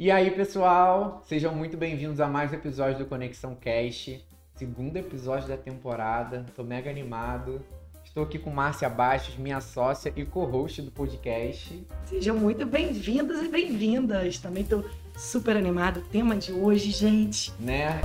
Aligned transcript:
E 0.00 0.12
aí, 0.12 0.30
pessoal, 0.30 1.24
sejam 1.26 1.52
muito 1.52 1.76
bem-vindos 1.76 2.20
a 2.20 2.28
mais 2.28 2.52
um 2.52 2.54
episódio 2.54 3.00
do 3.00 3.06
Conexão 3.06 3.56
Cast, 3.56 4.24
segundo 4.54 4.96
episódio 4.96 5.48
da 5.48 5.56
temporada. 5.56 6.46
Tô 6.54 6.62
mega 6.62 6.88
animado. 6.88 7.60
Estou 8.04 8.22
aqui 8.22 8.38
com 8.38 8.48
Márcia 8.48 8.88
Bastos, 8.88 9.36
minha 9.36 9.60
sócia 9.60 10.12
e 10.14 10.24
co-host 10.24 10.82
do 10.82 10.92
podcast. 10.92 11.84
Sejam 12.04 12.36
muito 12.36 12.64
bem-vindos 12.64 13.42
e 13.42 13.48
bem-vindas. 13.48 14.38
Também 14.38 14.62
tô 14.62 14.84
super 15.16 15.56
animado. 15.56 15.98
O 15.98 16.04
tema 16.04 16.36
de 16.36 16.52
hoje, 16.52 16.92
gente. 16.92 17.52
Né? 17.58 18.00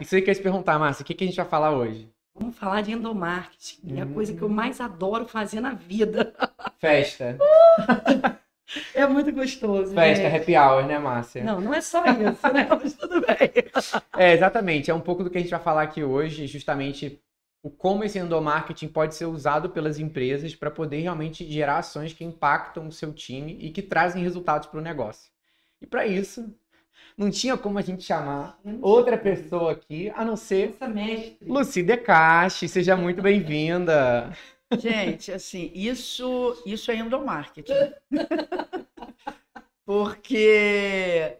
Isso 0.00 0.16
aí 0.16 0.22
que 0.22 0.28
eu 0.28 0.32
ia 0.32 0.34
te 0.34 0.42
perguntar, 0.42 0.76
Márcia, 0.76 1.04
o 1.04 1.06
que, 1.06 1.14
que 1.14 1.22
a 1.22 1.26
gente 1.28 1.36
vai 1.36 1.46
falar 1.46 1.70
hoje? 1.70 2.15
Vamos 2.38 2.56
falar 2.58 2.82
de 2.82 2.92
endomarketing, 2.92 3.80
que 3.86 3.98
é 3.98 4.02
a 4.02 4.04
Hum. 4.04 4.12
coisa 4.14 4.34
que 4.34 4.42
eu 4.42 4.48
mais 4.48 4.80
adoro 4.80 5.26
fazer 5.26 5.60
na 5.60 5.72
vida. 5.72 6.34
Festa. 6.78 7.38
É 8.94 9.06
muito 9.06 9.32
gostoso. 9.32 9.94
Festa, 9.94 10.24
gente. 10.28 10.42
happy 10.42 10.56
hour, 10.56 10.86
né, 10.86 10.98
Márcia? 10.98 11.42
Não, 11.44 11.60
não 11.60 11.72
é 11.72 11.80
só 11.80 12.04
isso, 12.04 12.52
né? 12.52 12.68
Mas 12.68 12.94
tudo 12.94 13.20
bem. 13.20 13.36
É, 14.16 14.32
exatamente. 14.32 14.90
É 14.90 14.94
um 14.94 15.00
pouco 15.00 15.22
do 15.22 15.30
que 15.30 15.38
a 15.38 15.40
gente 15.40 15.50
vai 15.50 15.60
falar 15.60 15.82
aqui 15.82 16.02
hoje, 16.02 16.46
justamente 16.46 17.20
o 17.62 17.70
como 17.70 18.04
esse 18.04 18.18
endomarketing 18.18 18.88
pode 18.88 19.14
ser 19.14 19.26
usado 19.26 19.70
pelas 19.70 19.98
empresas 19.98 20.54
para 20.54 20.70
poder 20.70 21.00
realmente 21.00 21.48
gerar 21.50 21.78
ações 21.78 22.12
que 22.12 22.24
impactam 22.24 22.86
o 22.86 22.92
seu 22.92 23.12
time 23.12 23.56
e 23.60 23.70
que 23.70 23.82
trazem 23.82 24.22
resultados 24.22 24.68
para 24.68 24.78
o 24.78 24.82
negócio. 24.82 25.30
E 25.80 25.86
para 25.86 26.06
isso, 26.06 26.52
não 27.16 27.30
tinha 27.30 27.56
como 27.56 27.78
a 27.78 27.82
gente 27.82 28.02
chamar 28.02 28.58
outra 28.82 29.16
pessoa 29.16 29.72
aqui 29.72 30.10
a 30.10 30.24
não 30.24 30.36
ser 30.36 30.70
Essa 30.70 30.88
mestre. 30.88 31.48
Lucy 31.48 31.82
Decache. 31.82 32.68
Seja 32.68 32.96
muito 32.96 33.22
bem-vinda. 33.22 34.36
Gente, 34.78 35.32
assim, 35.32 35.70
isso, 35.74 36.62
isso 36.66 36.90
é 36.90 36.96
endomarketing. 36.96 37.72
Porque 39.86 41.38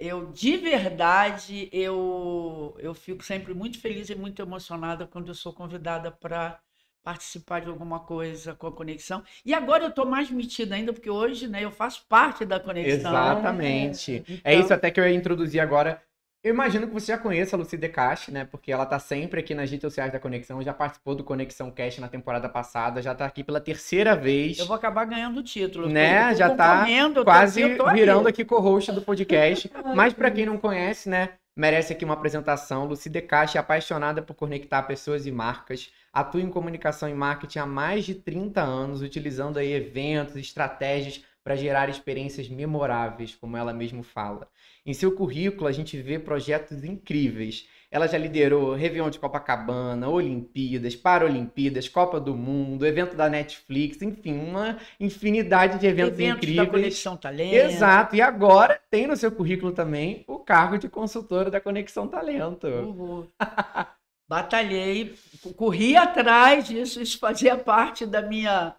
eu, 0.00 0.30
de 0.32 0.56
verdade, 0.58 1.68
eu, 1.72 2.76
eu 2.78 2.92
fico 2.92 3.24
sempre 3.24 3.54
muito 3.54 3.80
feliz 3.80 4.10
e 4.10 4.14
muito 4.14 4.42
emocionada 4.42 5.06
quando 5.06 5.28
eu 5.28 5.34
sou 5.34 5.52
convidada 5.52 6.10
para 6.10 6.60
participar 7.04 7.60
de 7.60 7.68
alguma 7.68 8.00
coisa 8.00 8.54
com 8.54 8.66
a 8.66 8.72
conexão. 8.72 9.22
E 9.44 9.52
agora 9.52 9.84
eu 9.84 9.90
estou 9.90 10.06
mais 10.06 10.30
metida 10.30 10.74
ainda, 10.74 10.92
porque 10.92 11.10
hoje 11.10 11.46
né, 11.46 11.62
eu 11.62 11.70
faço 11.70 12.04
parte 12.08 12.44
da 12.46 12.58
conexão. 12.58 13.10
Exatamente. 13.10 14.24
Então, 14.26 14.40
É 14.42 14.54
isso 14.54 14.72
até 14.72 14.90
que 14.90 14.98
eu 14.98 15.06
ia 15.06 15.14
introduzir 15.14 15.60
agora. 15.60 16.02
Eu 16.42 16.52
imagino 16.52 16.86
que 16.86 16.92
você 16.92 17.06
já 17.12 17.16
conheça 17.16 17.56
a 17.56 17.58
Lucy 17.58 17.74
Decache, 17.74 18.30
né? 18.30 18.44
Porque 18.44 18.70
ela 18.70 18.84
tá 18.84 18.98
sempre 18.98 19.40
aqui 19.40 19.54
nas 19.54 19.70
redes 19.70 19.80
sociais 19.80 20.12
da 20.12 20.20
Conexão, 20.20 20.60
já 20.60 20.74
participou 20.74 21.14
do 21.14 21.24
Conexão 21.24 21.70
Cast 21.70 22.02
na 22.02 22.08
temporada 22.08 22.50
passada, 22.50 23.00
já 23.00 23.14
tá 23.14 23.24
aqui 23.24 23.42
pela 23.42 23.62
terceira 23.62 24.14
vez. 24.14 24.58
Eu 24.58 24.66
vou 24.66 24.76
acabar 24.76 25.06
ganhando 25.06 25.40
o 25.40 25.42
título. 25.42 25.88
Né, 25.88 26.32
Eu 26.32 26.36
já 26.36 26.54
tá 26.54 26.84
eu 26.90 27.14
tô 27.14 27.24
quase 27.24 27.62
aqui, 27.62 27.72
eu 27.72 27.76
tô 27.78 27.86
aqui. 27.86 27.94
virando 27.98 28.28
aqui 28.28 28.44
co-host 28.44 28.92
do 28.92 29.00
podcast. 29.00 29.70
Mas 29.96 30.12
pra 30.12 30.30
quem 30.30 30.44
não 30.44 30.58
conhece, 30.58 31.08
né, 31.08 31.30
merece 31.56 31.94
aqui 31.94 32.04
uma 32.04 32.12
apresentação. 32.12 32.84
Lucy 32.84 33.08
Decache 33.08 33.56
é 33.56 33.60
apaixonada 33.60 34.20
por 34.20 34.34
conectar 34.34 34.82
pessoas 34.82 35.24
e 35.24 35.30
marcas, 35.32 35.90
atua 36.14 36.40
em 36.40 36.48
comunicação 36.48 37.08
e 37.08 37.14
marketing 37.14 37.58
há 37.58 37.66
mais 37.66 38.04
de 38.04 38.14
30 38.14 38.62
anos, 38.62 39.02
utilizando 39.02 39.58
aí 39.58 39.72
eventos, 39.72 40.36
estratégias 40.36 41.24
para 41.42 41.56
gerar 41.56 41.90
experiências 41.90 42.48
memoráveis, 42.48 43.34
como 43.34 43.56
ela 43.56 43.72
mesmo 43.72 44.02
fala. 44.02 44.48
Em 44.86 44.94
seu 44.94 45.12
currículo, 45.12 45.66
a 45.66 45.72
gente 45.72 46.00
vê 46.00 46.18
projetos 46.18 46.84
incríveis. 46.84 47.68
Ela 47.90 48.06
já 48.06 48.16
liderou 48.16 48.74
Réveillon 48.74 49.10
de 49.10 49.18
Copacabana, 49.18 50.08
Olimpíadas, 50.08 50.96
Paralimpíadas, 50.96 51.88
Copa 51.88 52.18
do 52.18 52.34
Mundo, 52.34 52.86
evento 52.86 53.14
da 53.14 53.28
Netflix, 53.28 54.00
enfim, 54.00 54.38
uma 54.38 54.78
infinidade 54.98 55.78
de 55.78 55.86
eventos, 55.86 56.18
Eventos 56.18 56.40
da 56.40 56.46
incríveis. 56.46 56.70
Conexão 56.70 57.16
Talento. 57.16 57.54
Exato, 57.54 58.16
e 58.16 58.22
agora 58.22 58.80
tem 58.90 59.06
no 59.06 59.16
seu 59.16 59.30
currículo 59.30 59.72
também 59.72 60.24
o 60.26 60.38
cargo 60.38 60.78
de 60.78 60.88
consultora 60.88 61.50
da 61.50 61.60
Conexão 61.60 62.08
Talento. 62.08 62.66
Uhul. 62.66 63.28
Batalhei, 64.34 65.14
corri 65.56 65.96
atrás 65.96 66.66
disso, 66.66 67.00
isso 67.00 67.20
fazia 67.20 67.56
parte 67.56 68.04
da 68.04 68.20
minha 68.20 68.74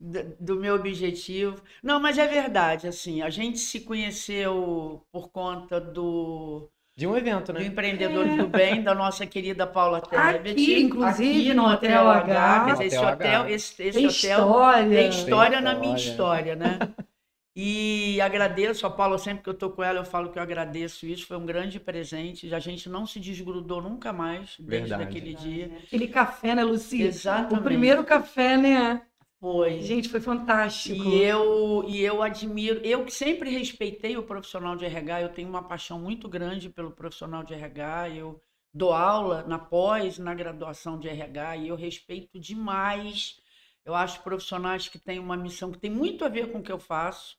do 0.00 0.56
meu 0.56 0.74
objetivo. 0.74 1.62
Não, 1.82 2.00
mas 2.00 2.16
é 2.16 2.26
verdade, 2.26 2.88
assim, 2.88 3.20
a 3.20 3.28
gente 3.28 3.58
se 3.58 3.80
conheceu 3.80 5.02
por 5.12 5.28
conta 5.28 5.78
do, 5.78 6.70
De 6.96 7.06
um 7.06 7.14
evento, 7.14 7.52
do 7.52 7.58
né? 7.58 7.66
Empreendedores 7.66 8.38
do 8.38 8.46
Bem, 8.46 8.82
da 8.82 8.94
nossa 8.94 9.26
querida 9.26 9.66
Paula 9.66 10.00
Tebet. 10.00 10.52
Aqui, 10.52 10.80
inclusive, 10.80 11.50
aqui 11.50 11.54
no 11.54 11.66
Hotel 11.66 12.08
H. 12.08 12.64
Quer 12.64 12.72
dizer, 12.72 12.84
esse 12.86 12.96
Hotel 12.96 13.12
hotel, 13.12 13.40
H. 13.42 13.50
esse, 13.50 13.82
esse 13.82 13.98
Tem 13.98 14.06
hotel 14.06 14.08
história. 14.08 14.88
tem 14.88 15.08
história 15.10 15.60
na 15.60 15.74
minha 15.74 15.96
história, 15.96 16.56
né? 16.56 16.78
E 17.58 18.20
agradeço 18.20 18.86
a 18.86 18.90
Paula, 18.90 19.16
sempre 19.16 19.42
que 19.42 19.48
eu 19.48 19.54
tô 19.54 19.70
com 19.70 19.82
ela, 19.82 20.00
eu 20.00 20.04
falo 20.04 20.30
que 20.30 20.38
eu 20.38 20.42
agradeço 20.42 21.06
isso. 21.06 21.26
Foi 21.26 21.38
um 21.38 21.46
grande 21.46 21.80
presente. 21.80 22.54
A 22.54 22.58
gente 22.58 22.86
não 22.86 23.06
se 23.06 23.18
desgrudou 23.18 23.80
nunca 23.80 24.12
mais 24.12 24.56
desde 24.58 24.90
Verdade. 24.90 25.02
aquele 25.04 25.34
dia. 25.34 25.72
Aquele 25.84 26.06
café, 26.06 26.54
né, 26.54 26.62
Luci? 26.62 27.00
Exatamente. 27.00 27.58
O 27.58 27.62
primeiro 27.62 28.04
café, 28.04 28.58
né? 28.58 29.06
Foi. 29.40 29.80
Gente, 29.80 30.10
foi 30.10 30.20
fantástico. 30.20 31.02
E 31.02 31.22
eu, 31.22 31.82
e 31.88 32.02
eu 32.02 32.22
admiro, 32.22 32.78
eu 32.84 33.06
que 33.06 33.10
sempre 33.10 33.48
respeitei 33.48 34.18
o 34.18 34.22
profissional 34.22 34.76
de 34.76 34.84
RH, 34.84 35.22
eu 35.22 35.28
tenho 35.30 35.48
uma 35.48 35.62
paixão 35.62 35.98
muito 35.98 36.28
grande 36.28 36.68
pelo 36.68 36.90
profissional 36.90 37.42
de 37.42 37.54
RH, 37.54 38.10
eu 38.10 38.38
dou 38.72 38.92
aula 38.92 39.44
na 39.46 39.58
pós, 39.58 40.18
na 40.18 40.34
graduação 40.34 40.98
de 40.98 41.08
RH, 41.08 41.56
e 41.56 41.68
eu 41.68 41.74
respeito 41.74 42.38
demais. 42.38 43.40
Eu 43.82 43.94
acho 43.94 44.22
profissionais 44.22 44.88
que 44.88 44.98
têm 44.98 45.18
uma 45.18 45.38
missão 45.38 45.72
que 45.72 45.78
tem 45.78 45.90
muito 45.90 46.22
a 46.22 46.28
ver 46.28 46.52
com 46.52 46.58
o 46.58 46.62
que 46.62 46.72
eu 46.72 46.78
faço, 46.78 47.38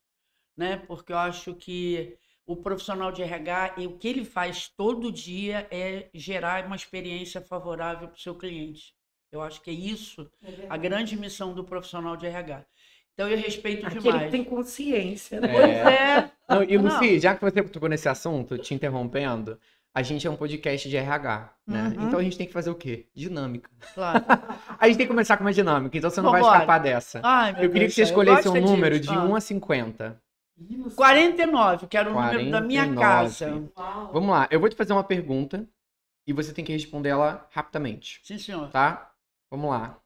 né? 0.57 0.77
Porque 0.87 1.13
eu 1.13 1.17
acho 1.17 1.53
que 1.53 2.17
o 2.45 2.55
profissional 2.55 3.11
de 3.11 3.21
RH, 3.21 3.75
e 3.77 3.87
o 3.87 3.97
que 3.97 4.07
ele 4.07 4.25
faz 4.25 4.67
todo 4.75 5.11
dia 5.11 5.67
é 5.69 6.07
gerar 6.13 6.65
uma 6.65 6.75
experiência 6.75 7.41
favorável 7.41 8.07
para 8.07 8.17
o 8.17 8.19
seu 8.21 8.33
cliente. 8.35 8.93
Eu 9.31 9.41
acho 9.41 9.61
que 9.61 9.69
é 9.69 9.73
isso 9.73 10.29
a 10.69 10.77
grande 10.77 11.17
missão 11.17 11.53
do 11.53 11.63
profissional 11.63 12.15
de 12.15 12.25
RH. 12.25 12.65
Então 13.13 13.27
eu 13.27 13.37
respeito 13.37 13.85
Aquele 13.85 14.01
demais. 14.01 14.23
que 14.25 14.31
tem 14.31 14.43
consciência, 14.43 15.41
né? 15.41 15.47
Pois 15.51 15.65
É. 15.69 15.93
é. 16.19 16.31
Não, 16.47 16.63
e 16.63 16.77
Não. 16.77 16.83
Lucy, 16.85 17.19
já 17.19 17.35
que 17.35 17.41
você 17.41 17.61
tocou 17.63 17.89
nesse 17.89 18.07
assunto, 18.07 18.57
te 18.57 18.73
interrompendo, 18.73 19.59
a 19.93 20.01
gente 20.03 20.25
é 20.25 20.29
um 20.29 20.35
podcast 20.35 20.87
de 20.87 20.95
RH, 20.95 21.53
né? 21.65 21.93
Uhum. 21.97 22.07
Então 22.07 22.19
a 22.19 22.23
gente 22.23 22.37
tem 22.37 22.47
que 22.47 22.53
fazer 22.53 22.69
o 22.69 22.75
quê? 22.75 23.07
Dinâmica. 23.15 23.69
Claro. 23.93 24.23
A 24.79 24.87
gente 24.87 24.97
tem 24.97 25.07
que 25.07 25.11
começar 25.11 25.35
com 25.37 25.43
uma 25.43 25.51
dinâmica, 25.51 25.97
então 25.97 26.09
você 26.09 26.21
não 26.21 26.29
vai 26.31 26.39
Vambora. 26.41 26.57
escapar 26.59 26.77
dessa. 26.79 27.19
Ai, 27.23 27.51
meu 27.53 27.63
Eu 27.63 27.67
queria 27.69 27.81
Deus 27.87 27.95
que 27.95 27.95
você 27.95 28.03
escolhesse 28.03 28.47
um 28.47 28.51
gosto 28.53 28.65
número 28.65 28.99
disso. 28.99 29.11
de 29.11 29.17
Ah. 29.17 29.23
1 29.23 29.35
a 29.35 29.41
50. 29.41 30.21
49, 30.95 31.87
que 31.87 31.97
era 31.97 32.09
o 32.09 32.13
número 32.13 32.49
da 32.51 32.61
minha 32.61 32.85
49. 32.85 32.99
casa. 32.99 34.11
Vamos 34.11 34.29
lá, 34.29 34.47
eu 34.51 34.59
vou 34.59 34.69
te 34.69 34.75
fazer 34.75 34.93
uma 34.93 35.03
pergunta 35.03 35.67
e 36.25 36.33
você 36.33 36.53
tem 36.53 36.65
que 36.65 36.73
responder 36.73 37.09
ela 37.09 37.47
rapidamente, 37.51 38.21
Sim, 38.23 38.37
senhor. 38.37 38.69
tá? 38.71 39.13
Vamos 39.49 39.69
lá. 39.69 39.99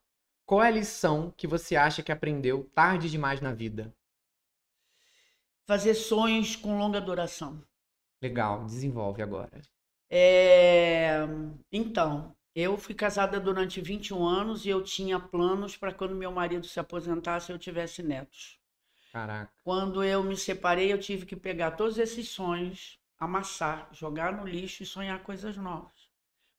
Qual 0.46 0.62
é 0.62 0.68
a 0.68 0.70
lição 0.70 1.32
que 1.36 1.46
você 1.46 1.76
acha 1.76 2.02
que 2.02 2.12
aprendeu 2.12 2.64
tarde 2.74 3.10
demais 3.10 3.40
na 3.40 3.52
vida? 3.52 3.92
Fazer 5.66 5.94
sonhos 5.94 6.54
com 6.54 6.78
longa 6.78 7.00
duração. 7.00 7.60
Legal, 8.22 8.64
desenvolve 8.64 9.22
agora. 9.22 9.60
É, 10.10 11.20
Então, 11.72 12.36
eu 12.54 12.76
fui 12.76 12.94
casada 12.94 13.40
durante 13.40 13.80
21 13.80 14.24
anos 14.24 14.64
e 14.64 14.68
eu 14.68 14.82
tinha 14.82 15.18
planos 15.18 15.76
para 15.76 15.92
quando 15.92 16.14
meu 16.14 16.30
marido 16.30 16.66
se 16.66 16.78
aposentasse 16.78 17.50
eu 17.50 17.58
tivesse 17.58 18.02
netos. 18.02 18.61
Caraca. 19.12 19.52
Quando 19.62 20.02
eu 20.02 20.22
me 20.24 20.36
separei, 20.36 20.92
eu 20.92 20.98
tive 20.98 21.26
que 21.26 21.36
pegar 21.36 21.72
todos 21.72 21.98
esses 21.98 22.28
sonhos, 22.30 22.98
amassar, 23.18 23.88
jogar 23.92 24.32
no 24.32 24.46
lixo 24.46 24.82
e 24.82 24.86
sonhar 24.86 25.22
coisas 25.22 25.56
novas. 25.56 26.10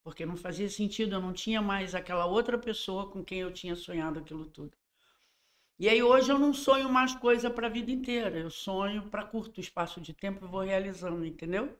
Porque 0.03 0.25
não 0.25 0.37
fazia 0.37 0.69
sentido, 0.69 1.15
eu 1.15 1.21
não 1.21 1.33
tinha 1.33 1.61
mais 1.61 1.95
aquela 1.95 2.25
outra 2.25 2.57
pessoa 2.57 3.09
com 3.09 3.23
quem 3.23 3.39
eu 3.39 3.51
tinha 3.51 3.75
sonhado 3.75 4.19
aquilo 4.19 4.45
tudo. 4.45 4.71
E 5.79 5.89
aí 5.89 6.03
hoje 6.03 6.31
eu 6.31 6.37
não 6.37 6.53
sonho 6.53 6.87
mais 6.89 7.15
coisa 7.15 7.49
para 7.49 7.67
a 7.67 7.69
vida 7.69 7.91
inteira, 7.91 8.37
eu 8.37 8.49
sonho 8.49 9.09
para 9.09 9.23
curto 9.25 9.59
espaço 9.59 9.99
de 9.99 10.13
tempo 10.13 10.45
e 10.45 10.47
vou 10.47 10.61
realizando, 10.61 11.25
entendeu? 11.25 11.75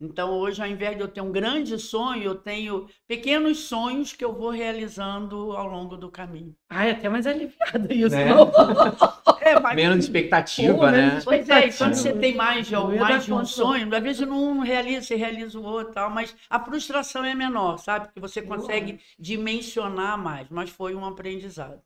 Então 0.00 0.30
hoje, 0.32 0.60
ao 0.60 0.68
invés 0.68 0.96
de 0.96 1.02
eu 1.02 1.08
ter 1.08 1.22
um 1.22 1.32
grande 1.32 1.78
sonho, 1.78 2.22
eu 2.22 2.34
tenho 2.34 2.86
pequenos 3.06 3.60
sonhos 3.60 4.12
que 4.12 4.24
eu 4.24 4.32
vou 4.32 4.50
realizando 4.50 5.52
ao 5.52 5.66
longo 5.66 5.96
do 5.96 6.10
caminho. 6.10 6.54
Ai, 6.68 6.90
até 6.90 7.08
mais 7.08 7.26
aliviado 7.26 7.92
isso, 7.92 8.14
Né? 8.16 8.26
não? 8.26 8.50
É, 9.48 9.60
mas 9.60 9.76
Menos 9.76 10.04
expectativa, 10.04 10.74
Pô, 10.78 10.90
né? 10.90 11.08
menos 11.08 11.24
Pois 11.24 11.48
é, 11.48 11.68
e 11.68 11.72
quando 11.72 11.94
você 11.94 12.12
tem 12.12 12.34
mais 12.34 12.68
ia 12.70 12.80
mais 12.80 13.24
de 13.24 13.32
um 13.32 13.36
conta. 13.36 13.44
sonho, 13.44 13.94
às 13.94 14.02
vezes 14.02 14.26
não 14.26 14.60
realiza, 14.60 15.02
você 15.06 15.16
realiza 15.16 15.58
o 15.58 15.62
outro, 15.64 15.92
tal, 15.94 16.10
mas 16.10 16.34
a 16.50 16.58
frustração 16.64 17.24
é 17.24 17.34
menor, 17.34 17.78
sabe? 17.78 18.06
Porque 18.06 18.20
você 18.20 18.42
consegue 18.42 19.00
dimensionar 19.18 20.18
mais, 20.18 20.48
mas 20.50 20.70
foi 20.70 20.94
um 20.94 21.04
aprendizado. 21.04 21.80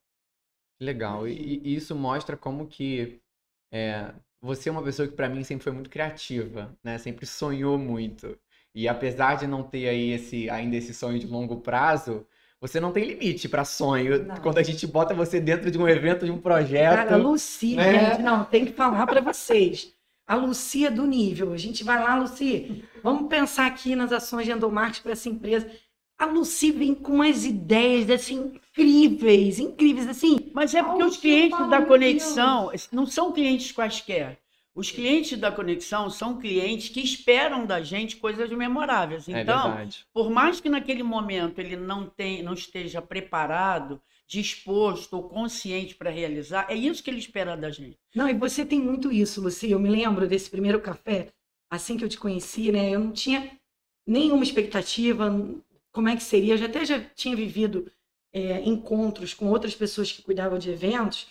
Legal. 0.81 1.29
E, 1.29 1.61
e 1.63 1.75
isso 1.77 1.95
mostra 1.95 2.37
como 2.37 2.67
que 2.67 3.21
é, 3.73 4.15
você 4.41 4.69
é 4.69 4.73
uma 4.73 4.83
pessoa 4.85 5.09
que 5.09 5.15
pra 5.15 5.29
mim 5.29 5.45
sempre 5.45 5.65
foi 5.65 5.73
muito 5.73 5.91
criativa, 5.91 6.77
né? 6.85 6.99
Sempre 6.99 7.27
sonhou 7.27 7.79
muito. 7.79 8.39
E 8.75 8.89
apesar 8.89 9.37
de 9.37 9.47
não 9.47 9.63
ter 9.63 9.89
aí 9.89 10.11
esse, 10.13 10.49
ainda 10.51 10.77
esse 10.77 10.95
sonho 10.95 11.19
de 11.19 11.27
longo 11.27 11.61
prazo, 11.61 12.27
você 12.61 12.79
não 12.79 12.93
tem 12.93 13.05
limite 13.05 13.49
pra 13.49 13.65
sonho. 13.65 14.27
Não. 14.27 14.37
Quando 14.37 14.59
a 14.59 14.63
gente 14.63 14.87
bota 14.87 15.15
você 15.15 15.41
dentro 15.41 15.71
de 15.71 15.79
um 15.79 15.89
evento, 15.89 16.27
de 16.27 16.31
um 16.31 16.39
projeto. 16.39 16.97
Cara, 16.97 17.15
a 17.15 17.17
Lucy, 17.17 17.75
né? 17.75 18.11
gente, 18.11 18.23
não, 18.23 18.45
tem 18.45 18.67
que 18.67 18.73
falar 18.73 19.07
para 19.07 19.21
vocês. 19.21 19.95
A 20.27 20.35
Lucy 20.35 20.87
é 20.87 20.91
do 20.91 21.07
nível. 21.07 21.53
A 21.53 21.57
gente 21.57 21.83
vai 21.83 21.99
lá, 21.99 22.17
Lucy, 22.17 22.85
vamos 23.03 23.29
pensar 23.29 23.67
aqui 23.67 23.97
nas 23.97 24.13
ações 24.13 24.45
de 24.45 24.53
endomarketing 24.53 25.03
para 25.03 25.13
essa 25.13 25.29
empresa. 25.29 25.71
A 26.19 26.27
Lucy 26.27 26.71
vem 26.71 26.95
com 26.95 27.15
umas 27.15 27.47
ideias 27.47 28.11
assim 28.11 28.53
incríveis, 28.79 29.59
incríveis 29.59 30.07
assim. 30.07 30.51
Mas 30.53 30.75
é 30.75 30.83
porque 30.83 31.03
os 31.03 31.17
clientes 31.17 31.69
da 31.71 31.81
conexão 31.81 32.71
não 32.93 33.07
são 33.07 33.33
clientes 33.33 33.73
quaisquer. 33.73 34.39
Os 34.75 34.91
clientes 34.91 35.37
da 35.39 35.51
conexão 35.51 36.09
são 36.09 36.39
clientes 36.39 36.89
que 36.91 37.01
esperam 37.01 37.67
da 37.67 37.83
gente 37.83 38.17
coisas 38.17 38.49
memoráveis. 38.51 39.29
É 39.29 39.43
Então, 39.43 39.69
verdade. 39.69 40.07
por 40.13 40.31
mais 40.31 40.61
que 40.61 40.69
naquele 40.69 41.03
momento 41.03 41.59
ele 41.59 41.77
não, 41.77 42.07
tem, 42.07 42.43
não 42.43 42.55
esteja 42.55 43.03
preparado, 43.03 44.01
disposto 44.29 45.15
ou 45.15 45.25
consciente 45.25 45.97
para 45.97 46.09
realizar, 46.09 46.67
é 46.71 46.75
isso 46.75 47.03
que 47.03 47.11
ele 47.11 47.19
espera 47.19 47.57
da 47.57 47.69
gente. 47.69 47.99
Não, 48.15 48.29
e 48.29 48.33
você 48.33 48.65
tem 48.65 48.81
muito 48.81 49.11
isso, 49.11 49.41
Lucy. 49.41 49.73
Eu 49.73 49.81
me 49.81 49.89
lembro 49.89 50.29
desse 50.29 50.49
primeiro 50.49 50.81
café, 50.81 51.29
assim 51.69 51.97
que 51.97 52.05
eu 52.05 52.09
te 52.09 52.17
conheci, 52.19 52.71
né? 52.71 52.91
Eu 52.91 53.01
não 53.01 53.13
tinha 53.13 53.51
nenhuma 54.07 54.45
expectativa, 54.45 55.31
como 55.93 56.09
é 56.09 56.17
que 56.17 56.23
seria. 56.23 56.55
Eu 56.55 56.59
já 56.59 56.67
até 56.67 56.85
já 56.85 57.01
tinha 57.01 57.35
vivido 57.35 57.91
é, 58.33 58.61
encontros 58.63 59.35
com 59.35 59.47
outras 59.49 59.75
pessoas 59.75 60.13
que 60.13 60.23
cuidavam 60.23 60.59
de 60.59 60.71
eventos. 60.71 61.27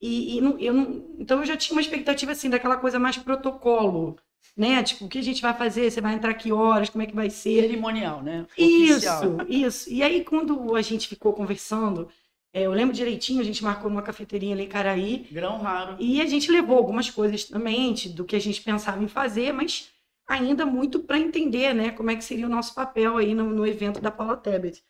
E, 0.00 0.38
e 0.38 0.40
não- 0.40 0.58
eu 0.58 0.72
não, 0.72 1.04
então 1.18 1.40
eu 1.40 1.46
já 1.46 1.56
tinha 1.56 1.74
uma 1.76 1.80
expectativa 1.82 2.32
assim 2.32 2.48
daquela 2.48 2.76
coisa 2.76 2.98
mais 2.98 3.18
protocolo, 3.18 4.16
né? 4.56 4.82
Tipo, 4.82 5.04
o 5.04 5.08
que 5.08 5.18
a 5.18 5.22
gente 5.22 5.42
vai 5.42 5.54
fazer? 5.54 5.90
Você 5.90 6.00
vai 6.00 6.14
entrar 6.14 6.34
que 6.34 6.50
horas? 6.52 6.88
Como 6.88 7.02
é 7.02 7.06
que 7.06 7.14
vai 7.14 7.28
ser? 7.30 7.62
Cerimonial, 7.62 8.22
né? 8.22 8.46
Isso, 8.56 8.92
Oficial. 8.94 9.46
isso. 9.48 9.90
E 9.92 10.02
aí, 10.02 10.24
quando 10.24 10.74
a 10.74 10.82
gente 10.82 11.06
ficou 11.08 11.32
conversando, 11.32 12.08
é, 12.52 12.62
eu 12.62 12.72
lembro 12.72 12.94
direitinho, 12.94 13.40
a 13.40 13.44
gente 13.44 13.62
marcou 13.62 13.90
numa 13.90 14.02
cafeteria 14.02 14.54
ali 14.54 14.64
em 14.64 14.68
Caraí, 14.68 15.26
Grão 15.30 15.58
raro. 15.58 15.96
e 16.00 16.20
a 16.20 16.26
gente 16.26 16.50
levou 16.50 16.76
algumas 16.78 17.10
coisas 17.10 17.48
na 17.50 17.58
mente 17.58 18.08
do 18.08 18.24
que 18.24 18.34
a 18.36 18.40
gente 18.40 18.60
pensava 18.62 19.02
em 19.02 19.08
fazer, 19.08 19.52
mas 19.52 19.90
ainda 20.26 20.64
muito 20.64 21.00
para 21.00 21.18
entender, 21.18 21.74
né, 21.74 21.90
como 21.90 22.10
é 22.10 22.16
que 22.16 22.24
seria 22.24 22.46
o 22.46 22.50
nosso 22.50 22.74
papel 22.74 23.16
aí 23.16 23.34
no, 23.34 23.50
no 23.50 23.66
evento 23.66 24.00
da 24.00 24.10
Paula 24.10 24.36
Tebet. 24.36 24.82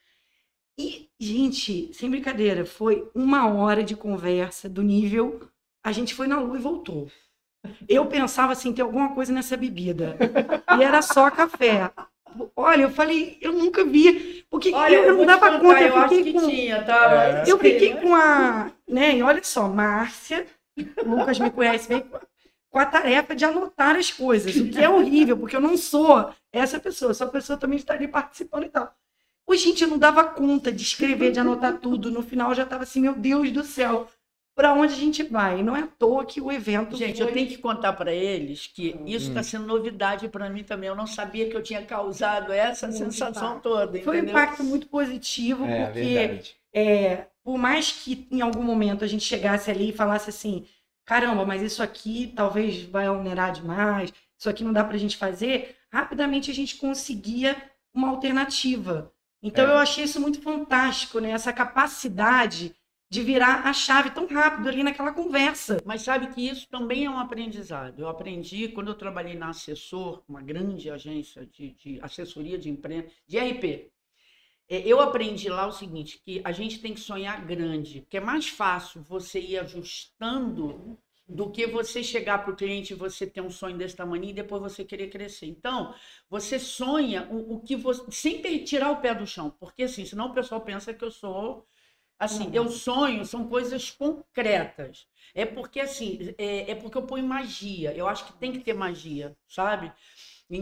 E, 0.80 1.10
gente, 1.20 1.92
sem 1.92 2.08
brincadeira, 2.08 2.64
foi 2.64 3.06
uma 3.14 3.52
hora 3.52 3.84
de 3.84 3.94
conversa 3.94 4.66
do 4.66 4.82
nível. 4.82 5.46
A 5.84 5.92
gente 5.92 6.14
foi 6.14 6.26
na 6.26 6.40
lua 6.40 6.56
e 6.56 6.62
voltou. 6.62 7.10
Eu 7.86 8.06
pensava 8.06 8.52
assim, 8.52 8.72
tem 8.72 8.82
alguma 8.82 9.14
coisa 9.14 9.30
nessa 9.30 9.58
bebida. 9.58 10.16
E 10.78 10.82
era 10.82 11.02
só 11.02 11.30
café. 11.30 11.90
Olha, 12.56 12.84
eu 12.84 12.90
falei, 12.90 13.36
eu 13.42 13.52
nunca 13.52 13.84
vi. 13.84 14.42
Porque 14.48 14.72
Olha, 14.72 14.94
eu, 14.94 15.04
eu 15.04 15.16
não 15.18 15.26
dava 15.26 15.58
contar, 15.58 15.60
conta. 15.60 15.80
eu 15.82 15.88
Eu 15.88 15.96
acho 15.98 16.14
fiquei 16.14 16.32
que 16.32 16.40
com, 16.40 16.48
tinha, 16.48 16.82
tá? 16.82 17.24
É. 17.24 17.44
eu 17.46 17.58
fiquei 17.58 17.96
com 17.96 18.14
a. 18.14 18.70
Né, 18.88 19.18
e 19.18 19.22
olha 19.22 19.42
só, 19.44 19.68
Márcia, 19.68 20.46
o 21.04 21.08
Lucas 21.14 21.38
me 21.38 21.50
conhece 21.50 21.88
bem, 21.88 22.02
com 22.70 22.78
a 22.78 22.86
tarefa 22.86 23.34
de 23.36 23.44
anotar 23.44 23.96
as 23.96 24.10
coisas, 24.10 24.56
o 24.56 24.70
que 24.70 24.78
é 24.80 24.88
horrível, 24.88 25.36
porque 25.36 25.56
eu 25.56 25.60
não 25.60 25.76
sou 25.76 26.32
essa 26.50 26.80
pessoa, 26.80 27.12
sou 27.12 27.26
a 27.26 27.30
pessoa 27.30 27.58
também 27.58 27.78
estar 27.78 27.94
ali 27.94 28.08
participando 28.08 28.64
e 28.64 28.68
tal. 28.70 28.94
Pô, 29.50 29.56
gente, 29.56 29.82
eu 29.82 29.88
não 29.88 29.98
dava 29.98 30.22
conta 30.22 30.70
de 30.70 30.80
escrever, 30.80 31.32
de 31.32 31.40
anotar 31.40 31.78
tudo. 31.80 32.08
No 32.08 32.22
final 32.22 32.50
eu 32.50 32.54
já 32.54 32.62
estava 32.62 32.84
assim, 32.84 33.00
meu 33.00 33.16
Deus 33.16 33.50
do 33.50 33.64
céu, 33.64 34.08
para 34.54 34.72
onde 34.72 34.92
a 34.92 34.96
gente 34.96 35.24
vai? 35.24 35.60
Não 35.60 35.74
é 35.76 35.80
à 35.80 35.86
toa 35.88 36.24
que 36.24 36.40
o 36.40 36.52
evento. 36.52 36.96
Gente, 36.96 37.16
foi... 37.18 37.26
eu 37.26 37.32
tenho 37.32 37.48
que 37.48 37.58
contar 37.58 37.94
para 37.94 38.12
eles 38.14 38.68
que 38.68 38.94
isso 39.04 39.26
Hum. 39.26 39.28
está 39.30 39.42
sendo 39.42 39.66
novidade 39.66 40.28
para 40.28 40.48
mim 40.48 40.62
também. 40.62 40.88
Eu 40.88 40.94
não 40.94 41.04
sabia 41.04 41.48
que 41.50 41.56
eu 41.56 41.62
tinha 41.64 41.84
causado 41.84 42.52
essa 42.52 42.86
Muito 42.86 42.98
sensação 42.98 43.48
impacto. 43.48 43.62
toda, 43.64 44.00
Foi 44.02 44.18
um 44.18 44.22
entendeu? 44.22 44.30
impacto 44.30 44.62
muito 44.62 44.86
positivo, 44.86 45.64
É, 45.64 45.86
porque 45.86 46.40
é, 46.72 47.26
por 47.42 47.58
mais 47.58 47.90
que 47.90 48.28
em 48.30 48.40
algum 48.42 48.62
momento 48.62 49.02
a 49.04 49.08
gente 49.08 49.24
chegasse 49.24 49.68
ali 49.68 49.88
e 49.88 49.92
falasse 49.92 50.30
assim, 50.30 50.64
caramba, 51.04 51.44
mas 51.44 51.60
isso 51.60 51.82
aqui 51.82 52.32
talvez 52.36 52.82
vai 52.84 53.08
onerar 53.08 53.50
demais, 53.52 54.12
isso 54.38 54.48
aqui 54.48 54.62
não 54.62 54.72
dá 54.72 54.84
pra 54.84 54.96
gente 54.96 55.16
fazer, 55.16 55.74
rapidamente 55.92 56.52
a 56.52 56.54
gente 56.54 56.76
conseguia 56.76 57.56
uma 57.92 58.08
alternativa. 58.10 59.12
Então 59.42 59.66
É. 59.66 59.70
eu 59.72 59.78
achei 59.78 60.04
isso 60.04 60.20
muito 60.20 60.40
fantástico, 60.42 61.18
né? 61.20 61.30
Essa 61.30 61.52
capacidade 61.52 62.74
de 63.10 63.22
virar 63.22 63.66
a 63.66 63.72
chave 63.72 64.10
tão 64.10 64.26
rápido 64.26 64.68
ali 64.68 64.82
naquela 64.84 65.12
conversa. 65.12 65.78
Mas 65.84 66.02
sabe 66.02 66.28
que 66.28 66.46
isso 66.48 66.68
também 66.68 67.06
é 67.06 67.10
um 67.10 67.18
aprendizado. 67.18 68.00
Eu 68.00 68.08
aprendi 68.08 68.68
quando 68.68 68.88
eu 68.88 68.94
trabalhei 68.94 69.34
na 69.34 69.48
Assessor, 69.48 70.22
uma 70.28 70.40
grande 70.40 70.88
agência 70.88 71.44
de, 71.46 71.72
de 71.72 71.98
assessoria 72.02 72.56
de 72.56 72.70
imprensa, 72.70 73.10
de 73.26 73.36
RP. 73.38 73.90
É, 74.68 74.86
Eu 74.86 75.00
aprendi 75.00 75.48
lá 75.48 75.66
o 75.66 75.72
seguinte, 75.72 76.20
que 76.24 76.40
a 76.44 76.52
gente 76.52 76.80
tem 76.80 76.94
que 76.94 77.00
sonhar 77.00 77.44
grande, 77.44 78.02
porque 78.02 78.18
é 78.18 78.20
mais 78.20 78.48
fácil 78.48 79.02
você 79.02 79.40
ir 79.40 79.58
ajustando 79.58 80.96
do 81.30 81.50
que 81.50 81.66
você 81.66 82.02
chegar 82.02 82.38
para 82.44 82.52
o 82.52 82.56
cliente 82.56 82.92
e 82.92 82.96
você 82.96 83.26
ter 83.26 83.40
um 83.40 83.50
sonho 83.50 83.76
desse 83.78 83.96
tamanho 83.96 84.24
e 84.24 84.32
depois 84.32 84.60
você 84.62 84.84
querer 84.84 85.08
crescer. 85.08 85.46
Então, 85.46 85.94
você 86.28 86.58
sonha 86.58 87.28
o, 87.30 87.54
o 87.56 87.60
que 87.60 87.76
você. 87.76 88.02
Sem 88.10 88.42
ter- 88.42 88.60
tirar 88.64 88.90
o 88.90 89.00
pé 89.00 89.14
do 89.14 89.26
chão, 89.26 89.50
porque 89.60 89.84
assim, 89.84 90.04
senão 90.04 90.26
o 90.28 90.34
pessoal 90.34 90.60
pensa 90.62 90.94
que 90.94 91.04
eu 91.04 91.10
sou. 91.10 91.66
Assim, 92.18 92.50
Uhum. 92.50 92.54
eu 92.54 92.68
sonho, 92.68 93.24
são 93.24 93.48
coisas 93.48 93.90
concretas. 93.90 95.06
É 95.34 95.46
porque, 95.46 95.80
assim, 95.80 96.34
é, 96.38 96.70
é 96.72 96.74
porque 96.74 96.98
eu 96.98 97.02
ponho 97.06 97.26
magia. 97.26 97.94
Eu 97.96 98.06
acho 98.06 98.26
que 98.26 98.34
tem 98.34 98.52
que 98.52 98.60
ter 98.60 98.74
magia, 98.74 99.36
sabe? 99.48 99.90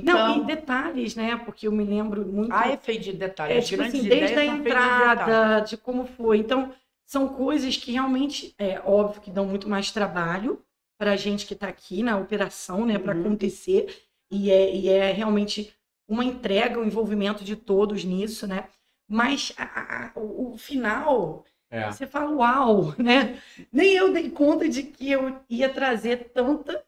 Não, 0.00 0.28
Então, 0.28 0.28
e 0.28 0.44
detalhes, 0.46 1.14
né? 1.16 1.36
Porque 1.36 1.66
eu 1.66 1.72
me 1.72 1.84
lembro 1.84 2.24
muito. 2.26 2.52
a 2.52 2.68
é 2.68 2.76
feito 2.76 3.04
de 3.04 3.12
detalhes. 3.14 3.56
É, 3.56 3.60
tipo 3.62 3.82
assim, 3.82 4.04
desde 4.06 4.38
a 4.38 4.44
feitas 4.62 4.94
de 4.94 5.02
entrada, 5.02 5.60
de 5.60 5.76
como 5.76 6.06
foi. 6.06 6.38
Então, 6.38 6.74
são 7.08 7.28
coisas 7.28 7.76
que 7.78 7.92
realmente, 7.92 8.54
é 8.58 8.80
óbvio 8.80 9.22
que 9.22 9.32
dão 9.32 9.46
muito 9.46 9.68
mais 9.68 9.90
trabalho 9.90 10.62
para 10.98 11.12
a 11.12 11.16
gente 11.16 11.46
que 11.46 11.54
está 11.54 11.68
aqui 11.68 12.02
na 12.04 12.18
operação, 12.18 12.86
né, 12.86 12.98
para 12.98 13.14
Uhum. 13.14 13.22
acontecer. 13.22 14.04
E 14.30 14.50
é, 14.50 14.76
e 14.76 14.88
é 14.90 15.12
realmente 15.12 15.74
uma 16.08 16.24
entrega, 16.24 16.78
um 16.80 16.84
envolvimento 16.84 17.44
de 17.44 17.56
todos 17.56 18.04
nisso, 18.04 18.46
né? 18.46 18.68
Mas 19.08 19.52
a- 19.56 20.08
a- 20.08 20.12
o, 20.20 20.52
o 20.54 20.58
final, 20.58 21.44
É. 21.70 21.90
você 21.90 22.06
fala, 22.06 22.30
uau, 22.30 22.94
né? 22.98 23.40
Nem 23.72 23.94
eu 23.94 24.12
dei 24.12 24.30
conta 24.30 24.68
de 24.68 24.82
que 24.82 25.10
eu 25.10 25.40
ia 25.48 25.68
trazer 25.72 26.30
tanta. 26.34 26.84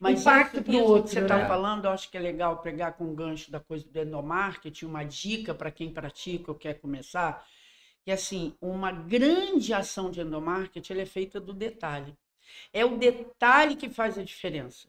Mas 0.00 0.20
impacto 0.20 0.62
pro 0.62 0.76
isso 0.76 0.82
outro, 0.82 1.02
que 1.02 1.10
você 1.10 1.20
né? 1.20 1.24
está 1.26 1.40
falando, 1.46 1.84
eu 1.86 1.90
acho 1.90 2.10
que 2.10 2.16
é 2.16 2.20
legal 2.20 2.58
pegar 2.62 2.92
com 2.92 3.04
o 3.04 3.14
gancho 3.14 3.50
da 3.50 3.60
coisa 3.60 3.84
do 3.88 3.98
endomarketing, 4.00 4.86
uma 4.86 5.04
dica 5.04 5.54
para 5.54 5.70
quem 5.70 5.92
pratica 5.92 6.50
ou 6.52 6.56
quer 6.58 6.74
começar, 6.80 7.44
que 8.08 8.12
assim, 8.12 8.54
uma 8.58 8.90
grande 8.90 9.74
ação 9.74 10.10
de 10.10 10.22
endomarketing 10.22 10.94
é 10.94 11.04
feita 11.04 11.38
do 11.38 11.52
detalhe. 11.52 12.16
É 12.72 12.82
o 12.82 12.96
detalhe 12.96 13.76
que 13.76 13.90
faz 13.90 14.16
a 14.16 14.24
diferença. 14.24 14.88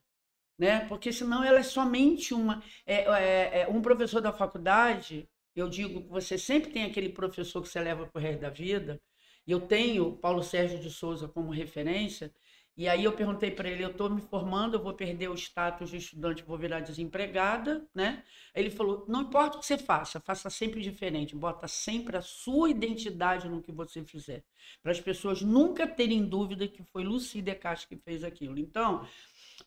Né? 0.58 0.86
Porque 0.88 1.12
senão 1.12 1.44
ela 1.44 1.60
é 1.60 1.64
somente 1.64 2.34
uma. 2.34 2.64
é- 2.86 3.04
é- 3.04 3.62
é 3.64 3.68
um 3.68 3.82
professor 3.82 4.22
da 4.22 4.32
faculdade, 4.32 5.28
eu 5.54 5.68
digo 5.68 6.02
que 6.04 6.08
você 6.08 6.38
sempre 6.38 6.72
tem 6.72 6.86
aquele 6.86 7.10
professor 7.10 7.62
que 7.62 7.68
você 7.68 7.82
leva 7.82 8.08
para 8.08 8.20
o 8.20 8.24
resto 8.24 8.40
da 8.40 8.50
vida. 8.50 9.02
E 9.46 9.52
eu 9.52 9.60
tenho 9.60 10.14
Paulo 10.18 10.42
Sérgio 10.42 10.80
de 10.80 10.90
Souza 10.90 11.28
como 11.28 11.52
referência, 11.52 12.34
e 12.80 12.88
aí 12.88 13.04
eu 13.04 13.12
perguntei 13.12 13.52
para 13.52 13.68
ele, 13.70 13.84
eu 13.84 13.90
estou 13.92 14.10
me 14.10 14.22
formando, 14.22 14.78
eu 14.78 14.82
vou 14.82 14.94
perder 14.94 15.30
o 15.30 15.34
status 15.34 15.90
de 15.90 15.98
estudante, 15.98 16.44
vou 16.44 16.58
virar 16.58 16.80
desempregada, 16.80 17.86
né? 17.94 18.24
Ele 18.56 18.70
falou, 18.70 19.04
não 19.06 19.24
importa 19.24 19.58
o 19.58 19.60
que 19.60 19.66
você 19.66 19.78
faça, 19.78 20.22
faça 20.22 20.50
sempre 20.50 20.80
diferente, 20.80 21.36
bota 21.36 21.68
sempre 21.68 22.16
a 22.16 22.22
sua 22.22 22.70
identidade 22.70 23.50
no 23.50 23.62
que 23.62 23.70
você 23.70 24.02
fizer, 24.06 24.46
para 24.82 24.94
as 24.94 25.02
pessoas 25.02 25.42
nunca 25.42 25.86
terem 25.86 26.24
dúvida 26.24 26.70
que 26.70 26.82
foi 26.82 27.04
Lucy 27.04 27.42
Decache 27.42 27.86
que 27.86 27.98
fez 27.98 28.24
aquilo. 28.24 28.58
Então, 28.58 29.06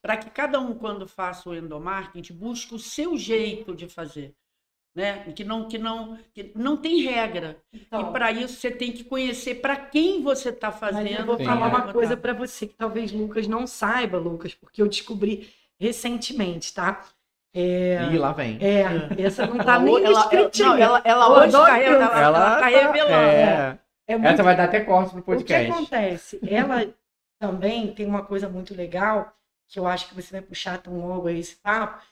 para 0.00 0.16
que 0.16 0.30
cada 0.30 0.58
um, 0.58 0.74
quando 0.74 1.06
faça 1.06 1.50
o 1.50 1.54
endomarketing, 1.54 2.32
busque 2.32 2.74
o 2.74 2.78
seu 2.78 3.18
jeito 3.18 3.76
de 3.76 3.90
fazer. 3.90 4.34
Né? 4.94 5.20
Que 5.34 5.42
não 5.42 5.66
que 5.68 5.78
não 5.78 6.18
que 6.34 6.52
não 6.54 6.76
tem 6.76 7.00
regra. 7.02 7.56
Então, 7.72 8.10
E 8.10 8.12
para 8.12 8.30
isso 8.30 8.56
você 8.60 8.70
tem 8.70 8.92
que 8.92 9.04
conhecer 9.04 9.54
para 9.56 9.74
quem 9.76 10.22
você 10.22 10.50
está 10.50 10.70
fazendo. 10.70 11.20
Eu 11.20 11.26
vou 11.26 11.38
falar 11.38 11.66
é. 11.66 11.68
uma 11.70 11.92
coisa 11.92 12.14
para 12.16 12.34
você 12.34 12.66
que 12.66 12.74
talvez 12.74 13.10
Lucas 13.10 13.48
não 13.48 13.66
saiba, 13.66 14.18
Lucas, 14.18 14.54
porque 14.54 14.82
eu 14.82 14.88
descobri 14.88 15.48
recentemente, 15.80 16.74
tá? 16.74 17.02
É, 17.54 18.08
Ih, 18.10 18.18
lá 18.18 18.32
vem. 18.32 18.58
é, 18.60 18.82
essa 19.22 19.46
não 19.46 19.60
tá 19.62 19.76
Ela, 19.76 19.78
nem 19.78 20.04
ela, 20.04 20.20
script 20.20 20.62
não, 20.62 20.74
ela, 20.76 21.02
ela 21.04 21.26
Eu 21.26 21.32
hoje 21.32 21.52
tá, 21.52 21.80
isso. 21.82 21.90
ela, 21.92 22.20
ela 22.22 22.56
tá 22.58 22.66
revelando. 22.66 23.12
é. 23.14 23.78
É 24.06 24.16
muito 24.16 24.26
Essa 24.26 24.42
vai 24.42 24.56
dar 24.56 24.64
até 24.64 24.80
corte 24.80 25.10
pro 25.10 25.20
O 25.20 25.22
que 25.22 25.26
podcast. 25.26 25.70
acontece? 25.70 26.40
Ela 26.46 26.86
também 27.38 27.92
tem 27.94 28.06
uma 28.06 28.24
coisa 28.24 28.48
muito 28.48 28.74
legal, 28.74 29.32
que 29.68 29.78
eu 29.78 29.86
acho 29.86 30.08
que 30.08 30.14
você 30.14 30.30
vai 30.32 30.42
puxar 30.42 30.78
tão 30.78 30.98
logo 31.06 31.28
aí 31.28 31.38
esse 31.38 31.56
papo, 31.56 32.02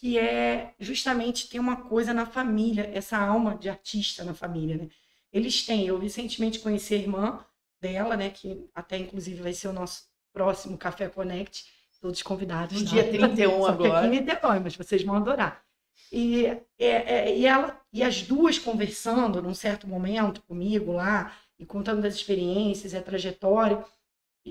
que 0.00 0.18
é 0.18 0.72
justamente 0.80 1.46
ter 1.46 1.58
uma 1.58 1.76
coisa 1.76 2.14
na 2.14 2.24
família, 2.24 2.90
essa 2.94 3.18
alma 3.18 3.54
de 3.54 3.68
artista 3.68 4.24
na 4.24 4.32
família, 4.32 4.78
né? 4.78 4.88
Eles 5.30 5.66
têm, 5.66 5.86
eu 5.86 5.98
recentemente 5.98 6.58
conheci 6.58 6.94
a 6.94 6.98
irmã 6.98 7.44
dela, 7.78 8.16
né, 8.16 8.30
que 8.30 8.66
até 8.74 8.96
inclusive 8.96 9.42
vai 9.42 9.52
ser 9.52 9.68
o 9.68 9.72
nosso 9.74 10.04
próximo 10.32 10.78
Café 10.78 11.06
Connect, 11.08 11.66
todos 12.00 12.22
convidados. 12.22 12.80
No 12.80 12.88
tá? 12.88 12.94
dia 12.94 13.08
31 13.10 13.50
Só 13.50 13.66
que 13.66 13.72
aqui 13.72 13.82
em 13.82 13.86
agora. 13.86 14.06
Niterói, 14.06 14.60
mas 14.60 14.74
vocês 14.74 15.02
vão 15.04 15.16
adorar. 15.16 15.62
E, 16.10 16.46
é, 16.46 16.60
é, 16.78 17.36
e, 17.36 17.46
ela, 17.46 17.78
e 17.92 18.02
as 18.02 18.22
duas 18.22 18.58
conversando 18.58 19.42
num 19.42 19.54
certo 19.54 19.86
momento 19.86 20.42
comigo 20.42 20.92
lá, 20.92 21.36
e 21.58 21.66
contando 21.66 22.00
das 22.00 22.14
experiências, 22.14 22.94
a 22.94 23.02
trajetória, 23.02 23.84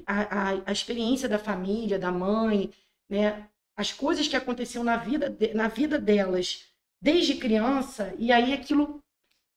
a, 0.06 0.52
a, 0.52 0.62
a 0.68 0.72
experiência 0.72 1.28
da 1.28 1.40
família, 1.40 1.98
da 1.98 2.12
mãe, 2.12 2.72
né? 3.10 3.50
As 3.80 3.94
coisas 3.94 4.28
que 4.28 4.36
aconteciam 4.36 4.84
na 4.84 4.98
vida, 4.98 5.34
na 5.56 5.70
vida 5.70 5.98
delas 5.98 6.66
desde 7.02 7.36
criança, 7.36 8.14
e 8.18 8.30
aí 8.30 8.52
aquilo, 8.52 9.02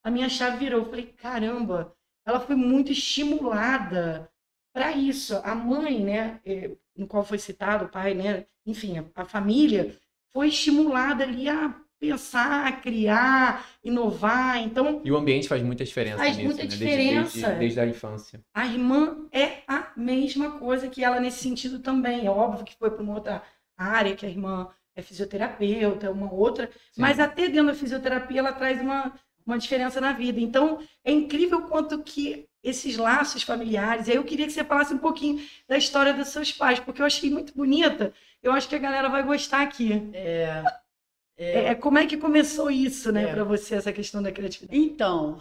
a 0.00 0.12
minha 0.12 0.28
chave 0.28 0.58
virou. 0.58 0.82
Eu 0.82 0.90
falei, 0.90 1.06
caramba, 1.06 1.92
ela 2.24 2.38
foi 2.38 2.54
muito 2.54 2.92
estimulada 2.92 4.30
para 4.72 4.92
isso. 4.92 5.34
A 5.42 5.56
mãe, 5.56 6.04
né, 6.04 6.40
eh, 6.46 6.70
no 6.96 7.08
qual 7.08 7.24
foi 7.24 7.36
citado 7.36 7.86
o 7.86 7.88
pai, 7.88 8.14
né, 8.14 8.46
enfim, 8.64 8.98
a, 8.98 9.04
a 9.16 9.24
família 9.24 9.98
foi 10.32 10.46
estimulada 10.46 11.24
ali 11.24 11.48
a 11.48 11.74
pensar, 11.98 12.68
a 12.68 12.72
criar, 12.72 13.66
inovar. 13.82 14.62
Então, 14.62 15.00
e 15.04 15.10
o 15.10 15.16
ambiente 15.16 15.48
faz 15.48 15.64
muita 15.64 15.84
diferença 15.84 16.18
faz 16.18 16.36
nisso, 16.36 16.48
muita 16.48 16.62
né? 16.62 16.68
diferença. 16.68 17.22
Desde, 17.22 17.40
desde, 17.40 17.58
desde, 17.58 17.80
a 17.80 17.86
infância. 17.86 18.40
A 18.54 18.66
irmã 18.68 19.26
é 19.32 19.64
a 19.66 19.90
mesma 19.96 20.60
coisa 20.60 20.88
que 20.88 21.02
ela 21.02 21.18
nesse 21.18 21.42
sentido 21.42 21.80
também. 21.80 22.24
É 22.24 22.30
óbvio 22.30 22.64
que 22.64 22.76
foi 22.76 22.92
para 22.92 23.02
uma 23.02 23.14
outra 23.14 23.42
área, 23.82 24.16
que 24.16 24.26
a 24.26 24.28
irmã 24.28 24.68
é 24.94 25.02
fisioterapeuta, 25.02 26.06
é 26.06 26.10
uma 26.10 26.32
outra, 26.32 26.70
Sim. 26.92 27.00
mas 27.00 27.18
até 27.18 27.48
dentro 27.48 27.68
da 27.68 27.74
fisioterapia 27.74 28.40
ela 28.40 28.52
traz 28.52 28.80
uma, 28.80 29.12
uma 29.46 29.58
diferença 29.58 30.00
na 30.00 30.12
vida. 30.12 30.40
Então, 30.40 30.80
é 31.04 31.12
incrível 31.12 31.62
quanto 31.62 32.02
que 32.02 32.46
esses 32.62 32.96
laços 32.96 33.42
familiares. 33.42 34.06
E 34.06 34.12
aí 34.12 34.16
eu 34.16 34.24
queria 34.24 34.46
que 34.46 34.52
você 34.52 34.64
falasse 34.64 34.94
um 34.94 34.98
pouquinho 34.98 35.44
da 35.68 35.76
história 35.76 36.14
dos 36.14 36.28
seus 36.28 36.52
pais, 36.52 36.78
porque 36.78 37.02
eu 37.02 37.06
achei 37.06 37.30
muito 37.30 37.52
bonita. 37.54 38.12
Eu 38.42 38.52
acho 38.52 38.68
que 38.68 38.76
a 38.76 38.78
galera 38.78 39.08
vai 39.08 39.22
gostar 39.22 39.62
aqui. 39.62 40.10
É, 40.12 40.62
é, 41.36 41.64
é 41.66 41.74
como 41.74 41.98
é 41.98 42.06
que 42.06 42.16
começou 42.16 42.70
isso, 42.70 43.10
né, 43.10 43.24
é. 43.24 43.32
para 43.32 43.44
você, 43.44 43.74
essa 43.74 43.92
questão 43.92 44.22
da 44.22 44.30
criatividade? 44.30 44.78
Então, 44.78 45.40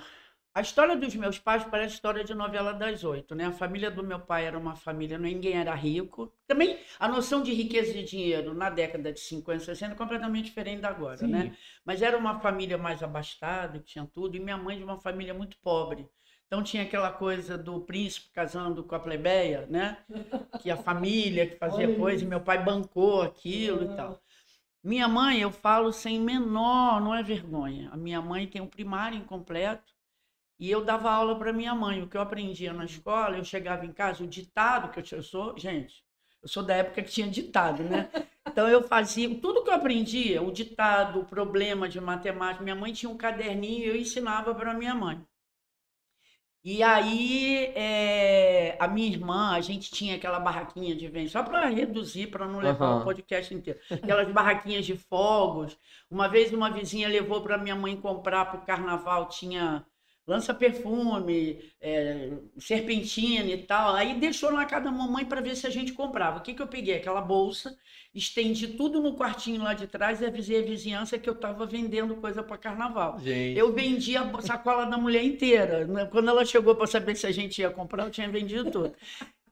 a 0.53 0.61
história 0.61 0.97
dos 0.97 1.15
meus 1.15 1.39
pais 1.39 1.63
parece 1.63 1.93
a 1.93 1.95
história 1.95 2.23
de 2.23 2.33
novela 2.33 2.73
das 2.73 3.03
oito, 3.05 3.33
né? 3.33 3.45
A 3.45 3.51
família 3.53 3.89
do 3.89 4.03
meu 4.03 4.19
pai 4.19 4.45
era 4.45 4.57
uma 4.57 4.75
família, 4.75 5.17
ninguém 5.17 5.53
era 5.53 5.73
rico. 5.73 6.33
Também 6.45 6.77
a 6.99 7.07
noção 7.07 7.41
de 7.41 7.53
riqueza 7.53 7.97
e 7.97 8.03
dinheiro 8.03 8.53
na 8.53 8.69
década 8.69 9.13
de 9.13 9.19
50, 9.21 9.63
60 9.63 9.93
é 9.93 9.97
completamente 9.97 10.45
diferente 10.45 10.81
da 10.81 10.89
agora, 10.89 11.17
Sim. 11.17 11.27
né? 11.27 11.55
Mas 11.85 12.01
era 12.01 12.17
uma 12.17 12.39
família 12.41 12.77
mais 12.77 13.01
abastada, 13.01 13.79
tinha 13.79 14.05
tudo, 14.05 14.35
e 14.35 14.41
minha 14.41 14.57
mãe 14.57 14.77
de 14.77 14.83
uma 14.83 14.99
família 14.99 15.33
muito 15.33 15.57
pobre. 15.59 16.05
Então 16.47 16.61
tinha 16.61 16.83
aquela 16.83 17.13
coisa 17.13 17.57
do 17.57 17.79
príncipe 17.79 18.29
casando 18.33 18.83
com 18.83 18.93
a 18.93 18.99
plebeia, 18.99 19.65
né? 19.69 19.99
Que 20.61 20.69
a 20.69 20.75
família 20.75 21.47
que 21.47 21.55
fazia 21.55 21.95
coisa, 21.95 22.25
e 22.25 22.27
meu 22.27 22.41
pai 22.41 22.61
bancou 22.61 23.21
aquilo 23.21 23.93
e 23.93 23.95
tal. 23.95 24.21
Minha 24.83 25.07
mãe, 25.07 25.39
eu 25.39 25.51
falo 25.51 25.93
sem 25.93 26.19
menor, 26.19 26.99
não 26.99 27.15
é 27.15 27.23
vergonha. 27.23 27.89
A 27.93 27.95
minha 27.95 28.21
mãe 28.21 28.47
tem 28.47 28.61
um 28.61 28.67
primário 28.67 29.17
incompleto 29.17 29.93
e 30.61 30.69
eu 30.69 30.85
dava 30.85 31.11
aula 31.11 31.35
para 31.39 31.51
minha 31.51 31.73
mãe. 31.73 32.03
O 32.03 32.07
que 32.07 32.15
eu 32.15 32.21
aprendia 32.21 32.71
na 32.71 32.85
escola, 32.85 33.35
eu 33.35 33.43
chegava 33.43 33.83
em 33.83 33.91
casa, 33.91 34.23
o 34.23 34.27
ditado 34.27 34.91
que 34.91 34.99
eu, 34.99 35.17
eu 35.17 35.23
sou, 35.23 35.57
gente, 35.57 36.05
eu 36.39 36.47
sou 36.47 36.61
da 36.61 36.75
época 36.75 37.01
que 37.01 37.09
tinha 37.09 37.27
ditado, 37.27 37.83
né? 37.83 38.09
Então 38.47 38.67
eu 38.67 38.83
fazia 38.83 39.29
tudo 39.39 39.63
que 39.63 39.69
eu 39.69 39.73
aprendia, 39.75 40.41
o 40.41 40.51
ditado, 40.51 41.19
o 41.19 41.25
problema 41.25 41.87
de 41.87 42.01
matemática. 42.01 42.63
Minha 42.63 42.75
mãe 42.75 42.91
tinha 42.91 43.09
um 43.09 43.15
caderninho 43.15 43.85
e 43.85 43.87
eu 43.87 43.95
ensinava 43.95 44.53
para 44.53 44.73
minha 44.73 44.95
mãe. 44.95 45.23
E 46.63 46.83
aí, 46.83 47.71
é, 47.75 48.75
a 48.79 48.87
minha 48.87 49.07
irmã, 49.07 49.51
a 49.51 49.61
gente 49.61 49.91
tinha 49.91 50.15
aquela 50.15 50.39
barraquinha 50.39 50.95
de 50.95 51.07
venda, 51.07 51.29
só 51.29 51.43
para 51.43 51.67
reduzir, 51.67 52.27
para 52.27 52.47
não 52.47 52.59
levar 52.59 52.95
uhum. 52.95 53.01
o 53.01 53.03
podcast 53.03 53.53
inteiro. 53.53 53.79
Aquelas 53.89 54.31
barraquinhas 54.31 54.85
de 54.85 54.97
fogos. 54.97 55.77
Uma 56.09 56.27
vez, 56.27 56.51
uma 56.51 56.69
vizinha 56.71 57.07
levou 57.07 57.41
para 57.41 57.57
minha 57.57 57.75
mãe 57.75 57.95
comprar 57.95 58.45
para 58.45 58.59
o 58.59 58.65
carnaval, 58.65 59.29
tinha 59.29 59.85
lança-perfume, 60.27 61.59
é, 61.81 62.31
serpentina 62.57 63.49
e 63.49 63.57
tal. 63.57 63.95
Aí 63.95 64.19
deixou 64.19 64.51
na 64.51 64.65
casa 64.65 64.85
da 64.85 64.91
mamãe 64.91 65.25
para 65.25 65.41
ver 65.41 65.55
se 65.55 65.65
a 65.65 65.69
gente 65.69 65.93
comprava. 65.93 66.39
O 66.39 66.41
que, 66.41 66.53
que 66.53 66.61
eu 66.61 66.67
peguei? 66.67 66.95
Aquela 66.95 67.21
bolsa, 67.21 67.75
estendi 68.13 68.69
tudo 68.69 69.01
no 69.01 69.15
quartinho 69.15 69.63
lá 69.63 69.73
de 69.73 69.87
trás 69.87 70.21
e 70.21 70.25
avisei 70.25 70.59
a 70.59 70.65
vizinhança 70.65 71.17
que 71.17 71.29
eu 71.29 71.33
estava 71.33 71.65
vendendo 71.65 72.15
coisa 72.17 72.43
para 72.43 72.57
carnaval. 72.57 73.19
Gente. 73.19 73.57
Eu 73.57 73.73
vendi 73.73 74.15
a 74.15 74.41
sacola 74.41 74.85
da 74.85 74.97
mulher 74.97 75.23
inteira. 75.23 75.87
Quando 76.11 76.29
ela 76.29 76.45
chegou 76.45 76.75
para 76.75 76.87
saber 76.87 77.15
se 77.15 77.25
a 77.25 77.31
gente 77.31 77.59
ia 77.59 77.69
comprar, 77.69 78.05
eu 78.05 78.11
tinha 78.11 78.29
vendido 78.29 78.69
tudo. 78.69 78.93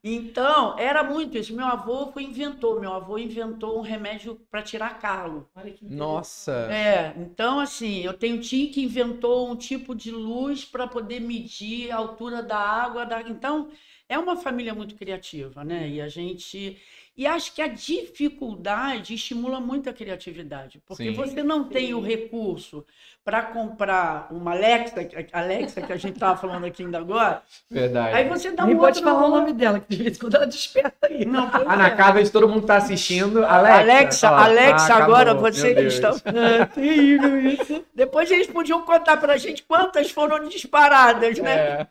Então, 0.01 0.79
era 0.79 1.03
muito 1.03 1.37
isso. 1.37 1.53
Meu 1.53 1.65
avô 1.65 2.11
foi 2.11 2.23
inventor. 2.23 2.79
Meu 2.79 2.93
avô 2.93 3.17
inventou 3.17 3.77
um 3.77 3.81
remédio 3.81 4.35
para 4.49 4.61
tirar 4.61 4.97
calo. 4.99 5.49
Nossa! 5.81 6.53
É, 6.71 7.13
então 7.17 7.59
assim, 7.59 7.99
eu 8.01 8.13
tenho 8.13 8.39
tio 8.39 8.71
que 8.71 8.81
inventou 8.81 9.51
um 9.51 9.55
tipo 9.57 9.93
de 9.93 10.09
luz 10.11 10.63
para 10.63 10.87
poder 10.87 11.19
medir 11.19 11.91
a 11.91 11.97
altura 11.97 12.41
da 12.41 12.57
água. 12.57 13.05
Da... 13.05 13.21
Então, 13.21 13.69
é 14.07 14.17
uma 14.17 14.37
família 14.37 14.73
muito 14.73 14.95
criativa, 14.95 15.63
né? 15.65 15.89
E 15.89 16.01
a 16.01 16.07
gente. 16.07 16.77
E 17.19 17.27
acho 17.27 17.53
que 17.53 17.61
a 17.61 17.67
dificuldade 17.67 19.13
estimula 19.13 19.59
muito 19.59 19.89
a 19.89 19.93
criatividade, 19.93 20.81
porque 20.87 21.03
Sim. 21.03 21.13
você 21.13 21.43
não 21.43 21.65
tem 21.65 21.93
o 21.93 21.99
recurso 21.99 22.85
para 23.25 23.41
comprar 23.41 24.29
uma 24.31 24.51
Alexa, 24.51 25.05
Alexa 25.33 25.81
que 25.81 25.91
a 25.91 25.97
gente 25.97 26.13
estava 26.13 26.39
falando 26.39 26.65
aqui 26.65 26.81
ainda 26.81 26.97
agora. 26.97 27.43
Verdade. 27.69 28.15
Aí 28.15 28.29
você 28.29 28.51
dá 28.51 28.63
um 28.63 28.67
Nem 28.67 28.77
pode 28.77 29.03
falar 29.03 29.25
o 29.25 29.29
nome 29.31 29.51
dela, 29.51 29.81
que 29.81 29.97
de 29.97 30.01
vez 30.01 30.15
em 30.15 30.19
quando 30.21 30.35
ela 30.35 30.47
desperta 30.47 31.07
aí. 31.07 31.25
Não, 31.25 31.51
ah, 31.51 31.75
na 31.75 31.91
casa 31.91 32.23
de 32.23 32.31
todo 32.31 32.47
mundo 32.47 32.61
está 32.61 32.77
assistindo. 32.77 33.43
Alexa, 33.43 33.81
Alexa, 33.81 34.29
Alexa 34.29 34.93
ah, 34.93 35.03
agora 35.03 35.33
você 35.33 35.75
que 35.75 35.81
está. 35.81 36.11
É 36.23 36.65
terrível 36.67 37.37
isso. 37.41 37.83
Depois 37.93 38.31
eles 38.31 38.47
podiam 38.47 38.81
contar 38.83 39.17
para 39.17 39.33
a 39.33 39.37
gente 39.37 39.63
quantas 39.63 40.09
foram 40.09 40.47
disparadas, 40.47 41.37
né? 41.37 41.51
É. 41.51 41.87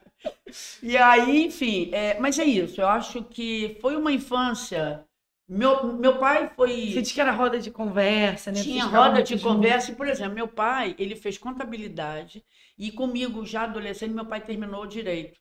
E 0.82 0.96
aí, 0.96 1.44
enfim, 1.44 1.90
é, 1.92 2.16
mas 2.18 2.38
é 2.38 2.44
isso. 2.44 2.80
Eu 2.80 2.88
acho 2.88 3.22
que 3.24 3.76
foi 3.82 3.94
uma 3.94 4.10
infância 4.10 5.04
meu, 5.48 5.94
meu 5.94 6.18
pai 6.18 6.50
foi. 6.54 6.92
Você 6.92 7.00
disse 7.00 7.14
que 7.14 7.20
era 7.20 7.32
roda 7.32 7.58
de 7.58 7.70
conversa, 7.70 8.52
né? 8.52 8.62
Tinha 8.62 8.84
roda 8.84 9.22
de 9.22 9.38
conversa. 9.38 9.90
E, 9.90 9.94
por 9.94 10.06
exemplo, 10.06 10.34
meu 10.34 10.46
pai, 10.46 10.94
ele 10.98 11.16
fez 11.16 11.38
contabilidade 11.38 12.44
e 12.76 12.92
comigo, 12.92 13.46
já 13.46 13.62
adolescente, 13.62 14.12
meu 14.12 14.26
pai 14.26 14.42
terminou 14.42 14.82
o 14.82 14.86
direito. 14.86 15.40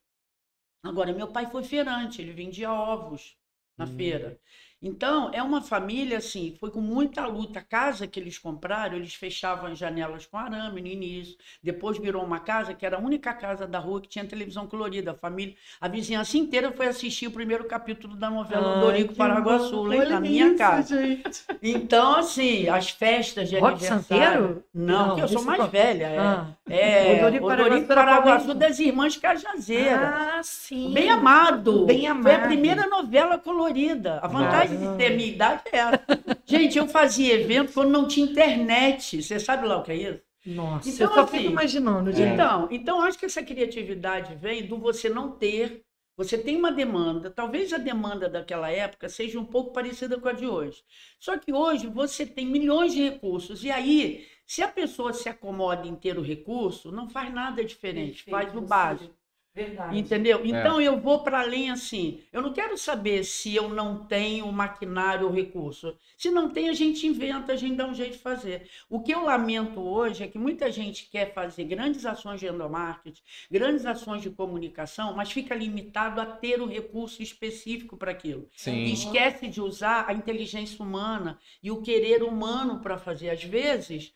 Agora, 0.81 1.11
meu 1.11 1.27
pai 1.27 1.47
foi 1.47 1.63
feirante, 1.63 2.21
ele 2.21 2.31
vendia 2.31 2.71
ovos 2.71 3.35
na 3.77 3.83
hum. 3.83 3.97
feira. 3.97 4.39
Então, 4.81 5.31
é 5.33 5.41
uma 5.41 5.59
família, 5.59 6.19
assim, 6.19 6.55
foi 6.59 6.69
com 6.69 6.79
muita 6.79 7.25
luta. 7.25 7.59
A 7.59 7.63
casa 7.63 8.05
que 8.05 8.19
eles 8.19 8.37
compraram, 8.37 8.95
eles 8.95 9.15
fechavam 9.15 9.71
as 9.71 9.77
janelas 9.77 10.27
com 10.27 10.37
arame 10.37 10.81
no 10.81 10.87
início. 10.87 11.35
Depois 11.63 11.97
virou 11.97 12.23
uma 12.23 12.39
casa 12.39 12.75
que 12.75 12.85
era 12.85 12.97
a 12.97 12.99
única 12.99 13.33
casa 13.33 13.65
da 13.65 13.79
rua 13.79 13.99
que 13.99 14.07
tinha 14.07 14.23
televisão 14.25 14.67
colorida. 14.67 15.11
A 15.11 15.15
família, 15.15 15.55
a 15.81 15.87
vizinhança 15.87 16.37
inteira 16.37 16.71
foi 16.71 16.87
assistir 16.87 17.25
o 17.25 17.31
primeiro 17.31 17.65
capítulo 17.65 18.15
da 18.15 18.29
novela 18.29 18.75
Ai, 18.75 18.81
Dorico 18.81 19.15
Paraguaçu, 19.15 19.83
lá 19.83 20.05
na 20.05 20.19
minha 20.19 20.49
isso, 20.49 20.57
casa. 20.57 21.01
Gente. 21.01 21.43
Então, 21.63 22.15
assim, 22.15 22.69
as 22.69 22.91
festas 22.91 23.49
de 23.49 23.57
Rock 23.57 23.83
aniversário... 23.85 24.03
Santeiro? 24.03 24.63
Não, 24.71 25.07
porque 25.07 25.21
eu 25.23 25.27
sou 25.27 25.41
mais 25.41 25.65
velha. 25.71 26.05
É, 26.05 26.17
ah. 26.19 26.47
é 26.69 27.17
o 27.17 27.21
Dorico, 27.21 27.47
Dorico 27.47 27.87
Paraguaçu 27.87 28.53
das 28.53 28.77
Irmãs 28.77 29.17
Cajazeira. 29.17 30.37
Ah, 30.37 30.41
sim. 30.43 30.93
Bem 30.93 31.09
amado. 31.09 31.85
Bem 31.85 32.05
amado. 32.05 32.23
Foi 32.23 32.35
a 32.35 32.39
primeira 32.41 32.87
novela 32.87 33.39
colorida. 33.39 34.19
A 34.21 34.27
vantagem 34.27 34.66
de 34.75 34.97
ter 34.97 35.15
minha 35.15 35.29
idade 35.29 35.61
é 35.71 35.77
essa. 35.77 36.01
Gente, 36.45 36.77
eu 36.77 36.87
fazia 36.87 37.35
evento 37.35 37.73
quando 37.73 37.89
não 37.89 38.07
tinha 38.07 38.25
internet. 38.25 39.21
Você 39.21 39.39
sabe 39.39 39.67
lá 39.67 39.77
o 39.77 39.83
que 39.83 39.91
é 39.91 39.95
isso? 39.95 40.21
Nossa, 40.45 40.89
então, 40.89 41.07
eu 41.07 41.13
só 41.13 41.21
assim, 41.21 41.37
fico 41.37 41.51
imaginando. 41.51 42.11
Gente. 42.11 42.33
Então, 42.33 42.67
então, 42.71 43.01
acho 43.01 43.19
que 43.19 43.25
essa 43.25 43.43
criatividade 43.43 44.33
vem 44.35 44.65
do 44.65 44.77
você 44.77 45.09
não 45.09 45.31
ter. 45.31 45.83
Você 46.15 46.35
tem 46.35 46.55
uma 46.55 46.71
demanda, 46.71 47.29
talvez 47.29 47.71
a 47.71 47.77
demanda 47.77 48.27
daquela 48.27 48.71
época 48.71 49.07
seja 49.07 49.39
um 49.39 49.45
pouco 49.45 49.71
parecida 49.71 50.19
com 50.19 50.27
a 50.27 50.33
de 50.33 50.47
hoje. 50.47 50.83
Só 51.19 51.37
que 51.37 51.53
hoje 51.53 51.85
você 51.85 52.25
tem 52.25 52.47
milhões 52.47 52.93
de 52.93 53.03
recursos. 53.03 53.63
E 53.63 53.69
aí, 53.69 54.25
se 54.45 54.63
a 54.63 54.67
pessoa 54.67 55.13
se 55.13 55.29
acomoda 55.29 55.85
em 55.85 55.93
ter 55.93 56.17
o 56.17 56.23
recurso, 56.23 56.91
não 56.91 57.07
faz 57.07 57.31
nada 57.31 57.63
diferente, 57.63 58.23
Perfeito, 58.23 58.31
faz 58.31 58.55
o 58.55 58.61
básico. 58.61 59.16
Verdade. 59.57 59.97
Entendeu? 59.97 60.41
É. 60.43 60.47
Então 60.47 60.79
é. 60.79 60.83
eu 60.83 60.99
vou 60.99 61.23
para 61.23 61.39
além 61.39 61.71
assim. 61.71 62.19
Eu 62.31 62.43
não 62.43 62.53
quero 62.53 62.77
saber 62.77 63.23
se 63.23 63.55
eu 63.55 63.67
não 63.67 64.05
tenho 64.05 64.51
maquinário 64.51 65.25
ou 65.25 65.33
recurso. 65.33 65.97
Se 66.15 66.29
não 66.29 66.47
tem, 66.47 66.69
a 66.69 66.73
gente 66.73 67.07
inventa, 67.07 67.53
a 67.53 67.55
gente 67.55 67.75
dá 67.75 67.87
um 67.87 67.93
jeito 67.93 68.13
de 68.13 68.19
fazer. 68.19 68.69
O 68.87 69.01
que 69.01 69.11
eu 69.11 69.23
lamento 69.23 69.79
hoje 69.79 70.23
é 70.23 70.27
que 70.27 70.37
muita 70.37 70.71
gente 70.71 71.09
quer 71.09 71.33
fazer 71.33 71.63
grandes 71.63 72.05
ações 72.05 72.39
de 72.39 72.45
endomarketing, 72.45 73.21
grandes 73.49 73.83
ações 73.83 74.21
de 74.21 74.29
comunicação, 74.29 75.15
mas 75.15 75.31
fica 75.31 75.55
limitado 75.55 76.21
a 76.21 76.25
ter 76.27 76.61
o 76.61 76.67
recurso 76.67 77.23
específico 77.23 77.97
para 77.97 78.11
aquilo. 78.11 78.47
Sim. 78.55 78.75
E 78.75 78.93
esquece 78.93 79.47
de 79.47 79.59
usar 79.59 80.05
a 80.07 80.13
inteligência 80.13 80.83
humana 80.85 81.39
e 81.63 81.71
o 81.71 81.81
querer 81.81 82.21
humano 82.21 82.79
para 82.79 82.99
fazer. 82.99 83.31
Às 83.31 83.43
vezes, 83.43 84.13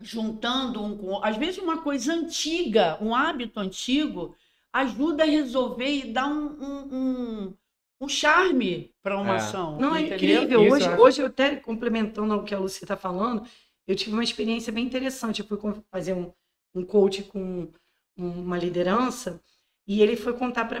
juntando 0.00 0.82
um 0.82 0.96
com 0.96 1.24
às 1.24 1.36
vezes 1.36 1.58
uma 1.58 1.82
coisa 1.82 2.12
antiga, 2.12 2.98
um 3.00 3.14
hábito 3.14 3.58
antigo, 3.58 4.34
ajuda 4.72 5.24
a 5.24 5.26
resolver 5.26 5.90
e 5.90 6.12
dá 6.12 6.26
um, 6.26 6.46
um, 6.60 6.94
um, 6.94 7.54
um 8.02 8.08
charme 8.08 8.92
para 9.02 9.18
uma 9.18 9.34
é. 9.34 9.36
ação. 9.36 9.78
Não, 9.78 9.96
é 9.96 10.02
entendeu? 10.02 10.40
é 10.40 10.44
incrível. 10.44 10.72
hoje, 10.72 10.88
hoje, 10.90 11.22
eu 11.22 11.26
até 11.26 11.56
complementando 11.56 12.34
o 12.34 12.44
que 12.44 12.54
a 12.54 12.58
Lucia 12.58 12.84
está 12.84 12.96
falando, 12.96 13.46
eu 13.86 13.96
tive 13.96 14.12
uma 14.12 14.24
experiência 14.24 14.72
bem 14.72 14.84
interessante. 14.84 15.40
Eu 15.40 15.46
fui 15.46 15.58
fazer 15.90 16.12
um, 16.12 16.30
um 16.74 16.84
coach 16.84 17.22
com 17.22 17.68
uma 18.16 18.58
liderança 18.58 19.40
e 19.86 20.02
ele 20.02 20.16
foi 20.16 20.32
contar 20.32 20.66
para 20.66 20.80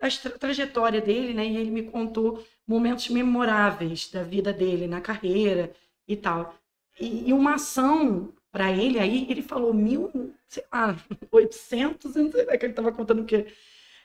a 0.00 0.10
tra 0.10 0.30
trajetória 0.38 1.00
dele, 1.00 1.32
né? 1.32 1.46
E 1.46 1.56
ele 1.56 1.70
me 1.70 1.84
contou 1.84 2.44
momentos 2.66 3.08
memoráveis 3.08 4.10
da 4.10 4.22
vida 4.22 4.52
dele 4.52 4.86
na 4.86 5.00
carreira 5.00 5.72
e 6.06 6.16
tal. 6.16 6.54
E, 6.98 7.28
e 7.28 7.32
uma 7.32 7.54
ação 7.54 8.32
para 8.50 8.72
ele 8.72 8.98
aí, 8.98 9.26
ele 9.30 9.42
falou 9.42 9.72
mil, 9.74 10.10
sei 10.48 10.64
lá, 10.72 10.96
800, 11.30 12.14
não 12.14 12.30
sei 12.30 12.44
lá, 12.46 12.56
que 12.56 12.64
ele 12.64 12.72
estava 12.72 12.92
contando 12.92 13.22
o 13.22 13.26
quê. 13.26 13.46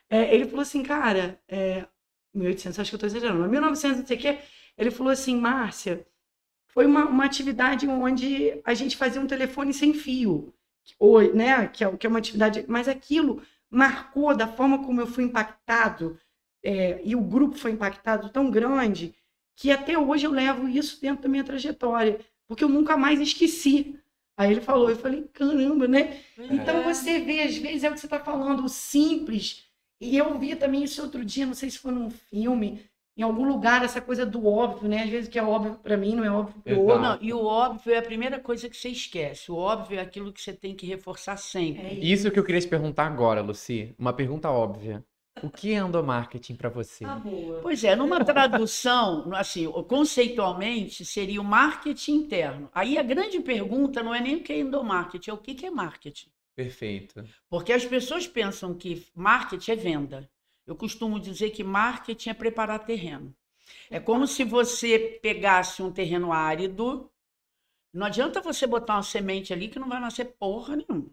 É, 0.09 0.33
ele 0.33 0.45
falou 0.45 0.61
assim, 0.61 0.83
cara, 0.83 1.39
é, 1.47 1.85
1800, 2.33 2.79
acho 2.79 2.91
que 2.91 2.95
eu 2.95 2.97
estou 2.97 3.07
exagerando, 3.07 3.39
mas 3.39 3.51
1900, 3.51 3.99
não 3.99 4.07
sei 4.07 4.17
o 4.17 4.19
quê. 4.19 4.39
Ele 4.77 4.91
falou 4.91 5.11
assim, 5.11 5.37
Márcia, 5.37 6.05
foi 6.67 6.85
uma, 6.85 7.05
uma 7.05 7.25
atividade 7.25 7.87
onde 7.87 8.61
a 8.63 8.73
gente 8.73 8.97
fazia 8.97 9.21
um 9.21 9.27
telefone 9.27 9.73
sem 9.73 9.93
fio, 9.93 10.53
ou, 10.99 11.21
né, 11.33 11.67
que 11.67 11.83
é, 11.83 11.97
que 11.97 12.05
é 12.07 12.09
uma 12.09 12.19
atividade, 12.19 12.65
mas 12.67 12.87
aquilo 12.87 13.41
marcou 13.69 14.35
da 14.35 14.47
forma 14.47 14.83
como 14.83 15.01
eu 15.01 15.07
fui 15.07 15.23
impactado, 15.23 16.17
é, 16.63 17.01
e 17.03 17.15
o 17.15 17.21
grupo 17.21 17.57
foi 17.57 17.71
impactado 17.71 18.29
tão 18.29 18.49
grande, 18.49 19.15
que 19.55 19.71
até 19.71 19.97
hoje 19.97 20.25
eu 20.25 20.31
levo 20.31 20.67
isso 20.67 20.99
dentro 21.01 21.23
da 21.23 21.29
minha 21.29 21.43
trajetória, 21.43 22.19
porque 22.51 22.65
eu 22.65 22.69
nunca 22.69 22.97
mais 22.97 23.21
esqueci. 23.21 23.97
Aí 24.35 24.51
ele 24.51 24.59
falou, 24.59 24.89
eu 24.89 24.97
falei, 24.97 25.23
caramba, 25.31 25.87
né? 25.87 26.19
É. 26.37 26.47
Então 26.53 26.83
você 26.83 27.17
vê, 27.19 27.43
às 27.43 27.55
vezes 27.55 27.85
é 27.85 27.89
o 27.89 27.93
que 27.93 27.99
você 28.01 28.07
está 28.07 28.19
falando, 28.19 28.65
o 28.65 28.67
simples. 28.67 29.63
E 30.01 30.17
eu 30.17 30.37
vi 30.37 30.53
também 30.57 30.83
isso 30.83 31.01
outro 31.01 31.23
dia, 31.23 31.45
não 31.45 31.53
sei 31.53 31.69
se 31.69 31.77
foi 31.77 31.93
num 31.93 32.09
filme, 32.09 32.83
em 33.15 33.21
algum 33.21 33.47
lugar, 33.47 33.85
essa 33.85 34.01
coisa 34.01 34.25
do 34.25 34.45
óbvio, 34.45 34.89
né? 34.89 35.03
Às 35.03 35.09
vezes 35.09 35.29
o 35.29 35.31
que 35.31 35.39
é 35.39 35.43
óbvio 35.43 35.75
para 35.75 35.95
mim 35.95 36.13
não 36.13 36.25
é 36.25 36.29
óbvio 36.29 36.61
para 36.61 36.73
o 36.73 36.85
outro. 36.87 37.01
Não, 37.01 37.17
e 37.21 37.31
o 37.31 37.41
óbvio 37.41 37.93
é 37.93 37.99
a 37.99 38.01
primeira 38.01 38.37
coisa 38.37 38.67
que 38.67 38.75
você 38.75 38.89
esquece. 38.89 39.49
O 39.49 39.55
óbvio 39.55 39.97
é 39.97 40.01
aquilo 40.01 40.33
que 40.33 40.41
você 40.41 40.51
tem 40.51 40.75
que 40.75 40.85
reforçar 40.85 41.37
sempre. 41.37 41.83
É 41.83 41.93
isso. 41.93 42.03
isso 42.03 42.31
que 42.31 42.39
eu 42.39 42.43
queria 42.43 42.59
te 42.59 42.67
perguntar 42.67 43.05
agora, 43.07 43.39
Luci. 43.39 43.95
Uma 43.97 44.11
pergunta 44.11 44.51
óbvia. 44.51 45.01
O 45.43 45.49
que 45.49 45.73
é 45.73 45.77
endomarketing 45.77 46.55
para 46.55 46.69
você? 46.69 47.03
Ah, 47.05 47.21
pois 47.61 47.83
é, 47.83 47.95
numa 47.95 48.23
tradução, 48.23 49.33
assim, 49.33 49.69
conceitualmente, 49.87 51.03
seria 51.03 51.41
o 51.41 51.43
marketing 51.43 52.13
interno. 52.13 52.69
Aí 52.73 52.97
a 52.97 53.03
grande 53.03 53.39
pergunta 53.39 54.03
não 54.03 54.13
é 54.13 54.21
nem 54.21 54.35
o 54.35 54.43
que 54.43 54.53
é 54.53 54.59
endomarketing, 54.59 55.29
é 55.29 55.33
o 55.33 55.37
que 55.37 55.65
é 55.65 55.69
marketing. 55.69 56.29
Perfeito. 56.55 57.23
Porque 57.49 57.73
as 57.73 57.85
pessoas 57.85 58.27
pensam 58.27 58.73
que 58.73 59.07
marketing 59.15 59.71
é 59.71 59.75
venda. 59.75 60.29
Eu 60.65 60.75
costumo 60.75 61.19
dizer 61.19 61.49
que 61.51 61.63
marketing 61.63 62.29
é 62.29 62.33
preparar 62.33 62.85
terreno. 62.85 63.35
É 63.89 63.99
como 63.99 64.27
se 64.27 64.43
você 64.43 65.19
pegasse 65.21 65.81
um 65.81 65.91
terreno 65.91 66.31
árido. 66.31 67.09
Não 67.93 68.05
adianta 68.05 68.41
você 68.41 68.67
botar 68.67 68.95
uma 68.95 69.03
semente 69.03 69.51
ali 69.51 69.67
que 69.67 69.79
não 69.79 69.89
vai 69.89 69.99
nascer 69.99 70.25
porra 70.25 70.75
nenhuma. 70.75 71.09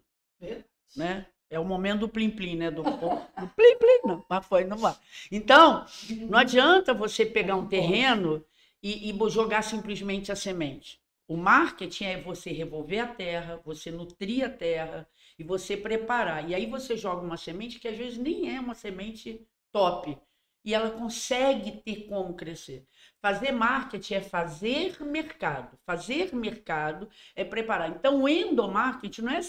Né? 0.97 1.27
É 1.51 1.59
o 1.59 1.65
momento 1.65 2.01
do 2.01 2.09
plim-plim, 2.09 2.57
né? 2.57 2.71
Do, 2.71 2.83
plim-plim, 2.83 4.01
não, 4.05 4.25
mas 4.29 4.47
foi, 4.47 4.65
não 4.65 4.77
vai. 4.77 4.95
Então, 5.33 5.87
não 6.29 6.39
adianta 6.39 6.93
você 6.93 7.25
pegar 7.25 7.57
um 7.57 7.67
terreno 7.67 8.45
e, 8.83 9.11
e 9.11 9.31
jogar 9.31 9.63
simplesmente 9.63 10.31
a 10.31 10.37
semente. 10.37 11.01
O 11.27 11.37
marketing 11.37 12.05
é 12.05 12.21
você 12.21 12.51
revolver 12.51 13.01
a 13.01 13.07
terra, 13.07 13.61
você 13.65 13.91
nutrir 13.91 14.45
a 14.45 14.49
terra 14.49 15.09
e 15.39 15.45
você 15.45 15.77
preparar. 15.77 16.49
E 16.49 16.55
aí 16.55 16.67
você 16.67 16.97
joga 16.97 17.23
uma 17.23 17.37
semente 17.37 17.79
que 17.79 17.89
às 17.89 17.97
vezes 17.97 18.19
nem 18.19 18.55
é 18.55 18.61
uma 18.61 18.75
semente 18.75 19.47
top. 19.71 20.19
E 20.65 20.75
ela 20.75 20.91
consegue 20.91 21.83
ter 21.83 22.07
como 22.09 22.35
crescer. 22.35 22.87
Fazer 23.21 23.53
marketing 23.53 24.15
é 24.15 24.21
fazer 24.21 25.03
mercado. 25.03 25.79
Fazer 25.87 26.35
mercado 26.35 27.09
é 27.35 27.45
preparar. 27.45 27.91
Então, 27.91 28.23
o 28.23 28.29
endomarketing 28.29 29.23
não 29.23 29.33
é 29.33 29.41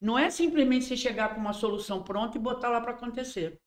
não 0.00 0.18
é 0.18 0.30
simplesmente 0.30 0.84
você 0.84 0.96
chegar 0.96 1.34
com 1.34 1.40
uma 1.40 1.52
solução 1.52 2.02
pronta 2.02 2.36
e 2.36 2.40
botar 2.40 2.68
lá 2.68 2.80
para 2.80 2.92
acontecer. 2.92 3.60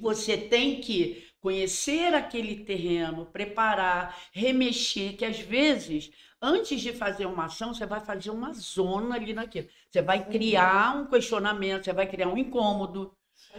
Você 0.00 0.36
tem 0.38 0.80
que 0.80 1.26
conhecer 1.38 2.14
aquele 2.14 2.64
terreno, 2.64 3.26
preparar, 3.26 4.16
remexer, 4.32 5.16
que 5.16 5.24
às 5.24 5.38
vezes, 5.38 6.10
antes 6.40 6.80
de 6.80 6.92
fazer 6.92 7.26
uma 7.26 7.44
ação, 7.46 7.74
você 7.74 7.84
vai 7.84 8.00
fazer 8.00 8.30
uma 8.30 8.54
zona 8.54 9.16
ali 9.16 9.34
naquilo. 9.34 9.68
Você 9.90 10.00
vai 10.00 10.26
criar 10.26 10.96
um 10.96 11.06
questionamento, 11.06 11.84
você 11.84 11.92
vai 11.92 12.06
criar 12.06 12.28
um 12.28 12.38
incômodo. 12.38 13.14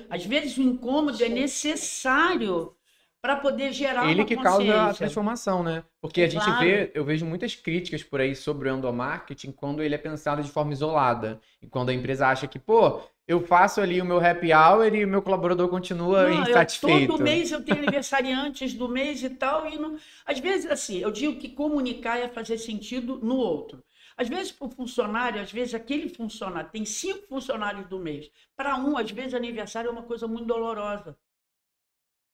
Às 0.09 0.25
vezes 0.25 0.57
o 0.57 0.63
incômodo 0.63 1.23
é 1.23 1.29
necessário 1.29 2.75
para 3.23 3.37
poder 3.37 3.71
gerar 3.71 4.11
Ele 4.11 4.25
que 4.25 4.35
causa 4.35 4.89
a 4.89 4.93
transformação, 4.93 5.63
né? 5.63 5.85
Porque 6.01 6.23
a 6.23 6.27
gente 6.27 6.45
vê, 6.59 6.91
eu 6.93 7.05
vejo 7.05 7.25
muitas 7.25 7.55
críticas 7.55 8.03
por 8.03 8.19
aí 8.19 8.35
sobre 8.35 8.69
o 8.69 8.75
endomarketing 8.75 9.53
quando 9.53 9.81
ele 9.81 9.95
é 9.95 9.97
pensado 9.97 10.43
de 10.43 10.51
forma 10.51 10.73
isolada. 10.73 11.39
E 11.61 11.67
quando 11.67 11.87
a 11.87 11.93
empresa 11.93 12.27
acha 12.27 12.47
que, 12.47 12.59
pô, 12.59 12.99
eu 13.25 13.39
faço 13.39 13.79
ali 13.79 14.01
o 14.01 14.05
meu 14.05 14.19
happy 14.19 14.51
hour 14.51 14.93
e 14.93 15.05
o 15.05 15.07
meu 15.07 15.21
colaborador 15.21 15.69
continua 15.69 16.29
não, 16.29 16.41
insatisfeito. 16.43 17.03
Eu, 17.03 17.07
todo 17.07 17.23
mês 17.23 17.49
eu 17.49 17.63
tenho 17.63 17.77
aniversariantes 17.77 18.73
do 18.73 18.89
mês 18.89 19.23
e 19.23 19.29
tal. 19.29 19.69
E 19.69 19.77
não... 19.77 19.95
Às 20.25 20.39
vezes, 20.39 20.69
assim, 20.69 20.97
eu 20.97 21.09
digo 21.09 21.39
que 21.39 21.47
comunicar 21.47 22.19
é 22.19 22.27
fazer 22.27 22.57
sentido 22.57 23.21
no 23.23 23.37
outro. 23.37 23.81
Às 24.17 24.27
vezes, 24.27 24.51
para 24.51 24.67
o 24.67 24.69
funcionário, 24.69 25.41
às 25.41 25.49
vezes 25.49 25.73
aquele 25.73 26.09
funcionário 26.09 26.69
tem 26.69 26.83
cinco 26.83 27.25
funcionários 27.29 27.87
do 27.87 27.97
mês. 27.97 28.29
Para 28.53 28.75
um, 28.75 28.97
às 28.97 29.09
vezes, 29.09 29.33
aniversário 29.33 29.87
é 29.87 29.91
uma 29.91 30.03
coisa 30.03 30.27
muito 30.27 30.45
dolorosa. 30.45 31.15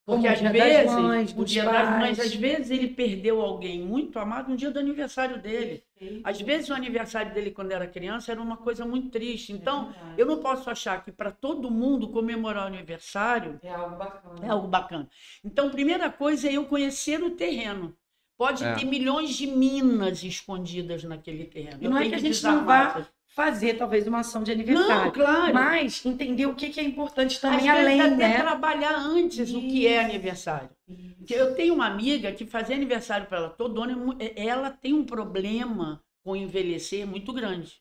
Porque 0.09 0.27
às 0.27 0.39
vezes, 0.39 0.91
mães, 0.91 1.35
o 1.37 1.45
dia 1.45 1.65
pais. 1.65 1.77
das 1.77 1.99
mães, 1.99 2.19
às 2.19 2.35
vezes 2.35 2.71
ele 2.71 2.87
perdeu 2.87 3.41
alguém 3.41 3.81
muito 3.81 4.17
amado 4.17 4.49
no 4.49 4.57
dia 4.57 4.71
do 4.71 4.79
aniversário 4.79 5.39
dele. 5.39 5.83
Às 6.23 6.41
vezes 6.41 6.69
o 6.69 6.73
aniversário 6.73 7.33
dele 7.33 7.51
quando 7.51 7.71
era 7.71 7.85
criança 7.85 8.31
era 8.31 8.41
uma 8.41 8.57
coisa 8.57 8.85
muito 8.85 9.09
triste. 9.09 9.51
Então, 9.51 9.93
é 10.17 10.21
eu 10.21 10.25
não 10.25 10.39
posso 10.39 10.69
achar 10.69 11.03
que 11.03 11.11
para 11.11 11.29
todo 11.29 11.69
mundo 11.69 12.09
comemorar 12.09 12.63
o 12.63 12.67
aniversário 12.67 13.59
é 13.61 13.69
algo 13.69 13.95
bacana. 13.97 14.45
É 14.45 14.49
algo 14.49 14.67
bacana. 14.67 15.09
Então, 15.43 15.69
primeira 15.69 16.09
coisa 16.09 16.49
é 16.49 16.53
eu 16.53 16.65
conhecer 16.65 17.21
o 17.21 17.31
terreno. 17.31 17.95
Pode 18.37 18.63
é. 18.63 18.73
ter 18.73 18.85
milhões 18.85 19.31
de 19.35 19.45
minas 19.45 20.23
escondidas 20.23 21.03
naquele 21.03 21.45
terreno. 21.45 21.77
E 21.81 21.87
não 21.87 21.97
é 21.97 22.07
que 22.07 22.15
a 22.15 22.19
gente 22.19 22.41
não 22.41 22.65
vá 22.65 23.05
fazer 23.29 23.75
talvez 23.75 24.07
uma 24.07 24.19
ação 24.19 24.43
de 24.43 24.51
aniversário. 24.51 25.05
Não, 25.05 25.11
claro. 25.11 25.53
Mas 25.53 26.05
entender 26.05 26.45
o 26.45 26.55
que, 26.55 26.69
que 26.69 26.79
é 26.79 26.83
importante 26.83 27.39
também 27.39 27.69
Às 27.69 27.77
além, 27.77 28.01
até 28.01 28.15
né? 28.15 28.37
trabalhar 28.37 28.97
antes 28.97 29.49
Isso. 29.49 29.57
o 29.57 29.61
que 29.61 29.87
é 29.87 30.03
aniversário. 30.03 30.69
Eu 31.29 31.55
tenho 31.55 31.75
uma 31.75 31.85
amiga 31.85 32.31
que 32.31 32.45
fazia 32.45 32.75
aniversário 32.75 33.27
para 33.27 33.37
ela 33.37 33.49
todo 33.49 33.81
ano, 33.81 34.17
ela 34.35 34.71
tem 34.71 34.93
um 34.93 35.05
problema 35.05 36.03
com 36.23 36.35
envelhecer 36.35 37.05
muito 37.05 37.31
grande. 37.31 37.79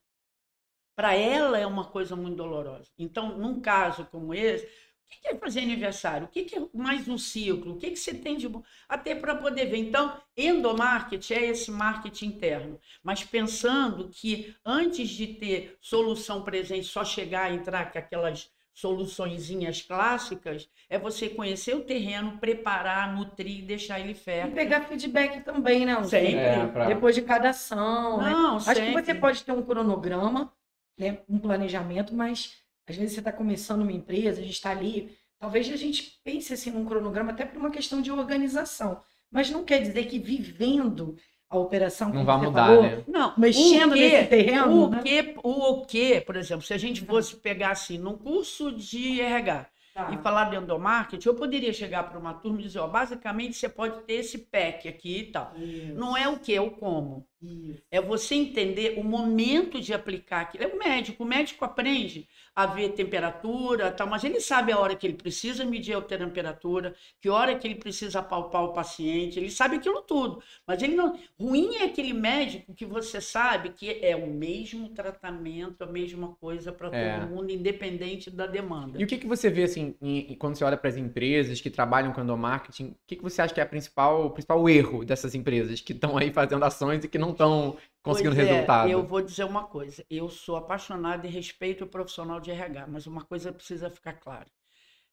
Para 0.94 1.14
ela 1.14 1.58
é 1.58 1.66
uma 1.66 1.84
coisa 1.84 2.14
muito 2.14 2.36
dolorosa. 2.36 2.90
Então, 2.98 3.38
num 3.38 3.60
caso 3.60 4.04
como 4.10 4.34
esse, 4.34 4.68
o 5.08 5.20
que 5.20 5.28
é 5.28 5.34
fazer 5.34 5.60
aniversário? 5.60 6.26
O 6.26 6.28
que 6.28 6.54
é 6.54 6.62
mais 6.74 7.08
um 7.08 7.16
ciclo? 7.16 7.72
O 7.72 7.76
que, 7.76 7.90
que 7.90 7.96
você 7.96 8.12
tem 8.12 8.36
de 8.36 8.46
bom? 8.46 8.62
Até 8.86 9.14
para 9.14 9.34
poder 9.34 9.66
ver. 9.66 9.78
Então, 9.78 10.20
endomarketing 10.36 11.34
é 11.34 11.46
esse 11.46 11.70
marketing 11.70 12.26
interno. 12.26 12.78
Mas 13.02 13.24
pensando 13.24 14.10
que 14.10 14.54
antes 14.64 15.08
de 15.08 15.26
ter 15.26 15.76
solução 15.80 16.42
presente, 16.42 16.86
só 16.86 17.04
chegar 17.04 17.44
a 17.44 17.54
entrar 17.54 17.90
com 17.90 17.98
aquelas 17.98 18.50
soluçõezinhas 18.74 19.82
clássicas, 19.82 20.68
é 20.88 20.98
você 20.98 21.28
conhecer 21.28 21.74
o 21.74 21.80
terreno, 21.80 22.38
preparar, 22.38 23.12
nutrir, 23.12 23.64
deixar 23.64 23.98
ele 23.98 24.14
fértil. 24.14 24.52
E 24.52 24.54
pegar 24.54 24.82
feedback 24.82 25.40
também, 25.40 25.84
né? 25.84 26.00
Sempre. 26.04 26.36
É, 26.36 26.66
pra... 26.66 26.86
Depois 26.86 27.14
de 27.14 27.22
cada 27.22 27.48
ação. 27.48 28.18
Né? 28.18 28.30
Não, 28.30 28.56
né? 28.56 28.64
Acho 28.64 28.80
que 28.80 28.92
você 28.92 29.14
pode 29.14 29.42
ter 29.42 29.52
um 29.52 29.62
cronograma, 29.62 30.52
né? 30.96 31.18
um 31.28 31.38
planejamento, 31.38 32.14
mas 32.14 32.56
às 32.88 32.96
vezes 32.96 33.14
você 33.14 33.20
está 33.20 33.32
começando 33.32 33.82
uma 33.82 33.92
empresa, 33.92 34.40
a 34.40 34.44
gente 34.44 34.54
está 34.54 34.70
ali. 34.70 35.16
Talvez 35.38 35.70
a 35.70 35.76
gente 35.76 36.18
pense 36.24 36.52
assim 36.52 36.70
num 36.70 36.84
cronograma 36.84 37.32
até 37.32 37.44
por 37.44 37.58
uma 37.58 37.70
questão 37.70 38.00
de 38.00 38.10
organização. 38.10 39.00
Mas 39.30 39.50
não 39.50 39.64
quer 39.64 39.80
dizer 39.80 40.06
que 40.06 40.18
vivendo 40.18 41.16
a 41.50 41.58
operação 41.58 42.10
não 42.10 42.24
vai 42.24 42.36
mudar, 42.38 42.66
falou, 42.66 42.82
né? 42.82 43.04
Não, 43.06 43.34
mexendo 43.36 43.94
que, 43.94 44.00
nesse 44.00 44.26
terreno. 44.26 44.86
O 44.86 44.90
né? 44.90 45.02
que, 45.02 45.34
o 45.42 45.84
que, 45.84 46.20
por 46.22 46.36
exemplo, 46.36 46.62
se 46.62 46.74
a 46.74 46.78
gente 46.78 47.04
fosse 47.04 47.36
pegar 47.36 47.70
assim, 47.70 47.96
num 47.98 48.16
curso 48.16 48.72
de 48.72 49.20
RH 49.20 49.66
tá. 49.94 50.10
e 50.12 50.18
falar 50.18 50.50
de 50.50 50.56
endomarketing, 50.56 51.28
eu 51.28 51.34
poderia 51.34 51.72
chegar 51.72 52.04
para 52.04 52.18
uma 52.18 52.34
turma 52.34 52.60
e 52.60 52.64
dizer, 52.64 52.80
ó, 52.80 52.86
basicamente 52.86 53.56
você 53.56 53.68
pode 53.68 54.02
ter 54.02 54.14
esse 54.14 54.38
pack 54.38 54.88
aqui 54.88 55.20
e 55.20 55.32
tal. 55.32 55.52
Isso. 55.56 55.94
Não 55.94 56.16
é 56.16 56.28
o 56.28 56.38
que, 56.38 56.54
é 56.54 56.60
o 56.60 56.70
como. 56.70 57.26
Isso. 57.40 57.82
É 57.90 58.00
você 58.00 58.34
entender 58.34 58.98
o 58.98 59.04
momento 59.04 59.80
de 59.80 59.94
aplicar 59.94 60.40
aquilo. 60.40 60.64
É 60.64 60.66
o 60.66 60.78
médico, 60.78 61.22
o 61.22 61.26
médico 61.26 61.64
aprende 61.64 62.28
a 62.54 62.66
ver 62.66 62.88
temperatura, 62.90 63.92
tal, 63.92 64.08
mas 64.08 64.24
ele 64.24 64.40
sabe 64.40 64.72
a 64.72 64.78
hora 64.78 64.96
que 64.96 65.06
ele 65.06 65.14
precisa 65.14 65.64
medir 65.64 65.96
a 65.96 66.00
temperatura, 66.00 66.94
que 67.20 67.28
hora 67.28 67.56
que 67.56 67.68
ele 67.68 67.76
precisa 67.76 68.20
palpar 68.20 68.64
o 68.64 68.72
paciente, 68.72 69.38
ele 69.38 69.50
sabe 69.50 69.76
aquilo 69.76 70.02
tudo. 70.02 70.42
Mas 70.66 70.82
ele 70.82 70.96
não. 70.96 71.16
Ruim 71.38 71.76
é 71.76 71.84
aquele 71.84 72.12
médico 72.12 72.74
que 72.74 72.84
você 72.84 73.20
sabe 73.20 73.70
que 73.70 74.00
é 74.02 74.16
o 74.16 74.26
mesmo 74.26 74.88
tratamento, 74.88 75.82
a 75.82 75.86
mesma 75.86 76.34
coisa 76.40 76.72
para 76.72 76.88
é. 76.88 77.20
todo 77.20 77.28
mundo, 77.28 77.52
independente 77.52 78.30
da 78.30 78.46
demanda. 78.46 79.00
E 79.00 79.04
o 79.04 79.06
que, 79.06 79.18
que 79.18 79.26
você 79.26 79.48
vê 79.48 79.62
assim, 79.62 79.94
em, 80.02 80.34
quando 80.34 80.56
você 80.56 80.64
olha 80.64 80.76
para 80.76 80.90
as 80.90 80.96
empresas 80.96 81.60
que 81.60 81.70
trabalham 81.70 82.12
com 82.12 82.20
endomarketing, 82.20 82.88
o 82.88 82.96
que, 83.06 83.14
que 83.14 83.22
você 83.22 83.40
acha 83.40 83.54
que 83.54 83.60
é 83.60 83.62
a 83.62 83.66
principal, 83.66 84.26
o 84.26 84.30
principal 84.30 84.68
erro 84.68 85.04
dessas 85.04 85.32
empresas 85.34 85.80
que 85.80 85.92
estão 85.92 86.16
aí 86.16 86.32
fazendo 86.32 86.64
ações 86.64 87.04
e 87.04 87.08
que 87.08 87.18
não 87.18 87.27
não 87.28 87.32
estão 87.32 87.78
conseguindo 88.02 88.34
Pois 88.34 88.46
é, 88.46 88.52
resultado. 88.52 88.90
Eu 88.90 89.06
vou 89.06 89.22
dizer 89.22 89.44
uma 89.44 89.64
coisa. 89.64 90.04
Eu 90.08 90.28
sou 90.28 90.56
apaixonada 90.56 91.26
e 91.26 91.30
respeito 91.30 91.84
o 91.84 91.88
profissional 91.88 92.40
de 92.40 92.50
RH, 92.50 92.86
mas 92.86 93.06
uma 93.06 93.24
coisa 93.24 93.52
precisa 93.52 93.90
ficar 93.90 94.14
clara. 94.14 94.50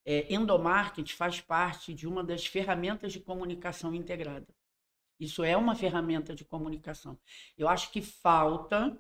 É, 0.06 0.34
endomarketing 0.34 1.14
faz 1.14 1.42
parte 1.42 1.94
de 1.94 2.08
uma 2.08 2.24
das 2.24 2.46
ferramentas 2.46 3.12
de 3.12 3.20
comunicação 3.20 3.94
integrada. 3.94 4.48
Isso 5.20 5.44
é 5.44 5.56
uma 5.58 5.76
ferramenta 5.76 6.36
de 6.36 6.46
comunicação. 6.46 7.18
Eu 7.58 7.68
acho 7.68 7.92
que 7.92 8.02
falta 8.02 8.98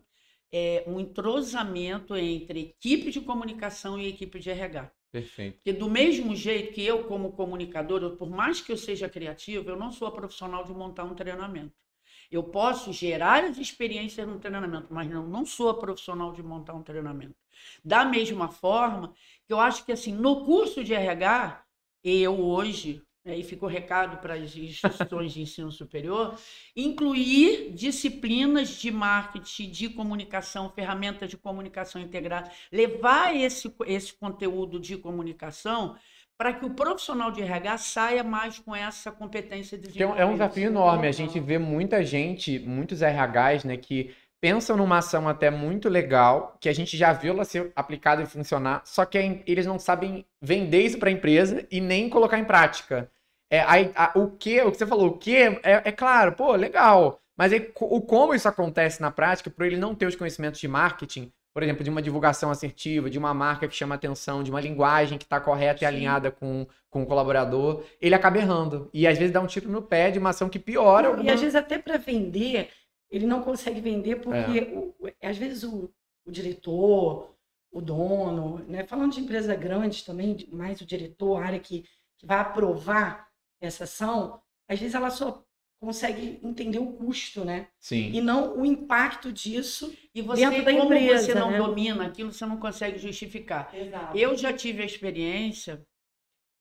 é, 0.51 0.83
um 0.87 0.99
entrosamento 0.99 2.15
entre 2.15 2.61
equipe 2.61 3.11
de 3.11 3.21
comunicação 3.21 3.99
e 3.99 4.07
equipe 4.07 4.39
de 4.39 4.49
RH. 4.49 4.91
Perfeito. 5.11 5.55
Porque 5.55 5.73
do 5.73 5.89
mesmo 5.89 6.35
jeito 6.35 6.73
que 6.73 6.83
eu, 6.83 7.03
como 7.05 7.33
comunicador, 7.33 8.17
por 8.17 8.29
mais 8.29 8.59
que 8.61 8.71
eu 8.71 8.77
seja 8.77 9.07
criativo, 9.07 9.69
eu 9.69 9.77
não 9.77 9.91
sou 9.91 10.07
a 10.07 10.11
profissional 10.11 10.63
de 10.63 10.73
montar 10.73 11.03
um 11.03 11.15
treinamento. 11.15 11.84
Eu 12.31 12.43
posso 12.43 12.91
gerar 12.91 13.43
as 13.43 13.57
experiências 13.57 14.27
no 14.27 14.39
treinamento, 14.39 14.87
mas 14.89 15.09
não, 15.09 15.25
não 15.27 15.45
sou 15.45 15.73
profissional 15.73 16.31
de 16.33 16.43
montar 16.43 16.73
um 16.73 16.83
treinamento. 16.83 17.35
Da 17.83 18.03
mesma 18.03 18.49
forma 18.49 19.13
eu 19.47 19.59
acho 19.59 19.85
que 19.85 19.91
assim, 19.91 20.11
no 20.11 20.43
curso 20.43 20.83
de 20.83 20.93
RH, 20.93 21.63
eu 22.03 22.39
hoje, 22.39 23.01
aí 23.25 23.43
fica 23.43 23.65
o 23.65 23.69
recado 23.69 24.17
para 24.17 24.35
as 24.35 24.55
instituições 24.55 25.33
de 25.33 25.41
ensino 25.41 25.71
superior, 25.71 26.37
incluir 26.75 27.71
disciplinas 27.73 28.69
de 28.69 28.91
marketing, 28.91 29.69
de 29.69 29.89
comunicação, 29.89 30.69
ferramentas 30.71 31.29
de 31.29 31.37
comunicação 31.37 32.01
integrada, 32.01 32.51
levar 32.71 33.35
esse, 33.35 33.73
esse 33.85 34.13
conteúdo 34.13 34.79
de 34.79 34.97
comunicação 34.97 35.95
para 36.37 36.53
que 36.53 36.65
o 36.65 36.73
profissional 36.73 37.31
de 37.31 37.41
RH 37.41 37.77
saia 37.77 38.23
mais 38.23 38.59
com 38.59 38.75
essa 38.75 39.11
competência 39.11 39.77
é 39.95 40.05
um, 40.05 40.15
é 40.15 40.25
um 40.25 40.33
desafio 40.33 40.65
enorme. 40.67 41.07
A 41.07 41.11
gente 41.11 41.39
vê 41.39 41.57
muita 41.57 42.03
gente, 42.03 42.59
muitos 42.59 43.01
RHs, 43.01 43.63
né, 43.63 43.77
que 43.77 44.13
pensam 44.41 44.77
numa 44.77 44.97
ação 44.99 45.27
até 45.27 45.49
muito 45.49 45.89
legal, 45.89 46.57
que 46.59 46.69
a 46.69 46.73
gente 46.73 46.95
já 46.97 47.13
viu 47.13 47.33
ela 47.33 47.45
ser 47.45 47.71
aplicada 47.75 48.21
e 48.21 48.25
funcionar, 48.25 48.81
só 48.85 49.05
que 49.05 49.17
eles 49.47 49.65
não 49.65 49.79
sabem 49.79 50.25
vender 50.41 50.81
isso 50.83 50.99
para 50.99 51.09
a 51.09 51.11
empresa 51.11 51.65
e 51.71 51.81
nem 51.81 52.09
colocar 52.09 52.37
em 52.37 52.45
prática. 52.45 53.09
É, 53.49 53.61
aí, 53.61 53.91
a- 53.95 54.11
o 54.15 54.31
que, 54.31 54.61
o 54.61 54.71
que 54.71 54.77
você 54.77 54.85
falou, 54.87 55.07
o 55.09 55.17
que 55.17 55.35
é, 55.35 55.59
é 55.63 55.91
claro, 55.91 56.33
pô, 56.33 56.53
legal. 56.55 57.19
Mas 57.37 57.51
aí, 57.53 57.71
o 57.79 58.01
como 58.01 58.33
isso 58.33 58.47
acontece 58.47 59.01
na 59.01 59.11
prática, 59.11 59.49
por 59.49 59.65
ele 59.65 59.77
não 59.77 59.93
ter 59.95 60.05
os 60.05 60.15
conhecimentos 60.15 60.59
de 60.59 60.67
marketing, 60.67 61.31
por 61.55 61.63
exemplo, 61.63 61.85
de 61.85 61.89
uma 61.89 62.01
divulgação 62.01 62.51
assertiva, 62.51 63.09
de 63.09 63.17
uma 63.17 63.33
marca 63.33 63.65
que 63.65 63.73
chama 63.73 63.95
atenção, 63.95 64.43
de 64.43 64.51
uma 64.51 64.59
linguagem 64.59 65.17
que 65.17 65.23
está 65.23 65.39
correta 65.39 65.77
e 65.77 65.79
Sim. 65.79 65.85
alinhada 65.85 66.29
com, 66.29 66.67
com 66.89 67.01
o 67.03 67.05
colaborador, 67.05 67.81
ele 68.01 68.13
acaba 68.13 68.37
errando. 68.37 68.89
E 68.93 69.07
às 69.07 69.17
vezes 69.17 69.31
dá 69.31 69.39
um 69.39 69.47
tiro 69.47 69.69
no 69.71 69.81
pé 69.81 70.11
de 70.11 70.19
uma 70.19 70.31
ação 70.31 70.49
que 70.49 70.59
piora. 70.59 71.03
Não, 71.03 71.09
alguma- 71.11 71.31
E 71.31 71.33
às 71.33 71.39
vezes 71.39 71.55
até 71.55 71.79
para 71.79 71.95
vender, 71.97 72.71
ele 73.09 73.25
não 73.25 73.41
consegue 73.41 73.79
vender 73.79 74.17
porque 74.17 74.59
É. 74.59 74.63
o- 74.77 74.93
o- 74.99 75.09
às 75.23 75.37
vezes 75.37 75.63
o, 75.63 75.89
o 76.25 76.29
diretor, 76.31 77.33
o 77.71 77.79
dono, 77.79 78.57
né? 78.67 78.83
Falando 78.83 79.13
de 79.13 79.21
empresa 79.21 79.55
grande 79.55 80.03
também, 80.03 80.35
mais 80.51 80.81
o 80.81 80.85
diretor, 80.85 81.37
a 81.41 81.45
área 81.45 81.59
que, 81.59 81.85
que 82.17 82.25
vai 82.25 82.39
aprovar 82.39 83.29
essa 83.61 83.85
ação, 83.85 84.41
às 84.67 84.77
vezes 84.77 84.93
ela 84.93 85.09
só 85.09 85.41
consegue 85.79 86.39
entender 86.43 86.79
o 86.79 86.93
custo, 86.93 87.45
né? 87.45 87.67
Sim. 87.79 88.11
E 88.11 88.21
não 88.21 88.57
o 88.57 88.65
impacto 88.65 89.31
disso. 89.31 89.95
E 90.13 90.21
você, 90.21 90.49
dentro 90.49 90.65
da 90.65 90.71
como 90.71 90.83
empresa, 90.85 91.25
você 91.25 91.35
não 91.35 91.51
né? 91.51 91.57
domina 91.57 92.05
aquilo, 92.05 92.31
você 92.31 92.45
não 92.45 92.57
consegue 92.57 92.97
justificar. 92.97 93.73
Exato. 93.75 94.17
Eu 94.17 94.37
já 94.37 94.51
tive 94.51 94.81
a 94.81 94.85
experiência 94.85 95.85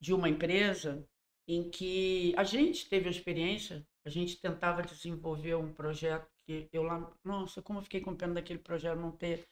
de 0.01 0.13
uma 0.13 0.29
empresa 0.29 1.07
em 1.49 1.69
que 1.69 2.35
a 2.37 2.45
gente 2.45 2.89
teve 2.89 3.09
a 3.09 3.11
experiência, 3.11 3.87
a 4.05 4.11
gente 4.11 4.41
tentava 4.41 4.83
desenvolver 4.83 5.55
um 5.55 5.73
projeto 5.73 6.27
que 6.47 6.69
eu 6.73 6.83
lá, 6.83 7.11
nossa, 7.25 7.63
como 7.63 7.79
eu 7.79 7.83
fiquei 7.83 8.01
com 8.01 8.15
pena 8.15 8.35
daquele 8.35 8.59
projeto 8.59 8.99
não 8.99 9.11
ter 9.11 9.47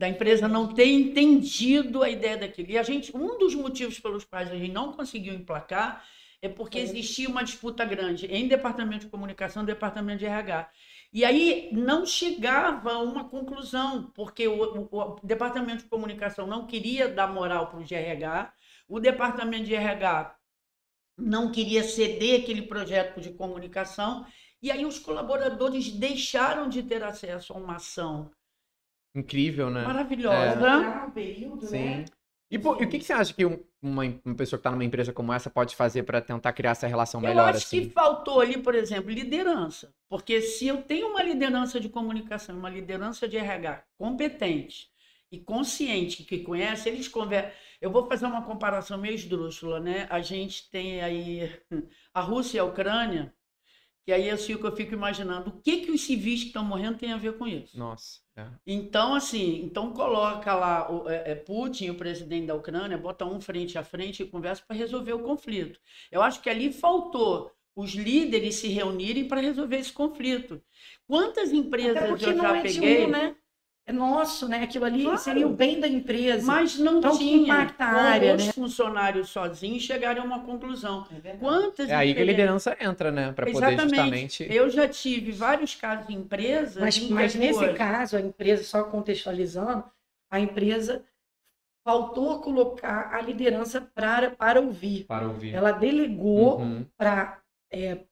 da 0.00 0.08
empresa 0.08 0.48
não 0.48 0.72
ter 0.72 0.86
entendido 0.86 2.02
a 2.02 2.08
ideia 2.08 2.38
daquilo. 2.38 2.70
E 2.70 2.78
a 2.78 2.82
gente, 2.82 3.14
um 3.14 3.38
dos 3.38 3.54
motivos 3.54 4.00
pelos 4.00 4.24
quais 4.24 4.50
a 4.50 4.56
gente 4.56 4.72
não 4.72 4.94
conseguiu 4.94 5.34
emplacar 5.34 6.02
é 6.42 6.48
porque 6.48 6.78
existia 6.78 7.28
uma 7.28 7.44
disputa 7.44 7.84
grande 7.84 8.26
em 8.26 8.48
departamento 8.48 9.04
de 9.06 9.10
comunicação 9.10 9.62
e 9.62 9.66
departamento 9.66 10.20
de 10.20 10.26
RH. 10.26 10.70
E 11.12 11.24
aí 11.24 11.70
não 11.72 12.06
chegava 12.06 12.92
a 12.92 12.98
uma 12.98 13.28
conclusão, 13.28 14.10
porque 14.14 14.46
o, 14.48 14.88
o- 14.88 14.88
o 14.92 15.20
departamento 15.26 15.82
de 15.84 15.88
comunicação 15.88 16.46
não 16.46 16.66
queria 16.66 17.08
dar 17.08 17.26
moral 17.28 17.68
para 17.68 17.80
o 17.80 17.84
GRH, 17.84 18.52
o 18.88 19.00
departamento 19.00 19.64
de 19.64 19.74
RH 19.74 20.36
não 21.18 21.52
queria 21.52 21.84
ceder 21.84 22.42
aquele 22.42 22.62
projeto 22.62 23.20
de 23.20 23.32
comunicação, 23.32 24.26
e 24.62 24.70
aí 24.70 24.84
os 24.86 24.98
colaboradores 24.98 25.90
deixaram 25.92 26.68
de 26.68 26.82
ter 26.82 27.02
acesso 27.04 27.52
a 27.52 27.56
uma 27.56 27.76
ação 27.76 28.30
Incrível, 29.14 29.70
né? 29.70 29.84
maravilhosa. 29.84 30.68
Ah, 31.06 31.10
período, 31.10 31.66
Sim. 31.66 31.78
né? 31.80 32.04
E, 32.50 32.58
pô, 32.58 32.80
e 32.80 32.84
o 32.84 32.88
que, 32.90 32.98
que 32.98 33.04
você 33.04 33.12
acha 33.12 33.34
que 33.34 33.44
um- 33.46 33.62
uma, 33.82 34.02
uma 34.24 34.34
pessoa 34.34 34.58
que 34.58 34.60
está 34.60 34.70
numa 34.70 34.84
empresa 34.84 35.12
como 35.12 35.32
essa 35.32 35.48
pode 35.48 35.74
fazer 35.74 36.02
para 36.02 36.20
tentar 36.20 36.52
criar 36.52 36.72
essa 36.72 36.86
relação 36.86 37.20
Eu 37.20 37.28
melhor 37.28 37.48
acho 37.50 37.58
assim? 37.66 37.82
que 37.82 37.90
faltou 37.90 38.40
ali, 38.40 38.58
por 38.58 38.74
exemplo, 38.74 39.10
liderança. 39.10 39.94
Porque 40.08 40.40
se 40.42 40.66
eu 40.66 40.82
tenho 40.82 41.08
uma 41.08 41.22
liderança 41.22 41.80
de 41.80 41.88
comunicação, 41.88 42.56
uma 42.56 42.70
liderança 42.70 43.26
de 43.26 43.36
RH 43.36 43.84
competente 43.96 44.88
e 45.32 45.38
consciente, 45.38 46.24
que 46.24 46.40
conhece, 46.40 46.88
eles 46.88 47.08
conversam. 47.08 47.52
Eu 47.80 47.90
vou 47.90 48.06
fazer 48.06 48.26
uma 48.26 48.42
comparação 48.42 48.98
meio 48.98 49.14
esdrúxula, 49.14 49.80
né? 49.80 50.06
A 50.10 50.20
gente 50.20 50.68
tem 50.70 51.00
aí 51.00 51.50
a 52.12 52.20
Rússia 52.20 52.58
e 52.58 52.60
a 52.60 52.64
Ucrânia, 52.64 53.34
que 54.04 54.12
aí 54.12 54.28
assim, 54.28 54.54
o 54.54 54.58
que 54.58 54.66
eu 54.66 54.76
fico 54.76 54.92
imaginando, 54.92 55.50
o 55.50 55.60
que, 55.62 55.82
que 55.82 55.90
os 55.90 56.02
civis 56.02 56.40
que 56.40 56.48
estão 56.48 56.64
morrendo 56.64 56.98
têm 56.98 57.12
a 57.12 57.16
ver 57.16 57.38
com 57.38 57.46
isso? 57.46 57.78
Nossa. 57.78 58.20
É. 58.40 58.46
Então, 58.66 59.14
assim, 59.14 59.62
então 59.64 59.92
coloca 59.92 60.54
lá 60.54 60.90
o 60.90 61.08
é, 61.08 61.32
é, 61.32 61.34
Putin, 61.34 61.90
o 61.90 61.94
presidente 61.94 62.46
da 62.46 62.54
Ucrânia, 62.54 62.96
bota 62.96 63.24
um 63.24 63.40
frente 63.40 63.78
a 63.78 63.84
frente 63.84 64.22
e 64.22 64.26
conversa 64.26 64.62
para 64.66 64.76
resolver 64.76 65.12
o 65.12 65.22
conflito. 65.22 65.78
Eu 66.10 66.22
acho 66.22 66.40
que 66.40 66.50
ali 66.50 66.72
faltou 66.72 67.50
os 67.74 67.94
líderes 67.94 68.56
se 68.56 68.68
reunirem 68.68 69.26
para 69.26 69.40
resolver 69.40 69.76
esse 69.76 69.92
conflito. 69.92 70.60
Quantas 71.06 71.52
empresas 71.52 72.02
eu 72.02 72.16
já 72.16 72.58
é 72.58 72.62
de 72.62 72.74
peguei, 72.74 73.06
um, 73.06 73.10
né? 73.10 73.36
É 73.90 73.92
nosso, 73.92 74.48
né? 74.48 74.62
Aquilo 74.62 74.84
ali 74.84 75.02
Claro. 75.02 75.18
seria 75.18 75.46
o 75.46 75.50
bem 75.50 75.80
da 75.80 75.88
empresa. 75.88 76.46
mas 76.46 76.78
não 76.78 76.98
Então, 76.98 77.10
que 77.10 77.18
tinha 77.18 77.74
área, 77.80 78.36
os 78.36 78.46
né? 78.46 78.52
funcionários 78.52 79.28
sozinhos 79.30 79.82
chegarem 79.82 80.22
a 80.22 80.24
uma 80.24 80.40
conclusão. 80.44 81.04
É. 81.24 81.32
Quantas 81.32 81.90
É 81.90 81.94
aí 81.94 82.14
que 82.14 82.20
a 82.20 82.24
liderança 82.24 82.76
entra, 82.80 83.10
né? 83.10 83.32
Para 83.32 83.50
poder 83.50 83.72
Exatamente. 83.72 83.88
justamente. 83.88 84.46
Eu 84.48 84.70
já 84.70 84.88
tive 84.88 85.32
vários 85.32 85.74
casos 85.74 86.06
de 86.06 86.14
empresas 86.14 86.80
Mas, 86.80 87.00
mas 87.10 87.34
as 87.34 87.40
nesse 87.40 87.74
caso, 87.74 88.16
a 88.16 88.20
empresa, 88.20 88.62
só 88.62 88.84
contextualizando, 88.84 89.84
a 90.30 90.38
empresa 90.38 91.04
faltou 91.84 92.40
colocar 92.40 93.12
a 93.12 93.20
liderança 93.20 93.80
para, 93.80 94.30
para 94.30 94.60
ouvir. 94.60 95.04
Para 95.04 95.26
ouvir. 95.26 95.52
Ela 95.54 95.72
delegou 95.72 96.60
Uhum. 96.60 96.86
para 96.96 97.39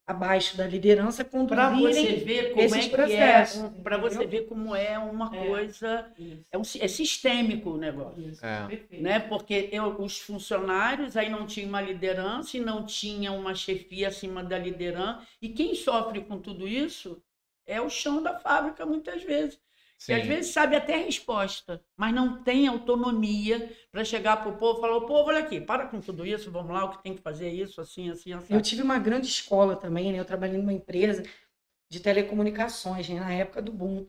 abaixo 0.06 0.56
da 0.56 0.66
liderança 0.66 1.24
para 1.24 1.70
você 1.70 1.76
conduzirem 1.76 2.24
ver 2.24 2.52
como 2.52 2.64
esses 2.64 2.76
é 2.76 2.88
que 2.88 2.90
processos, 2.90 3.62
é, 3.62 3.82
para 3.82 3.96
você 3.98 4.26
ver 4.26 4.42
como 4.46 4.74
é 4.74 4.98
uma 4.98 5.34
É. 5.34 5.46
coisa, 5.46 6.12
é, 6.52 6.56
um, 6.58 6.62
é 6.62 6.88
sistêmico 6.88 7.70
o 7.70 7.76
negócio, 7.76 8.28
Isso, 8.28 8.44
É. 8.44 8.68
né? 9.02 9.18
Porque 9.20 9.68
eu, 9.72 10.00
os 10.00 10.18
funcionários 10.18 11.16
aí 11.16 11.28
não 11.28 11.46
tinham 11.46 11.68
uma 11.68 11.80
liderança 11.80 12.56
e 12.56 12.60
não 12.60 12.84
tinha 12.86 13.32
uma 13.32 13.54
chefia 13.54 14.08
acima 14.08 14.42
da 14.44 14.58
liderança, 14.58 15.26
e 15.42 15.48
quem 15.48 15.74
sofre 15.74 16.20
com 16.22 16.38
tudo 16.38 16.66
isso 16.68 17.22
é 17.66 17.80
o 17.80 17.90
chão 17.90 18.22
da 18.22 18.38
fábrica 18.38 18.86
muitas 18.86 19.22
vezes. 19.22 19.60
Sim. 19.98 20.12
E 20.12 20.14
às 20.14 20.26
vezes 20.26 20.52
sabe 20.52 20.76
até 20.76 20.94
a 20.94 21.04
resposta, 21.04 21.82
mas 21.96 22.14
não 22.14 22.42
tem 22.42 22.68
autonomia 22.68 23.76
para 23.90 24.04
chegar 24.04 24.36
para 24.36 24.48
o 24.50 24.56
povo 24.56 24.78
e 24.78 24.80
falar: 24.80 24.96
"Ô, 24.96 25.06
povo, 25.06 25.28
olha 25.28 25.40
aqui, 25.40 25.60
para 25.60 25.86
com 25.88 26.00
tudo 26.00 26.24
isso, 26.24 26.52
vamos 26.52 26.72
lá, 26.72 26.84
o 26.84 26.90
que 26.90 27.02
tem 27.02 27.14
que 27.14 27.20
fazer 27.20 27.48
é 27.48 27.52
isso, 27.52 27.80
assim, 27.80 28.08
assim, 28.08 28.32
assim. 28.32 28.54
Eu 28.54 28.62
tive 28.62 28.80
uma 28.80 28.98
grande 28.98 29.26
escola 29.26 29.74
também, 29.74 30.12
né? 30.12 30.20
Eu 30.20 30.24
trabalhei 30.24 30.56
numa 30.56 30.72
empresa 30.72 31.24
de 31.90 32.00
telecomunicações, 32.00 33.08
né? 33.08 33.18
na 33.18 33.32
época 33.32 33.60
do 33.60 33.72
boom. 33.72 34.06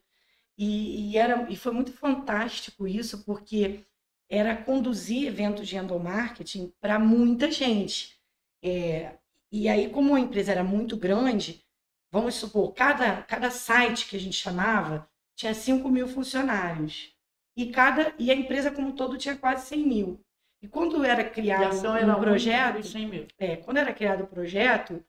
E, 0.57 1.11
e 1.11 1.17
era, 1.17 1.49
e 1.49 1.55
foi 1.55 1.71
muito 1.71 1.91
fantástico 1.93 2.87
isso, 2.87 3.23
porque 3.25 3.85
era 4.29 4.55
conduzir 4.55 5.27
eventos 5.27 5.67
de 5.67 5.77
endomarketing 5.77 6.73
para 6.79 6.99
muita 6.99 7.49
gente. 7.51 8.19
É, 8.61 9.17
e 9.51 9.67
aí, 9.67 9.89
como 9.89 10.13
a 10.13 10.19
empresa 10.19 10.51
era 10.51 10.63
muito 10.63 10.97
grande, 10.97 11.63
vamos 12.11 12.35
supor, 12.35 12.73
cada, 12.73 13.23
cada 13.23 13.49
site 13.49 14.07
que 14.07 14.17
a 14.17 14.19
gente 14.19 14.35
chamava 14.35 15.09
tinha 15.39 15.53
5 15.53 15.87
mil 15.89 16.05
funcionários. 16.05 17.15
E, 17.55 17.71
cada, 17.71 18.13
e 18.19 18.29
a 18.29 18.35
empresa 18.35 18.69
como 18.69 18.89
um 18.89 18.91
todo 18.91 19.17
tinha 19.17 19.37
quase 19.37 19.67
100 19.67 19.87
mil. 19.87 20.19
E 20.61 20.67
quando 20.67 21.03
era 21.03 21.23
criado 21.23 21.87
um 21.87 21.95
era 21.95 22.15
projeto, 22.17 22.75
dos 22.75 22.91
100 22.91 23.07
mil. 23.07 23.27
é, 23.37 23.55
quando 23.55 23.77
era 23.77 23.93
criado 23.93 24.25
o 24.25 24.27
projeto, 24.27 25.01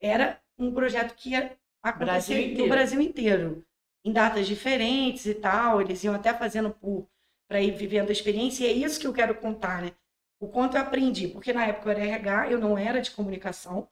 era 0.00 0.38
um 0.58 0.72
projeto 0.72 1.14
que 1.14 1.30
ia 1.30 1.56
acontecer 1.82 2.34
Brasil 2.34 2.58
no. 2.58 2.68
Brasil 2.68 3.00
inteiro, 3.00 3.64
em 4.04 4.12
datas 4.12 4.46
diferentes 4.46 5.24
e 5.24 5.34
tal. 5.34 5.80
Eles 5.80 6.04
iam 6.04 6.14
até 6.14 6.34
fazendo 6.34 6.76
para 7.48 7.62
ir 7.62 7.74
vivendo 7.74 8.10
a 8.10 8.12
experiência, 8.12 8.64
e 8.64 8.68
é 8.68 8.72
isso 8.72 9.00
que 9.00 9.06
eu 9.06 9.14
quero 9.14 9.34
contar, 9.36 9.80
né? 9.80 9.92
O 10.38 10.48
quanto 10.48 10.76
eu 10.76 10.82
aprendi, 10.82 11.28
porque 11.28 11.54
na 11.54 11.66
época 11.66 11.88
eu 11.88 11.92
era 11.92 12.04
RH, 12.04 12.50
eu 12.50 12.58
não 12.58 12.76
era 12.76 13.00
de 13.00 13.12
comunicação, 13.12 13.88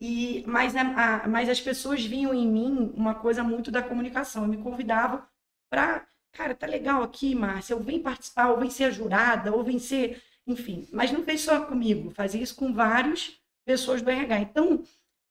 E, 0.00 0.44
mas, 0.46 0.76
a, 0.76 1.26
mas 1.26 1.48
as 1.48 1.60
pessoas 1.60 2.04
viam 2.04 2.32
em 2.32 2.46
mim 2.46 2.92
uma 2.94 3.14
coisa 3.14 3.42
muito 3.42 3.70
da 3.70 3.82
comunicação. 3.82 4.44
E 4.44 4.48
me 4.48 4.58
convidavam 4.58 5.22
para, 5.68 6.06
cara, 6.32 6.54
tá 6.54 6.66
legal 6.66 7.02
aqui, 7.02 7.34
Márcia, 7.34 7.76
ou 7.76 7.82
vem 7.82 8.00
participar, 8.00 8.50
ou 8.50 8.58
vem 8.58 8.70
ser 8.70 8.92
jurada, 8.92 9.52
ou 9.52 9.64
vem 9.64 9.78
ser, 9.78 10.22
enfim. 10.46 10.86
Mas 10.92 11.10
não 11.10 11.24
fez 11.24 11.40
só 11.40 11.64
comigo, 11.64 12.10
fazia 12.10 12.42
isso 12.42 12.54
com 12.54 12.72
várias 12.72 13.40
pessoas 13.64 14.00
do 14.00 14.10
RH. 14.10 14.40
Então, 14.40 14.82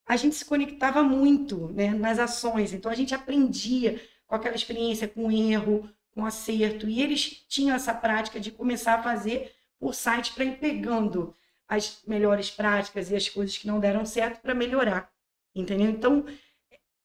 a 0.05 0.15
gente 0.15 0.35
se 0.35 0.45
conectava 0.45 1.01
muito 1.03 1.67
né, 1.69 1.93
nas 1.93 2.19
ações. 2.19 2.73
Então, 2.73 2.91
a 2.91 2.95
gente 2.95 3.15
aprendia 3.15 4.01
com 4.25 4.35
aquela 4.35 4.55
experiência, 4.55 5.07
com 5.07 5.31
erro, 5.31 5.89
com 6.11 6.25
acerto. 6.25 6.89
E 6.89 7.01
eles 7.01 7.45
tinham 7.47 7.75
essa 7.75 7.93
prática 7.93 8.39
de 8.39 8.51
começar 8.51 8.95
a 8.95 9.03
fazer 9.03 9.53
por 9.79 9.93
site 9.93 10.33
para 10.33 10.45
ir 10.45 10.59
pegando 10.59 11.33
as 11.67 12.01
melhores 12.07 12.49
práticas 12.49 13.11
e 13.11 13.15
as 13.15 13.27
coisas 13.27 13.57
que 13.57 13.67
não 13.67 13.79
deram 13.79 14.05
certo 14.05 14.41
para 14.41 14.55
melhorar. 14.55 15.11
Entendeu? 15.55 15.89
Então, 15.89 16.25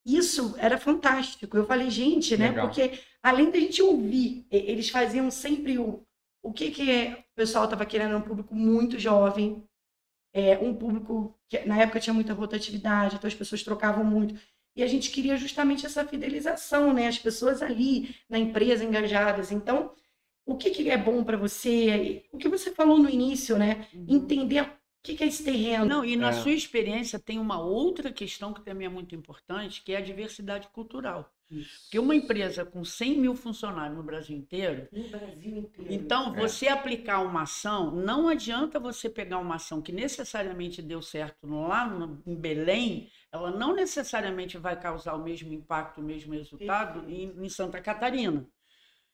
isso 0.05 0.55
era 0.59 0.79
fantástico. 0.79 1.57
Eu 1.57 1.67
falei, 1.67 1.91
gente, 1.91 2.37
né? 2.37 2.49
Legal. 2.49 2.67
Porque 2.67 2.99
além 3.23 3.51
da 3.51 3.59
gente 3.59 3.83
ouvir, 3.83 4.47
eles 4.51 4.89
faziam 4.89 5.31
sempre 5.31 5.79
o, 5.79 6.05
o 6.43 6.53
que, 6.53 6.71
que 6.71 6.91
é, 6.91 7.13
o 7.13 7.35
pessoal 7.35 7.65
estava 7.65 7.87
querendo, 7.87 8.17
um 8.17 8.23
público 8.23 8.55
muito 8.55 8.99
jovem, 8.99 9.65
é, 10.35 10.59
um 10.59 10.75
público 10.75 11.39
que 11.49 11.61
na 11.61 11.79
época 11.79 12.01
tinha 12.01 12.15
muita 12.15 12.33
rotatividade, 12.33 13.17
então 13.17 13.29
as 13.29 13.35
pessoas 13.35 13.63
trocavam 13.63 14.05
muito. 14.05 14.35
E 14.75 14.83
a 14.83 14.87
gente 14.87 15.11
queria 15.11 15.37
justamente 15.37 15.85
essa 15.85 16.05
fidelização, 16.07 16.93
né? 16.95 17.07
As 17.07 17.19
pessoas 17.19 17.63
ali 17.63 18.17
na 18.29 18.39
empresa 18.39 18.85
engajadas. 18.85 19.53
Então, 19.53 19.93
o 20.45 20.57
que, 20.57 20.71
que 20.71 20.91
é 20.91 20.97
bom 20.97 21.23
para 21.25 21.37
você? 21.37 22.25
O 22.33 22.39
que 22.39 22.49
você 22.49 22.73
falou 22.73 22.99
no 22.99 23.09
início, 23.09 23.57
né? 23.57 23.87
Uhum. 23.95 24.07
Entender 24.09 24.63
o 24.63 24.71
que, 25.03 25.15
que 25.15 25.25
é 25.25 25.27
esse 25.27 25.45
terreno. 25.45 25.85
Não, 25.85 26.05
e 26.05 26.17
na 26.17 26.31
é. 26.31 26.33
sua 26.33 26.53
experiência 26.53 27.19
tem 27.19 27.39
uma 27.39 27.61
outra 27.61 28.13
questão 28.13 28.53
que 28.53 28.65
também 28.65 28.87
é 28.87 28.91
muito 28.91 29.15
importante, 29.15 29.83
que 29.83 29.93
é 29.93 29.97
a 29.97 30.01
diversidade 30.01 30.69
cultural. 30.69 31.33
Isso. 31.53 31.83
Porque 31.83 31.99
uma 31.99 32.15
empresa 32.15 32.65
com 32.65 32.83
100 32.83 33.19
mil 33.19 33.35
funcionários 33.35 33.97
no 33.97 34.03
Brasil 34.03 34.37
inteiro. 34.37 34.89
No 34.91 35.09
Brasil 35.09 35.59
inteiro. 35.59 35.93
Então, 35.93 36.35
é. 36.35 36.41
você 36.41 36.69
aplicar 36.69 37.21
uma 37.21 37.43
ação, 37.43 37.91
não 37.91 38.29
adianta 38.29 38.81
você 38.81 39.11
pegar 39.11 39.39
uma 39.39 39.57
ação 39.57 39.83
que 39.83 39.93
necessariamente 39.93 40.81
deu 40.81 41.03
certo 41.03 41.47
lá 41.47 41.87
no, 41.87 42.23
em 42.27 42.35
Belém, 42.35 43.11
ela 43.31 43.51
não 43.51 43.75
necessariamente 43.75 44.57
vai 44.57 44.79
causar 44.81 45.15
o 45.15 45.23
mesmo 45.23 45.53
impacto, 45.53 46.01
o 46.01 46.05
mesmo 46.05 46.33
resultado 46.33 47.09
em, 47.09 47.33
em, 47.45 47.49
Santa 47.49 47.81
Catarina. 47.81 48.47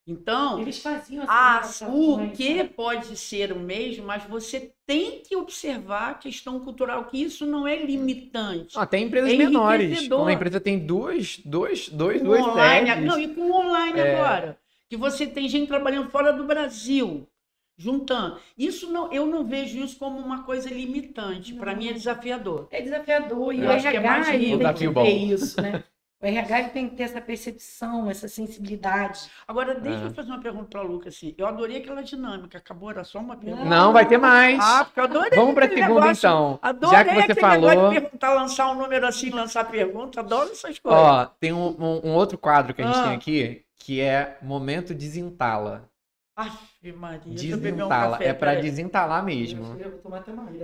Então, 0.08 0.58
eles 0.58 0.78
faziam 0.78 1.26
a, 1.28 1.60
o 1.86 2.30
que 2.30 2.54
né? 2.54 2.64
pode 2.64 3.14
ser 3.14 3.52
o 3.52 3.58
mesmo, 3.58 4.06
mas 4.06 4.24
você 4.24 4.72
tem 4.86 5.20
que 5.20 5.36
observar 5.36 6.12
a 6.12 6.14
questão 6.14 6.58
cultural, 6.60 7.04
que 7.04 7.22
isso 7.22 7.44
não 7.44 7.68
é 7.68 7.76
limitante. 7.76 8.72
Ah, 8.74 8.86
tem 8.86 9.04
empresas 9.04 9.30
é 9.30 9.36
menores. 9.36 10.08
Uma 10.08 10.32
empresa 10.32 10.58
tem 10.58 10.78
duas, 10.78 11.38
dois, 11.44 11.90
dois, 11.90 12.22
duas 12.22 12.40
online, 12.40 12.88
sedes. 12.88 13.04
Não, 13.04 13.20
e 13.20 13.28
com 13.28 13.50
online 13.50 14.00
é... 14.00 14.14
agora. 14.14 14.58
Que 14.88 14.96
você 14.96 15.26
tem 15.26 15.46
gente 15.46 15.68
trabalhando 15.68 16.08
fora 16.08 16.32
do 16.32 16.44
Brasil 16.44 17.28
juntando. 17.76 18.38
Isso 18.56 18.90
não, 18.90 19.12
eu 19.12 19.26
não 19.26 19.44
vejo 19.44 19.78
isso 19.78 19.98
como 19.98 20.18
uma 20.18 20.42
coisa 20.42 20.70
limitante. 20.70 21.52
Para 21.52 21.76
mim 21.76 21.88
é 21.88 21.92
desafiador. 21.92 22.66
É 22.70 22.80
desafiador 22.80 23.54
e 23.54 23.60
eu 23.60 23.68
o 23.68 23.70
RH 23.70 23.92
é 23.92 24.00
mais 24.00 24.26
tem 24.26 24.58
que 24.58 24.94
ter 24.94 25.16
isso, 25.16 25.60
né? 25.60 25.84
O 26.20 26.26
RH 26.26 26.70
tem 26.70 26.88
que 26.88 26.96
ter 26.96 27.04
essa 27.04 27.20
percepção, 27.20 28.10
essa 28.10 28.26
sensibilidade. 28.26 29.30
Agora, 29.46 29.76
deixa 29.76 30.00
é. 30.02 30.06
eu 30.06 30.10
fazer 30.10 30.28
uma 30.30 30.40
pergunta 30.40 30.64
para 30.64 30.80
a 30.80 30.82
Luca. 30.82 31.10
Assim. 31.10 31.32
Eu 31.38 31.46
adorei 31.46 31.76
aquela 31.76 32.02
dinâmica. 32.02 32.58
Acabou, 32.58 32.90
era 32.90 33.04
só 33.04 33.20
uma 33.20 33.36
pergunta. 33.36 33.64
Não, 33.64 33.92
vai 33.92 34.04
ter 34.04 34.18
mais. 34.18 34.58
Ah, 34.60 34.84
porque 34.84 34.98
eu 34.98 35.04
adorei. 35.04 35.38
Vamos 35.38 35.54
para 35.54 35.66
a 35.66 35.68
segunda, 35.68 36.00
negócio. 36.00 36.18
então. 36.18 36.58
Adorei 36.60 36.98
Já 36.98 37.04
que 37.04 37.22
você 37.22 37.34
falou. 37.40 37.70
de 37.70 38.00
perguntar, 38.00 38.34
lançar 38.34 38.70
um 38.72 38.74
número 38.74 39.06
assim, 39.06 39.30
lançar 39.30 39.64
pergunta. 39.70 40.18
Adoro 40.18 40.50
essas 40.50 40.76
coisas. 40.80 41.00
Ó, 41.00 41.26
tem 41.38 41.52
um, 41.52 41.68
um, 41.78 42.08
um 42.08 42.14
outro 42.14 42.36
quadro 42.36 42.74
que 42.74 42.82
a 42.82 42.86
gente 42.86 42.98
ah. 42.98 43.04
tem 43.04 43.14
aqui, 43.14 43.64
que 43.78 44.00
é 44.00 44.38
Momento 44.42 44.92
Desentala. 44.92 45.88
Ave 46.34 46.92
Maria. 46.92 47.32
Desentala. 47.32 48.18
Um 48.18 48.22
é 48.22 48.32
para 48.32 48.60
desentalar 48.60 49.24
mesmo. 49.24 49.76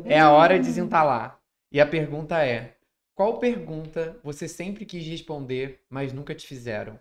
É 0.04 0.18
a 0.18 0.32
hora 0.32 0.58
de 0.58 0.64
desentalar. 0.64 1.38
E 1.70 1.80
a 1.80 1.86
pergunta 1.86 2.44
é: 2.44 2.73
qual 3.14 3.38
pergunta 3.38 4.20
você 4.22 4.48
sempre 4.48 4.85
quis 4.85 5.07
responder, 5.07 5.85
mas 5.88 6.12
nunca 6.12 6.35
te 6.35 6.46
fizeram? 6.46 6.98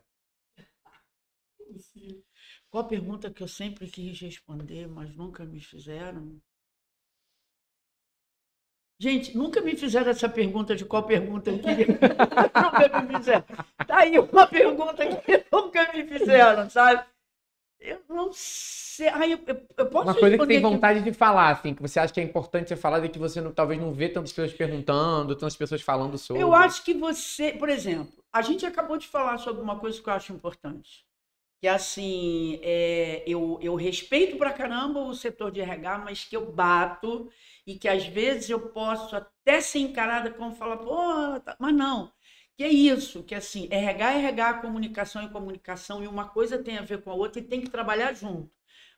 Qual 2.69 2.87
pergunta 2.87 3.31
que 3.31 3.41
eu 3.41 3.47
sempre 3.47 3.87
quis 3.87 4.19
responder, 4.19 4.87
mas 4.87 5.15
nunca 5.15 5.43
me 5.43 5.59
fizeram? 5.59 6.39
Gente, 8.99 9.35
nunca 9.35 9.59
me 9.59 9.75
fizeram 9.75 10.11
essa 10.11 10.29
pergunta 10.29 10.75
de 10.75 10.85
qual 10.85 11.03
pergunta 11.03 11.49
eu 11.49 11.59
queria. 11.59 11.87
nunca 12.55 13.01
me 13.01 13.17
fizeram. 13.17 13.45
Tá 13.85 13.97
aí 13.99 14.17
uma 14.17 14.47
pergunta 14.47 15.05
que 15.05 15.45
nunca 15.51 15.91
me 15.93 16.07
fizeram, 16.07 16.69
sabe? 16.69 17.03
Eu 17.83 17.99
não 18.07 18.31
sei. 18.31 19.09
Ai, 19.09 19.33
eu, 19.33 19.39
eu 19.77 19.85
posso 19.87 20.07
Uma 20.07 20.15
coisa 20.15 20.37
que 20.37 20.47
tem 20.47 20.61
vontade 20.61 21.01
de 21.01 21.11
falar, 21.11 21.49
assim, 21.49 21.73
que 21.73 21.81
você 21.81 21.99
acha 21.99 22.13
que 22.13 22.21
é 22.21 22.23
importante 22.23 22.69
ser 22.69 22.77
falado 22.77 23.05
e 23.05 23.09
que 23.09 23.19
você 23.19 23.41
não, 23.41 23.51
talvez 23.51 23.79
não 23.79 23.91
vê 23.91 24.07
tantas 24.07 24.31
pessoas 24.31 24.53
perguntando, 24.53 25.35
tantas 25.35 25.57
pessoas 25.57 25.81
falando 25.81 26.17
sobre. 26.17 26.41
Eu 26.41 26.55
acho 26.55 26.81
que 26.85 26.93
você, 26.93 27.51
por 27.51 27.67
exemplo, 27.67 28.23
a 28.31 28.41
gente 28.41 28.65
acabou 28.65 28.97
de 28.97 29.05
falar 29.05 29.37
sobre 29.37 29.61
uma 29.61 29.77
coisa 29.77 30.01
que 30.01 30.07
eu 30.07 30.13
acho 30.13 30.31
importante. 30.31 31.05
Que 31.61 31.67
assim, 31.67 32.59
é, 32.63 33.21
eu, 33.27 33.59
eu 33.61 33.75
respeito 33.75 34.37
pra 34.37 34.53
caramba 34.53 35.01
o 35.01 35.13
setor 35.13 35.51
de 35.51 35.59
RH, 35.59 35.97
mas 35.99 36.23
que 36.23 36.37
eu 36.37 36.51
bato 36.51 37.29
e 37.67 37.75
que 37.75 37.87
às 37.89 38.05
vezes 38.05 38.49
eu 38.49 38.59
posso 38.59 39.13
até 39.15 39.59
ser 39.59 39.79
encarada 39.79 40.31
como 40.31 40.55
falar, 40.55 40.77
pô, 40.77 41.39
tá... 41.41 41.55
mas 41.59 41.73
não 41.73 42.09
que 42.57 42.63
é 42.63 42.69
isso, 42.69 43.23
que 43.23 43.35
assim, 43.35 43.67
RH 43.71 44.13
é 44.13 44.17
RH, 44.19 44.53
comunicação 44.61 45.21
é 45.23 45.29
comunicação, 45.29 46.03
e 46.03 46.07
uma 46.07 46.29
coisa 46.29 46.61
tem 46.63 46.77
a 46.77 46.81
ver 46.83 47.01
com 47.01 47.11
a 47.11 47.15
outra 47.15 47.39
e 47.41 47.43
tem 47.43 47.61
que 47.61 47.69
trabalhar 47.69 48.13
junto. 48.13 48.51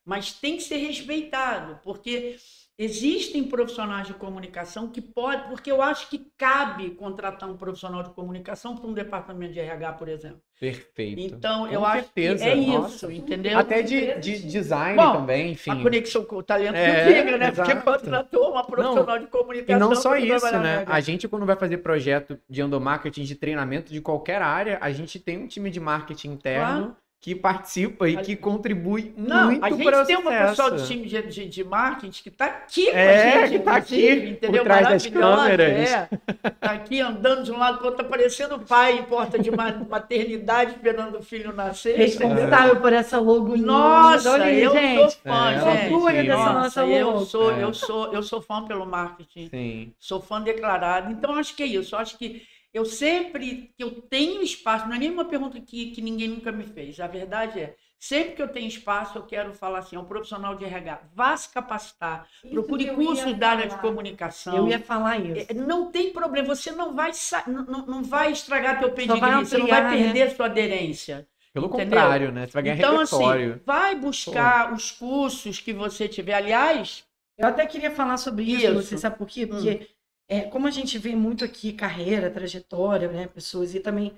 Mas 0.05 0.33
tem 0.33 0.57
que 0.57 0.63
ser 0.63 0.77
respeitado, 0.77 1.79
porque 1.83 2.37
existem 2.77 3.43
profissionais 3.43 4.07
de 4.07 4.13
comunicação 4.13 4.89
que 4.89 5.01
podem, 5.01 5.47
porque 5.47 5.71
eu 5.71 5.81
acho 5.81 6.09
que 6.09 6.27
cabe 6.37 6.91
contratar 6.91 7.49
um 7.49 7.55
profissional 7.55 8.03
de 8.03 8.09
comunicação 8.09 8.75
para 8.75 8.87
um 8.87 8.93
departamento 8.93 9.53
de 9.53 9.59
RH, 9.59 9.93
por 9.93 10.09
exemplo. 10.09 10.41
Perfeito. 10.59 11.19
Então, 11.19 11.67
Com 11.67 11.73
eu 11.73 11.81
certeza. 11.81 12.45
acho 12.45 12.53
que 12.53 12.69
é 12.69 12.77
Nossa. 12.77 12.95
isso, 12.95 13.11
entendeu? 13.11 13.57
Até 13.59 13.81
de, 13.81 14.19
de 14.19 14.39
design 14.47 14.95
Bom, 14.95 15.13
também, 15.13 15.51
enfim. 15.51 15.71
A 15.71 15.81
conexão 15.81 16.23
com 16.23 16.37
o 16.37 16.43
talento 16.43 16.75
é, 16.75 17.05
fica, 17.05 17.37
né? 17.37 17.49
Exato. 17.49 17.69
Porque 17.69 17.81
contratou 17.83 18.51
uma 18.51 18.63
profissional 18.63 19.05
não, 19.05 19.19
de 19.19 19.27
comunicação. 19.27 19.75
E 19.75 19.79
não 19.79 19.95
só 19.95 20.15
isso, 20.15 20.57
né? 20.59 20.85
A 20.87 20.99
gente, 21.01 21.27
quando 21.27 21.45
vai 21.45 21.55
fazer 21.55 21.77
projeto 21.77 22.39
de 22.49 22.61
endomarketing, 22.61 23.23
de 23.23 23.35
treinamento 23.35 23.91
de 23.91 24.01
qualquer 24.01 24.41
área, 24.41 24.77
a 24.81 24.91
gente 24.91 25.19
tem 25.19 25.37
um 25.37 25.47
time 25.47 25.69
de 25.69 25.79
marketing 25.79 26.31
interno. 26.31 26.83
Claro 26.83 27.04
que 27.25 27.33
participa 27.33 28.07
e 28.07 28.17
que 28.17 28.35
contribui 28.35 29.11
não, 29.17 29.45
muito 29.45 29.59
para 29.59 29.73
o 29.73 29.77
processo. 29.79 29.95
A 29.95 30.05
gente 30.05 30.07
tem 30.07 30.17
uma 30.17 30.47
pessoa 30.47 30.69
do 30.69 30.85
time 30.85 31.07
de, 31.07 31.21
de, 31.23 31.47
de 31.47 31.63
marketing 31.63 32.21
que 32.21 32.29
está 32.29 32.45
aqui 32.45 32.91
com 32.91 32.95
é, 32.95 33.33
a 33.33 33.47
gente, 33.47 33.55
está 33.55 33.75
aqui, 33.77 34.11
entendeu? 34.29 34.61
Por 34.61 34.71
trás 34.71 34.89
das 34.89 35.07
câmeras. 35.07 35.89
Está 35.89 36.71
é. 36.71 36.75
aqui 36.75 37.01
andando 37.01 37.43
de 37.43 37.51
um 37.51 37.57
lado 37.57 37.79
para 37.79 37.83
o 37.83 37.89
outro, 37.89 38.03
tá 38.03 38.07
parecendo 38.07 38.59
pai 38.59 38.99
em 38.99 39.03
porta 39.05 39.39
de 39.39 39.49
maternidade 39.89 40.73
esperando 40.73 41.17
o 41.17 41.23
filho 41.23 41.51
nascer. 41.51 41.97
Responsável 41.97 42.75
é. 42.75 42.79
por 42.79 42.93
essa 42.93 43.19
logo 43.19 43.57
Nossa, 43.57 44.33
Olha, 44.33 44.53
eu 44.53 44.71
gente. 44.71 44.99
sou 44.99 45.09
fã, 45.23 45.51
é. 45.51 46.13
gente. 46.13 46.27
dessa 46.27 46.53
nossa 46.53 46.83
logo. 46.83 46.93
Eu 46.93 47.19
sou, 47.21 47.51
é. 47.51 47.63
eu, 47.63 47.73
sou, 47.73 48.13
eu 48.13 48.21
sou 48.21 48.39
fã 48.39 48.65
pelo 48.65 48.85
marketing. 48.85 49.49
Sim. 49.49 49.93
Sou 49.97 50.21
fã 50.21 50.39
declarado. 50.39 51.11
Então, 51.11 51.33
acho 51.33 51.55
que 51.55 51.63
é 51.63 51.65
isso. 51.65 51.95
Acho 51.95 52.19
que 52.19 52.43
eu 52.75 52.83
sempre 52.83 53.71
que 53.77 53.81
eu 53.81 54.01
tenho 54.01 54.43
espaço, 54.43 54.85
não 54.85 54.95
é 54.97 54.99
nenhuma 54.99 55.23
pergunta 55.23 55.57
que, 55.61 55.91
que 55.91 56.01
ninguém 56.01 56.27
nunca 56.27 56.51
me 56.51 56.65
fez. 56.65 56.99
A 56.99 57.07
verdade 57.07 57.57
é, 57.57 57.75
sempre 57.97 58.35
que 58.35 58.41
eu 58.41 58.49
tenho 58.49 58.67
espaço, 58.67 59.17
eu 59.17 59.23
quero 59.23 59.53
falar 59.53 59.79
assim, 59.79 59.95
é 59.95 59.99
um 59.99 60.03
profissional 60.03 60.55
de 60.55 60.65
RH, 60.65 61.03
vá 61.13 61.37
se 61.37 61.53
capacitar, 61.53 62.27
isso 62.43 62.53
procure 62.53 62.93
cursos 62.93 63.33
da 63.37 63.51
área 63.51 63.67
de 63.69 63.77
comunicação. 63.77 64.57
Eu 64.57 64.67
ia 64.67 64.79
falar 64.81 65.17
isso. 65.19 65.47
É, 65.49 65.53
não 65.53 65.89
tem 65.89 66.11
problema, 66.11 66.53
você 66.53 66.69
não 66.73 66.93
vai 66.93 67.11
não, 67.47 67.85
não 67.85 68.03
vai 68.03 68.33
estragar 68.33 68.77
teu 68.77 68.91
pedigree, 68.91 69.21
ampliar, 69.21 69.45
você 69.45 69.57
não 69.57 69.67
vai 69.67 69.89
perder 69.91 70.25
né? 70.25 70.29
sua 70.35 70.47
aderência. 70.47 71.27
Pelo 71.53 71.67
entendeu? 71.67 71.85
contrário, 71.85 72.31
né? 72.33 72.45
Você 72.45 72.51
vai 72.51 72.63
ganhar 72.63 72.77
então, 72.77 72.99
assim, 72.99 73.15
repertório. 73.15 73.51
Assim, 73.53 73.61
vai 73.65 73.95
buscar 73.95 74.67
Pô. 74.67 74.75
os 74.75 74.91
cursos 74.91 75.61
que 75.61 75.71
você 75.71 76.09
tiver. 76.09 76.33
Aliás, 76.33 77.05
eu 77.37 77.47
até 77.47 77.65
queria 77.65 77.91
falar 77.91 78.17
sobre 78.17 78.43
isso, 78.43 78.65
isso. 78.65 78.73
você 78.73 78.97
sabe 78.97 79.17
por 79.17 79.27
quê? 79.27 79.47
Porque 79.47 79.69
hum 79.69 79.94
é, 80.27 80.41
como 80.41 80.67
a 80.67 80.71
gente 80.71 80.97
vê 80.97 81.15
muito 81.15 81.45
aqui 81.45 81.73
carreira, 81.73 82.31
trajetória, 82.31 83.11
né, 83.11 83.27
pessoas, 83.27 83.75
e 83.75 83.79
também 83.79 84.17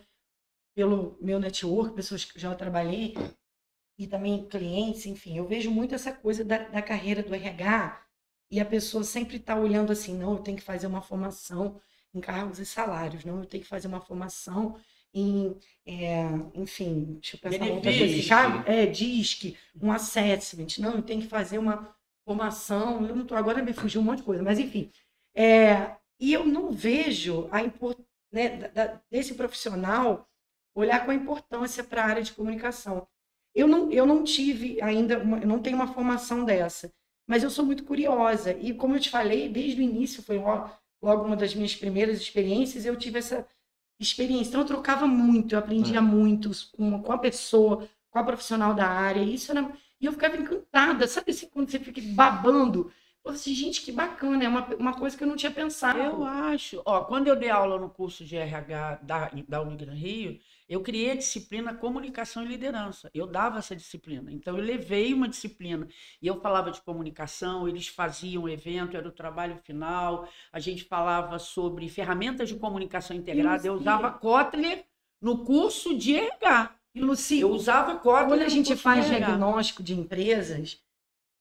pelo 0.75 1.17
meu 1.21 1.39
network, 1.39 1.95
pessoas 1.95 2.23
que 2.23 2.39
já 2.39 2.53
trabalhei, 2.55 3.15
e 3.97 4.07
também 4.07 4.47
clientes, 4.47 5.05
enfim, 5.05 5.37
eu 5.37 5.47
vejo 5.47 5.71
muito 5.71 5.95
essa 5.95 6.13
coisa 6.13 6.45
da, 6.45 6.59
da 6.59 6.81
carreira 6.81 7.23
do 7.23 7.33
RH, 7.33 8.01
e 8.49 8.59
a 8.59 8.65
pessoa 8.65 9.03
sempre 9.03 9.37
está 9.37 9.55
olhando 9.55 9.91
assim, 9.91 10.15
não, 10.17 10.33
eu 10.33 10.39
tenho 10.39 10.57
que 10.57 10.63
fazer 10.63 10.87
uma 10.87 11.01
formação 11.01 11.81
em 12.13 12.21
cargos 12.21 12.59
e 12.59 12.65
salários, 12.65 13.25
não, 13.25 13.39
eu 13.39 13.45
tenho 13.45 13.63
que 13.63 13.69
fazer 13.69 13.87
uma 13.87 13.99
formação 13.99 14.79
em, 15.13 15.57
é, 15.85 16.27
enfim, 16.53 17.17
deixa 17.19 17.37
eu 17.37 17.39
pensar 17.41 17.65
outra 17.65 17.91
coisa, 17.91 18.15
é, 18.67 18.85
DISC, 18.85 19.57
um 19.81 19.91
assessment, 19.91 20.77
não, 20.79 20.95
eu 20.95 21.01
tenho 21.01 21.21
que 21.21 21.27
fazer 21.27 21.57
uma 21.57 21.93
formação, 22.23 23.05
eu 23.05 23.15
não 23.15 23.25
tô, 23.25 23.35
agora 23.35 23.63
me 23.63 23.73
fugiu 23.73 23.99
um 24.01 24.03
monte 24.03 24.19
de 24.19 24.25
coisa, 24.25 24.43
mas 24.43 24.59
enfim, 24.59 24.91
é, 25.37 25.95
E 26.19 26.33
eu 26.33 26.45
não 26.45 26.71
vejo 26.71 27.47
a 27.51 27.61
né, 28.31 28.69
da, 28.69 28.99
desse 29.09 29.35
profissional 29.35 30.27
olhar 30.73 31.05
com 31.05 31.11
a 31.11 31.15
importância 31.15 31.83
para 31.83 32.03
a 32.03 32.07
área 32.07 32.23
de 32.23 32.33
comunicação. 32.33 33.07
Eu 33.53 33.67
não, 33.67 33.91
eu 33.91 34.05
não 34.05 34.23
tive 34.23 34.81
ainda, 34.81 35.19
uma, 35.19 35.39
eu 35.39 35.47
não 35.47 35.59
tenho 35.59 35.75
uma 35.75 35.93
formação 35.93 36.43
dessa, 36.43 36.91
mas 37.27 37.43
eu 37.43 37.49
sou 37.49 37.65
muito 37.65 37.83
curiosa. 37.83 38.53
E 38.53 38.73
como 38.73 38.95
eu 38.95 38.99
te 38.99 39.09
falei, 39.09 39.49
desde 39.49 39.81
o 39.81 39.83
início, 39.83 40.23
foi 40.23 40.37
logo, 40.39 40.71
logo 41.01 41.23
uma 41.23 41.35
das 41.35 41.53
minhas 41.55 41.75
primeiras 41.75 42.19
experiências, 42.19 42.85
eu 42.85 42.95
tive 42.95 43.19
essa 43.19 43.47
experiência. 43.99 44.49
Então, 44.49 44.61
eu 44.61 44.67
trocava 44.67 45.07
muito, 45.07 45.53
eu 45.55 45.59
aprendia 45.59 45.97
é. 45.97 46.01
muito 46.01 46.51
com, 46.75 47.01
com 47.01 47.11
a 47.11 47.17
pessoa, 47.17 47.87
com 48.11 48.19
a 48.19 48.23
profissional 48.23 48.73
da 48.73 48.87
área. 48.87 49.21
E 49.21 49.33
isso 49.33 49.51
era, 49.51 49.71
e 49.99 50.05
eu 50.05 50.11
ficava 50.11 50.37
encantada. 50.37 51.07
Sabe 51.07 51.31
assim, 51.31 51.47
quando 51.47 51.69
você 51.69 51.79
fica 51.79 52.01
babando? 52.13 52.91
Eu 53.27 53.33
assim, 53.33 53.53
gente, 53.53 53.81
que 53.81 53.91
bacana, 53.91 54.43
é 54.43 54.47
uma, 54.47 54.65
uma 54.75 54.93
coisa 54.93 55.17
que 55.17 55.23
eu 55.23 55.27
não 55.27 55.35
tinha 55.35 55.51
pensado. 55.51 55.99
Eu 55.99 56.23
acho. 56.23 56.81
Ó, 56.85 57.03
quando 57.03 57.27
eu 57.27 57.35
dei 57.35 57.49
aula 57.49 57.77
no 57.77 57.89
curso 57.89 58.23
de 58.23 58.37
RH 58.37 58.99
da, 59.03 59.29
da 59.47 59.61
Unigran 59.61 59.93
Rio, 59.93 60.39
eu 60.69 60.81
criei 60.81 61.11
a 61.11 61.15
disciplina 61.15 61.73
Comunicação 61.73 62.43
e 62.43 62.47
Liderança. 62.47 63.09
Eu 63.13 63.27
dava 63.27 63.59
essa 63.59 63.75
disciplina. 63.75 64.31
Então, 64.31 64.57
eu 64.57 64.63
levei 64.63 65.13
uma 65.13 65.27
disciplina 65.27 65.87
e 66.21 66.27
eu 66.27 66.39
falava 66.39 66.71
de 66.71 66.81
comunicação, 66.81 67.67
eles 67.67 67.87
faziam 67.87 68.43
o 68.43 68.49
evento, 68.49 68.95
era 68.95 69.07
o 69.07 69.11
trabalho 69.11 69.57
final, 69.57 70.27
a 70.51 70.59
gente 70.59 70.85
falava 70.85 71.37
sobre 71.37 71.89
ferramentas 71.89 72.47
de 72.47 72.55
comunicação 72.55 73.15
integrada. 73.15 73.67
Eu 73.67 73.73
usava 73.73 74.09
Kotler 74.11 74.85
no 75.21 75.43
curso 75.43 75.97
de 75.97 76.15
RH. 76.15 76.75
E, 76.95 77.01
Luci, 77.01 77.41
eu 77.41 77.51
usava 77.51 77.95
Kotler. 77.95 78.27
Quando 78.27 78.41
a 78.41 78.49
gente 78.49 78.75
faz 78.75 79.07
diagnóstico 79.07 79.83
de 79.83 79.93
empresas, 79.93 80.81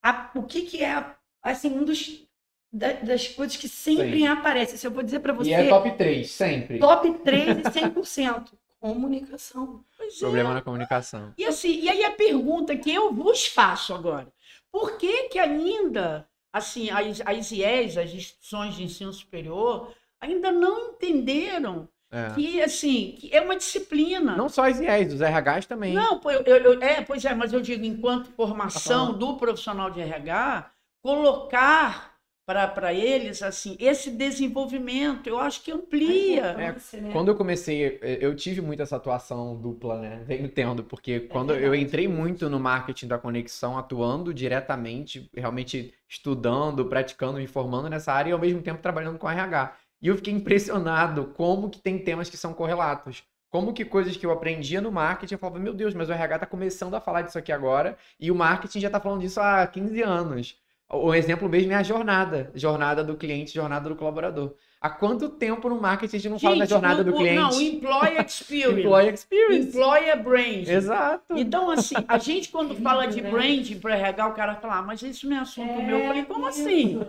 a, 0.03 0.31
o 0.35 0.43
que, 0.43 0.61
que 0.61 0.83
é 0.83 1.16
assim, 1.41 1.69
um 1.69 1.83
dos 1.83 2.27
da, 2.71 2.93
das 2.93 3.27
coisas 3.27 3.55
que 3.55 3.69
sempre 3.69 4.19
Sim. 4.19 4.27
aparece. 4.27 4.77
Se 4.77 4.85
eu 4.85 4.91
vou 4.91 5.03
dizer 5.03 5.19
para 5.19 5.33
você. 5.33 5.49
E 5.49 5.53
é 5.53 5.67
top 5.67 5.91
3, 5.91 6.29
sempre. 6.29 6.79
Top 6.79 7.11
3 7.19 7.57
e 7.57 7.61
100%. 7.63 8.53
Comunicação. 8.79 9.83
Pois 9.97 10.19
Problema 10.19 10.51
é. 10.51 10.53
na 10.53 10.61
comunicação. 10.61 11.33
E 11.37 11.45
assim, 11.45 11.79
e 11.79 11.89
aí 11.89 12.03
a 12.03 12.11
pergunta 12.11 12.75
que 12.75 12.93
eu 12.93 13.11
vos 13.11 13.47
faço 13.47 13.93
agora. 13.93 14.31
Por 14.71 14.97
que 14.97 15.29
que 15.29 15.39
ainda, 15.39 16.27
assim, 16.53 16.89
as, 16.91 17.21
as 17.25 17.51
IES, 17.51 17.97
as 17.97 18.13
instituições 18.13 18.75
de 18.75 18.83
ensino 18.83 19.11
superior, 19.11 19.91
ainda 20.21 20.51
não 20.51 20.91
entenderam 20.91 21.89
é. 22.09 22.33
Que, 22.35 22.61
assim, 22.61 23.15
que 23.19 23.35
é 23.35 23.41
uma 23.41 23.57
disciplina. 23.57 24.35
Não 24.35 24.47
só 24.47 24.65
as 24.65 24.79
IES, 24.79 25.13
os 25.13 25.19
RHs 25.19 25.65
também. 25.65 25.93
Não, 25.93 26.21
eu, 26.23 26.41
eu, 26.43 26.81
é, 26.81 27.01
pois 27.01 27.25
é, 27.25 27.33
mas 27.35 27.51
eu 27.51 27.59
digo, 27.59 27.83
enquanto 27.83 28.31
formação 28.31 29.11
tá 29.11 29.17
do 29.17 29.35
profissional 29.35 29.89
de 29.89 29.99
RH, 29.99 30.71
colocar 31.01 32.17
para 32.47 32.93
eles 32.93 33.43
assim 33.43 33.75
esse 33.77 34.09
desenvolvimento. 34.09 35.27
Eu 35.27 35.37
acho 35.37 35.61
que 35.61 35.69
amplia. 35.69 36.55
É, 36.57 37.01
né? 37.01 37.11
quando 37.11 37.27
eu 37.27 37.35
comecei 37.35 37.99
eu 38.01 38.33
tive 38.33 38.61
muito 38.61 38.81
essa 38.81 38.95
atuação 38.95 39.55
dupla 39.57 39.99
né? 39.99 40.23
Venho 40.25 40.45
entendo 40.45 40.81
porque 40.81 41.11
é 41.11 41.19
quando 41.19 41.53
é 41.53 41.65
eu 41.65 41.75
entrei 41.75 42.07
muito 42.07 42.49
no 42.49 42.57
marketing 42.57 43.07
da 43.07 43.17
conexão 43.17 43.77
atuando 43.77 44.33
diretamente 44.33 45.29
realmente 45.35 45.93
estudando 46.07 46.85
praticando 46.85 47.37
me 47.37 47.47
formando 47.47 47.89
nessa 47.89 48.13
área 48.13 48.29
e 48.29 48.33
ao 48.33 48.39
mesmo 48.39 48.61
tempo 48.61 48.81
trabalhando 48.81 49.19
com 49.19 49.29
RH 49.29 49.75
e 50.01 50.07
eu 50.07 50.15
fiquei 50.15 50.31
impressionado 50.33 51.25
como 51.35 51.69
que 51.69 51.79
tem 51.79 51.99
temas 51.99 52.29
que 52.29 52.37
são 52.37 52.53
correlatos. 52.53 53.23
Como 53.49 53.73
que 53.73 53.85
coisas 53.85 54.17
que 54.17 54.25
eu 54.25 54.31
aprendia 54.31 54.81
no 54.81 54.91
marketing, 54.91 55.35
eu 55.35 55.39
falava, 55.39 55.57
meu 55.57 55.73
Deus, 55.73 55.93
mas 55.93 56.09
o 56.09 56.11
RH 56.11 56.39
tá 56.39 56.45
começando 56.45 56.95
a 56.95 56.99
falar 56.99 57.21
disso 57.21 57.37
aqui 57.37 57.51
agora, 57.51 57.97
e 58.19 58.29
o 58.29 58.35
marketing 58.35 58.81
já 58.81 58.89
tá 58.89 58.99
falando 58.99 59.21
disso 59.21 59.39
há 59.39 59.65
15 59.65 60.01
anos. 60.01 60.59
O 60.89 61.13
exemplo 61.13 61.49
mesmo 61.49 61.73
é 61.73 61.75
a 61.75 61.83
jornada, 61.83 62.49
jornada 62.55 63.03
do 63.03 63.17
cliente, 63.17 63.53
jornada 63.53 63.89
do 63.89 63.95
colaborador. 63.95 64.55
Há 64.79 64.89
quanto 64.89 65.27
tempo 65.27 65.67
no 65.67 65.81
marketing 65.81 66.15
a 66.15 66.19
gente 66.19 66.29
não 66.29 66.37
gente, 66.37 66.49
fala 66.49 66.59
da 66.59 66.65
jornada 66.65 67.03
do 67.03 67.13
cliente? 67.13 67.35
Não, 67.35 67.61
employee 67.61 68.17
experience. 68.25 68.79
employee 68.79 69.13
experience. 69.13 69.67
Employer 69.67 70.23
brand. 70.23 70.67
Exato. 70.67 71.37
Então, 71.37 71.69
assim, 71.69 71.95
a 72.07 72.17
gente 72.19 72.49
quando 72.49 72.73
fala 72.75 73.05
de 73.05 73.21
branding 73.21 73.79
para 73.79 73.97
RH, 73.97 74.27
o 74.27 74.33
cara 74.33 74.55
fala, 74.55 74.77
ah, 74.77 74.81
mas 74.81 75.01
isso 75.01 75.27
não 75.27 75.35
é 75.35 75.39
assunto 75.39 75.69
é, 75.69 75.85
meu. 75.85 75.99
Eu 75.99 76.07
falei, 76.07 76.25
como 76.25 76.47
assim? 76.47 76.99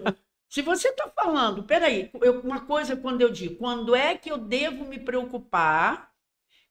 Se 0.49 0.63
você 0.63 0.89
está 0.89 1.09
falando, 1.09 1.63
peraí, 1.63 2.11
eu, 2.23 2.41
uma 2.41 2.61
coisa 2.61 2.97
quando 2.97 3.21
eu 3.21 3.31
digo, 3.31 3.57
quando 3.57 3.95
é 3.95 4.17
que 4.17 4.31
eu 4.31 4.39
devo 4.39 4.87
me 4.87 4.99
preocupar 4.99 6.11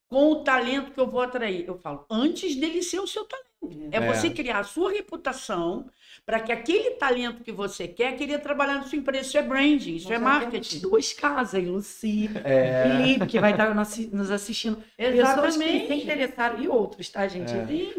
com 0.08 0.32
o 0.32 0.44
talento 0.44 0.92
que 0.92 1.00
eu 1.00 1.08
vou 1.08 1.22
atrair? 1.22 1.66
Eu 1.68 1.78
falo, 1.78 2.06
antes 2.10 2.56
dele 2.56 2.82
ser 2.82 3.00
o 3.00 3.08
seu 3.08 3.24
talento. 3.24 3.47
É, 3.92 3.98
é 3.98 4.14
você 4.14 4.30
criar 4.30 4.60
a 4.60 4.64
sua 4.64 4.92
reputação 4.92 5.90
para 6.26 6.40
que 6.40 6.52
aquele 6.52 6.92
talento 6.92 7.44
que 7.44 7.52
você 7.52 7.88
quer 7.88 8.16
queria 8.16 8.38
trabalhar 8.38 8.76
na 8.76 8.84
sua 8.84 8.98
empresa. 8.98 9.28
Isso 9.28 9.38
é 9.38 9.42
branding, 9.42 9.96
isso 9.96 10.14
é 10.14 10.18
marketing. 10.18 10.80
Duas 10.80 11.14
casas, 11.14 11.66
Luci, 11.66 12.30
é... 12.44 12.84
Felipe, 12.84 13.26
que 13.26 13.40
vai 13.40 13.52
estar 13.52 13.74
nos 13.74 14.32
assistindo. 14.32 14.82
Exatamente. 14.98 15.58
Pessoas 15.58 15.58
que 15.58 15.88
se 15.88 15.94
interessaram, 15.94 16.62
e 16.62 16.68
outros, 16.68 17.10
tá, 17.10 17.28
gente? 17.28 17.52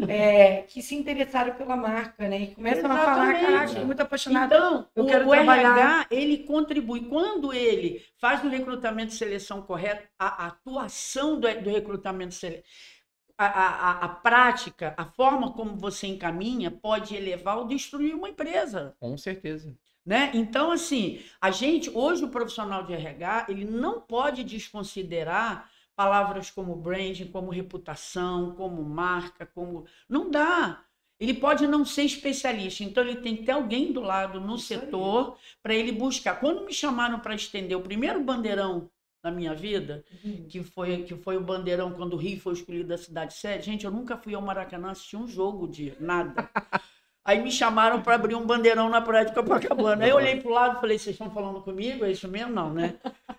É. 0.09 0.59
É, 0.59 0.63
que 0.63 0.81
se 0.83 0.95
interessaram 0.95 1.55
pela 1.55 1.77
marca, 1.77 2.29
né? 2.29 2.43
E 2.43 2.47
começam 2.49 2.85
Exatamente. 2.85 3.09
a 3.09 3.15
falar, 3.15 3.41
caraca, 3.41 3.85
muito 3.85 4.01
apaixonado. 4.01 4.55
Então, 4.55 4.87
eu 4.95 5.05
o, 5.05 5.07
quero 5.07 5.27
o 5.27 5.31
trabalhar. 5.31 5.79
RH, 5.79 6.07
ele 6.11 6.39
contribui. 6.39 7.01
Quando 7.01 7.53
ele 7.53 8.05
faz 8.19 8.45
o 8.45 8.49
recrutamento 8.49 9.13
e 9.13 9.17
seleção 9.17 9.63
correto, 9.63 10.07
a 10.19 10.47
atuação 10.47 11.39
do, 11.39 11.49
do 11.61 11.71
recrutamento 11.71 12.35
e 12.35 12.39
seleção 12.39 12.98
a, 13.39 13.47
a, 13.47 13.91
a, 14.05 14.09
prática, 14.09 14.95
a 14.97 15.05
forma 15.05 15.53
como 15.53 15.77
você 15.77 16.09
encaminha 16.09 16.73
pode 16.73 17.15
elevar 17.15 17.59
ou 17.59 17.69
destruir 17.69 18.15
uma 18.15 18.29
empresa. 18.29 18.97
Com 18.99 19.17
certeza. 19.17 19.77
Né? 20.05 20.33
Então, 20.35 20.73
assim, 20.73 21.21
a 21.41 21.51
gente, 21.51 21.89
hoje 21.91 22.25
o 22.25 22.31
profissional 22.31 22.83
de 22.83 22.93
RH, 22.93 23.47
ele 23.49 23.65
não 23.65 24.01
pode 24.01 24.43
desconsiderar 24.43 25.71
palavras 25.95 26.51
como 26.51 26.75
branding, 26.75 27.27
como 27.27 27.51
reputação, 27.51 28.55
como 28.55 28.83
marca, 28.83 29.47
como. 29.47 29.85
Não 30.09 30.31
dá. 30.31 30.83
Ele 31.21 31.35
pode 31.35 31.67
não 31.67 31.85
ser 31.85 32.05
especialista, 32.05 32.85
então 32.85 33.03
ele 33.03 33.21
tem 33.21 33.37
que 33.37 33.43
ter 33.43 33.53
alguém 33.53 33.93
do 33.93 34.01
lado 34.01 34.41
no 34.41 34.55
Isso 34.55 34.67
setor 34.69 35.37
para 35.63 35.75
ele 35.75 35.91
buscar. 35.91 36.39
Quando 36.39 36.65
me 36.65 36.73
chamaram 36.73 37.19
para 37.19 37.35
estender 37.35 37.77
o 37.77 37.83
primeiro 37.83 38.23
bandeirão 38.23 38.89
na 39.23 39.31
minha 39.31 39.55
vida, 39.55 40.05
uhum. 40.25 40.47
que, 40.49 40.63
foi, 40.63 41.03
que 41.03 41.15
foi 41.17 41.37
o 41.37 41.41
bandeirão 41.41 41.93
quando 41.93 42.15
o 42.15 42.17
Rio 42.17 42.41
foi 42.41 42.53
escolhido 42.53 42.89
da 42.89 42.99
cidade 42.99 43.35
sede. 43.35 43.67
Gente, 43.67 43.85
eu 43.85 43.91
nunca 43.91 44.17
fui 44.17 44.35
ao 44.35 44.43
Maracanã 44.43 44.91
assistir 44.91 45.17
um 45.17 45.27
jogo 45.27 45.67
de 45.67 45.95
nada. 46.01 46.49
Aí 47.29 47.43
me 47.43 47.53
chamaram 47.53 48.01
para 48.01 48.15
abrir 48.15 48.35
um 48.35 48.47
bandeirão 48.47 48.89
na 48.89 49.03
praia 49.03 49.27
de 49.27 49.35
Copacabana. 49.35 50.03
Aí 50.03 50.11
eu 50.11 50.17
olhei 50.17 50.41
para 50.41 50.51
o 50.51 50.55
lado 50.55 50.79
e 50.79 50.81
falei: 50.81 50.99
vocês 50.99 51.15
estão 51.15 51.31
falando 51.31 51.61
comigo? 51.61 52.03
É 52.03 52.11
isso 52.11 52.27
mesmo? 52.27 52.55
Não, 52.55 52.73
né? 52.73 52.95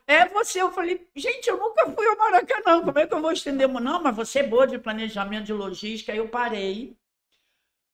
É 0.06 0.28
você. 0.28 0.62
Eu 0.62 0.72
falei: 0.72 1.08
gente, 1.16 1.50
eu 1.50 1.58
nunca 1.58 1.90
fui 1.90 2.08
ao 2.08 2.16
Maracanã. 2.16 2.84
Como 2.84 3.00
é 3.00 3.08
que 3.08 3.14
eu 3.16 3.20
vou 3.20 3.32
estender? 3.32 3.68
Não, 3.68 4.04
mas 4.04 4.16
você 4.16 4.40
é 4.40 4.44
boa 4.44 4.68
de 4.68 4.78
planejamento, 4.78 5.46
de 5.46 5.54
logística. 5.54 6.12
Aí 6.12 6.20
eu 6.20 6.28
parei 6.28 6.99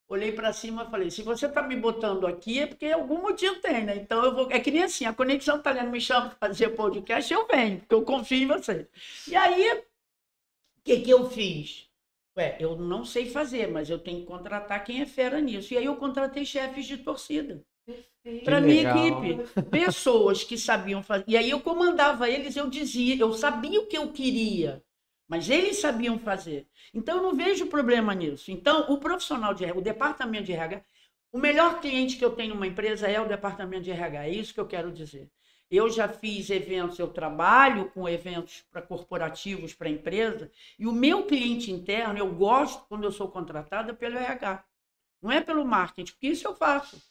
olhei 0.08 0.32
para 0.32 0.54
cima 0.54 0.84
e 0.84 0.92
falei: 0.92 1.12
se 1.12 1.22
você 1.22 1.46
está 1.48 1.62
me 1.62 1.76
botando 1.76 2.28
aqui 2.28 2.60
é 2.60 2.68
porque 2.68 2.88
algum 2.88 3.22
motivo 3.22 3.56
tem, 3.62 3.84
né? 3.84 3.96
Então 3.98 4.24
eu 4.24 4.36
vou. 4.36 4.52
É 4.52 4.60
que 4.60 4.72
nem 4.72 4.84
assim: 4.84 5.06
a 5.06 5.14
Conexão 5.14 5.58
Italiana 5.58 5.90
me 5.90 6.02
chama 6.02 6.30
para 6.30 6.50
fazer 6.50 6.70
podcast, 6.70 7.34
eu 7.34 7.48
venho, 7.48 7.80
porque 7.80 7.96
eu 7.96 8.04
confio 8.04 8.44
em 8.44 8.48
você. 8.48 8.88
E 9.28 9.36
aí, 9.36 9.74
o 9.80 9.84
que, 10.84 11.00
que 11.02 11.10
eu 11.10 11.30
fiz? 11.30 11.90
Ué, 12.38 12.58
eu 12.60 12.76
não 12.76 13.06
sei 13.06 13.30
fazer, 13.30 13.68
mas 13.68 13.90
eu 13.90 13.98
tenho 13.98 14.20
que 14.22 14.26
contratar 14.26 14.84
quem 14.84 15.02
é 15.02 15.06
fera 15.06 15.40
nisso. 15.40 15.74
E 15.74 15.78
aí 15.78 15.86
eu 15.86 15.96
contratei 15.96 16.46
chefes 16.46 16.86
de 16.86 16.98
torcida. 16.98 17.64
Para 18.44 18.60
minha 18.60 18.82
equipe, 18.82 19.64
pessoas 19.70 20.44
que 20.44 20.58
sabiam 20.58 21.02
fazer. 21.04 21.26
E 21.28 21.38
aí 21.38 21.50
eu 21.50 21.62
comandava 21.62 22.30
eles, 22.30 22.56
eu 22.56 22.70
dizia, 22.70 23.16
eu 23.16 23.32
sabia 23.34 23.80
o 23.80 23.86
que 23.86 23.98
eu 23.98 24.12
queria. 24.12 24.84
Mas 25.28 25.50
eles 25.50 25.80
sabiam 25.80 26.20
fazer. 26.20 26.68
Então, 26.94 27.18
eu 27.18 27.24
não 27.24 27.36
vejo 27.36 27.66
problema 27.68 28.14
nisso. 28.14 28.52
Então, 28.52 28.92
o 28.92 28.98
profissional 28.98 29.54
de 29.54 29.66
o 29.72 29.82
departamento 29.82 30.46
de 30.46 30.54
RH, 30.54 30.84
o 31.32 31.40
melhor 31.40 31.82
cliente 31.82 32.18
que 32.18 32.24
eu 32.24 32.32
tenho 32.32 32.54
numa 32.54 32.68
empresa 32.68 33.08
é 33.08 33.20
o 33.20 33.28
departamento 33.28 33.84
de 33.84 33.92
RH. 33.92 34.24
É 34.26 34.30
isso 34.30 34.54
que 34.54 34.60
eu 34.60 34.68
quero 34.68 34.92
dizer. 34.92 35.30
Eu 35.70 35.90
já 35.90 36.08
fiz 36.08 36.50
eventos, 36.50 37.00
eu 37.00 37.08
trabalho 37.08 37.90
com 37.92 38.08
eventos 38.08 38.64
para 38.72 38.82
corporativos, 38.84 39.74
para 39.74 39.90
empresa, 39.90 40.52
e 40.78 40.86
o 40.86 40.92
meu 40.92 41.26
cliente 41.26 41.72
interno, 41.72 42.20
eu 42.20 42.32
gosto, 42.34 42.86
quando 42.88 43.04
eu 43.04 43.12
sou 43.12 43.28
contratada, 43.30 43.94
pelo 43.94 44.18
RH. 44.18 44.64
Não 45.22 45.32
é 45.32 45.42
pelo 45.42 45.66
marketing, 45.66 46.12
porque 46.12 46.28
isso 46.28 46.48
eu 46.48 46.56
faço. 46.56 47.02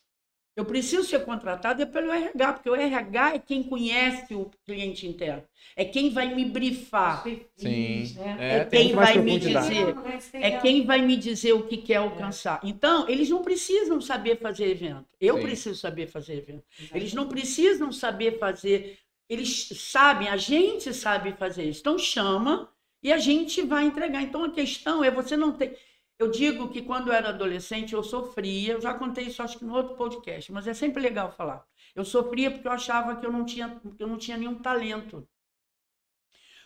Eu 0.57 0.64
preciso 0.64 1.02
ser 1.02 1.24
contratado 1.24 1.82
é 1.82 1.86
pelo 1.86 2.12
RH, 2.12 2.52
porque 2.52 2.70
o 2.70 2.76
RH 2.76 3.34
é 3.34 3.38
quem 3.40 3.62
conhece 3.64 4.34
o 4.34 4.48
cliente 4.64 5.05
interno. 5.05 5.42
É 5.74 5.84
quem 5.84 6.11
vai 6.11 6.32
me 6.32 6.44
brifar. 6.44 7.24
Sim. 7.57 8.14
Né? 8.16 8.36
É, 8.38 8.57
é 8.59 8.64
quem 8.64 8.92
vai 8.94 9.18
me 9.18 9.38
dizer. 9.38 9.94
É 10.34 10.59
quem 10.59 10.86
vai 10.86 11.02
me 11.02 11.16
dizer 11.16 11.55
o 11.55 11.66
que 11.66 11.78
quer 11.78 11.96
alcançar. 11.96 12.61
É. 12.62 12.68
Então, 12.68 13.09
eles 13.09 13.28
não 13.28 13.42
precisam 13.42 14.00
saber 14.00 14.38
fazer 14.38 14.70
evento. 14.70 15.07
Eu 15.20 15.38
Sim. 15.38 15.42
preciso 15.42 15.74
saber 15.80 16.07
fazer 16.07 16.34
evento. 16.34 16.62
Exatamente. 16.78 16.96
Eles 16.96 17.14
não 17.14 17.26
precisam 17.26 17.90
saber 17.90 18.38
fazer. 18.38 18.98
Eles 19.28 19.68
sabem, 19.74 20.28
a 20.28 20.36
gente 20.36 20.94
sabe 20.94 21.32
fazer 21.32 21.64
isso. 21.64 21.80
Então 21.80 21.98
chama 21.98 22.70
e 23.02 23.12
a 23.12 23.18
gente 23.18 23.61
vai 23.62 23.84
entregar. 23.84 24.22
Então 24.22 24.44
a 24.44 24.52
questão 24.52 25.02
é 25.02 25.11
você 25.11 25.36
não 25.36 25.50
ter 25.52 25.76
Eu 26.25 26.31
digo 26.31 26.70
que 26.70 26.81
quando 26.81 27.09
eu 27.09 27.12
era 27.12 27.29
adolescente 27.29 27.93
eu 27.93 28.03
sofria, 28.03 28.72
eu 28.72 28.81
já 28.81 28.95
contei 28.95 29.27
isso 29.27 29.43
acho 29.43 29.59
que 29.59 29.64
no 29.66 29.75
outro 29.75 29.95
podcast, 29.95 30.51
mas 30.51 30.66
é 30.66 30.72
sempre 30.72 31.03
legal 31.03 31.31
falar. 31.31 31.66
Eu 31.95 32.03
sofria 32.03 32.51
porque 32.51 32.66
eu 32.66 32.72
achava 32.72 33.16
que 33.16 33.27
eu 33.27 33.31
não 33.31 33.45
tinha, 33.45 33.79
eu 33.99 34.07
não 34.09 34.16
tinha 34.16 34.39
nenhum 34.39 34.59
talento. 34.59 35.29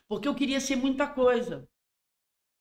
Porque 0.06 0.28
eu 0.28 0.34
queria 0.34 0.60
ser 0.60 0.76
muita 0.76 1.08
coisa. 1.08 1.68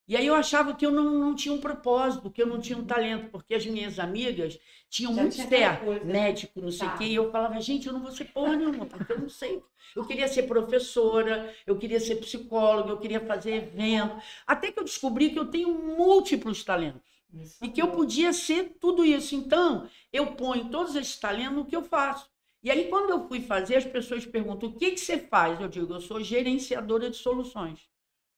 E 0.08 0.16
aí 0.16 0.26
eu 0.26 0.36
achava 0.36 0.74
que 0.74 0.86
eu 0.86 0.92
não, 0.92 1.04
não 1.20 1.36
tinha 1.36 1.54
um 1.54 1.60
propósito, 1.60 2.32
que 2.32 2.42
eu 2.42 2.48
não 2.48 2.60
tinha 2.62 2.78
um 2.78 2.86
talento, 2.86 3.30
porque 3.30 3.54
as 3.54 3.66
minhas 3.66 4.00
amigas 4.00 4.58
tinham 4.90 5.14
Já 5.14 5.22
muito 5.22 5.36
tinha 5.36 5.76
coisa. 5.78 6.06
médico, 6.06 6.62
não 6.62 6.72
sei 6.72 6.88
o 6.88 6.92
Tá. 6.92 6.98
quê, 6.98 7.04
e 7.06 7.16
eu 7.16 7.30
falava, 7.32 7.60
gente, 7.60 7.88
eu 7.88 7.94
não 7.94 8.02
vou 8.02 8.12
ser 8.12 8.26
porra 8.26 8.56
nenhuma, 8.56 8.86
porque 8.86 9.12
eu 9.12 9.20
não 9.20 9.30
sei. 9.30 9.62
Eu 9.96 10.06
queria 10.06 10.28
ser 10.28 10.44
professora, 10.44 11.54
eu 11.66 11.78
queria 11.78 12.00
ser 12.00 12.16
psicóloga, 12.18 12.90
eu 12.92 12.98
queria 13.00 13.20
fazer 13.20 13.56
evento. 13.56 14.16
Até 14.46 14.72
que 14.72 14.80
eu 14.80 14.84
descobri 14.84 15.32
que 15.32 15.40
eu 15.40 15.46
tenho 15.50 15.74
múltiplos 15.74 16.64
talentos 16.64 17.02
e 17.62 17.70
que 17.70 17.82
eu 17.82 17.90
podia 17.92 18.32
ser 18.34 18.76
tudo 18.80 19.04
isso. 19.04 19.36
Então, 19.36 19.90
eu 20.14 20.28
ponho 20.36 20.70
todos 20.70 20.96
esses 20.96 21.18
talentos 21.20 21.56
no 21.56 21.66
que 21.66 21.76
eu 21.76 21.84
faço. 21.84 22.30
E 22.64 22.72
aí, 22.72 22.88
quando 22.90 23.10
eu 23.12 23.28
fui 23.28 23.42
fazer, 23.42 23.76
as 23.76 23.86
pessoas 23.86 24.26
perguntam: 24.26 24.70
o 24.70 24.74
que, 24.78 24.92
que 24.92 25.00
você 25.00 25.18
faz? 25.18 25.60
Eu 25.60 25.68
digo: 25.68 25.94
eu 25.94 26.02
sou 26.02 26.22
gerenciadora 26.22 27.10
de 27.10 27.18
soluções. 27.18 27.88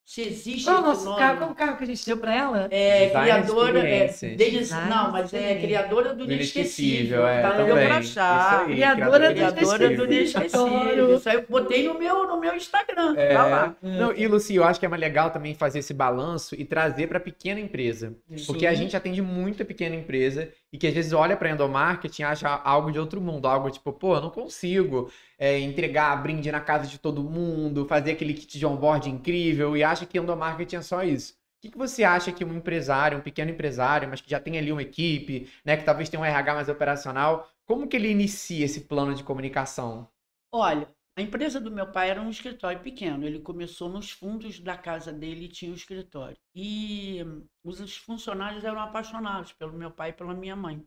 Se 0.09 0.21
existe 0.21 0.65
Qual 0.65 0.79
o 0.79 0.81
nosso 0.81 1.05
nome, 1.05 1.19
carro? 1.19 1.37
Qual 1.37 1.51
o 1.51 1.55
carro 1.55 1.77
que 1.77 1.83
a 1.83 1.85
gente 1.85 2.03
deu 2.03 2.17
para 2.17 2.33
ela? 2.33 2.67
é 2.71 3.05
Design 3.05 3.25
criadora. 3.25 3.87
É, 3.87 4.07
Design 4.07 4.89
não, 4.89 5.11
mas 5.11 5.31
é 5.35 5.53
criadora 5.61 6.15
do 6.15 6.25
Do 6.25 6.33
inesquecível. 6.33 7.19
inesquecível, 7.19 7.27
é, 7.27 7.41
tá? 7.43 7.51
Também. 7.51 7.85
pra 7.85 7.97
achar. 7.97 8.41
Isso 8.41 8.71
aí, 8.71 8.75
Criadora 8.75 9.29
do 9.29 9.35
Criadora 9.35 9.89
do 9.95 10.05
Inesquecível. 10.05 11.15
Isso 11.15 11.29
aí 11.29 11.35
eu 11.35 11.45
botei 11.47 11.87
no 11.87 11.93
meu, 11.93 12.27
no 12.27 12.39
meu 12.39 12.55
Instagram. 12.55 13.13
É. 13.17 13.35
Tá 13.35 13.45
lá. 13.45 13.75
Não, 13.83 14.11
e 14.11 14.27
Luci, 14.27 14.55
eu 14.55 14.63
acho 14.63 14.79
que 14.79 14.85
é 14.87 14.89
mais 14.89 14.99
legal 14.99 15.29
também 15.29 15.53
fazer 15.53 15.77
esse 15.77 15.93
balanço 15.93 16.55
e 16.55 16.65
trazer 16.65 17.05
para 17.05 17.19
pequena 17.19 17.59
empresa. 17.59 18.15
Porque 18.47 18.65
a 18.65 18.73
gente 18.73 18.97
atende 18.97 19.21
muita 19.21 19.63
pequena 19.63 19.95
empresa 19.95 20.49
e 20.73 20.77
que 20.79 20.87
às 20.87 20.93
vezes 20.95 21.13
olha 21.13 21.37
para 21.37 21.51
endomarketing 21.51 22.23
e 22.23 22.25
acha 22.25 22.49
algo 22.49 22.91
de 22.91 22.97
outro 22.97 23.21
mundo, 23.21 23.47
algo 23.47 23.69
tipo, 23.69 23.93
pô, 23.93 24.15
eu 24.15 24.21
não 24.21 24.31
consigo 24.31 25.11
é, 25.39 25.57
entregar 25.59 26.21
brinde 26.21 26.51
na 26.51 26.59
casa 26.59 26.85
de 26.85 26.99
todo 26.99 27.23
mundo, 27.23 27.87
fazer 27.87 28.11
aquele 28.11 28.33
kit 28.33 28.59
de 28.59 28.65
onboard 28.65 29.09
incrível 29.09 29.75
e 29.77 29.83
acha 29.83 30.05
que 30.05 30.19
endomarketing 30.19 30.75
é 30.75 30.81
só 30.81 31.01
isso. 31.01 31.33
O 31.33 31.61
que, 31.61 31.71
que 31.71 31.77
você 31.77 32.03
acha 32.03 32.31
que 32.31 32.43
um 32.45 32.53
empresário, 32.53 33.17
um 33.17 33.21
pequeno 33.21 33.51
empresário, 33.51 34.07
mas 34.09 34.21
que 34.21 34.29
já 34.29 34.39
tem 34.39 34.57
ali 34.57 34.71
uma 34.71 34.81
equipe, 34.81 35.49
né, 35.63 35.77
que 35.77 35.83
talvez 35.83 36.09
tenha 36.09 36.21
um 36.21 36.25
RH 36.25 36.53
mais 36.53 36.69
operacional, 36.69 37.49
como 37.65 37.87
que 37.87 37.95
ele 37.95 38.09
inicia 38.09 38.65
esse 38.65 38.81
plano 38.81 39.13
de 39.15 39.23
comunicação? 39.23 40.09
Olha, 40.51 40.87
a 41.15 41.21
empresa 41.21 41.59
do 41.59 41.69
meu 41.69 41.91
pai 41.91 42.09
era 42.09 42.21
um 42.21 42.29
escritório 42.29 42.79
pequeno. 42.79 43.25
Ele 43.25 43.41
começou 43.41 43.89
nos 43.89 44.09
fundos 44.09 44.59
da 44.59 44.77
casa 44.77 45.11
dele 45.11 45.45
e 45.45 45.49
tinha 45.49 45.69
um 45.69 45.75
escritório. 45.75 46.37
E 46.55 47.21
hum, 47.23 47.45
os 47.61 47.97
funcionários 47.97 48.63
eram 48.63 48.79
apaixonados 48.79 49.51
pelo 49.51 49.73
meu 49.73 49.91
pai 49.91 50.11
e 50.11 50.13
pela 50.13 50.33
minha 50.33 50.55
mãe. 50.55 50.81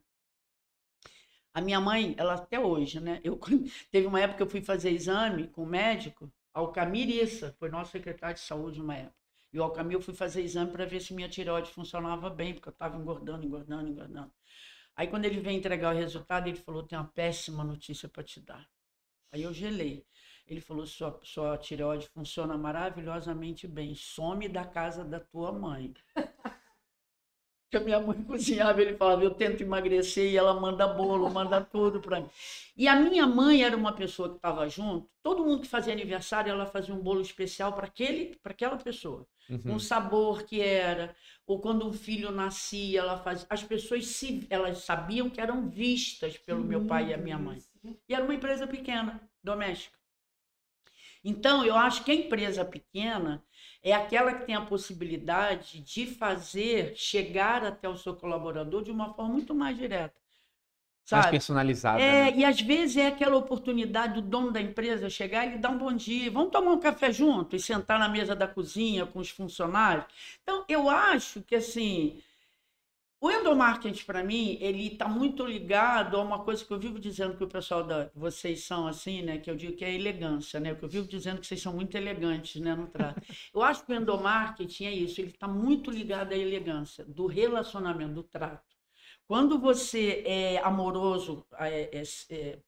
A 1.54 1.60
minha 1.60 1.80
mãe, 1.80 2.14
ela 2.18 2.34
até 2.34 2.58
hoje, 2.58 3.00
né? 3.00 3.20
Eu 3.24 3.38
teve 3.90 4.06
uma 4.06 4.20
época 4.20 4.38
que 4.38 4.42
eu 4.42 4.50
fui 4.50 4.62
fazer 4.62 4.90
exame 4.90 5.48
com 5.48 5.62
o 5.62 5.66
médico, 5.66 6.32
Alcamir 6.54 7.08
Issa, 7.08 7.54
foi 7.58 7.68
nosso 7.70 7.90
secretário 7.92 8.34
de 8.34 8.40
saúde 8.42 8.80
uma 8.80 8.94
época. 8.96 9.16
E 9.52 9.58
o 9.58 9.62
Alcamir 9.62 9.96
eu 9.96 10.00
fui 10.00 10.14
fazer 10.14 10.42
exame 10.42 10.70
para 10.70 10.86
ver 10.86 11.00
se 11.00 11.12
minha 11.14 11.28
tireoide 11.28 11.70
funcionava 11.70 12.30
bem, 12.30 12.54
porque 12.54 12.68
eu 12.68 12.72
estava 12.72 12.96
engordando, 12.96 13.44
engordando, 13.44 13.88
engordando. 13.90 14.32
Aí 14.96 15.08
quando 15.08 15.24
ele 15.26 15.40
veio 15.40 15.56
entregar 15.58 15.94
o 15.94 15.98
resultado, 15.98 16.48
ele 16.48 16.58
falou: 16.58 16.82
"Tem 16.84 16.98
uma 16.98 17.08
péssima 17.08 17.64
notícia 17.64 18.08
para 18.08 18.22
te 18.24 18.40
dar". 18.40 18.68
Aí 19.32 19.42
eu 19.42 19.52
gelei. 19.54 20.06
Ele 20.46 20.60
falou: 20.60 20.86
sua, 20.86 21.20
sua 21.24 21.58
tireoide 21.58 22.08
funciona 22.08 22.56
maravilhosamente 22.58 23.68
bem. 23.68 23.94
Some 23.94 24.48
da 24.48 24.64
casa 24.64 25.04
da 25.04 25.20
tua 25.20 25.52
mãe. 25.52 25.94
Que 27.72 27.78
a 27.78 27.80
minha 27.80 27.98
mãe 27.98 28.22
cozinhava, 28.24 28.80
ele 28.82 28.96
falava: 28.96 29.24
eu 29.24 29.32
tento 29.34 29.62
emagrecer 29.62 30.30
e 30.30 30.36
ela 30.36 30.54
manda 30.60 30.86
bolo, 30.86 31.28
manda 31.30 31.60
tudo 31.60 32.00
para 32.00 32.20
mim. 32.20 32.30
E 32.76 32.86
a 32.88 32.94
minha 32.96 33.26
mãe 33.26 33.64
era 33.64 33.76
uma 33.76 33.92
pessoa 33.94 34.28
que 34.30 34.36
estava 34.36 34.68
junto. 34.68 35.08
Todo 35.22 35.44
mundo 35.44 35.62
que 35.62 35.68
fazia 35.68 35.92
aniversário, 35.92 36.50
ela 36.50 36.66
fazia 36.66 36.94
um 36.94 37.00
bolo 37.00 37.20
especial 37.22 37.72
para 37.72 37.86
aquele, 37.86 38.36
para 38.42 38.52
aquela 38.52 38.76
pessoa 38.76 39.26
Uhum. 39.50 39.74
o 39.74 39.80
sabor 39.80 40.44
que 40.44 40.60
era, 40.60 41.14
ou 41.46 41.60
quando 41.60 41.86
um 41.86 41.92
filho 41.92 42.30
nascia, 42.30 43.00
ela 43.00 43.18
fazia. 43.18 43.46
As 43.50 43.62
pessoas 43.62 44.06
se, 44.06 44.46
elas 44.48 44.78
sabiam 44.78 45.28
que 45.28 45.40
eram 45.40 45.68
vistas 45.68 46.38
pelo 46.38 46.62
meu 46.64 46.86
pai 46.86 47.08
e 47.10 47.14
a 47.14 47.18
minha 47.18 47.38
mãe. 47.38 47.58
E 48.08 48.14
era 48.14 48.24
uma 48.24 48.34
empresa 48.34 48.66
pequena, 48.66 49.20
doméstica. 49.42 49.98
Então, 51.24 51.64
eu 51.64 51.76
acho 51.76 52.04
que 52.04 52.10
a 52.10 52.14
empresa 52.14 52.64
pequena 52.64 53.44
é 53.82 53.92
aquela 53.92 54.32
que 54.32 54.46
tem 54.46 54.54
a 54.54 54.60
possibilidade 54.60 55.80
de 55.80 56.06
fazer 56.06 56.94
chegar 56.96 57.64
até 57.64 57.88
o 57.88 57.96
seu 57.96 58.14
colaborador 58.14 58.82
de 58.82 58.90
uma 58.90 59.12
forma 59.12 59.32
muito 59.32 59.54
mais 59.54 59.76
direta. 59.76 60.14
Mais 61.10 61.24
Sabe? 61.24 61.30
personalizada. 61.32 62.00
É, 62.00 62.30
né? 62.30 62.34
e 62.36 62.44
às 62.44 62.60
vezes 62.60 62.96
é 62.96 63.08
aquela 63.08 63.36
oportunidade 63.36 64.14
do 64.14 64.22
dono 64.22 64.52
da 64.52 64.60
empresa 64.60 65.10
chegar 65.10 65.46
e 65.46 65.50
lhe 65.50 65.58
dar 65.58 65.70
um 65.70 65.78
bom 65.78 65.92
dia, 65.92 66.30
vamos 66.30 66.52
tomar 66.52 66.70
um 66.70 66.78
café 66.78 67.12
junto 67.12 67.56
e 67.56 67.60
sentar 67.60 67.98
na 67.98 68.08
mesa 68.08 68.36
da 68.36 68.46
cozinha 68.46 69.04
com 69.04 69.18
os 69.18 69.28
funcionários. 69.28 70.06
Então, 70.42 70.64
eu 70.68 70.88
acho 70.88 71.42
que 71.42 71.56
assim, 71.56 72.20
o 73.22 73.30
endomarketing 73.30 74.04
para 74.04 74.24
mim, 74.24 74.58
ele 74.60 74.88
está 74.88 75.06
muito 75.06 75.46
ligado 75.46 76.16
a 76.16 76.20
uma 76.20 76.40
coisa 76.42 76.64
que 76.64 76.72
eu 76.72 76.78
vivo 76.78 76.98
dizendo 76.98 77.36
que 77.36 77.44
o 77.44 77.48
pessoal 77.48 77.84
da 77.84 78.10
vocês 78.16 78.64
são 78.64 78.84
assim, 78.88 79.22
né, 79.22 79.38
que 79.38 79.48
eu 79.48 79.54
digo 79.54 79.76
que 79.76 79.84
é 79.84 79.88
a 79.88 79.92
elegância, 79.92 80.58
né, 80.58 80.74
que 80.74 80.82
eu 80.84 80.88
vivo 80.88 81.06
dizendo 81.06 81.40
que 81.40 81.46
vocês 81.46 81.62
são 81.62 81.72
muito 81.72 81.96
elegantes, 81.96 82.60
né, 82.60 82.74
no 82.74 82.88
trato. 82.88 83.22
Eu 83.54 83.62
acho 83.62 83.86
que 83.86 83.92
o 83.92 83.94
endomarketing 83.94 84.86
é 84.86 84.90
isso, 84.90 85.20
ele 85.20 85.30
está 85.30 85.46
muito 85.46 85.88
ligado 85.88 86.32
à 86.32 86.36
elegância 86.36 87.04
do 87.04 87.26
relacionamento, 87.26 88.12
do 88.14 88.24
trato. 88.24 88.74
Quando 89.28 89.56
você 89.56 90.24
é 90.26 90.58
amoroso, 90.58 91.46
é, 91.60 92.00
é- 92.00 92.02
é- 92.28 92.58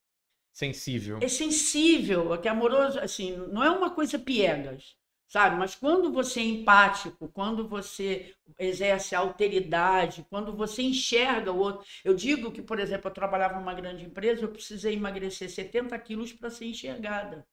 Sensível. 0.53 1.19
é 1.21 1.27
sensível, 1.27 2.33
é 2.33 2.39
que 2.39 2.47
amoroso, 2.47 3.01
assim, 3.01 3.37
não 3.37 3.61
é 3.65 3.71
uma 3.71 3.91
coisa 3.91 4.21
piegas, 4.21 4.95
sabe? 5.35 5.57
Mas 5.57 5.74
quando 5.74 6.12
você 6.12 6.39
é 6.39 6.45
empático, 6.45 7.28
quando 7.35 7.66
você 7.66 8.32
exerce 8.57 9.16
a 9.16 9.18
alteridade, 9.18 10.24
quando 10.30 10.55
você 10.55 10.80
enxerga 10.82 11.51
o 11.51 11.59
outro. 11.59 11.85
Eu 12.05 12.14
digo 12.14 12.53
que, 12.53 12.62
por 12.62 12.78
exemplo, 12.78 13.09
eu 13.09 13.14
trabalhava 13.14 13.59
numa 13.59 13.74
grande 13.74 14.05
empresa, 14.05 14.43
eu 14.43 14.53
precisei 14.53 14.95
emagrecer 14.95 15.51
70 15.51 15.99
quilos 15.99 16.32
para 16.32 16.51
ser 16.51 16.66
enxergada. 16.66 17.45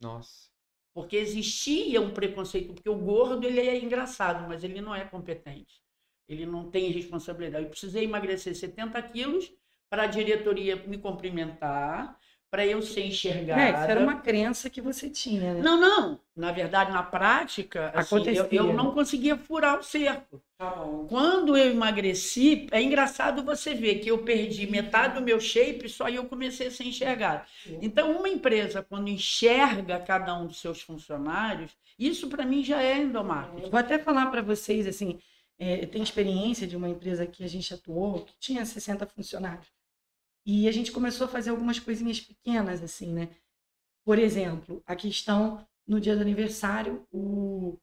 Nossa. 0.00 0.48
Porque 0.94 1.16
existia 1.16 2.00
um 2.00 2.14
preconceito, 2.14 2.72
porque 2.72 2.88
o 2.88 2.96
gordo 2.96 3.46
ele 3.46 3.60
é 3.60 3.78
engraçado, 3.78 4.48
mas 4.48 4.64
ele 4.64 4.80
não 4.80 4.94
é 4.94 5.04
competente. 5.04 5.82
Ele 6.26 6.46
não 6.46 6.70
tem 6.70 6.90
responsabilidade. 6.90 7.64
Eu 7.64 7.70
precisei 7.70 8.04
emagrecer 8.04 8.56
70 8.56 9.02
quilos 9.02 9.52
para 9.90 10.04
a 10.04 10.06
diretoria 10.06 10.76
me 10.76 10.96
cumprimentar, 10.96 12.18
para 12.50 12.66
eu 12.66 12.80
ser 12.80 13.06
enxergada. 13.06 13.60
É, 13.60 13.70
isso 13.70 13.90
era 13.90 14.00
uma 14.00 14.16
crença 14.16 14.70
que 14.70 14.80
você 14.80 15.10
tinha, 15.10 15.54
né? 15.54 15.60
Não, 15.60 15.78
não. 15.78 16.20
Na 16.34 16.50
verdade, 16.50 16.90
na 16.90 17.02
prática, 17.02 17.92
assim, 17.94 18.22
eu, 18.28 18.48
eu 18.50 18.72
não 18.72 18.92
conseguia 18.92 19.36
furar 19.36 19.78
o 19.78 19.82
cerco. 19.82 20.42
Tá 20.56 20.70
bom. 20.70 21.06
Quando 21.08 21.56
eu 21.56 21.70
emagreci, 21.70 22.66
é 22.70 22.82
engraçado 22.82 23.44
você 23.44 23.74
ver 23.74 23.96
que 23.96 24.10
eu 24.10 24.18
perdi 24.18 24.66
metade 24.66 25.14
do 25.14 25.20
meu 25.20 25.38
shape, 25.40 25.88
só 25.88 26.06
aí 26.06 26.16
eu 26.16 26.24
comecei 26.24 26.68
a 26.68 26.70
ser 26.70 26.84
enxergado. 26.84 27.44
Então, 27.82 28.16
uma 28.16 28.28
empresa, 28.28 28.82
quando 28.82 29.08
enxerga 29.08 30.00
cada 30.00 30.34
um 30.34 30.46
dos 30.46 30.60
seus 30.60 30.80
funcionários, 30.80 31.76
isso 31.98 32.28
para 32.28 32.46
mim 32.46 32.64
já 32.64 32.82
é 32.82 32.98
endomarketing. 32.98 33.64
Eu 33.64 33.70
vou 33.70 33.80
até 33.80 33.98
falar 33.98 34.26
para 34.26 34.40
vocês, 34.40 34.86
assim, 34.86 35.18
é, 35.58 35.84
tem 35.86 36.02
experiência 36.02 36.66
de 36.66 36.76
uma 36.76 36.88
empresa 36.88 37.26
que 37.26 37.44
a 37.44 37.48
gente 37.48 37.74
atuou, 37.74 38.24
que 38.24 38.32
tinha 38.38 38.64
60 38.64 39.06
funcionários. 39.06 39.66
E 40.48 40.68
a 40.68 40.72
gente 40.72 40.92
começou 40.92 41.26
a 41.26 41.30
fazer 41.30 41.50
algumas 41.50 41.78
coisinhas 41.78 42.20
pequenas, 42.20 42.82
assim, 42.82 43.12
né? 43.14 43.30
Por 44.04 44.18
exemplo, 44.18 44.82
a 44.86 44.96
questão, 44.96 45.66
no 45.88 46.00
dia 46.00 46.16
do 46.16 46.22
aniversário, 46.22 47.06
o, 47.12 47.78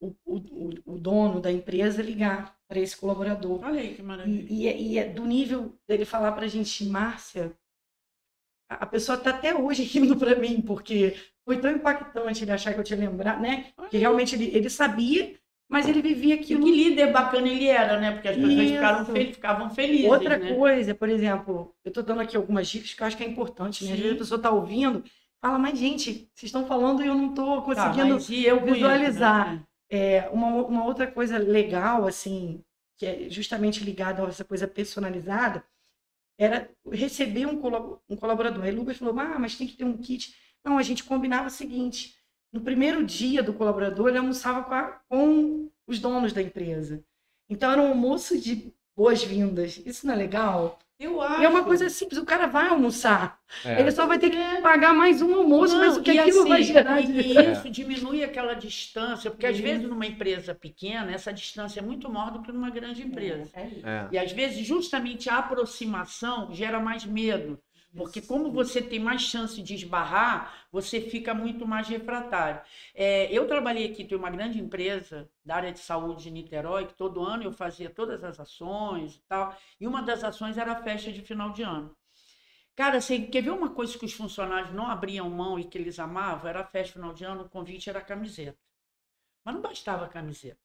o, 0.00 0.14
o, 0.26 0.70
o- 0.94 0.98
dono 0.98 1.40
da 1.40 1.52
empresa 1.52 2.02
ligar 2.02 2.56
para 2.68 2.80
esse 2.80 2.96
colaborador. 2.96 3.64
Olha 3.64 3.80
aí 3.80 3.94
que 3.96 4.02
maravilha. 4.02 4.46
E, 4.52 4.64
e, 4.64 4.68
é- 4.68 4.80
e 4.80 4.98
é 4.98 5.08
do 5.12 5.24
nível 5.26 5.74
dele 5.88 6.04
falar 6.06 6.32
pra 6.32 6.48
gente, 6.48 6.84
Márcia, 6.86 7.56
a 8.68 8.74
a 8.84 8.86
pessoa 8.86 9.18
tá 9.18 9.30
até 9.30 9.54
hoje 9.54 9.82
rindo 9.84 10.16
pra 10.16 10.34
mim, 10.36 10.60
porque 10.60 11.16
foi 11.44 11.60
tão 11.60 11.70
impactante 11.70 12.42
ele 12.44 12.52
achar 12.52 12.74
que 12.74 12.80
eu 12.80 12.84
tinha 12.84 12.98
lembrado, 12.98 13.40
né? 13.40 13.72
Que 13.90 13.98
realmente 13.98 14.34
ele, 14.34 14.46
ele 14.56 14.68
sabia, 14.70 15.34
mas 15.68 15.88
ele 15.88 16.02
vivia 16.02 16.34
E 16.34 16.38
aquilo. 16.38 16.64
que 16.64 16.70
líder 16.70 17.12
bacana 17.12 17.48
ele 17.48 17.66
era, 17.66 18.00
né? 18.00 18.12
Porque 18.12 18.28
as 18.28 18.36
pessoas 18.36 18.70
Isso. 18.70 18.74
ficaram, 18.74 19.04
fel- 19.04 19.32
ficavam 19.32 19.70
felizes, 19.70 20.06
Outra 20.10 20.38
né? 20.38 20.54
coisa, 20.54 20.94
por 20.94 21.08
exemplo, 21.08 21.74
eu 21.84 21.92
tô 21.92 22.02
dando 22.02 22.20
aqui 22.20 22.36
algumas 22.36 22.68
dicas 22.68 22.94
que 22.94 23.02
eu 23.02 23.06
acho 23.06 23.16
que 23.16 23.24
é 23.24 23.28
importante, 23.28 23.84
né? 23.84 23.92
Às 23.92 23.98
vezes 23.98 24.14
a 24.14 24.18
pessoa 24.18 24.40
tá 24.42 24.50
ouvindo, 24.50 25.02
fala, 25.40 25.58
mas 25.58 25.78
gente, 25.78 26.30
vocês 26.34 26.44
estão 26.48 26.66
falando 26.66 27.02
e 27.02 27.06
eu 27.06 27.14
não 27.14 27.34
tô 27.34 27.62
Tá, 27.72 27.92
conseguindo 27.92 28.18
e 28.28 28.44
eu 28.46 28.60
conheço, 28.60 28.74
visualizar. 28.74 29.54
né? 29.54 29.64
É, 29.88 30.28
uma, 30.30 30.48
uma 30.66 30.84
outra 30.84 31.06
coisa 31.10 31.38
legal, 31.38 32.06
assim, 32.06 32.62
que 32.96 33.06
é 33.06 33.30
justamente 33.30 33.84
ligada 33.84 34.24
a 34.24 34.28
essa 34.28 34.44
coisa 34.44 34.66
personalizada, 34.68 35.64
era 36.38 36.70
receber 36.92 37.46
um, 37.46 37.60
colo- 37.60 38.02
um 38.08 38.16
colaborador. 38.16 38.64
Aí 38.64 38.72
o 38.72 38.76
Lucas 38.76 38.96
falou, 38.98 39.18
ah, 39.20 39.38
mas 39.38 39.56
tem 39.56 39.66
que 39.66 39.76
ter 39.76 39.84
um 39.84 39.96
kit. 39.98 40.34
Não, 40.64 40.78
a 40.78 40.82
gente 40.82 41.04
combinava 41.04 41.48
o 41.48 41.50
seguinte, 41.50 42.15
no 42.52 42.60
primeiro 42.60 43.04
dia 43.04 43.42
do 43.42 43.52
colaborador, 43.52 44.08
ele 44.08 44.18
almoçava 44.18 44.62
com, 44.64 44.74
a- 44.74 45.00
com 45.08 45.68
os 45.86 45.98
donos 45.98 46.32
da 46.32 46.42
empresa. 46.42 47.02
Então 47.48 47.70
era 47.70 47.82
um 47.82 47.88
almoço 47.88 48.38
de 48.40 48.72
boas-vindas. 48.96 49.80
Isso 49.84 50.06
não 50.06 50.14
é 50.14 50.16
legal? 50.16 50.78
Eu 50.98 51.20
acho. 51.20 51.42
E 51.42 51.44
é 51.44 51.48
uma 51.48 51.62
coisa 51.62 51.90
simples, 51.90 52.18
o 52.18 52.24
cara 52.24 52.46
vai 52.46 52.68
almoçar. 52.68 53.38
É. 53.62 53.78
Ele 53.80 53.90
só 53.90 54.06
vai 54.06 54.18
ter 54.18 54.30
que 54.30 54.62
pagar 54.62 54.94
mais 54.94 55.20
um 55.20 55.34
almoço, 55.34 55.74
Não, 55.74 55.84
mas 55.84 55.96
o 55.98 56.02
que 56.02 56.18
aquilo 56.18 56.40
assim, 56.40 56.48
vai 56.48 56.62
gerar 56.62 57.00
e- 57.02 57.06
de... 57.06 57.52
Isso 57.52 57.68
diminui 57.68 58.24
aquela 58.24 58.54
distância, 58.54 59.30
porque 59.30 59.44
às 59.46 59.58
vezes 59.58 59.86
numa 59.86 60.06
empresa 60.06 60.54
pequena, 60.54 61.12
essa 61.12 61.30
distância 61.34 61.80
é 61.80 61.82
muito 61.82 62.10
maior 62.10 62.30
do 62.32 62.40
que 62.42 62.50
numa 62.50 62.70
grande 62.70 63.02
empresa. 63.02 63.50
É. 63.52 63.60
É. 63.84 64.08
E 64.12 64.18
às 64.18 64.32
vezes 64.32 64.66
justamente 64.66 65.28
a 65.28 65.36
aproximação 65.36 66.54
gera 66.54 66.80
mais 66.80 67.04
medo. 67.04 67.58
Porque 67.96 68.20
como 68.20 68.52
você 68.52 68.82
tem 68.82 69.00
mais 69.00 69.22
chance 69.22 69.60
de 69.62 69.74
esbarrar, 69.74 70.66
você 70.70 71.00
fica 71.00 71.32
muito 71.34 71.66
mais 71.66 71.88
refratário. 71.88 72.60
É, 72.94 73.32
eu 73.32 73.46
trabalhei 73.48 73.90
aqui, 73.90 74.04
tem 74.04 74.18
uma 74.18 74.30
grande 74.30 74.60
empresa 74.60 75.30
da 75.44 75.56
área 75.56 75.72
de 75.72 75.78
saúde 75.78 76.24
de 76.24 76.30
Niterói, 76.30 76.86
que 76.86 76.94
todo 76.94 77.22
ano 77.24 77.44
eu 77.44 77.52
fazia 77.52 77.88
todas 77.90 78.22
as 78.22 78.38
ações 78.38 79.16
e 79.16 79.22
tal. 79.26 79.56
E 79.80 79.86
uma 79.86 80.02
das 80.02 80.22
ações 80.22 80.58
era 80.58 80.72
a 80.72 80.82
festa 80.82 81.10
de 81.10 81.22
final 81.22 81.50
de 81.52 81.62
ano. 81.62 81.96
Cara, 82.76 83.00
você 83.00 83.18
quer 83.20 83.42
ver 83.42 83.50
uma 83.50 83.70
coisa 83.70 83.98
que 83.98 84.04
os 84.04 84.12
funcionários 84.12 84.72
não 84.72 84.90
abriam 84.90 85.28
mão 85.30 85.58
e 85.58 85.64
que 85.64 85.78
eles 85.78 85.98
amavam? 85.98 86.48
Era 86.48 86.60
a 86.60 86.66
festa 86.66 86.88
de 86.88 86.92
final 86.94 87.14
de 87.14 87.24
ano, 87.24 87.44
o 87.44 87.48
convite 87.48 87.88
era 87.88 88.00
a 88.00 88.02
camiseta. 88.02 88.58
Mas 89.44 89.54
não 89.54 89.62
bastava 89.62 90.04
a 90.06 90.08
camiseta. 90.08 90.60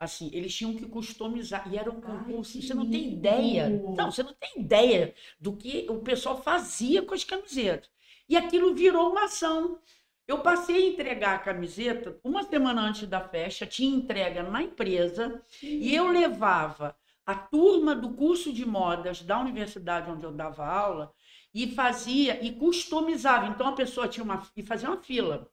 Assim, 0.00 0.30
eles 0.32 0.54
tinham 0.54 0.74
que 0.74 0.86
customizar. 0.86 1.70
E 1.72 1.76
era 1.76 1.90
um 1.90 2.00
concurso. 2.00 2.62
Você 2.62 2.72
não 2.72 2.88
tem 2.88 3.12
ideia. 3.12 3.68
Não, 3.68 4.10
você 4.12 4.22
não 4.22 4.34
tem 4.34 4.60
ideia 4.60 5.14
do 5.40 5.56
que 5.56 5.86
o 5.90 5.98
pessoal 5.98 6.40
fazia 6.40 7.02
com 7.02 7.14
as 7.14 7.24
camisetas. 7.24 7.90
E 8.28 8.36
aquilo 8.36 8.74
virou 8.74 9.10
uma 9.10 9.24
ação. 9.24 9.78
Eu 10.26 10.40
passei 10.40 10.76
a 10.76 10.88
entregar 10.90 11.34
a 11.36 11.38
camiseta 11.38 12.20
uma 12.22 12.42
semana 12.42 12.82
antes 12.82 13.08
da 13.08 13.20
festa, 13.20 13.66
tinha 13.66 13.96
entrega 13.96 14.42
na 14.42 14.62
empresa, 14.62 15.42
e 15.62 15.94
eu 15.94 16.06
levava 16.08 16.94
a 17.24 17.34
turma 17.34 17.94
do 17.94 18.10
curso 18.12 18.52
de 18.52 18.66
modas 18.66 19.22
da 19.22 19.40
universidade 19.40 20.10
onde 20.10 20.24
eu 20.24 20.32
dava 20.32 20.66
aula 20.66 21.12
e 21.52 21.66
fazia 21.68 22.44
e 22.44 22.52
customizava. 22.52 23.46
Então 23.46 23.68
a 23.68 23.72
pessoa 23.72 24.06
tinha 24.06 24.22
uma 24.22 24.46
e 24.54 24.62
fazia 24.62 24.88
uma 24.88 24.98
fila 24.98 25.50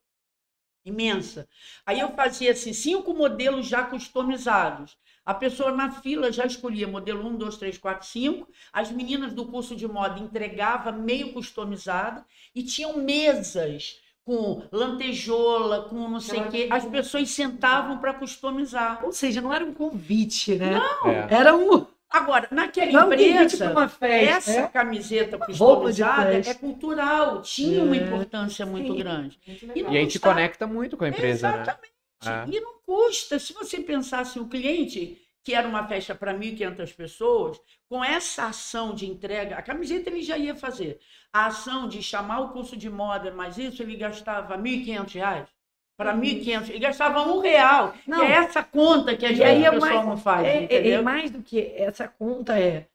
imensa. 0.86 1.48
Aí 1.84 2.00
eu 2.00 2.10
fazia 2.10 2.52
assim, 2.52 2.72
cinco 2.72 3.12
modelos 3.12 3.66
já 3.66 3.84
customizados. 3.84 4.96
A 5.24 5.34
pessoa 5.34 5.72
na 5.72 5.90
fila 5.90 6.30
já 6.30 6.46
escolhia 6.46 6.86
modelo 6.86 7.26
1, 7.26 7.36
2, 7.36 7.56
3, 7.56 7.78
4, 7.78 8.06
5. 8.06 8.48
As 8.72 8.92
meninas 8.92 9.32
do 9.32 9.44
curso 9.46 9.74
de 9.74 9.88
moda 9.88 10.20
entregava 10.20 10.92
meio 10.92 11.32
customizado 11.32 12.24
e 12.54 12.62
tinham 12.62 12.96
mesas 12.98 14.00
com 14.24 14.62
lantejola, 14.70 15.88
com 15.88 16.08
não 16.08 16.20
sei 16.20 16.40
o 16.40 16.48
quê. 16.48 16.68
As 16.70 16.84
pessoas 16.84 17.28
sentavam 17.30 17.98
para 17.98 18.14
customizar. 18.14 19.04
Ou 19.04 19.12
seja, 19.12 19.40
não 19.40 19.52
era 19.52 19.64
um 19.64 19.74
convite, 19.74 20.54
né? 20.54 20.80
É. 21.04 21.34
Era 21.34 21.56
um... 21.56 21.86
Agora, 22.08 22.46
naquela 22.50 22.92
Não 22.92 23.12
empresa, 23.12 23.70
uma 23.72 23.88
festa. 23.88 24.50
essa 24.50 24.60
é? 24.60 24.68
camiseta 24.68 25.38
customizada 25.38 26.38
é 26.38 26.54
cultural, 26.54 27.42
tinha 27.42 27.82
uma 27.82 27.96
É, 27.96 28.00
importância 28.00 28.64
muito 28.64 28.92
sim. 28.92 28.98
grande. 28.98 29.38
Muito 29.46 29.64
E 29.78 29.82
E 29.82 29.96
aí 29.98 30.06
te 30.06 30.12
custava- 30.14 30.34
conecta 30.34 30.66
muito 30.66 30.96
com 30.96 31.04
a 31.04 31.08
empresa, 31.08 31.48
né? 31.50 31.62
Exatamente. 31.62 31.92
É. 32.24 32.56
E 32.56 32.60
não 32.60 32.74
custa. 32.86 33.38
Se 33.38 33.52
você 33.52 33.80
pensasse 33.80 34.38
o 34.38 34.46
cliente, 34.46 35.20
que 35.44 35.52
era 35.54 35.66
uma 35.68 35.86
festa 35.86 36.14
para 36.14 36.32
1.500 36.32 36.92
pessoas, 36.92 37.60
com 37.88 38.02
essa 38.04 38.46
ação 38.46 38.94
de 38.94 39.06
entrega, 39.06 39.56
a 39.56 39.62
camiseta 39.62 40.08
ele 40.08 40.22
já 40.22 40.38
ia 40.38 40.54
fazer. 40.56 40.98
A 41.32 41.46
ação 41.46 41.86
de 41.88 42.02
chamar 42.02 42.40
o 42.40 42.48
curso 42.50 42.76
de 42.76 42.88
moda, 42.88 43.30
mas 43.32 43.58
isso 43.58 43.82
ele 43.82 43.96
gastava 43.96 44.56
1.500 44.56 45.12
reais. 45.14 45.48
Para 45.96 46.14
1.500, 46.14 46.68
ele 46.68 46.78
gastava 46.78 47.22
um 47.22 47.40
real. 47.40 47.94
Não. 48.06 48.22
É 48.22 48.32
essa 48.32 48.62
conta 48.62 49.16
que 49.16 49.24
E 49.24 49.28
aí 49.28 49.34
vezes 49.36 49.64
é 49.64 49.70
o 49.70 49.72
pessoal 49.72 49.92
mais- 49.94 50.06
não 50.06 50.16
faz, 50.16 50.46
É, 50.46 50.56
é- 50.58 50.62
entendeu? 50.64 50.98
é 50.98 51.02
mais 51.02 51.30
do 51.30 51.42
que 51.42 51.72
essa 51.74 52.06
conta 52.06 52.58
é 52.58 52.86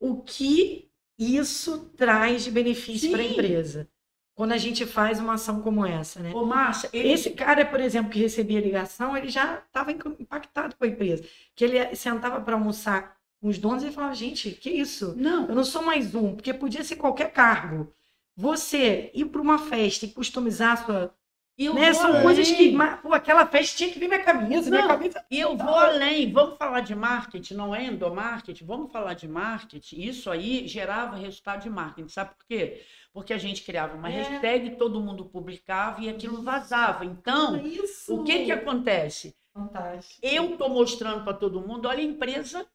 o 0.00 0.16
que 0.16 0.88
isso 1.18 1.90
traz 1.96 2.42
de 2.44 2.50
benefício 2.50 3.10
para 3.12 3.20
a 3.20 3.24
empresa. 3.24 3.88
Quando 4.34 4.52
a 4.52 4.58
gente 4.58 4.84
faz 4.86 5.20
uma 5.20 5.34
ação 5.34 5.60
como 5.60 5.84
essa, 5.86 6.18
né? 6.18 6.32
Ô, 6.34 6.44
Márcia, 6.44 6.88
ele... 6.92 7.12
Esse 7.12 7.30
cara, 7.30 7.64
por 7.66 7.78
exemplo, 7.78 8.10
que 8.10 8.18
recebia 8.18 8.58
a 8.58 8.62
ligação, 8.62 9.16
ele 9.16 9.28
já 9.28 9.62
estava 9.64 9.92
impactado 9.92 10.74
com 10.74 10.84
a 10.84 10.88
empresa. 10.88 11.22
Que 11.54 11.64
ele 11.64 11.94
sentava 11.94 12.40
para 12.40 12.54
almoçar 12.54 13.16
com 13.40 13.48
os 13.48 13.58
donos 13.58 13.84
e 13.84 13.90
falava, 13.92 14.14
gente, 14.14 14.50
que 14.52 14.70
isso? 14.70 15.14
Não, 15.16 15.48
Eu 15.48 15.54
não 15.54 15.64
sou 15.64 15.82
mais 15.82 16.14
um, 16.14 16.34
porque 16.34 16.52
podia 16.54 16.82
ser 16.82 16.96
qualquer 16.96 17.30
cargo. 17.30 17.92
Você 18.34 19.10
ir 19.14 19.26
para 19.26 19.40
uma 19.42 19.58
festa 19.58 20.06
e 20.06 20.10
customizar 20.10 20.72
a 20.72 20.76
sua. 20.84 21.14
Eu 21.58 21.74
Né? 21.74 21.92
São 21.92 22.10
além. 22.10 22.22
coisas 22.22 22.50
que. 22.50 22.76
Pô, 23.02 23.12
aquela 23.12 23.46
festa 23.46 23.76
tinha 23.76 23.90
que 23.92 23.98
vir 23.98 24.08
minha 24.08 24.22
camisa, 24.22 24.70
minha 24.70 24.82
Não. 24.82 24.88
camisa. 24.88 25.24
E 25.30 25.38
eu 25.38 25.56
vou 25.56 25.74
além, 25.74 26.32
vamos 26.32 26.56
falar 26.56 26.80
de 26.80 26.94
marketing, 26.94 27.54
não 27.54 27.74
é 27.74 27.84
endomarketing, 27.84 28.64
vamos 28.64 28.90
falar 28.90 29.14
de 29.14 29.28
marketing. 29.28 30.00
Isso 30.00 30.30
aí 30.30 30.66
gerava 30.66 31.16
resultado 31.16 31.62
de 31.62 31.70
marketing, 31.70 32.08
sabe 32.08 32.30
por 32.36 32.46
quê? 32.46 32.82
Porque 33.12 33.32
a 33.32 33.38
gente 33.38 33.62
criava 33.62 33.96
uma 33.96 34.08
É. 34.08 34.22
hashtag, 34.22 34.76
todo 34.76 35.00
mundo 35.00 35.26
publicava 35.26 36.00
e 36.02 36.08
aquilo 36.08 36.42
vazava. 36.42 37.04
Então, 37.04 37.56
isso. 37.64 38.14
o 38.14 38.24
que 38.24 38.44
que 38.46 38.52
acontece? 38.52 39.34
Fantástico. 39.52 40.18
Eu 40.22 40.56
tô 40.56 40.68
mostrando 40.70 41.22
para 41.24 41.34
todo 41.34 41.60
mundo, 41.60 41.86
olha 41.86 42.00
a 42.00 42.02
empresa 42.02 42.66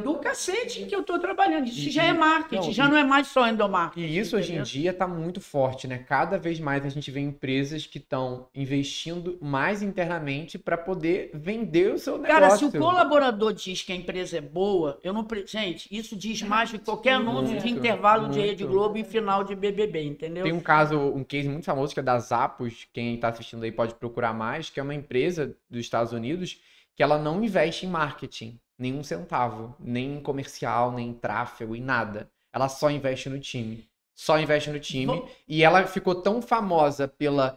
do 0.00 0.14
cacete 0.14 0.86
que 0.86 0.94
eu 0.94 1.02
tô 1.02 1.18
trabalhando. 1.18 1.66
Isso 1.66 1.88
E- 1.88 1.90
já 1.90 2.04
é 2.04 2.12
marketing, 2.12 2.66
não, 2.66 2.72
já 2.72 2.86
e- 2.86 2.88
não 2.88 2.96
é 2.96 3.04
mais 3.04 3.26
só 3.28 3.46
endomarketing. 3.48 4.06
E 4.06 4.18
isso 4.18 4.36
hoje 4.36 4.52
em 4.52 4.56
entendeu? 4.56 4.64
dia 4.64 4.90
está 4.92 5.06
muito 5.06 5.40
forte, 5.40 5.86
né? 5.86 5.98
Cada 5.98 6.38
vez 6.38 6.58
mais 6.58 6.86
a 6.86 6.88
gente 6.88 7.10
vê 7.10 7.20
empresas 7.20 7.86
que 7.86 7.98
estão 7.98 8.48
investindo 8.54 9.38
mais 9.40 9.82
internamente 9.82 10.58
para 10.58 10.78
poder 10.78 11.30
vender 11.34 11.92
o 11.92 11.98
seu 11.98 12.16
negócio. 12.18 12.34
Cara, 12.40 12.56
se 12.56 12.64
o 12.64 12.72
colaborador 12.72 13.52
diz 13.52 13.82
que 13.82 13.92
a 13.92 13.96
empresa 13.96 14.38
é 14.38 14.40
boa, 14.40 14.98
eu 15.02 15.12
não. 15.12 15.26
Gente, 15.46 15.88
isso 15.94 16.16
diz 16.16 16.40
mais 16.42 16.70
do 16.70 16.78
que 16.78 16.84
qualquer 16.84 17.14
anúncio 17.14 17.56
de 17.58 17.64
Muito, 17.64 17.78
intervalo 17.78 18.28
de 18.28 18.38
muito. 18.38 18.48
Rede 18.48 18.64
Globo 18.64 18.96
e 18.98 19.04
final 19.04 19.44
de 19.44 19.54
BBB, 19.54 20.02
entendeu? 20.04 20.44
Tem 20.44 20.52
um 20.52 20.60
caso, 20.60 20.98
um 20.98 21.24
case 21.24 21.48
muito 21.48 21.64
famoso 21.64 21.92
que 21.92 22.00
é 22.00 22.02
da 22.02 22.18
Zappos, 22.18 22.86
quem 22.92 23.14
está 23.14 23.28
assistindo 23.28 23.62
aí 23.62 23.72
pode 23.72 23.94
procurar 23.94 24.32
mais, 24.32 24.70
que 24.70 24.80
é 24.80 24.82
uma 24.82 24.94
empresa 24.94 25.54
dos 25.68 25.80
Estados 25.80 26.12
Unidos 26.12 26.58
que 26.94 27.02
ela 27.02 27.18
não 27.18 27.42
investe 27.42 27.86
em 27.86 27.88
marketing, 27.88 28.58
nenhum 28.82 29.04
centavo, 29.04 29.74
nem 29.78 30.16
em 30.16 30.20
comercial, 30.20 30.90
nem 30.92 31.10
em 31.10 31.14
tráfego, 31.14 31.76
em 31.76 31.80
nada. 31.80 32.28
Ela 32.52 32.68
só 32.68 32.90
investe 32.90 33.28
no 33.28 33.38
time. 33.38 33.88
Só 34.12 34.38
investe 34.38 34.70
no 34.70 34.80
time. 34.80 35.24
E 35.48 35.62
ela 35.62 35.86
ficou 35.86 36.16
tão 36.16 36.42
famosa 36.42 37.06
pela 37.06 37.56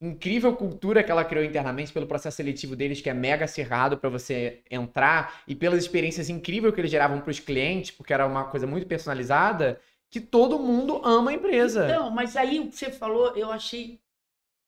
incrível 0.00 0.54
cultura 0.54 1.02
que 1.02 1.10
ela 1.10 1.24
criou 1.24 1.44
internamente, 1.44 1.92
pelo 1.92 2.06
processo 2.06 2.36
seletivo 2.36 2.76
deles, 2.76 3.00
que 3.00 3.08
é 3.08 3.14
mega 3.14 3.44
acirrado 3.44 3.96
para 3.96 4.10
você 4.10 4.62
entrar, 4.70 5.42
e 5.46 5.54
pelas 5.54 5.78
experiências 5.78 6.28
incríveis 6.28 6.74
que 6.74 6.80
eles 6.80 6.90
geravam 6.90 7.20
para 7.20 7.30
os 7.30 7.40
clientes, 7.40 7.90
porque 7.92 8.12
era 8.12 8.26
uma 8.26 8.44
coisa 8.44 8.66
muito 8.66 8.86
personalizada, 8.86 9.80
que 10.10 10.20
todo 10.20 10.58
mundo 10.58 11.00
ama 11.04 11.30
a 11.30 11.34
empresa. 11.34 11.86
Então, 11.86 12.10
mas 12.10 12.36
aí 12.36 12.60
o 12.60 12.68
que 12.68 12.76
você 12.76 12.90
falou, 12.90 13.34
eu 13.34 13.50
achei 13.50 13.98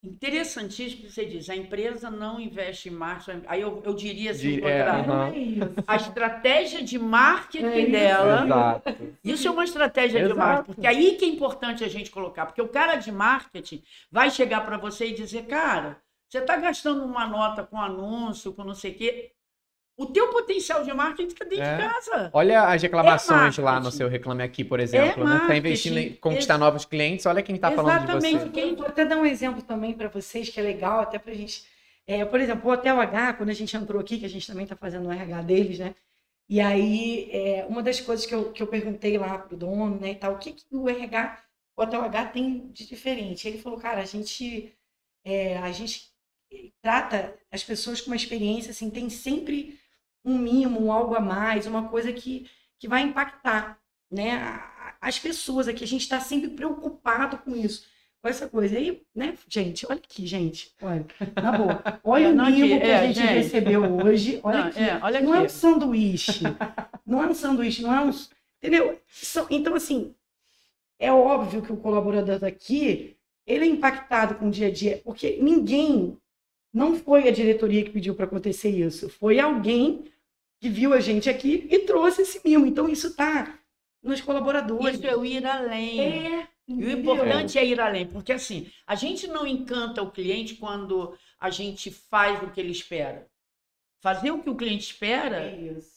interessantíssimo 0.07 1.03
que 1.03 1.13
você 1.13 1.25
diz, 1.27 1.49
a 1.51 1.57
empresa 1.57 2.11
não 2.11 2.41
investe 2.41 2.89
em 2.89 2.93
marketing. 2.93 3.43
Aí 3.47 3.61
eu, 3.61 3.83
eu 3.85 3.95
diria 3.95 4.31
assim, 4.31 4.57
De- 4.61 4.65
é, 4.65 4.81
é 4.81 5.39
isso. 5.39 5.61
A 5.87 5.97
estratégia 5.97 6.83
de 6.83 6.99
marketing 6.99 7.65
É 7.67 7.81
isso. 7.81 7.93
dela. 7.93 8.45
Exato. 8.45 9.17
Isso 9.25 9.49
é 9.49 9.51
uma 9.51 9.65
estratégia 9.65 10.21
de 10.21 10.27
Exato. 10.27 10.39
marketing. 10.39 10.73
Porque 10.75 10.87
aí 10.87 11.17
que 11.17 11.25
é 11.25 11.29
importante 11.29 11.85
a 11.85 11.89
gente 11.89 12.11
colocar. 12.11 12.47
Porque 12.47 12.63
o 12.63 12.69
cara 12.69 12.97
de 12.97 13.11
marketing 13.13 13.83
vai 14.11 14.31
chegar 14.31 14.65
para 14.65 14.77
você 14.79 15.09
e 15.09 15.15
dizer, 15.15 15.47
cara, 15.47 15.99
você 16.29 16.39
está 16.39 16.57
gastando 16.57 17.05
uma 17.05 17.27
nota 17.27 17.63
com 17.65 17.81
anúncio, 17.81 18.53
com 18.53 18.65
não 18.65 18.75
sei 18.75 18.93
o 18.93 18.95
quê. 18.97 19.33
O 19.97 20.07
teu 20.07 20.29
potencial 20.29 20.85
de 20.85 20.93
marketing 20.93 21.29
está 21.33 21.45
dentro 21.45 21.65
É. 21.65 21.77
de 21.77 21.83
casa. 21.83 22.31
Olha 22.35 22.65
as 22.65 22.83
reclamações 22.83 23.59
É 23.59 23.63
lá 23.63 23.81
no 23.81 23.91
seu 23.91 24.09
Reclame 24.09 24.43
Aqui, 24.43 24.63
por 24.63 24.79
exemplo. 24.79 25.25
né? 25.25 25.31
Tá 25.33 25.39
marketing. 25.39 25.59
investindo 25.59 25.99
em 25.99 26.13
conquistar 26.15 26.55
Ex- 26.55 26.61
novos 26.61 26.85
clientes, 26.85 27.25
olha 27.25 27.43
quem 27.43 27.57
tá 27.57 27.71
falando 27.73 27.99
de 28.05 28.05
Exatamente. 28.13 28.39
você. 28.45 28.49
Quem- 28.51 28.75
Vou 28.77 28.87
até 28.87 29.05
dar 29.07 29.17
um 29.17 29.25
exemplo 29.25 29.63
também 29.63 29.95
para 29.95 30.09
vocês, 30.09 30.49
que 30.51 30.61
é 30.61 30.63
legal, 30.63 31.01
até 31.01 31.19
para 31.19 31.33
a 31.33 31.35
gente. 31.35 31.65
É, 32.07 32.25
por 32.25 32.39
exemplo, 32.39 32.69
o 32.71 32.73
Hotel 32.73 33.01
H, 33.01 33.33
quando 33.35 33.49
a 33.49 33.55
gente 33.55 33.75
entrou 33.77 34.01
aqui, 34.01 34.19
que 34.19 34.27
a 34.27 34.29
gente 34.29 34.47
também 34.47 34.65
está 34.65 34.77
fazendo 34.77 35.09
o 35.09 35.13
RH 35.13 35.43
deles, 35.43 35.79
né? 35.79 35.95
E 36.49 36.61
aí, 36.61 37.29
é, 37.33 37.67
uma 37.69 37.83
das 37.83 37.99
coisas 38.01 38.25
que 38.27 38.35
eu, 38.35 38.53
que 38.53 38.63
eu 38.63 38.67
perguntei 38.67 39.17
lá 39.19 39.39
pro 39.39 39.57
dono, 39.57 39.99
né, 39.99 40.11
e 40.13 40.15
tal, 40.15 40.35
o 40.35 40.39
que, 40.39 40.53
que 40.53 40.65
o 40.71 40.89
RH, 40.89 41.39
o 41.77 41.83
Hotel 41.83 42.03
H 42.03 42.27
tem 42.27 42.71
de 42.73 42.87
diferente? 42.87 43.49
Ele 43.49 43.59
falou, 43.59 43.79
cara, 43.81 44.03
a 44.03 44.05
gente, 44.05 44.73
é, 45.25 45.57
a 45.59 45.73
gente 45.73 46.09
trata 46.81 47.35
as 47.51 47.65
pessoas 47.65 48.01
com 48.01 48.11
uma 48.11 48.17
experiência, 48.17 48.71
assim, 48.71 48.89
tem 48.91 49.09
sempre 49.11 49.77
um 50.27 50.39
mimo, 50.39 50.85
um 50.85 50.93
algo 50.93 51.15
a 51.15 51.21
mais, 51.21 51.67
uma 51.67 51.89
coisa 51.89 52.13
que, 52.13 52.51
que 52.79 52.89
vai 52.89 53.03
impactar, 53.03 53.79
né? 54.11 54.61
As 55.01 55.19
pessoas 55.19 55.69
aqui, 55.69 55.85
a 55.85 55.87
gente 55.87 56.03
está 56.03 56.21
sempre 56.21 56.51
preocupado 56.51 57.39
com 57.39 57.55
isso 57.57 57.87
com 58.27 58.29
essa 58.29 58.49
coisa. 58.49 58.77
Aí, 58.77 59.03
né, 59.15 59.35
gente, 59.49 59.87
olha 59.87 60.01
aqui, 60.03 60.27
gente. 60.27 60.75
Olha, 60.83 61.07
na 61.41 61.53
boa. 61.53 61.83
Olha 62.03 62.27
É, 62.27 62.29
o 62.29 62.35
mimo 62.35 62.45
aqui, 62.45 62.81
que 62.81 62.87
é, 62.87 62.97
a 62.97 63.07
gente, 63.07 63.15
gente. 63.15 63.33
recebeu 63.35 63.83
hoje. 64.05 64.41
Olha 64.43 64.59
Não, 64.59 64.67
aqui. 64.67 64.81
é, 64.81 64.99
olha 65.03 65.21
não 65.21 65.35
é 65.35 65.41
um 65.43 65.49
sanduíche. 65.49 66.43
Não 67.07 67.23
é 67.23 67.27
um 67.29 67.35
sanduíche, 67.35 67.83
não 67.83 67.95
é 67.95 68.01
um. 68.01 68.11
Entendeu? 68.59 69.01
Então, 69.51 69.75
assim, 69.75 70.13
é 70.99 71.13
óbvio 71.13 71.63
que 71.63 71.73
o 71.73 71.77
colaborador 71.77 72.39
daqui, 72.41 73.17
ele 73.47 73.65
é 73.65 73.69
impactado 73.69 74.35
com 74.35 74.49
o 74.49 74.51
dia 74.51 74.67
a 74.69 74.73
dia, 74.73 75.01
porque 75.05 75.39
ninguém, 75.41 76.19
não 76.73 76.97
foi 76.97 77.29
a 77.29 77.33
diretoria 77.33 77.85
que 77.85 77.91
pediu 77.91 78.15
para 78.15 78.25
acontecer 78.27 78.71
isso, 78.71 79.09
foi 79.09 79.39
alguém 79.39 80.05
que 80.61 80.69
viu 80.69 80.93
a 80.93 81.01
gente 81.01 81.29
aqui 81.29 81.67
e 81.71 81.81
trouxe 81.81 82.23
esse 82.23 82.41
mimo. 82.45 82.67
Então, 82.67 82.89
isso 82.89 83.09
está 83.09 83.59
nos 84.03 84.21
colaboradores. 84.21 84.99
Isso 84.99 85.07
é 85.07 85.17
o 85.17 85.25
ir 85.25 85.45
além. 85.47 86.01
É, 86.41 86.49
E 86.69 86.85
o 86.85 86.91
importante 86.91 87.59
é 87.59 87.65
ir 87.65 87.81
além, 87.81 88.07
porque 88.07 88.33
assim, 88.33 88.71
a 88.87 88.95
gente 88.95 89.27
não 89.27 89.47
encanta 89.47 90.03
o 90.03 90.11
cliente 90.11 90.55
quando 90.55 91.17
a 91.39 91.51
gente 91.51 91.91
faz 91.91 92.43
o 92.43 92.51
que 92.51 92.61
ele 92.61 92.73
espera. 92.73 93.29
Fazer 94.01 94.31
o 94.31 94.43
que 94.43 94.51
o 94.51 94.57
cliente 94.57 94.85
espera 94.85 95.43
É 95.43 95.57
isso. 95.57 95.91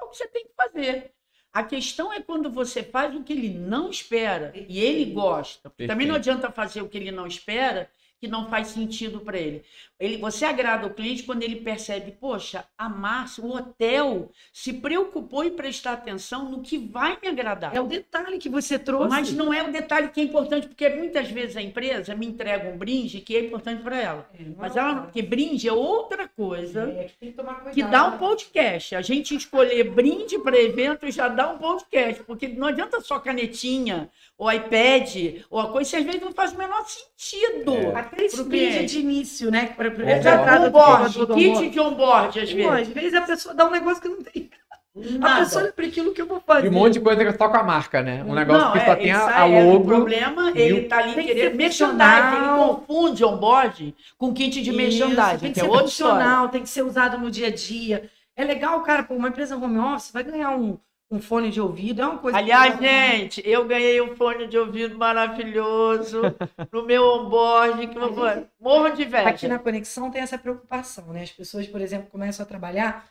é 0.00 0.04
o 0.04 0.08
que 0.08 0.16
você 0.16 0.28
tem 0.28 0.44
que 0.44 0.52
fazer. 0.54 1.12
A 1.52 1.62
questão 1.62 2.10
é 2.10 2.20
quando 2.20 2.50
você 2.50 2.82
faz 2.82 3.14
o 3.14 3.22
que 3.22 3.32
ele 3.32 3.50
não 3.50 3.90
espera 3.90 4.52
e 4.56 4.80
ele 4.80 5.12
gosta. 5.12 5.70
Também 5.86 6.06
não 6.06 6.14
adianta 6.14 6.50
fazer 6.50 6.80
o 6.80 6.88
que 6.88 6.96
ele 6.96 7.10
não 7.10 7.26
espera 7.26 7.90
que 8.22 8.28
não 8.28 8.48
faz 8.48 8.68
sentido 8.68 9.18
para 9.18 9.36
ele. 9.36 9.64
ele. 9.98 10.16
Você 10.18 10.44
agrada 10.44 10.86
o 10.86 10.94
cliente 10.94 11.24
quando 11.24 11.42
ele 11.42 11.56
percebe, 11.56 12.12
poxa, 12.12 12.64
a 12.78 12.88
Márcia, 12.88 13.42
o 13.42 13.52
hotel 13.52 14.30
se 14.52 14.74
preocupou 14.74 15.42
em 15.42 15.50
prestar 15.50 15.94
atenção 15.94 16.48
no 16.48 16.62
que 16.62 16.78
vai 16.78 17.18
me 17.20 17.26
agradar. 17.26 17.74
É 17.74 17.80
o 17.80 17.86
detalhe 17.88 18.38
que 18.38 18.48
você 18.48 18.78
trouxe. 18.78 19.08
Mas 19.08 19.32
não 19.32 19.52
é 19.52 19.64
o 19.64 19.72
detalhe 19.72 20.06
que 20.10 20.20
é 20.20 20.22
importante, 20.22 20.68
porque 20.68 20.88
muitas 20.90 21.28
vezes 21.32 21.56
a 21.56 21.62
empresa 21.62 22.14
me 22.14 22.24
entrega 22.26 22.68
um 22.68 22.78
brinde 22.78 23.20
que 23.20 23.36
é 23.36 23.40
importante 23.44 23.82
para 23.82 24.00
ela. 24.00 24.30
É, 24.38 24.44
Mas 24.56 24.76
é 24.76 24.78
ela, 24.78 25.02
porque 25.02 25.20
brinde 25.20 25.68
é 25.68 25.72
outra 25.72 26.28
coisa 26.28 26.82
É, 26.96 27.04
que 27.06 27.16
tem 27.16 27.30
que 27.32 27.36
tomar 27.36 27.54
cuidado. 27.54 27.74
que 27.74 27.82
dá 27.82 28.06
um 28.06 28.18
podcast. 28.18 28.94
A 28.94 29.02
gente 29.02 29.34
escolher 29.34 29.90
brinde 29.90 30.38
para 30.38 30.56
evento 30.56 31.10
já 31.10 31.26
dá 31.26 31.50
um 31.50 31.58
podcast, 31.58 32.22
porque 32.22 32.46
não 32.46 32.68
adianta 32.68 33.00
só 33.00 33.18
canetinha, 33.18 34.08
ou 34.38 34.48
iPad, 34.52 35.42
ou 35.50 35.58
a 35.58 35.72
coisa, 35.72 35.88
isso 35.88 35.96
às 35.96 36.04
vezes 36.04 36.20
não 36.20 36.30
faz 36.32 36.52
o 36.52 36.56
menor 36.58 36.84
sentido. 36.86 37.74
É. 37.74 38.11
Cliente. 38.16 38.86
de 38.86 38.98
início, 39.00 39.50
né? 39.50 39.66
Pra, 39.76 39.90
pra, 39.90 40.04
É, 40.10 40.58
Um 40.58 40.64
do 40.64 40.70
board, 40.70 41.18
do- 41.18 41.26
do- 41.26 41.34
kit 41.34 41.70
de 41.70 41.80
onboard, 41.80 42.40
às 42.40 42.52
vezes. 42.52 42.70
às 42.70 42.88
vezes 42.88 43.14
a 43.14 43.22
pessoa 43.22 43.54
dá 43.54 43.66
um 43.66 43.70
negócio 43.70 44.02
que 44.02 44.08
não 44.08 44.22
tem. 44.22 44.50
A 44.94 45.18
Nada. 45.18 45.40
pessoa 45.40 45.64
olha 45.64 45.72
para 45.72 45.86
aquilo 45.86 46.12
que 46.12 46.20
eu 46.20 46.26
vou 46.26 46.38
fazer. 46.40 46.66
E 46.66 46.68
um 46.68 46.72
monte 46.74 46.92
de 46.94 47.00
coisa 47.00 47.22
que 47.22 47.30
é 47.30 47.32
só 47.32 47.48
com 47.48 47.56
a 47.56 47.62
marca, 47.62 48.02
né? 48.02 48.22
Um 48.24 48.34
negócio 48.34 48.62
não, 48.66 48.72
que 48.72 48.78
é, 48.78 48.84
só 48.84 48.94
tem 48.94 49.04
ele 49.04 49.10
a, 49.12 49.20
sai, 49.20 49.34
a 49.34 49.48
é, 49.58 49.64
o 49.64 49.72
logo. 49.72 49.84
problema, 49.86 50.52
ele 50.54 50.82
tá 50.82 50.98
ali 50.98 51.14
querendo 51.14 51.56
merchandising. 51.56 52.36
Ele 52.36 52.58
confunde 52.58 53.24
onboard 53.24 53.94
com 54.18 54.34
kit 54.34 54.60
de 54.60 54.68
Isso, 54.68 54.76
merchandising, 54.76 55.38
Tem 55.38 55.52
que 55.52 55.54
que 55.54 55.60
é 55.60 55.62
ser 55.62 55.66
história. 55.68 55.80
funcional, 55.80 56.48
tem 56.50 56.62
que 56.62 56.68
ser 56.68 56.82
usado 56.82 57.16
no 57.16 57.30
dia 57.30 57.46
a 57.46 57.50
dia. 57.50 58.10
É 58.36 58.44
legal, 58.44 58.80
cara, 58.82 59.02
pô, 59.02 59.14
uma 59.14 59.28
empresa 59.28 59.56
home 59.56 59.78
office 59.78 60.10
vai 60.12 60.22
ganhar 60.24 60.50
um, 60.50 60.76
um 61.12 61.20
fone 61.20 61.50
de 61.50 61.60
ouvido, 61.60 62.00
é 62.00 62.06
uma 62.06 62.18
coisa. 62.18 62.38
Aliás, 62.38 62.78
gente, 62.80 63.42
eu 63.44 63.66
ganhei 63.66 64.00
um 64.00 64.16
fone 64.16 64.46
de 64.48 64.56
ouvido 64.56 64.96
maravilhoso 64.96 66.22
no 66.72 66.84
meu 66.86 67.04
onboard, 67.04 67.86
que 67.88 67.98
eu 67.98 68.12
vou- 68.12 68.48
morro 68.58 68.88
de 68.90 69.02
inveja. 69.02 69.28
Aqui 69.28 69.46
na 69.48 69.58
conexão 69.58 70.10
tem 70.10 70.22
essa 70.22 70.38
preocupação, 70.38 71.12
né? 71.12 71.22
As 71.22 71.30
pessoas, 71.32 71.66
por 71.66 71.80
exemplo, 71.80 72.08
começam 72.10 72.44
a 72.44 72.48
trabalhar, 72.48 73.08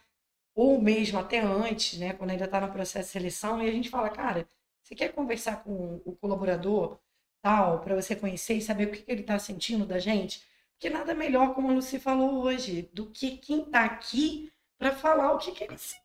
ou 0.56 0.82
mesmo 0.82 1.20
até 1.20 1.40
antes, 1.40 2.00
né? 2.00 2.14
Quando 2.14 2.32
ainda 2.32 2.46
está 2.46 2.60
no 2.60 2.72
processo 2.72 3.08
de 3.08 3.12
seleção, 3.14 3.62
e 3.62 3.70
a 3.70 3.72
gente 3.72 3.90
fala, 3.90 4.10
cara, 4.10 4.48
você 4.84 4.96
quer 4.96 5.10
conversar 5.10 5.64
com 5.64 6.02
o 6.04 6.14
colaborador, 6.16 6.98
tal, 7.42 7.80
para 7.80 7.96
você 7.96 8.16
conhecer 8.16 8.56
e 8.56 8.62
saber 8.62 8.88
o 8.88 8.92
que, 8.92 9.04
que 9.04 9.12
ele 9.12 9.22
está 9.22 9.38
sentindo 9.40 9.86
da 9.86 10.00
gente? 10.00 10.44
Porque 10.74 10.90
nada 10.90 11.14
melhor, 11.14 11.54
como 11.54 11.70
a 11.70 11.74
Lucy 11.74 12.00
falou 12.00 12.42
hoje, 12.44 12.90
do 12.94 13.06
que 13.06 13.38
quem 13.38 13.62
está 13.62 13.86
aqui 13.86 14.52
para 14.80 14.92
falar 14.92 15.34
o 15.34 15.38
que, 15.38 15.52
que 15.52 15.64
ele 15.64 15.78
sente, 15.78 16.02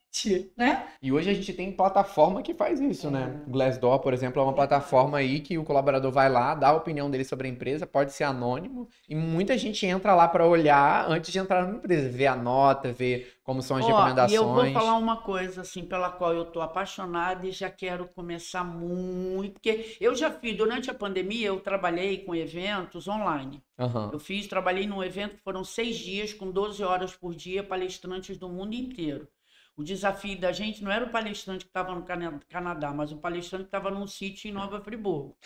né? 0.56 0.86
E 1.02 1.12
hoje 1.12 1.30
a 1.30 1.34
gente 1.34 1.52
tem 1.52 1.72
plataforma 1.72 2.42
que 2.42 2.54
faz 2.54 2.80
isso, 2.80 3.10
né? 3.10 3.42
É. 3.46 3.50
Glassdoor, 3.50 3.98
por 4.00 4.12
exemplo, 4.12 4.40
é 4.40 4.44
uma 4.44 4.54
plataforma 4.54 5.18
aí 5.18 5.40
que 5.40 5.58
o 5.58 5.64
colaborador 5.64 6.10
vai 6.10 6.28
lá, 6.28 6.54
dá 6.54 6.68
a 6.68 6.74
opinião 6.74 7.10
dele 7.10 7.24
sobre 7.24 7.48
a 7.48 7.50
empresa, 7.50 7.86
pode 7.86 8.12
ser 8.12 8.24
anônimo, 8.24 8.88
e 9.08 9.14
muita 9.14 9.56
gente 9.58 9.84
entra 9.86 10.14
lá 10.14 10.28
para 10.28 10.46
olhar 10.46 11.10
antes 11.10 11.32
de 11.32 11.38
entrar 11.38 11.66
numa 11.66 11.78
empresa, 11.78 12.08
ver 12.08 12.26
a 12.26 12.36
nota, 12.36 12.92
ver 12.92 13.34
como 13.44 13.62
são 13.62 13.76
as 13.76 13.84
Ó, 13.84 13.88
recomendações. 13.88 14.32
E 14.32 14.34
eu 14.34 14.52
vou 14.52 14.72
falar 14.72 14.96
uma 14.96 15.18
coisa 15.18 15.60
assim 15.60 15.84
pela 15.84 16.10
qual 16.10 16.34
eu 16.34 16.42
estou 16.42 16.62
apaixonada 16.62 17.46
e 17.46 17.52
já 17.52 17.70
quero 17.70 18.08
começar 18.08 18.64
muito, 18.64 19.54
porque 19.54 19.96
eu 20.00 20.14
já 20.14 20.30
fiz 20.30 20.56
durante 20.56 20.90
a 20.90 20.94
pandemia 20.94 21.46
eu 21.46 21.60
trabalhei 21.60 22.18
com 22.18 22.34
eventos 22.34 23.06
online. 23.06 23.62
Aham. 23.78 24.10
Eu 24.12 24.18
fiz, 24.18 24.46
trabalhei 24.46 24.86
num 24.86 25.02
evento 25.02 25.36
que 25.36 25.42
foram 25.42 25.62
seis 25.62 25.96
dias 25.96 26.32
com 26.32 26.50
12 26.50 26.82
horas 26.82 27.14
por 27.14 27.34
dia, 27.34 27.62
palestrantes 27.62 28.36
do 28.38 28.48
mundo 28.48 28.74
inteiro. 28.74 29.28
O 29.76 29.84
desafio 29.84 30.38
da 30.40 30.52
gente 30.52 30.82
não 30.82 30.90
era 30.90 31.04
o 31.04 31.10
palestrante 31.10 31.64
que 31.64 31.70
estava 31.70 31.94
no 31.94 32.02
Cana- 32.04 32.40
Canadá, 32.48 32.92
mas 32.92 33.12
o 33.12 33.18
palestrante 33.18 33.64
que 33.64 33.68
estava 33.68 33.90
num 33.90 34.06
sítio 34.06 34.48
em 34.48 34.52
Nova 34.52 34.80
Friburgo. 34.80 35.36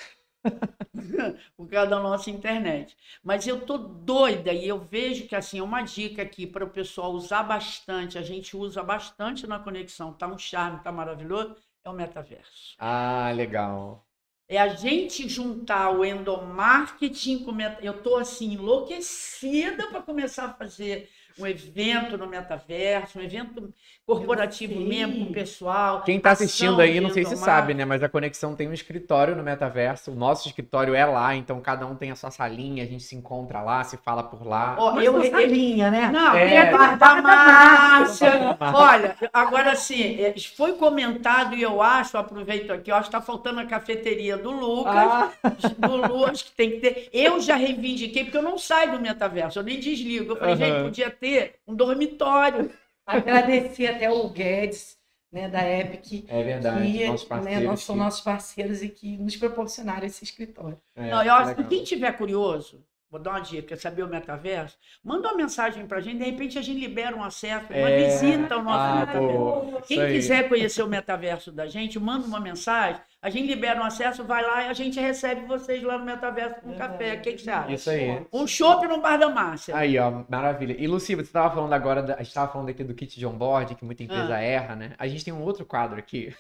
por 1.57 1.69
causa 1.69 1.91
da 1.91 2.01
nossa 2.01 2.31
internet. 2.31 2.97
Mas 3.23 3.47
eu 3.47 3.61
tô 3.65 3.79
doida 3.79 4.53
e 4.53 4.67
eu 4.67 4.79
vejo 4.79 5.27
que 5.27 5.37
assim, 5.37 5.59
é 5.59 5.63
uma 5.63 5.83
dica 5.83 6.23
aqui 6.23 6.47
para 6.47 6.65
o 6.65 6.71
pessoal 6.71 7.13
usar 7.13 7.43
bastante, 7.43 8.19
a 8.19 8.23
gente 8.23 8.57
usa 8.57 8.83
bastante 8.83 9.47
na 9.47 9.59
conexão, 9.59 10.13
tá 10.13 10.27
um 10.27 10.39
charme, 10.39 10.81
tá 10.83 10.93
maravilhoso, 10.93 11.57
é 11.85 11.91
o 11.91 11.93
metaverso. 11.93 12.79
Ah, 12.79 13.31
legal. 13.33 14.05
É 14.49 14.59
a 14.59 14.69
gente 14.69 15.29
juntar 15.29 15.91
o 15.97 16.05
endomarketing 16.05 17.45
com 17.45 17.53
meta... 17.53 17.83
Eu 17.85 18.03
tô 18.03 18.17
assim 18.17 18.53
enlouquecida 18.55 19.87
para 19.89 20.03
começar 20.03 20.47
a 20.47 20.53
fazer 20.53 21.09
um 21.41 21.47
evento 21.47 22.17
no 22.19 22.27
metaverso, 22.27 23.19
um 23.19 23.23
evento 23.23 23.73
corporativo 24.07 24.81
mesmo, 24.81 25.19
com 25.27 25.31
o 25.31 25.33
pessoal. 25.33 26.03
Quem 26.03 26.19
tá 26.21 26.31
ação 26.33 26.45
assistindo 26.47 26.81
aí, 26.81 27.01
não 27.01 27.11
sei 27.11 27.25
se 27.25 27.31
endomarketing. 27.33 27.45
sabe, 27.45 27.75
né? 27.75 27.85
Mas 27.85 28.03
a 28.03 28.09
Conexão 28.09 28.55
tem 28.57 28.69
um 28.69 28.73
escritório 28.73 29.37
no 29.37 29.43
metaverso. 29.43 30.11
O 30.11 30.15
nosso 30.15 30.49
escritório 30.49 30.95
é 30.95 31.05
lá, 31.05 31.35
então 31.37 31.61
cada 31.61 31.87
um 31.87 31.95
tem 31.95 32.11
a 32.11 32.17
sua 32.17 32.31
salinha, 32.31 32.83
a 32.85 32.87
gente 32.87 33.03
se 33.03 33.15
encontra 33.15 33.63
lá, 33.63 33.85
se 33.85 33.97
fala 33.99 34.23
por 34.23 34.47
lá. 34.47 34.75
Ó, 34.79 34.95
Mas 34.95 35.05
eu, 35.05 35.21
essa 35.23 35.41
eu, 35.41 35.47
linha, 35.49 35.91
né? 35.91 36.09
Não, 36.13 36.35
É. 36.35 36.71
barra 36.71 36.97
da 36.97 37.15
da 37.15 37.23
Márcia. 37.23 38.57
Olha, 38.75 39.17
agora 39.33 39.75
sim, 39.77 40.21
é, 40.21 40.35
foi 40.57 40.73
comentado 40.75 41.55
e 41.55 41.63
eu 41.63 41.81
acho, 41.83 42.17
aproveito 42.17 42.71
aqui, 42.73 42.91
eu 42.91 42.95
acho 42.97 43.11
que 43.11 43.17
está 43.17 43.21
faltando 43.21 43.61
a 43.61 43.67
cafeteria 43.67 44.37
do 44.37 44.51
Lucas, 44.51 44.95
Ah, 44.95 45.31
do 45.79 45.97
Lu, 45.97 46.25
acho 46.27 46.45
que 46.47 46.53
tem 46.53 46.71
que 46.73 46.79
ter. 46.81 47.09
Eu 47.13 47.41
já 47.41 47.57
reivindiquei, 47.57 48.25
porque 48.25 48.37
eu 48.37 48.43
não 48.43 48.59
saio 48.59 48.93
do 48.93 49.01
metaverso, 49.01 49.59
eu 49.59 49.63
nem 49.63 49.79
desligo. 49.79 50.33
Eu 50.33 50.37
falei, 50.37 50.55
Aham. 50.55 50.65
gente, 50.65 50.83
podia 50.83 51.11
ter 51.11 51.30
um 51.67 51.75
dormitório. 51.75 52.71
Agradecer 53.07 53.87
até 53.89 54.11
o 54.11 54.29
Guedes, 54.29 54.97
né, 55.33 55.49
da 55.49 55.69
Epic, 55.69 56.25
é 56.29 56.43
verdade, 56.43 56.93
que 56.93 57.07
nossos 57.07 57.29
né, 57.29 57.37
parceiros. 57.37 57.65
nós- 57.65 57.81
são 57.83 57.95
que- 57.95 58.01
nossos 58.03 58.21
parceiros 58.21 58.83
e 58.83 58.89
que 58.89 59.17
nos 59.17 59.37
proporcionaram 59.37 60.07
esse 60.07 60.25
escritório. 60.25 60.81
é, 60.97 61.11
não, 61.11 61.23
eu 61.23 61.33
acho 61.35 61.55
que 61.57 61.65
quem 61.65 61.85
tiver 61.85 62.13
curioso, 62.13 62.85
vou 63.11 63.21
dar 63.21 63.31
uma 63.33 63.41
dica, 63.41 63.63
quer 63.69 63.77
saber 63.77 64.05
o 64.05 64.09
metaverso, 64.09 64.77
manda 65.03 65.27
uma 65.29 65.37
mensagem 65.37 65.85
pra 65.87 66.01
gente, 66.01 66.19
de 66.19 66.25
repente 66.25 66.57
a 66.59 66.63
gente 66.63 66.79
libera 66.79 67.17
um 67.17 67.25
acesso, 67.25 67.67
uma 67.71 67.91
É. 67.91 68.05
visita 68.05 68.55
ao 68.55 68.63
nosso 68.63 68.79
Ah, 68.79 69.01
metaverso. 69.01 69.37
pô, 69.37 69.81
Quem 69.87 70.07
quiser 70.07 70.49
conhecer 70.49 70.83
o 70.83 70.87
metaverso 70.87 71.51
da 71.51 71.67
gente, 71.67 71.99
manda 71.99 72.25
uma 72.27 72.39
mensagem, 72.39 73.01
a 73.21 73.29
gente 73.29 73.49
libera 73.49 73.81
um 73.81 73.85
acesso, 73.85 74.23
vai 74.25 74.43
lá 74.43 74.63
e 74.65 74.69
a 74.69 74.73
gente 74.73 74.99
recebe 75.01 75.45
vocês 75.47 75.83
lá 75.83 75.99
no 75.99 76.05
metaverso 76.05 76.61
com 76.61 76.71
um 76.71 76.77
café. 76.77 77.15
O 77.15 77.21
que, 77.21 77.33
que 77.33 77.43
você 77.43 77.51
acha? 77.51 77.73
Isso 77.73 77.91
aí. 77.91 78.27
Um 78.33 78.47
chopp 78.47 78.87
no 78.87 79.01
bar 79.01 79.17
da 79.19 79.29
Márcia. 79.29 79.77
Aí, 79.77 79.99
ó, 79.99 80.23
maravilha. 80.29 80.77
E 80.79 80.87
Luci, 80.87 81.15
você 81.17 81.23
estava 81.23 81.53
falando 81.55 81.73
agora, 81.73 82.03
da- 82.03 82.15
a 82.15 82.19
gente 82.19 82.29
estava 82.29 82.51
falando 82.53 82.69
aqui 82.71 82.85
do 82.85 82.95
kit 82.95 83.19
de 83.19 83.27
onboard, 83.27 83.75
que 83.75 83.85
muita 83.85 84.05
empresa 84.05 84.37
Ah. 84.37 84.41
erra, 84.41 84.77
né? 84.77 84.93
A 84.99 85.07
gente 85.09 85.25
tem 85.25 85.35
um 85.35 85.43
outro 85.43 85.65
quadro 85.67 85.99
aqui. 85.99 86.33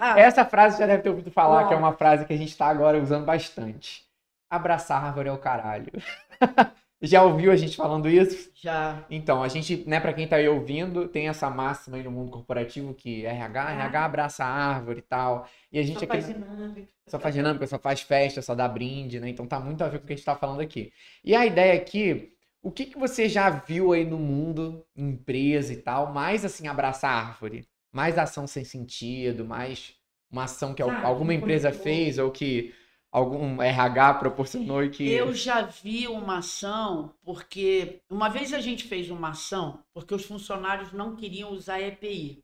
Ah, 0.00 0.18
Essa 0.20 0.44
frase 0.44 0.76
você 0.76 0.82
já 0.82 0.86
deve 0.86 1.02
ter 1.02 1.10
ouvido 1.10 1.30
falar, 1.30 1.62
Qual? 1.62 1.68
que 1.68 1.74
é 1.74 1.76
uma 1.76 1.92
frase 1.92 2.24
que 2.24 2.32
a 2.32 2.36
gente 2.36 2.48
está 2.50 2.66
agora 2.68 2.96
usando 2.98 3.24
bastante. 3.24 4.05
Abraçar 4.50 5.02
a 5.02 5.06
árvore 5.08 5.28
é 5.28 5.32
o 5.32 5.38
caralho. 5.38 5.92
já 7.02 7.22
ouviu 7.22 7.50
a 7.52 7.56
gente 7.56 7.76
falando 7.76 8.08
isso? 8.08 8.50
já. 8.54 9.06
Então, 9.10 9.42
a 9.42 9.48
gente, 9.48 9.88
né, 9.88 10.00
pra 10.00 10.12
quem 10.12 10.26
tá 10.28 10.36
aí 10.36 10.48
ouvindo, 10.48 11.08
tem 11.08 11.28
essa 11.28 11.48
máxima 11.50 11.96
aí 11.96 12.02
no 12.02 12.10
mundo 12.10 12.30
corporativo 12.30 12.94
que 12.94 13.24
RH, 13.24 13.72
RH 13.72 14.04
abraça 14.04 14.44
a 14.44 14.48
árvore 14.48 14.98
e 15.00 15.02
tal. 15.02 15.48
E 15.72 15.78
a 15.78 15.82
gente 15.82 16.00
Só 16.00 16.04
aqui 16.04 16.20
faz 16.20 16.26
dinâmica. 16.26 16.92
só 17.08 17.18
faz 17.20 17.34
dinâmica, 17.34 17.66
só 17.66 17.78
faz 17.78 18.00
festa, 18.02 18.42
só 18.42 18.54
dá 18.54 18.68
brinde, 18.68 19.20
né? 19.20 19.28
Então 19.28 19.46
tá 19.46 19.60
muito 19.60 19.82
a 19.84 19.88
ver 19.88 19.98
com 19.98 20.04
o 20.04 20.06
que 20.08 20.12
a 20.14 20.16
gente 20.16 20.24
tá 20.24 20.36
falando 20.36 20.60
aqui. 20.60 20.92
E 21.24 21.34
a 21.34 21.46
ideia 21.46 21.74
aqui, 21.74 22.32
o 22.62 22.70
que 22.72 22.86
que 22.86 22.98
você 22.98 23.28
já 23.28 23.50
viu 23.50 23.92
aí 23.92 24.04
no 24.04 24.18
mundo, 24.18 24.84
em 24.96 25.10
empresa 25.10 25.72
e 25.72 25.76
tal, 25.76 26.12
mais 26.12 26.44
assim, 26.44 26.66
abraçar 26.68 27.10
a 27.12 27.28
árvore? 27.28 27.66
Mais 27.92 28.18
ação 28.18 28.46
sem 28.46 28.64
sentido, 28.64 29.44
mais 29.44 29.94
uma 30.30 30.44
ação 30.44 30.74
que 30.74 30.82
Sabe, 30.82 31.04
alguma 31.04 31.32
um 31.32 31.34
empresa 31.36 31.72
fez 31.72 32.18
ou 32.18 32.30
que 32.30 32.74
algum 33.12 33.62
RH 33.62 34.14
proporcionou 34.14 34.84
e 34.84 34.90
que... 34.90 35.08
Eu 35.10 35.32
já 35.32 35.62
vi 35.62 36.06
uma 36.06 36.38
ação, 36.38 37.14
porque 37.24 38.00
uma 38.10 38.28
vez 38.28 38.52
a 38.52 38.60
gente 38.60 38.84
fez 38.84 39.10
uma 39.10 39.30
ação, 39.30 39.82
porque 39.94 40.14
os 40.14 40.24
funcionários 40.24 40.92
não 40.92 41.16
queriam 41.16 41.50
usar 41.50 41.80
EPI. 41.80 42.42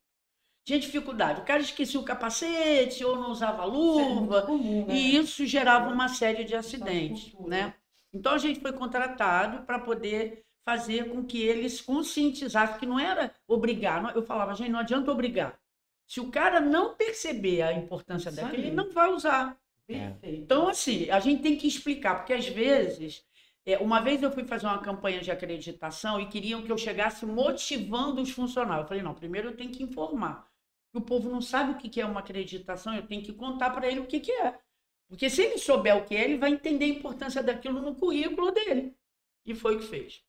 Tinha 0.65 0.79
dificuldade. 0.79 1.41
O 1.41 1.45
cara 1.45 1.61
esquecia 1.61 1.99
o 1.99 2.05
capacete 2.05 3.05
ou 3.05 3.17
não 3.17 3.31
usava 3.33 3.65
luva. 3.65 4.43
comum, 4.43 4.87
né? 4.87 4.95
E 4.95 5.17
isso 5.17 5.45
gerava 5.45 5.91
uma 5.91 6.09
série 6.09 6.45
de 6.45 6.55
acidentes, 6.55 7.35
né? 7.41 7.75
Então 8.15 8.33
a 8.33 8.39
gente 8.39 8.61
foi 8.61 8.73
contratado 8.73 9.65
para 9.65 9.79
poder 9.79 10.45
fazer 10.65 11.11
com 11.11 11.25
que 11.25 11.43
eles 11.43 11.81
conscientizassem 11.81 12.79
que 12.79 12.87
não 12.87 12.99
era 12.99 13.35
obrigar. 13.49 14.15
Eu 14.15 14.23
falava, 14.23 14.55
gente, 14.55 14.71
não 14.71 14.79
adianta 14.79 15.11
obrigar. 15.11 15.59
Se 16.07 16.21
o 16.21 16.31
cara 16.31 16.61
não 16.61 16.95
perceber 16.95 17.63
a 17.63 17.73
importância 17.73 18.29
Isso 18.29 18.37
daquilo, 18.37 18.63
aí. 18.63 18.69
ele 18.69 18.77
não 18.77 18.91
vai 18.93 19.11
usar. 19.11 19.57
Perfeito. 19.93 20.43
Então, 20.45 20.69
assim, 20.69 21.11
a 21.11 21.21
gente 21.21 21.43
tem 21.43 21.57
que 21.57 21.67
explicar, 21.67 22.17
porque 22.17 22.33
às 22.33 22.47
vezes 22.47 23.25
É, 23.65 23.79
uma 23.79 24.01
vez 24.01 24.21
eu 24.21 24.33
fui 24.33 24.43
fazer 24.45 24.67
uma 24.67 24.81
campanha 24.83 25.21
de 25.21 25.31
acreditação 25.31 26.21
e 26.21 26.27
queriam 26.29 26.63
que 26.65 26.73
eu 26.73 26.77
chegasse 26.77 27.25
motivando 27.25 28.21
os 28.21 28.31
funcionários. 28.33 28.83
Eu 28.83 28.89
falei, 28.89 29.03
não, 29.05 29.15
primeiro 29.15 29.51
eu 29.51 29.57
tenho 29.57 29.71
que 29.71 29.85
informar. 29.85 30.49
O 30.93 31.01
povo 31.01 31.31
não 31.31 31.41
sabe 31.41 31.71
o 31.73 31.77
que 31.79 32.01
é 32.01 32.05
uma 32.05 32.19
acreditação, 32.21 32.93
eu 32.97 33.07
tenho 33.07 33.23
que 33.23 33.33
contar 33.33 33.71
para 33.71 33.87
ele 33.89 34.01
o 34.01 34.07
que 34.07 34.21
é. 34.33 34.59
Porque 35.09 35.31
se 35.31 35.43
ele 35.43 35.59
souber 35.59 35.97
o 35.97 36.05
que 36.05 36.17
é, 36.17 36.25
ele 36.25 36.39
vai 36.39 36.51
entender 36.51 36.87
a 36.87 36.89
importância 36.89 37.41
daquilo 37.41 37.81
no 37.81 37.95
currículo 37.95 38.51
dele. 38.51 38.97
E 39.47 39.55
foi 39.55 39.77
o 39.77 39.79
que 39.79 39.87
fez. 39.87 40.23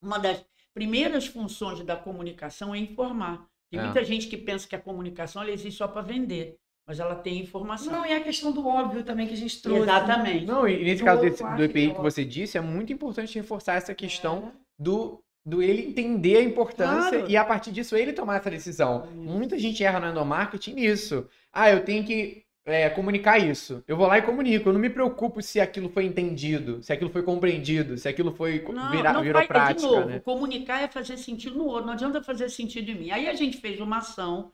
Uma 0.00 0.18
das 0.18 0.44
primeiras 0.72 1.26
funções 1.26 1.84
da 1.84 1.96
comunicação 1.96 2.74
é 2.74 2.78
informar. 2.78 3.48
Tem 3.70 3.80
É. 3.80 3.84
muita 3.84 4.04
gente 4.04 4.28
que 4.28 4.36
pensa 4.36 4.68
que 4.68 4.76
a 4.76 4.80
comunicação 4.80 5.42
existe 5.44 5.78
só 5.78 5.88
para 5.88 6.02
vender, 6.02 6.58
mas 6.86 7.00
ela 7.00 7.14
tem 7.14 7.40
informação. 7.40 7.92
Não, 7.92 8.04
e 8.06 8.12
a 8.12 8.20
questão 8.20 8.52
do 8.52 8.66
óbvio 8.66 9.02
também 9.02 9.26
que 9.26 9.32
a 9.34 9.36
gente 9.36 9.60
trouxe. 9.62 9.82
Exatamente. 9.82 10.44
Não, 10.44 10.68
e 10.68 10.84
nesse 10.84 11.02
Eu 11.02 11.06
caso 11.06 11.22
desse- 11.22 11.42
do 11.42 11.64
EPI 11.64 11.88
que 11.88 11.94
que 11.94 11.98
é 11.98 12.02
você 12.02 12.24
disse, 12.24 12.58
é 12.58 12.60
muito 12.60 12.92
importante 12.92 13.34
reforçar 13.36 13.74
essa 13.74 13.94
questão 13.94 14.52
do, 14.78 15.20
do 15.44 15.62
ele 15.62 15.86
entender 15.86 16.36
a 16.36 16.42
importância 16.42 17.18
Claro. 17.18 17.30
e 17.30 17.36
a 17.36 17.44
partir 17.44 17.72
disso 17.72 17.96
ele 17.96 18.12
tomar 18.12 18.36
essa 18.36 18.50
decisão. 18.50 19.06
Muita 19.14 19.58
gente 19.58 19.82
erra 19.82 20.00
no 20.00 20.08
endomarketing 20.10 20.74
nisso. 20.74 21.26
Ah, 21.52 21.70
eu 21.70 21.84
tenho 21.84 22.04
que 22.04 22.42
é, 22.66 22.88
comunicar 22.88 23.38
isso. 23.38 23.84
Eu 23.86 23.94
vou 23.94 24.06
lá 24.06 24.16
e 24.18 24.22
comunico. 24.22 24.70
Eu 24.70 24.72
não 24.72 24.80
me 24.80 24.88
preocupo 24.88 25.42
se 25.42 25.60
aquilo 25.60 25.90
foi 25.90 26.06
entendido, 26.06 26.82
se 26.82 26.94
aquilo 26.94 27.10
foi 27.10 27.22
compreendido, 27.22 27.98
se 27.98 28.08
aquilo 28.08 28.32
foi 28.34 28.64
Não, 28.72 28.90
vira- 28.90 29.12
não 29.12 29.20
virou 29.22 29.36
faz, 29.42 29.48
prática, 29.48 29.80
de 29.80 29.94
novo, 29.94 30.08
né? 30.08 30.18
comunicar 30.20 30.82
é 30.82 30.88
fazer 30.88 31.18
sentido 31.18 31.58
no 31.58 31.66
outro, 31.66 31.84
não 31.86 31.92
adianta 31.92 32.22
fazer 32.22 32.48
sentido 32.48 32.90
em 32.90 32.94
mim. 32.94 33.10
Aí 33.10 33.28
a 33.28 33.34
gente 33.34 33.58
fez 33.58 33.78
uma 33.80 33.98
ação 33.98 34.50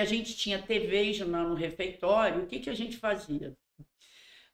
que 0.00 0.06
a 0.06 0.06
gente 0.06 0.36
tinha 0.36 0.62
TVs 0.62 1.20
na- 1.20 1.44
no 1.44 1.54
refeitório, 1.54 2.42
o 2.42 2.46
que, 2.46 2.60
que 2.60 2.70
a 2.70 2.74
gente 2.74 2.96
fazia? 2.96 3.56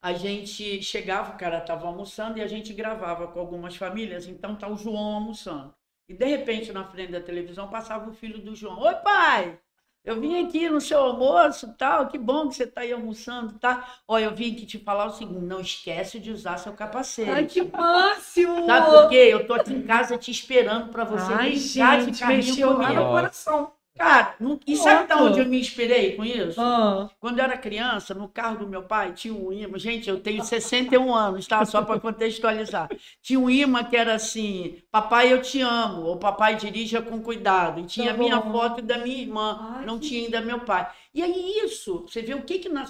A 0.00 0.12
gente 0.12 0.82
chegava, 0.82 1.32
o 1.34 1.38
cara 1.38 1.58
estava 1.58 1.86
almoçando 1.86 2.38
e 2.38 2.42
a 2.42 2.46
gente 2.46 2.72
gravava 2.72 3.28
com 3.28 3.40
algumas 3.40 3.76
famílias, 3.76 4.26
então 4.26 4.54
tá 4.56 4.68
o 4.68 4.76
João 4.76 5.14
almoçando. 5.16 5.74
E 6.08 6.14
de 6.14 6.24
repente, 6.26 6.72
na 6.72 6.84
frente 6.84 7.12
da 7.12 7.20
televisão, 7.20 7.68
passava 7.68 8.08
o 8.10 8.14
filho 8.14 8.38
do 8.40 8.54
João. 8.54 8.78
Oi, 8.80 8.94
pai! 8.96 9.58
Eu 10.04 10.20
vim 10.20 10.44
aqui 10.46 10.68
no 10.70 10.80
seu 10.80 11.00
almoço, 11.00 11.74
tal, 11.76 12.06
que 12.08 12.16
bom 12.16 12.48
que 12.48 12.54
você 12.54 12.62
está 12.62 12.82
aí 12.82 12.92
almoçando, 12.92 13.58
tá? 13.58 13.98
Olha, 14.06 14.26
eu 14.26 14.34
vim 14.34 14.52
aqui 14.54 14.64
te 14.64 14.78
falar 14.78 15.06
o 15.06 15.10
seguinte, 15.10 15.40
não 15.44 15.60
esquece 15.60 16.20
de 16.20 16.30
usar 16.30 16.58
seu 16.58 16.74
capacete. 16.74 17.30
Ai, 17.30 17.46
que 17.46 17.62
máximo! 17.62 18.54
Sabe 18.64 18.88
por 18.90 19.08
quê? 19.08 19.28
Eu 19.32 19.46
tô 19.46 19.54
aqui 19.54 19.72
em 19.74 19.82
casa 19.82 20.16
te 20.18 20.30
esperando 20.30 20.90
para 20.92 21.04
você 21.04 21.32
Ai, 21.32 21.52
cá 21.76 21.96
de 21.96 22.12
gente, 22.12 22.18
carrinho 22.18 22.56
mexeu 22.56 22.68
lá 22.76 22.88
comigo. 22.88 23.00
no 23.02 23.10
coração. 23.10 23.72
Cara, 23.96 24.34
não- 24.38 24.60
e 24.66 24.76
sabe 24.76 25.06
de 25.08 25.14
onde 25.14 25.40
eu 25.40 25.46
me 25.46 25.58
inspirei 25.58 26.14
com 26.16 26.22
isso? 26.24 26.60
Ah, 26.60 27.08
Quando 27.18 27.38
eu 27.38 27.44
era 27.44 27.56
criança, 27.56 28.12
no 28.14 28.28
carro 28.28 28.58
do 28.58 28.68
meu 28.68 28.82
pai, 28.82 29.12
tinha 29.14 29.32
um 29.32 29.50
imã. 29.50 29.78
Gente, 29.78 30.08
eu 30.10 30.20
tenho 30.20 30.44
61 30.44 31.14
anos, 31.14 31.46
tá? 31.46 31.64
Só 31.64 31.82
para 31.82 31.98
contextualizar. 31.98 32.90
Tinha 33.22 33.40
um 33.40 33.48
imã 33.48 33.82
que 33.84 33.96
era 33.96 34.14
assim: 34.14 34.76
Papai, 34.90 35.32
eu 35.32 35.40
te 35.40 35.62
amo. 35.62 36.02
Ou 36.02 36.18
Papai, 36.18 36.56
dirija 36.56 37.00
com 37.00 37.22
cuidado. 37.22 37.80
E 37.80 37.84
tinha 37.86 38.10
a 38.10 38.14
Tá 38.14 38.18
minha 38.18 38.38
bom. 38.40 38.52
foto 38.52 38.80
e 38.80 38.82
da 38.82 38.98
minha 38.98 39.18
irmã. 39.22 39.58
Ai, 39.78 39.86
não 39.86 39.98
que- 39.98 40.08
tinha 40.08 40.24
ainda 40.26 40.40
meu 40.42 40.60
pai. 40.60 40.86
E 41.16 41.22
aí, 41.22 41.60
isso, 41.64 42.02
você 42.02 42.22
vê 42.22 42.34
o 42.34 42.44
que 42.44 42.58
que 42.58 42.68
na. 42.68 42.84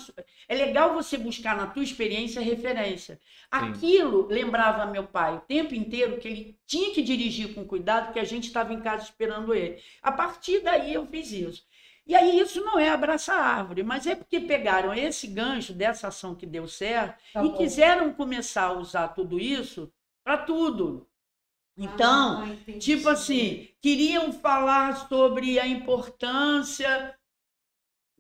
É 0.49 0.55
legal 0.55 0.93
você 0.95 1.17
buscar 1.17 1.57
na 1.57 1.67
tua 1.69 1.83
experiência 1.85 2.41
referência. 2.43 3.21
Aquilo 3.51 4.27
lembrava 4.29 4.87
meu 4.87 5.07
pai 5.07 5.37
o 5.37 5.41
tempo 5.41 5.75
inteiro 5.75 6.19
que 6.19 6.29
ele 6.29 6.59
tinha 6.67 6.93
que 6.93 7.03
dirigir 7.03 7.55
com 7.55 7.65
cuidado, 7.65 8.07
porque 8.07 8.19
a 8.21 8.25
gente 8.25 8.45
estava 8.49 8.73
em 8.73 8.81
casa 8.81 9.05
esperando 9.05 9.55
ele. 9.55 9.81
A 10.03 10.11
partir 10.13 10.61
daí 10.61 10.93
eu 10.95 11.07
fiz 11.07 11.31
isso. 11.33 11.65
E 12.07 12.15
aí 12.15 12.39
isso 12.39 12.61
não 12.65 12.79
é 12.79 12.89
abraçar 12.91 13.39
a 13.39 13.47
árvore, 13.47 13.83
mas 13.83 14.07
é 14.07 14.15
porque 14.15 14.41
pegaram 14.41 14.95
esse 14.95 15.27
gancho 15.27 15.73
dessa 15.73 16.09
ação 16.09 16.35
que 16.35 16.47
deu 16.47 16.69
certo 16.69 17.21
tá 17.33 17.43
e 17.43 17.51
bom. 17.51 17.57
quiseram 17.57 18.13
começar 18.13 18.67
a 18.67 18.79
usar 18.79 19.09
tudo 19.09 19.39
isso 19.41 19.93
para 20.25 20.39
tudo. 20.39 21.09
Então, 21.77 22.43
Ah, 22.43 22.57
tipo 22.79 23.09
assim, 23.09 23.69
queriam 23.83 24.33
falar 24.33 25.09
sobre 25.09 25.59
a 25.59 25.67
importância. 25.67 27.16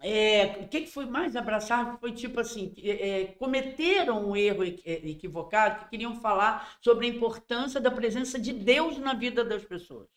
É, 0.03 0.59
o 0.61 0.69
que, 0.69 0.83
que 0.83 0.91
foi 0.91 1.07
mais 1.07 1.35
abraçar? 1.37 1.99
Foi 1.99 2.13
tipo 2.13 2.39
assim: 2.41 2.73
é, 2.79 3.23
é, 3.23 3.25
cometeram 3.27 4.29
um 4.29 4.37
erro 4.37 4.65
é, 4.65 4.75
equivocado 5.09 5.85
que 5.85 5.91
queriam 5.91 6.21
falar 6.21 6.77
sobre 6.81 7.07
a 7.07 7.11
importância 7.11 7.81
da 7.81 7.91
presença 7.91 8.39
de 8.39 8.53
Deus 8.53 8.99
na 8.99 9.15
vida 9.15 9.45
das 9.45 9.65
pessoas. 9.65 10.09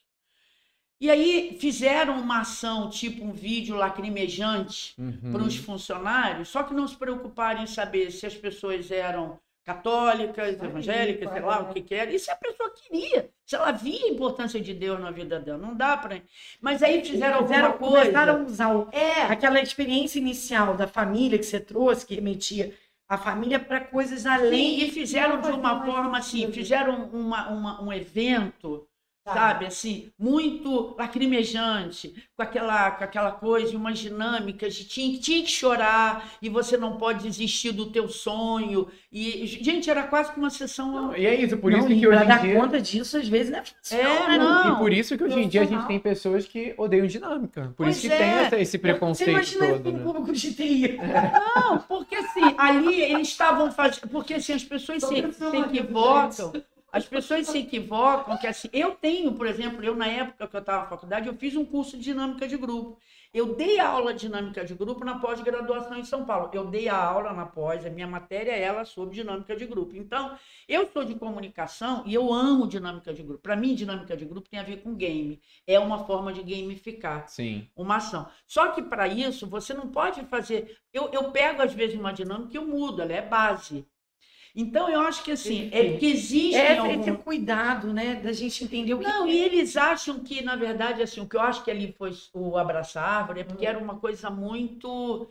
E 1.01 1.09
aí 1.09 1.57
fizeram 1.61 2.19
uma 2.19 2.41
ação, 2.41 2.89
tipo 2.89 3.23
um 3.23 3.31
vídeo 3.31 3.75
lacrimejante, 3.75 4.93
Uhum. 4.97 5.31
para 5.31 5.43
os 5.43 5.55
funcionários, 5.55 6.49
só 6.49 6.61
que 6.63 6.73
não 6.73 6.87
se 6.87 6.95
preocuparam 6.97 7.63
em 7.63 7.67
saber 7.67 8.11
se 8.11 8.25
as 8.25 8.35
pessoas 8.35 8.91
eram 8.91 9.39
católicas, 9.65 10.59
Aí, 10.61 10.67
evangélicas, 10.67 11.31
sei 11.31 11.41
lá 11.41 11.59
o 11.61 11.73
que, 11.73 11.81
que 11.81 11.93
era, 11.95 12.11
e 12.11 12.17
se 12.19 12.31
a 12.31 12.35
pessoa 12.35 12.71
queria, 12.73 13.29
se 13.45 13.55
ela 13.55 13.71
via 13.71 14.05
a 14.05 14.09
importância 14.09 14.59
de 14.59 14.73
Deus 14.73 14.99
na 14.99 15.11
vida 15.11 15.39
dela, 15.39 15.57
não 15.57 15.75
dá 15.75 15.95
para. 15.97 16.21
Mas 16.61 16.81
aí 16.81 17.03
fizeram 17.05 17.41
Fizeram- 17.43 17.67
alguma 17.67 17.77
coisa. 17.77 17.99
Começaram 18.05 18.41
a 18.41 18.45
usar 18.45 18.75
o- 18.75 18.89
É, 18.91 19.21
aquela 19.23 19.61
experiência 19.61 20.19
inicial 20.19 20.75
da 20.75 20.87
família 20.87 21.37
que 21.37 21.45
você 21.45 21.59
trouxe, 21.59 22.05
que 22.05 22.15
remetia 22.15 22.73
a 23.07 23.17
família 23.17 23.59
para 23.59 23.79
coisas 23.81 24.25
além. 24.25 24.79
sim, 24.79 24.85
e 24.85 24.91
fizeram 24.91 25.39
de 25.41 25.49
uma 25.51 25.83
forma 25.85 26.17
assim, 26.17 26.51
fizeram 26.51 27.05
uma, 27.11 27.49
uma- 27.49 27.81
um 27.83 27.93
evento 27.93 28.87
Tá. 29.29 29.33
sabe, 29.35 29.65
assim, 29.65 30.11
muito 30.17 30.95
lacrimejante, 30.97 32.13
com 32.35 32.43
aquela, 32.43 32.91
com 32.91 33.03
aquela 33.03 33.31
coisa, 33.31 33.75
umas 33.77 33.99
dinâmicas 33.99 34.73
de 34.75 34.85
tinha, 34.85 35.19
tinha 35.19 35.43
que 35.43 35.51
chorar 35.51 36.29
e 36.41 36.49
você 36.49 36.77
não 36.77 36.97
pode 36.97 37.23
desistir 37.23 37.71
do 37.71 37.87
teu 37.91 38.07
sonho. 38.09 38.87
E, 39.11 39.45
gente, 39.47 39.89
era 39.89 40.03
quase 40.03 40.31
que 40.31 40.39
uma 40.39 40.49
sessão. 40.49 40.91
Não, 40.91 41.15
e 41.15 41.25
é 41.25 41.35
isso, 41.35 41.57
por 41.57 41.71
Não, 41.71 41.79
isso 41.79 41.87
que 41.87 42.07
hoje 42.07 42.23
em 42.23 42.27
dar 42.27 42.41
dia... 42.41 42.55
conta 42.55 42.81
disso, 42.81 43.17
às 43.17 43.27
vezes, 43.27 43.51
não 43.51 43.59
é 43.59 43.63
fácil. 43.63 43.97
É, 43.99 44.27
né? 44.29 44.37
não. 44.37 44.73
E 44.73 44.77
por 44.77 44.91
isso 44.93 45.17
que 45.17 45.23
hoje 45.23 45.39
em 45.39 45.47
dia 45.47 45.61
a 45.61 45.65
gente 45.65 45.85
tem 45.87 45.99
pessoas 45.99 46.45
que 46.45 46.73
odeiam 46.77 47.07
dinâmica. 47.07 47.73
Por 47.75 47.85
Pois 47.85 47.97
isso 47.97 48.07
que 48.07 48.13
é. 48.13 48.17
tem 48.17 48.27
essa- 48.29 48.57
esse 48.59 48.71
Você 48.71 48.77
preconceito 48.77 49.29
imagina 49.31 49.67
todo, 49.67 49.91
né? 49.91 50.03
público 50.03 50.33
de 50.33 50.53
TI. 50.53 50.97
Não, 51.55 51.77
porque 51.79 52.15
assim, 52.15 52.41
ali 52.57 53.01
eles 53.01 53.27
estavam 53.27 53.71
fazendo. 53.71 54.07
Porque 54.09 54.33
assim, 54.35 54.53
as 54.53 54.63
pessoas 54.63 55.03
se, 55.03 55.07
se 55.33 55.57
equivocam. 55.57 56.53
As 56.91 57.05
pessoas 57.05 57.47
se 57.47 57.57
equivocam 57.59 58.37
que 58.37 58.47
assim, 58.47 58.67
eu 58.73 58.95
tenho, 58.95 59.33
por 59.33 59.45
exemplo, 59.45 59.83
eu 59.83 59.95
na 59.95 60.07
época 60.07 60.47
que 60.47 60.55
eu 60.55 60.59
estava 60.59 60.83
na 60.83 60.89
faculdade, 60.89 61.27
eu 61.27 61.35
fiz 61.35 61.55
um 61.55 61.63
curso 61.63 61.97
de 61.97 62.03
dinâmica 62.03 62.47
de 62.47 62.57
grupo. 62.57 62.99
Eu 63.31 63.53
dei 63.55 63.79
aula 63.79 64.11
de 64.11 64.21
dinâmica 64.21 64.65
de 64.65 64.73
grupo 64.73 65.05
na 65.05 65.19
pós-graduação 65.19 65.99
em 65.99 66.03
São 66.03 66.25
Paulo. 66.25 66.49
Eu 66.51 66.65
dei 66.65 66.89
a 66.89 66.97
aula 66.97 67.31
na 67.31 67.45
pós, 67.45 67.85
a 67.85 67.89
minha 67.89 68.07
matéria 68.07 68.51
é 68.51 68.61
ela 68.61 68.83
sobre 68.85 69.13
dinâmica 69.13 69.55
de 69.55 69.67
grupo. 69.67 69.95
Então, 69.95 70.35
eu 70.67 70.87
sou 70.91 71.05
de 71.05 71.13
comunicação 71.13 72.03
e 72.07 72.13
eu 72.13 72.33
amo 72.33 72.67
dinâmica 72.67 73.13
de 73.13 73.21
grupo. 73.21 73.43
Para 73.43 73.55
mim, 73.55 73.75
dinâmica 73.75 74.17
de 74.17 74.25
grupo 74.25 74.49
tem 74.49 74.59
a 74.59 74.63
ver 74.63 74.81
com 74.81 74.95
game. 74.95 75.39
É 75.67 75.79
uma 75.79 76.05
forma 76.05 76.33
de 76.33 76.41
gamificar 76.41 77.27
Sim. 77.27 77.67
uma 77.75 77.97
ação. 77.97 78.27
Só 78.47 78.69
que 78.71 78.81
para 78.81 79.07
isso 79.07 79.45
você 79.45 79.75
não 79.75 79.89
pode 79.89 80.25
fazer. 80.25 80.77
Eu, 80.91 81.09
eu 81.13 81.31
pego 81.31 81.61
às 81.61 81.73
vezes 81.73 81.99
uma 81.99 82.11
dinâmica 82.11 82.53
e 82.53 82.57
eu 82.57 82.65
mudo, 82.65 83.03
ela 83.03 83.13
é 83.13 83.21
base. 83.21 83.85
Então 84.61 84.89
eu 84.89 84.99
acho 85.01 85.23
que 85.23 85.31
assim, 85.31 85.69
é 85.71 85.91
porque 85.91 86.05
existem 86.07 86.59
É 86.61 86.77
algum- 86.77 86.99
esse 87.01 87.11
cuidado, 87.23 87.93
né? 87.93 88.15
Da 88.15 88.33
gente 88.33 88.63
entender 88.63 88.93
o 88.93 88.99
que 88.99 89.05
Não, 89.07 89.25
e 89.27 89.37
eles 89.37 89.77
acham 89.77 90.19
que, 90.19 90.41
na 90.43 90.55
verdade, 90.55 91.01
assim, 91.01 91.21
o 91.21 91.27
que 91.27 91.37
eu 91.37 91.41
acho 91.41 91.63
que 91.63 91.71
ali 91.71 91.93
foi 91.97 92.11
o 92.33 92.57
abraçar 92.57 93.03
árvore 93.21 93.39
é 93.41 93.43
porque 93.45 93.65
Hum. 93.65 93.69
era 93.69 93.79
uma 93.79 93.97
coisa 93.99 94.29
muito 94.29 95.29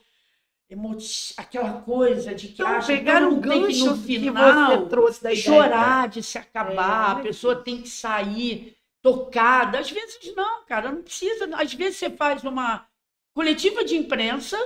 emoti... 0.70 1.34
aquela 1.36 1.80
coisa 1.82 2.34
de 2.34 2.48
que 2.48 2.62
Então, 2.62 2.66
acha 2.68 2.86
tem 2.88 2.98
que, 2.98 3.04
gancho 3.04 3.86
no 3.86 3.96
final 3.96 4.88
trouxe 4.88 5.20
ideia. 5.20 5.36
chorar 5.36 6.08
de 6.08 6.22
se 6.22 6.38
acabar, 6.38 7.16
É, 7.16 7.20
a 7.20 7.22
pessoa 7.22 7.56
tem 7.56 7.82
que 7.82 7.88
sair 7.88 8.76
tocada. 9.02 9.78
Às 9.78 9.90
vezes 9.90 10.34
não, 10.36 10.64
cara, 10.66 10.90
não 10.92 11.02
precisa. 11.02 11.48
Às 11.56 11.72
vezes 11.74 11.98
você 11.98 12.10
faz 12.10 12.44
uma 12.44 12.86
coletiva 13.34 13.84
de 13.84 13.96
imprensa, 13.96 14.58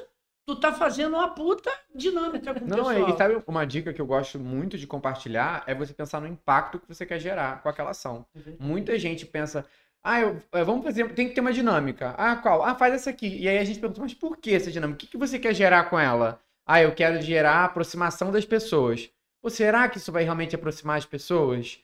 tu 0.47 0.57
tá 0.57 0.73
fazendo 0.73 1.15
uma 1.15 1.29
puta 1.29 1.71
dinâmica 1.95 2.55
com 2.55 2.65
o 2.65 2.69
Não, 2.69 2.77
pessoal. 2.77 3.11
e 3.11 3.17
sabe 3.17 3.43
uma 3.47 3.65
dica 3.65 3.93
que 3.93 4.01
eu 4.01 4.07
gosto 4.07 4.39
muito 4.39 4.77
de 4.77 4.87
compartilhar 4.87 5.63
é 5.67 5.75
você 5.75 5.93
pensar 5.95 6.21
no 6.21 6.27
impacto 6.27 6.79
que 6.79 6.89
você 6.89 7.07
quer 7.07 7.19
gerar 7.19 7.63
com 7.63 7.69
aquela 7.69 7.91
ação. 7.91 8.27
Muita 8.59 8.99
gente 8.99 9.25
pensa, 9.25 9.65
ah, 10.03 10.21
eu, 10.21 10.37
é, 10.53 10.65
vamos 10.65 10.85
fazer, 10.85 11.13
tem 11.15 11.29
que 11.29 11.35
ter 11.35 11.41
uma 11.41 11.53
dinâmica. 11.53 12.15
Ah, 12.19 12.37
qual? 12.37 12.63
Ah, 12.65 12.75
faz 12.75 12.95
essa 12.95 13.11
aqui. 13.11 13.39
E 13.39 13.49
aí 13.49 13.59
a 13.59 13.65
gente 13.65 13.79
pergunta, 13.79 14.01
mas 14.01 14.15
por 14.15 14.37
que 14.37 14.53
essa 14.53 14.71
dinâmica? 14.71 14.97
O 14.97 14.99
que, 14.99 15.07
que 15.07 15.17
você 15.19 15.39
quer 15.39 15.55
gerar 15.55 15.85
com 15.85 15.99
ela? 15.99 16.41
Ah, 16.67 16.83
eu 16.83 16.93
quero 16.93 17.21
gerar 17.23 17.57
a 17.59 17.65
aproximação 17.65 18.33
das 18.33 18.45
pessoas. 18.45 19.11
Ou 19.43 19.51
será 19.51 19.89
que 19.89 19.99
isso 19.99 20.13
vai 20.13 20.25
realmente 20.25 20.55
aproximar 20.55 20.99
as 20.99 21.07
pessoas? 21.07 21.79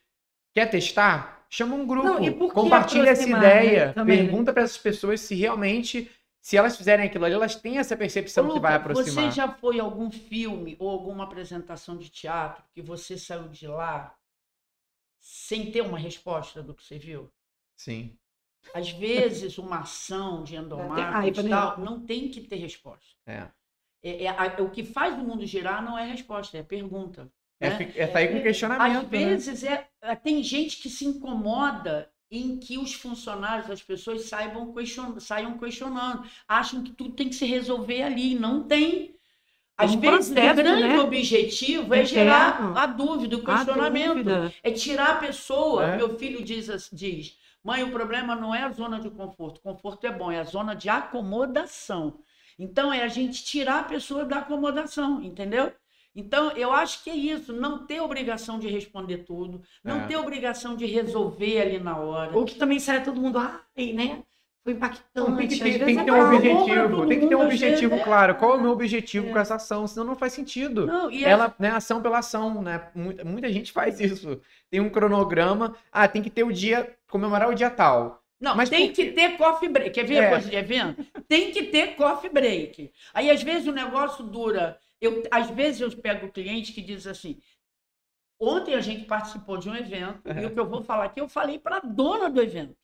Quer 0.54 0.66
testar? 0.66 1.38
Chama 1.50 1.76
um 1.76 1.86
grupo, 1.86 2.06
Não, 2.06 2.22
e 2.22 2.30
por 2.30 2.48
que 2.48 2.54
compartilha 2.54 3.10
essa 3.10 3.26
né, 3.26 3.38
ideia, 3.38 3.92
também, 3.94 4.18
né? 4.18 4.22
pergunta 4.24 4.52
para 4.52 4.62
essas 4.64 4.76
pessoas 4.76 5.20
se 5.20 5.34
realmente, 5.34 6.10
se 6.48 6.56
elas 6.56 6.78
fizerem 6.78 7.04
aquilo 7.04 7.26
ali, 7.26 7.34
elas 7.34 7.56
têm 7.56 7.76
essa 7.76 7.94
percepção 7.94 8.48
Ô, 8.48 8.54
que 8.54 8.58
vai 8.58 8.72
Luca, 8.72 8.90
aproximar. 8.90 9.24
Você 9.26 9.36
já 9.36 9.52
foi 9.52 9.78
a 9.78 9.82
algum 9.82 10.10
filme 10.10 10.76
ou 10.78 10.88
alguma 10.88 11.24
apresentação 11.24 11.94
de 11.98 12.08
teatro 12.08 12.64
que 12.72 12.80
você 12.80 13.18
saiu 13.18 13.48
de 13.50 13.66
lá 13.66 14.16
sem 15.20 15.70
ter 15.70 15.82
uma 15.82 15.98
resposta 15.98 16.62
do 16.62 16.74
que 16.74 16.82
você 16.82 16.98
viu? 16.98 17.30
Sim. 17.76 18.16
Às 18.72 18.88
vezes, 18.88 19.58
uma 19.58 19.80
ação 19.80 20.42
de 20.42 20.56
endomarketing 20.56 21.42
né? 21.42 21.50
tal, 21.50 21.80
não 21.80 22.06
tem 22.06 22.30
que 22.30 22.40
ter 22.40 22.56
resposta. 22.56 23.14
É. 23.26 23.46
É, 24.02 24.24
é, 24.24 24.28
a- 24.28 24.62
o 24.62 24.70
que 24.70 24.82
faz 24.82 25.18
o 25.18 25.22
mundo 25.22 25.44
girar 25.44 25.84
não 25.84 25.98
é 25.98 26.06
resposta, 26.06 26.56
é 26.56 26.62
pergunta. 26.62 27.30
É, 27.60 27.68
né? 27.68 27.92
é 27.94 28.06
sair 28.06 28.32
com 28.32 28.42
questionamento. 28.42 28.96
Às 28.96 29.02
né? 29.02 29.08
vezes 29.10 29.64
é, 29.64 29.86
é, 30.00 30.16
tem 30.16 30.42
gente 30.42 30.80
que 30.80 30.88
se 30.88 31.04
incomoda 31.04 32.10
em 32.30 32.58
que 32.58 32.76
os 32.78 32.94
funcionários, 32.94 33.70
as 33.70 33.82
pessoas 33.82 34.26
saibam 34.26 34.72
question, 34.72 35.18
saiam 35.18 35.58
questionando, 35.58 36.24
acham 36.46 36.82
que 36.82 36.92
tudo 36.92 37.14
tem 37.14 37.28
que 37.28 37.34
se 37.34 37.46
resolver 37.46 38.02
ali, 38.02 38.34
não 38.34 38.62
tem. 38.64 39.16
Às 39.76 39.94
um 39.94 40.00
vezes, 40.00 40.28
processo, 40.28 40.52
o 40.60 40.62
grande 40.62 40.88
né? 40.88 40.98
objetivo 40.98 41.94
é 41.94 42.04
gerar 42.04 42.76
a 42.76 42.86
dúvida, 42.86 43.36
o 43.36 43.44
questionamento. 43.44 44.08
dúvida. 44.08 44.52
É 44.62 44.72
tirar 44.72 45.10
a 45.10 45.16
pessoa. 45.16 45.84
É. 45.84 45.96
Meu 45.96 46.18
filho 46.18 46.44
diz, 46.44 46.90
diz: 46.92 47.38
mãe, 47.62 47.84
o 47.84 47.92
problema 47.92 48.34
não 48.34 48.54
é 48.54 48.64
a 48.64 48.72
zona 48.72 48.98
de 48.98 49.08
conforto. 49.08 49.60
Conforto 49.60 50.06
é 50.06 50.12
bom, 50.12 50.32
é 50.32 50.40
a 50.40 50.44
zona 50.44 50.74
de 50.74 50.88
acomodação. 50.88 52.18
Então, 52.58 52.92
é 52.92 53.04
a 53.04 53.08
gente 53.08 53.44
tirar 53.44 53.80
a 53.80 53.84
pessoa 53.84 54.24
da 54.24 54.38
acomodação, 54.38 55.22
entendeu? 55.22 55.72
Então, 56.14 56.50
eu 56.52 56.72
acho 56.72 57.04
que 57.04 57.10
é 57.10 57.14
isso, 57.14 57.52
não 57.52 57.86
ter 57.86 58.00
obrigação 58.00 58.58
de 58.58 58.68
responder 58.68 59.18
tudo, 59.18 59.62
não 59.84 60.00
É. 60.02 60.06
ter 60.06 60.16
obrigação 60.16 60.74
de 60.74 60.84
resolver 60.84 61.60
ali 61.60 61.78
na 61.78 61.96
hora. 61.96 62.36
Ou 62.36 62.44
que 62.44 62.56
também 62.56 62.78
sai 62.80 63.04
todo 63.04 63.20
mundo, 63.20 63.38
ai, 63.38 63.92
né? 63.92 64.22
Foi 64.64 64.72
impactante. 64.72 65.06
Não, 65.14 65.36
tem 65.36 65.48
que 65.48 65.56
ter, 65.58 65.64
vezes 65.64 65.84
tem 65.84 65.94
que 65.94 66.00
é 66.00 66.04
ter 66.04 66.10
um 66.12 66.34
objetivo, 66.34 67.06
tem 67.06 67.20
que 67.20 67.26
ter 67.28 67.34
um 67.36 67.44
objetivo 67.44 67.94
é. 67.94 67.98
claro. 68.04 68.34
Qual 68.34 68.52
é 68.52 68.56
o 68.56 68.60
meu 68.60 68.70
objetivo 68.72 69.30
com 69.30 69.38
essa 69.38 69.54
ação? 69.54 69.86
Senão 69.86 70.04
não 70.04 70.16
faz 70.16 70.32
sentido. 70.32 70.86
Não, 70.86 71.10
e 71.10 71.24
Ela, 71.24 71.54
né, 71.58 71.70
ação 71.70 72.02
pela 72.02 72.18
ação, 72.18 72.60
né? 72.60 72.88
Muita, 72.94 73.24
muita 73.24 73.50
gente 73.52 73.72
faz 73.72 74.00
isso. 74.00 74.40
Tem 74.70 74.80
um 74.80 74.90
cronograma, 74.90 75.74
ah, 75.92 76.06
tem 76.08 76.20
que 76.20 76.28
ter 76.28 76.42
o 76.44 76.52
dia, 76.52 76.94
comemorar 77.08 77.48
o 77.48 77.54
dia 77.54 77.70
tal. 77.70 78.22
Não, 78.40 78.54
Mas 78.54 78.68
tem 78.68 78.92
que 78.92 79.10
ter 79.12 79.36
coffee 79.36 79.68
break. 79.68 79.90
Quer 79.90 80.04
ver 80.04 80.16
É. 80.16 80.26
a 80.26 80.30
coisa 80.30 80.48
de 80.50 80.56
evento? 80.56 81.04
Tem 81.26 81.50
que 81.50 81.64
ter 81.64 81.96
coffee 81.96 82.30
break. 82.30 82.92
Aí, 83.14 83.30
às 83.30 83.42
vezes, 83.42 83.66
o 83.66 83.72
negócio 83.72 84.22
dura. 84.24 84.78
Eu, 85.00 85.22
às 85.30 85.50
vezes, 85.50 85.80
eu 85.80 86.02
pego 86.02 86.26
o 86.26 86.32
cliente 86.32 86.72
que 86.72 86.82
diz 86.82 87.06
assim: 87.06 87.40
ontem 88.40 88.74
a 88.74 88.80
gente 88.80 89.04
participou 89.04 89.58
de 89.58 89.68
um 89.68 89.76
evento, 89.76 90.22
e 90.28 90.46
o 90.46 90.52
que 90.52 90.60
eu 90.60 90.68
vou 90.68 90.82
falar 90.82 91.04
aqui, 91.04 91.20
eu 91.20 91.28
falei 91.28 91.58
para 91.58 91.76
a 91.76 91.80
dona 91.80 92.28
do 92.28 92.40
evento. 92.40 92.76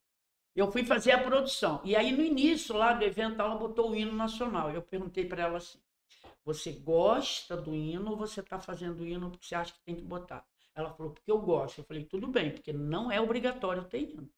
Eu 0.55 0.71
fui 0.71 0.85
fazer 0.85 1.13
a 1.13 1.23
produção. 1.23 1.81
E 1.85 1.97
aí, 1.97 2.13
no 2.13 2.23
início 2.23 2.77
lá 2.77 2.93
do 2.93 3.05
evento, 3.05 3.41
ela 3.41 3.57
botou 3.57 3.91
o 3.91 3.97
hino 3.97 4.13
nacional. 4.13 4.71
Eu 4.71 4.83
perguntei 4.83 5.27
para 5.27 5.43
ela 5.43 5.59
assim: 5.59 5.79
você 6.45 6.73
gosta 6.73 7.57
do 7.57 7.75
hino 7.75 8.11
ou 8.11 8.17
você 8.17 8.41
está 8.41 8.61
fazendo 8.61 9.01
o 9.01 9.07
hino 9.07 9.31
porque 9.31 9.47
você 9.47 9.55
acha 9.55 9.73
que 9.73 9.83
tem 9.83 9.97
que 9.97 10.03
botar? 10.03 10.47
Ela 10.75 10.91
falou, 10.91 11.13
porque 11.13 11.31
eu 11.31 11.41
gosto. 11.41 11.79
Eu 11.79 11.85
falei, 11.85 12.05
tudo 12.05 12.27
bem, 12.27 12.51
porque 12.51 12.73
não 12.73 13.11
é 13.11 13.21
obrigatório 13.21 13.85
ter 13.85 14.01
hino. 14.01 14.29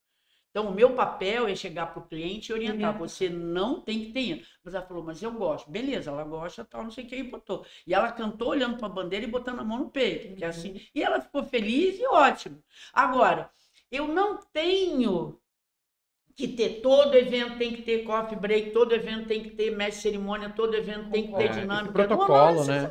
Então, 0.56 0.70
o 0.70 0.74
meu 0.74 0.94
papel 0.94 1.46
é 1.46 1.54
chegar 1.54 1.92
para 1.92 2.00
o 2.00 2.06
cliente 2.06 2.48
e 2.50 2.54
orientar. 2.54 2.76
Orientar. 2.76 2.98
Você 2.98 3.28
não 3.28 3.78
tem 3.78 4.06
que 4.06 4.12
ter. 4.12 4.46
Mas 4.64 4.72
ela 4.72 4.86
falou, 4.86 5.04
mas 5.04 5.22
eu 5.22 5.30
gosto. 5.30 5.70
Beleza, 5.70 6.10
ela 6.10 6.24
gosta, 6.24 6.64
tal, 6.64 6.82
não 6.82 6.90
sei 6.90 7.04
o 7.04 7.06
que, 7.06 7.16
e 7.16 7.22
botou. 7.24 7.66
E 7.86 7.92
ela 7.92 8.10
cantou 8.10 8.48
olhando 8.48 8.78
para 8.78 8.86
a 8.86 8.88
bandeira 8.88 9.26
e 9.26 9.28
botando 9.28 9.60
a 9.60 9.64
mão 9.64 9.80
no 9.80 9.90
peito. 9.90 10.42
Uhum. 10.42 10.48
assim, 10.48 10.80
e 10.94 11.02
ela 11.02 11.20
ficou 11.20 11.44
feliz 11.44 12.00
e 12.00 12.06
ótimo. 12.06 12.62
Agora, 12.94 13.50
eu 13.92 14.08
não 14.08 14.38
tenho 14.50 15.38
que 16.34 16.48
ter, 16.48 16.80
todo 16.80 17.14
evento 17.14 17.58
tem 17.58 17.74
que 17.74 17.82
ter 17.82 18.04
coffee 18.04 18.38
break, 18.38 18.70
todo 18.70 18.94
evento 18.94 19.28
tem 19.28 19.42
que 19.42 19.50
ter 19.50 19.76
mestre 19.76 20.04
cerimônia, 20.04 20.48
todo 20.48 20.74
evento 20.74 21.10
tem 21.10 21.26
que 21.26 21.36
ter 21.36 21.50
É, 21.50 21.60
dinâmica. 21.60 21.92
protocolo, 21.92 22.60
Não, 22.60 22.64
né? 22.64 22.90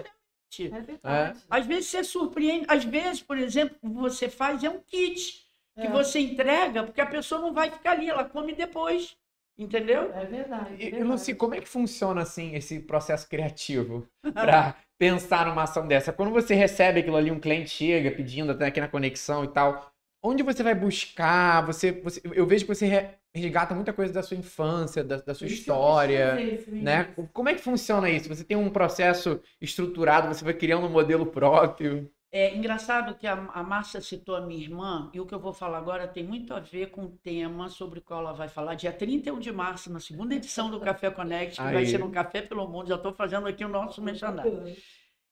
É 0.60 0.82
verdade. 0.82 1.40
Às 1.50 1.66
vezes 1.66 1.88
você 1.88 2.04
surpreende, 2.04 2.66
às 2.70 2.86
vezes, 2.86 3.24
por 3.24 3.40
exemplo, 3.40 3.76
que 3.82 3.90
você 3.90 4.30
faz 4.30 4.64
é 4.64 4.70
um 4.70 4.80
kit 4.80 5.45
que 5.80 5.88
É. 5.88 5.90
você 5.90 6.20
entrega, 6.20 6.84
porque 6.84 7.02
a 7.02 7.06
pessoa 7.06 7.42
não 7.42 7.54
vai 7.54 7.70
ficar 7.72 7.92
ali, 7.92 8.10
ela 8.10 8.24
come 8.26 8.54
depois. 8.54 9.16
Entendeu? 9.58 10.12
É 10.14 10.26
verdade. 10.26 10.74
é 10.74 10.84
E, 10.86 10.88
e 10.88 10.90
verdade. 10.92 11.04
Luci, 11.04 11.34
como 11.36 11.56
é 11.56 11.62
que 11.62 11.68
funciona 11.68 12.22
assim 12.22 12.56
esse 12.56 12.80
processo 12.82 13.28
criativo 13.30 14.06
para 14.34 14.76
pensar 14.98 15.46
numa 15.46 15.64
ação 15.64 15.88
dessa? 15.88 16.12
Quando 16.14 16.32
você 16.32 16.54
recebe 16.56 17.00
aquilo 17.00 17.16
ali, 17.16 17.32
um 17.32 17.40
cliente 17.40 17.70
chega 17.70 18.12
pedindo 18.12 18.52
até 18.52 18.66
aqui 18.68 18.82
na 18.82 18.88
conexão 18.90 19.44
e 19.46 19.48
tal, 19.48 19.92
onde 20.24 20.44
você 20.44 20.62
vai 20.64 20.76
buscar? 20.76 21.66
Você, 21.66 21.92
você- 21.92 22.22
eu 22.34 22.46
vejo 22.46 22.66
que 22.66 22.74
você 22.76 22.86
re- 22.86 23.10
resgata 23.34 23.74
muita 23.76 23.94
coisa 23.94 24.12
da 24.14 24.24
sua 24.24 24.36
infância, 24.38 25.04
da, 25.04 25.18
da 25.18 25.34
sua 25.34 25.48
Isso 25.48 25.56
eu 25.56 25.60
história. 25.60 26.42
isso, 26.42 26.72
Né? 26.72 27.06
Como 27.34 27.48
é 27.50 27.54
que 27.54 27.62
funciona 27.62 28.10
isso? 28.10 28.28
Você 28.28 28.44
tem 28.44 28.58
um 28.58 28.70
processo 28.70 29.42
estruturado, 29.62 30.28
você 30.28 30.44
vai 30.44 30.54
criando 30.54 30.86
um 30.86 30.90
modelo 30.90 31.26
próprio. 31.26 32.10
É 32.38 32.54
engraçado 32.54 33.16
que 33.16 33.26
a, 33.26 33.32
a 33.54 33.64
Márcia 33.64 34.02
citou 34.02 34.36
a 34.36 34.42
minha 34.42 34.62
irmã, 34.62 35.10
e 35.14 35.22
o 35.22 35.26
que 35.26 35.34
eu 35.34 35.40
vou 35.40 35.54
falar 35.54 35.78
agora 35.78 36.06
tem 36.06 36.22
muito 36.22 36.54
a 36.54 36.60
ver 36.60 36.88
com 36.88 37.06
o 37.06 37.10
tema 37.24 37.70
sobre 37.70 38.00
o 38.00 38.02
qual 38.02 38.20
ela 38.20 38.34
vai 38.34 38.50
falar, 38.50 38.76
dia 38.76 38.92
31 38.92 39.40
de 39.40 39.54
março, 39.54 39.90
na 39.90 40.02
segunda 40.02 40.36
edição 40.36 40.70
do 40.70 40.82
Café 40.82 41.10
Connect, 41.10 41.56
que 41.56 41.64
vai 41.64 41.78
Aí. 41.78 41.88
ser 41.88 41.98
no 41.98 42.12
Café 42.12 42.42
pelo 42.42 42.68
Mundo. 42.68 42.90
Já 42.90 42.96
estou 42.96 43.14
fazendo 43.14 43.48
aqui 43.48 43.64
o 43.64 43.70
nosso 43.70 44.02
merchandising. 44.02 44.76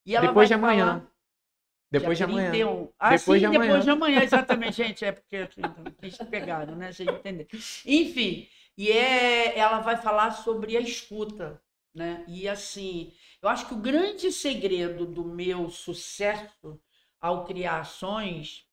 E 0.05 0.15
ela 0.15 0.27
Depois 0.27 0.47
vai 0.47 0.57
de 0.57 0.63
amanhã. 0.63 0.85
falar- 0.85 1.11
Depois 1.91 2.17
de 2.17 2.23
amanhã. 2.23 2.49
31. 2.51 2.89
Ah, 2.97 3.09
Depois 3.17 3.21
sim, 3.21 3.39
de 3.39 3.45
amanhã. 3.47 3.61
depois 3.67 3.83
de 3.83 3.89
amanhã, 3.89 4.23
exatamente, 4.23 4.77
gente. 4.77 5.03
É 5.03 5.11
porque 5.11 5.35
assim, 5.35 5.61
vocês 5.99 6.29
pegaram, 6.29 6.73
né? 6.77 6.93
Vocês 6.93 7.09
entenderam. 7.09 7.49
Enfim, 7.85 8.47
e 8.77 8.89
é, 8.89 9.59
ela 9.59 9.81
vai 9.81 9.97
falar 9.97 10.31
sobre 10.31 10.77
a 10.77 10.79
escuta, 10.79 11.61
né? 11.93 12.23
E 12.29 12.47
assim, 12.47 13.11
eu 13.41 13.49
acho 13.49 13.67
que 13.67 13.73
o 13.73 13.77
grande 13.77 14.31
segredo 14.31 15.05
do 15.05 15.25
meu 15.25 15.69
sucesso 15.69 16.79
ao 17.23 17.45
criar 17.45 17.79
ações 17.79 18.67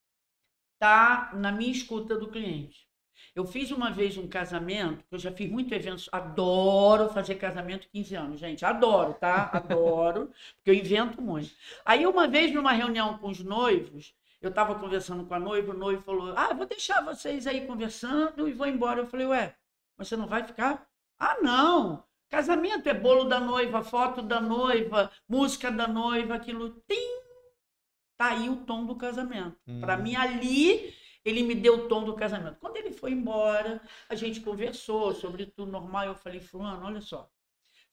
tá 0.77 1.31
na 1.35 1.53
minha 1.53 1.71
escuta 1.71 2.17
do 2.17 2.29
cliente. 2.29 2.89
Eu 3.33 3.45
fiz 3.45 3.71
uma 3.71 3.93
vez 3.93 4.19
um 4.19 4.27
casamento, 4.27 5.05
que 5.05 5.15
eu 5.15 5.19
já 5.21 5.31
fiz 5.31 5.49
muito 5.49 5.73
eventos, 5.73 6.09
adoro 6.11 7.11
fazer 7.11 7.37
casamento 7.37 7.89
15 7.93 8.17
anos, 8.17 8.41
gente, 8.41 8.65
adoro, 8.65 9.15
tá? 9.15 9.51
Adoro, 9.55 10.33
porque 10.57 10.71
eu 10.71 10.75
invento 10.75 11.23
muito. 11.23 11.53
Aí 11.85 12.05
uma 12.05 12.27
vez 12.27 12.53
numa 12.53 12.73
reunião 12.73 13.19
com 13.19 13.29
os 13.29 13.39
noivos, 13.39 14.13
eu 14.43 14.51
estava 14.51 14.75
conversando 14.75 15.25
com 15.27 15.35
a 15.35 15.39
noiva, 15.39 15.73
o 15.73 15.79
noivo 15.79 16.03
falou: 16.03 16.35
"Ah, 16.37 16.53
vou 16.53 16.67
deixar 16.67 17.05
vocês 17.05 17.47
aí 17.47 17.67
conversando 17.69 18.49
e 18.49 18.53
vou 18.53 18.67
embora". 18.67 19.03
Eu 19.03 19.07
falei: 19.07 19.27
"Ué, 19.27 19.55
mas 19.97 20.09
você 20.09 20.17
não 20.17 20.27
vai 20.27 20.43
ficar?" 20.43 20.89
"Ah, 21.19 21.37
não. 21.41 22.03
Casamento 22.29 22.89
é 22.89 22.95
bolo 22.95 23.25
da 23.25 23.39
noiva, 23.39 23.85
foto 23.85 24.23
da 24.23 24.41
noiva, 24.41 25.11
música 25.29 25.71
da 25.71 25.87
noiva, 25.87 26.35
aquilo 26.35 26.71
tem 26.89 27.20
tá 28.21 28.31
aí 28.33 28.49
o 28.51 28.57
tom 28.67 28.85
do 28.87 28.97
casamento. 28.97 29.57
Para 29.81 29.97
Hum. 29.97 30.03
mim 30.03 30.15
ali 30.17 30.95
ele 31.25 31.43
me 31.43 31.55
deu 31.55 31.75
o 31.75 31.89
tom 31.89 32.05
do 32.05 32.15
casamento. 32.15 32.59
Quando 32.61 32.77
ele 32.77 32.93
foi 32.93 33.13
embora, 33.13 33.81
a 34.09 34.15
gente 34.15 34.41
conversou 34.41 35.15
sobre 35.15 35.47
tudo 35.47 35.71
normal. 35.73 36.05
Eu 36.07 36.15
falei, 36.15 36.41
fulano, 36.41 36.87
olha 36.87 37.01
só. 37.01 37.31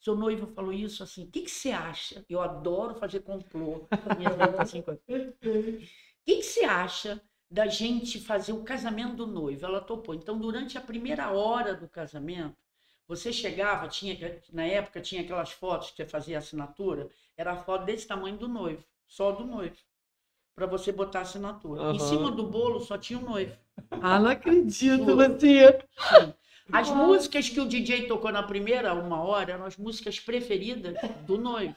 Seu 0.00 0.14
noivo 0.16 0.46
falou 0.48 0.72
isso 0.72 1.02
assim. 1.02 1.24
O 1.24 1.30
que, 1.30 1.42
que 1.42 1.50
você 1.50 1.70
acha? 1.70 2.24
Eu 2.28 2.40
adoro 2.40 2.94
fazer 2.94 3.20
complô. 3.20 3.88
Tá 3.90 3.96
assim. 4.62 4.80
O 4.80 4.84
que, 6.24 6.36
que 6.36 6.42
você 6.42 6.64
acha 6.64 7.20
da 7.50 7.66
gente 7.66 8.20
fazer 8.20 8.52
o 8.52 8.62
casamento 8.62 9.16
do 9.16 9.26
noivo? 9.26 9.64
Ela 9.64 9.80
topou. 9.80 10.14
Então, 10.14 10.38
durante 10.38 10.76
a 10.76 10.80
primeira 10.80 11.30
hora 11.30 11.74
do 11.74 11.88
casamento, 11.88 12.56
você 13.06 13.32
chegava, 13.32 13.88
tinha, 13.88 14.42
na 14.52 14.64
época 14.64 15.00
tinha 15.00 15.22
aquelas 15.22 15.50
fotos 15.52 15.90
que 15.90 15.96
você 15.96 16.06
fazia 16.06 16.38
assinatura, 16.38 17.08
era 17.36 17.52
a 17.52 17.56
foto 17.56 17.84
desse 17.86 18.06
tamanho 18.06 18.36
do 18.36 18.46
noivo, 18.48 18.84
só 19.06 19.32
do 19.32 19.46
noivo, 19.46 19.76
para 20.58 20.66
você 20.66 20.90
botar 20.90 21.20
a 21.20 21.22
assinatura. 21.22 21.82
Em 21.82 21.84
Aham. 21.84 21.98
cima 22.00 22.30
do 22.32 22.42
bolo 22.42 22.80
só 22.80 22.98
tinha 22.98 23.16
o 23.16 23.22
noivo. 23.22 23.52
Ah, 23.92 24.18
não 24.18 24.28
acredito. 24.28 25.04
Lucia. 25.04 25.78
As 26.72 26.90
músicas 26.90 27.48
que 27.48 27.60
o 27.60 27.64
DJ 27.64 28.08
tocou 28.08 28.32
na 28.32 28.42
primeira 28.42 28.92
uma 28.92 29.22
hora 29.22 29.52
eram 29.52 29.64
as 29.64 29.76
músicas 29.76 30.18
preferidas 30.18 30.96
do 31.24 31.38
noivo. 31.38 31.76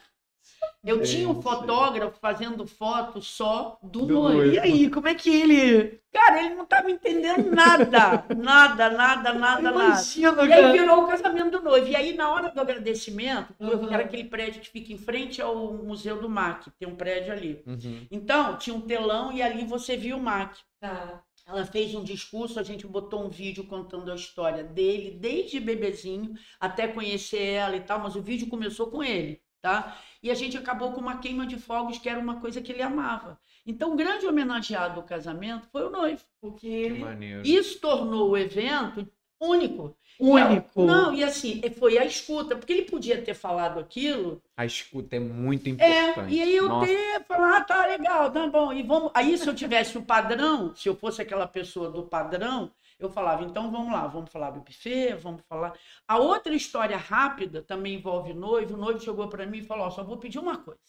Eu 0.84 1.00
tinha 1.02 1.28
um 1.28 1.40
fotógrafo 1.40 2.18
fazendo 2.18 2.66
foto 2.66 3.22
só 3.22 3.78
do, 3.82 4.00
Do 4.04 4.14
noivo. 4.14 4.38
noivo. 4.38 4.54
E 4.54 4.58
aí, 4.58 4.90
como 4.90 5.06
é 5.06 5.14
que 5.14 5.30
ele. 5.30 6.00
Cara, 6.12 6.44
ele 6.44 6.54
não 6.56 6.64
estava 6.64 6.90
entendendo 6.90 7.50
nada. 7.50 8.24
Nada, 8.36 8.90
nada, 8.90 9.32
nada, 9.32 9.32
nada. 9.32 9.70
Imagina, 9.70 10.42
E 10.44 10.52
aí 10.52 10.60
cara. 10.60 10.72
virou 10.72 11.04
o 11.04 11.06
casamento 11.06 11.50
do 11.58 11.62
noivo. 11.62 11.86
E 11.88 11.94
aí, 11.96 12.14
na 12.14 12.30
hora 12.30 12.50
do 12.50 12.60
agradecimento, 12.60 13.54
Uhum. 13.60 13.92
era 13.92 14.02
aquele 14.02 14.24
prédio 14.24 14.60
que 14.60 14.68
fica 14.70 14.92
em 14.92 14.98
frente 14.98 15.40
ao 15.40 15.72
Museu 15.72 16.20
do 16.20 16.28
MAC, 16.28 16.68
tem 16.78 16.88
um 16.88 16.96
prédio 16.96 17.32
ali. 17.32 17.62
Uhum. 17.66 18.06
Então, 18.10 18.56
tinha 18.58 18.74
um 18.74 18.80
telão 18.80 19.32
e 19.32 19.40
ali 19.40 19.64
você 19.64 19.96
viu 19.96 20.16
o 20.16 20.20
MAC. 20.22 20.58
Tá. 20.80 21.22
Ela 21.46 21.64
fez 21.64 21.94
um 21.94 22.04
discurso, 22.04 22.58
a 22.58 22.62
gente 22.62 22.86
botou 22.86 23.24
um 23.24 23.28
vídeo 23.28 23.64
contando 23.64 24.10
a 24.12 24.14
história 24.16 24.62
dele, 24.64 25.16
desde 25.18 25.58
bebezinho 25.60 26.34
até 26.60 26.86
conhecer 26.88 27.42
ela 27.54 27.76
e 27.76 27.80
tal, 27.80 27.98
mas 28.00 28.14
o 28.16 28.22
vídeo 28.22 28.48
começou 28.48 28.86
com 28.88 29.02
ele, 29.02 29.40
tá? 29.60 29.96
E 30.22 30.30
a 30.30 30.34
gente 30.34 30.56
acabou 30.56 30.92
com 30.92 31.00
uma 31.00 31.18
queima 31.18 31.46
de 31.46 31.56
fogos, 31.56 31.98
que 31.98 32.08
era 32.08 32.20
uma 32.20 32.36
coisa 32.40 32.60
que 32.60 32.70
ele 32.70 32.82
amava. 32.82 33.38
Então, 33.66 33.92
o 33.92 33.96
grande 33.96 34.26
homenageado 34.26 34.96
do 34.96 35.02
casamento 35.06 35.66
foi 35.70 35.84
o 35.84 35.90
noivo, 35.90 36.22
porque 36.40 36.60
Que 36.60 36.66
ele 36.66 37.40
isso 37.42 37.80
tornou 37.80 38.30
o 38.30 38.36
evento 38.36 39.06
único. 39.40 39.96
Único. 40.20 40.84
Não, 40.84 41.12
e 41.12 41.24
assim, 41.24 41.60
foi 41.76 41.98
a 41.98 42.04
escuta, 42.04 42.54
porque 42.54 42.72
ele 42.72 42.82
podia 42.82 43.20
ter 43.20 43.34
falado 43.34 43.80
aquilo, 43.80 44.40
A 44.56 44.64
escuta 44.64 45.16
é 45.16 45.18
muito 45.18 45.66
é, 45.66 45.70
importante. 45.70 46.34
e 46.34 46.40
aí 46.40 46.54
eu 46.54 46.68
Nossa. 46.68 46.86
ter 46.86 47.24
falar, 47.24 47.56
ah, 47.56 47.64
tá 47.64 47.86
legal, 47.86 48.30
tá 48.30 48.46
bom. 48.46 48.72
E 48.72 48.82
vamos. 48.82 49.10
Aí, 49.14 49.36
se 49.36 49.48
eu 49.48 49.54
tivesse 49.54 49.98
o 49.98 50.02
padrão, 50.02 50.74
se 50.76 50.88
eu 50.88 50.94
fosse 50.94 51.20
aquela 51.22 51.46
pessoa 51.48 51.90
do 51.90 52.02
padrão, 52.04 52.70
eu 53.04 53.10
falava, 53.10 53.44
então 53.44 53.70
vamos 53.70 53.92
lá, 53.92 54.06
vamos 54.06 54.30
falar 54.30 54.50
do 54.50 54.60
buffet, 54.60 55.14
vamos 55.14 55.42
falar. 55.48 55.74
A 56.06 56.18
outra 56.18 56.54
história 56.54 56.96
rápida 56.96 57.62
também 57.62 57.94
envolve 57.94 58.32
noivo. 58.34 58.74
O 58.74 58.78
noivo 58.78 59.00
chegou 59.00 59.28
para 59.28 59.46
mim 59.46 59.58
e 59.58 59.64
falou: 59.64 59.86
ó, 59.86 59.90
só 59.90 60.04
vou 60.04 60.18
pedir 60.18 60.38
uma 60.38 60.58
coisa. 60.58 60.80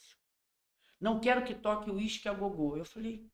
não 0.99 1.20
quero 1.20 1.43
que 1.43 1.53
toque 1.53 1.89
o 1.89 1.95
uísque 1.95 2.30
a 2.30 2.34
gogô. 2.34 2.78
Eu 2.78 2.86
falei, 2.86 3.26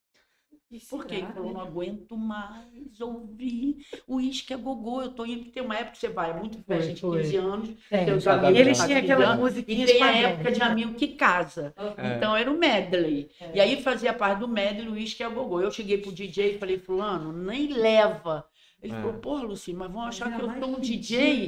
por 0.88 1.04
quê? 1.04 1.16
Ele 1.16 1.34
falou, 1.34 1.52
não 1.52 1.62
aguento 1.62 2.16
mais 2.16 3.02
ouvir 3.02 3.78
o 4.08 4.18
uísque 4.18 4.54
a 4.54 4.58
gogô. 4.58 5.02
Eu 5.02 5.12
tô 5.12 5.26
indo, 5.26 5.50
tem 5.50 5.64
uma 5.64 5.76
época 5.76 5.94
que 5.94 5.98
você 5.98 6.10
vai, 6.10 6.30
é 6.30 6.34
muito 6.34 6.62
festa 6.62 6.94
de 6.94 7.02
15 7.02 7.38
anos, 7.38 7.70
Tem. 7.90 8.06
seus 8.06 8.28
amigos 8.28 8.60
Eles 8.60 8.84
tinham 8.84 9.00
aquela 9.00 9.36
musiquinha 9.36 9.84
e 9.84 9.88
tem 9.88 10.04
a 10.04 10.16
época 10.16 10.52
de 10.52 10.62
amigo 10.62 10.94
que 10.94 11.08
casa. 11.10 11.74
É. 11.98 12.16
Então 12.16 12.36
era 12.36 12.52
o 12.52 12.58
medley. 12.58 13.32
É. 13.42 13.52
E 13.56 13.60
aí 13.60 13.82
fazia 13.82 14.14
parte 14.14 14.42
do 14.42 14.48
medley 14.48 14.88
o 14.88 14.92
uísque 14.92 15.24
a 15.24 15.30
gogô. 15.30 15.60
Eu 15.60 15.72
cheguei 15.72 15.98
pro 15.98 16.12
DJ 16.12 16.56
e 16.56 16.60
falei, 16.60 16.78
fulano, 16.78 17.34
nem 17.34 17.74
leva. 17.74 18.46
Ele 18.82 18.94
É. 18.94 19.02
falou, 19.02 19.20
porra, 19.20 19.44
Luci, 19.44 19.74
mas 19.74 19.92
vão 19.92 20.02
achar 20.02 20.34
que 20.36 20.42
eu 20.42 20.50
sou 20.60 20.70
um 20.78 20.80
DJ, 20.80 21.48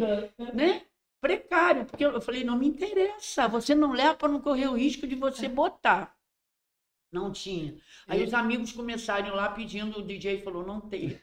né? 0.53 0.81
Precário. 1.21 1.85
Porque 1.85 2.03
eu 2.03 2.19
falei, 2.21 2.43
não 2.43 2.57
me 2.57 2.67
interessa. 2.67 3.47
Você 3.47 3.75
não 3.75 3.93
leva 3.93 4.15
para 4.15 4.27
não 4.29 4.41
correr 4.41 4.67
o 4.67 4.75
risco 4.75 5.07
de 5.07 5.15
você 5.15 5.47
botar. 5.47 6.15
Não 7.11 7.29
tinha. 7.31 7.75
Aí 8.07 8.21
É. 8.21 8.25
os 8.25 8.33
amigos 8.33 8.71
começaram 8.71 9.35
lá 9.35 9.49
pedindo, 9.49 9.99
o 9.99 10.01
DJ 10.01 10.41
falou, 10.41 10.65
não 10.65 10.79
tem 10.79 11.19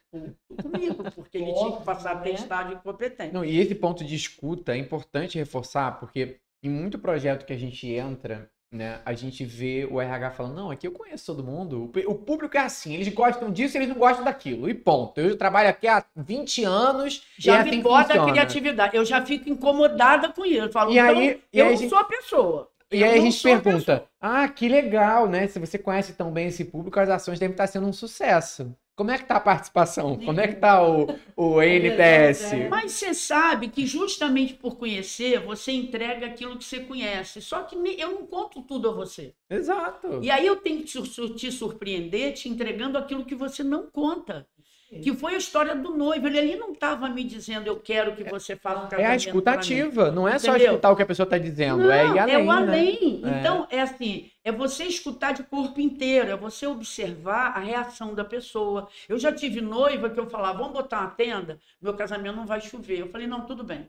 comigo, 0.63 1.11
porque 1.15 1.39
ele 1.39 1.53
tinha 1.55 1.79
que 1.79 1.85
passar 1.85 2.15
né? 2.17 2.21
atestado 2.21 2.77
de 2.77 2.83
competência. 2.83 3.33
Não, 3.33 3.45
e 3.45 3.59
esse 3.59 3.75
ponto 3.75 4.05
de 4.05 4.15
escuta 4.15 4.73
é 4.75 4.79
importante 4.79 5.39
reforçar, 5.39 5.99
porque 5.99 6.41
em 6.63 6.69
muito 6.69 6.99
projeto 6.99 7.47
que 7.47 7.55
a 7.55 7.59
gente 7.59 7.87
entra, 7.89 8.51
né, 8.71 9.01
a 9.05 9.15
gente 9.15 9.45
vê 9.45 9.89
o 9.91 10.01
RH 10.01 10.31
falando, 10.33 10.55
não, 10.55 10.71
aqui 10.71 10.87
eu 10.87 10.93
conheço 10.93 11.25
todo 11.27 11.43
mundo, 11.43 11.91
o 12.07 12.15
público 12.15 12.57
é 12.57 12.61
assim, 12.61 12.95
eles 12.95 13.09
gostam 13.09 13.51
disso, 13.51 13.79
eles 13.79 13.89
não 13.89 13.97
gostam 13.97 14.25
daquilo, 14.25 14.69
e 14.69 14.75
ponto. 14.75 15.19
Eu 15.21 15.37
trabalho 15.39 15.71
aqui 15.71 15.89
há 15.89 16.05
20 16.15 16.65
anos, 16.65 17.23
e 17.39 17.49
é 17.49 17.53
Já 17.55 17.61
assim 17.61 17.71
me 17.71 17.77
que 17.79 17.83
bota 17.83 18.23
a 18.23 18.31
criatividade. 18.31 18.97
Eu 18.97 19.05
já 19.05 19.25
fico 19.25 19.49
incomodada 19.49 20.29
com 20.31 20.45
isso. 20.45 20.65
Eu 20.67 20.73
falo, 20.73 20.91
E 20.93 20.99
então, 20.99 21.17
aí- 21.19 21.41
e 21.53 21.59
eu 21.59 21.65
aí 21.65 21.69
a 21.71 21.73
não 21.73 21.77
gente- 21.79 21.89
sou 21.89 21.99
a 21.99 22.05
pessoa. 22.05 22.69
E 22.91 23.01
Eu 23.03 23.07
aí 23.09 23.19
a 23.19 23.21
gente 23.23 23.49
a 23.49 23.61
pergunta, 23.61 24.05
ah, 24.21 24.49
que 24.49 24.69
legal, 24.69 25.27
né? 25.29 25.47
Se 25.47 25.59
você 25.59 25.79
conhece 25.79 26.15
tão 26.15 26.31
bem 26.31 26.49
esse 26.49 26.65
público, 26.65 26.99
as 26.99 27.09
ações 27.11 27.39
devem 27.39 27.53
estar 27.53 27.67
sendo 27.67 27.87
um 27.87 27.93
sucesso. 27.93 28.75
Como 28.99 29.13
é 29.13 29.17
que 29.17 29.27
tá 29.27 29.37
a 29.37 29.41
participação? 29.41 30.19
Como 30.19 30.41
é 30.41 30.49
que 30.49 30.57
tá 30.57 30.83
o, 30.83 31.07
o 31.37 31.63
NTS? 31.63 32.69
Mas 32.69 32.91
você 32.91 33.15
sabe 33.15 33.69
que 33.69 33.87
justamente 33.87 34.55
por 34.55 34.77
conhecer, 34.77 35.39
você 35.39 35.71
entrega 35.71 36.27
aquilo 36.27 36.59
que 36.59 36.65
você 36.65 36.81
conhece. 36.81 37.41
Só 37.41 37.63
que 37.63 37.77
eu 37.77 38.11
não 38.11 38.27
conto 38.27 38.61
tudo 38.61 38.91
a 38.91 38.93
você. 38.93 39.33
Exato. 39.49 40.19
E 40.21 40.29
aí 40.33 40.45
eu 40.45 40.57
tenho 40.57 40.83
que 40.83 41.33
te 41.37 41.53
surpreender 41.53 42.33
te 42.33 42.49
entregando 42.49 42.99
aquilo 42.99 43.25
que 43.25 43.37
você 43.37 43.63
não 43.63 43.87
conta. 43.89 44.49
Que 44.89 45.15
foi 45.15 45.35
a 45.35 45.39
história 45.39 45.77
do 45.77 45.95
noivo. 45.97 46.27
Ele 46.27 46.39
ali 46.39 46.57
não 46.57 46.73
estava 46.73 47.09
me 47.11 47.23
dizendo, 47.23 47.67
eu 47.67 47.79
quero 47.79 48.17
que 48.17 48.25
você 48.25 48.57
faça 48.57 48.79
um 48.81 48.83
É 48.85 48.87
a 48.87 48.89
casamento 48.91 49.21
escuta 49.27 49.43
pra 49.43 49.53
mim." 49.53 49.59
ativa, 49.59 50.11
não 50.11 50.27
é 50.27 50.39
só 50.39 50.51
Entendeu? 50.53 50.67
escutar 50.69 50.91
o 50.91 50.97
que 50.97 51.03
a 51.03 51.07
pessoa 51.07 51.25
está 51.25 51.37
dizendo, 51.37 51.83
Não, 51.85 51.91
é 51.93 52.07
ir 52.07 52.19
além. 52.19 52.35
é 52.35 52.39
o 52.39 52.45
né? 52.45 52.51
além. 52.53 53.23
É. 53.25 53.39
Então, 53.41 53.67
é 53.71 53.81
assim, 53.83 54.31
é 54.43 54.51
você 54.51 54.85
escutar 54.85 55.33
de 55.33 55.43
corpo 55.43 55.79
inteiro, 55.79 56.31
é 56.31 56.37
você 56.37 56.67
observar 56.67 57.53
a 57.57 57.61
reação 57.61 58.15
da 58.15 58.25
pessoa. 58.25 58.89
Eu 59.09 59.19
já 59.19 59.31
tive 59.31 59.61
noiva 59.61 60.09
que 60.09 60.19
eu 60.19 60.29
falava, 60.31 60.59
vamos 60.59 60.73
botar 60.73 61.01
uma 61.01 61.11
tenda, 61.11 61.59
meu 61.83 61.93
casamento 61.95 62.37
não 62.37 62.47
vai 62.47 62.61
chover. 62.61 62.99
Eu 63.01 63.09
falei, 63.11 63.27
não, 63.27 63.43
tudo 63.45 63.63
bem. 63.63 63.89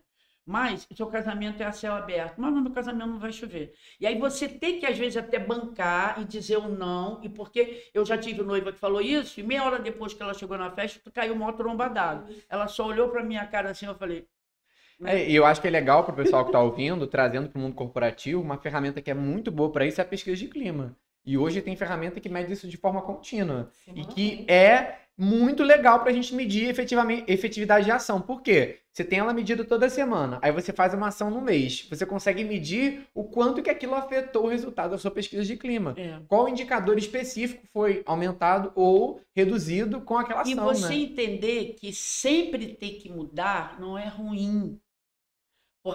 Mas 0.55 0.87
o 0.89 0.95
seu 0.95 1.07
casamento 1.07 1.61
é 1.61 1.65
a 1.65 1.71
céu 1.71 1.93
aberto. 1.93 2.35
Mas 2.41 2.53
no 2.53 2.61
meu 2.61 2.71
casamento 2.71 3.07
não 3.07 3.19
vai 3.19 3.31
chover. 3.31 3.65
E 3.99 4.07
aí 4.07 4.17
você 4.17 4.47
tem 4.49 4.79
que, 4.79 4.85
às 4.85 4.97
vezes, 4.97 5.17
até 5.17 5.37
bancar 5.39 6.19
e 6.21 6.25
dizer 6.25 6.57
o 6.57 6.69
não. 6.69 7.19
E 7.23 7.29
porque 7.29 7.61
eu 7.93 8.03
já 8.05 8.17
tive 8.17 8.41
noiva 8.43 8.71
que 8.73 8.79
falou 8.79 9.01
isso, 9.01 9.39
e 9.39 9.43
meia 9.43 9.63
hora 9.63 9.79
depois 9.79 10.13
que 10.13 10.21
ela 10.23 10.33
chegou 10.33 10.57
na 10.57 10.71
festa, 10.71 11.11
caiu 11.11 11.33
uma 11.33 11.53
tromba 11.53 11.87
d'água. 11.89 12.27
Ela 12.49 12.67
só 12.67 12.85
olhou 12.87 13.09
para 13.09 13.23
minha 13.23 13.45
cara 13.47 13.69
assim, 13.71 13.85
eu 13.85 13.95
falei, 13.95 14.27
É, 15.03 15.29
e 15.29 15.35
eu 15.35 15.45
acho 15.45 15.61
que 15.61 15.67
é 15.67 15.71
legal 15.71 16.03
para 16.03 16.13
o 16.13 16.15
pessoal 16.15 16.43
que 16.43 16.49
está 16.49 16.61
ouvindo, 16.61 17.07
trazendo 17.07 17.49
para 17.49 17.57
o 17.57 17.61
mundo 17.61 17.75
corporativo, 17.75 18.41
uma 18.41 18.57
ferramenta 18.57 19.01
que 19.01 19.09
é 19.09 19.13
muito 19.13 19.51
boa 19.51 19.71
para 19.71 19.85
isso 19.85 20.01
é 20.01 20.03
a 20.03 20.07
pesquisa 20.07 20.37
de 20.37 20.47
clima. 20.47 20.97
E 21.25 21.37
hoje 21.37 21.61
tem 21.61 21.75
ferramenta 21.75 22.19
que 22.19 22.29
mede 22.29 22.51
isso 22.53 22.67
de 22.67 22.77
forma 22.77 23.01
contínua. 23.01 23.71
E 23.95 24.05
que 24.05 24.45
é 24.49 24.99
muito 25.21 25.63
legal 25.63 25.99
para 25.99 26.11
a 26.11 26.13
gente 26.13 26.33
medir 26.33 26.69
efetivamente, 26.69 27.25
efetividade 27.27 27.83
de 27.85 27.91
ação. 27.91 28.21
Por 28.21 28.41
quê? 28.41 28.79
Você 28.93 29.03
tem 29.03 29.19
ela 29.19 29.33
medida 29.33 29.63
toda 29.65 29.89
semana, 29.89 30.39
aí 30.41 30.51
você 30.51 30.71
faz 30.73 30.93
uma 30.93 31.09
ação 31.09 31.29
no 31.29 31.41
mês. 31.41 31.85
Você 31.89 32.05
consegue 32.05 32.43
medir 32.43 33.05
o 33.13 33.23
quanto 33.25 33.61
que 33.61 33.69
aquilo 33.69 33.95
afetou 33.95 34.45
o 34.45 34.49
resultado 34.49 34.91
da 34.91 34.97
sua 34.97 35.11
pesquisa 35.11 35.43
de 35.43 35.57
clima. 35.57 35.93
é. 35.97 36.19
Qual 36.27 36.47
indicador 36.47 36.97
específico 36.97 37.65
foi 37.73 38.01
aumentado 38.05 38.71
ou 38.75 39.21
reduzido 39.35 40.01
com 40.01 40.17
aquela 40.17 40.47
E 40.47 40.53
ação, 40.53 40.65
você 40.65 40.89
né? 40.89 40.95
entender 40.95 41.75
que 41.77 41.91
sempre 41.93 42.75
ter 42.75 42.91
que 42.91 43.09
mudar 43.09 43.79
não 43.79 43.97
é 43.97 44.07
ruim. 44.07 44.79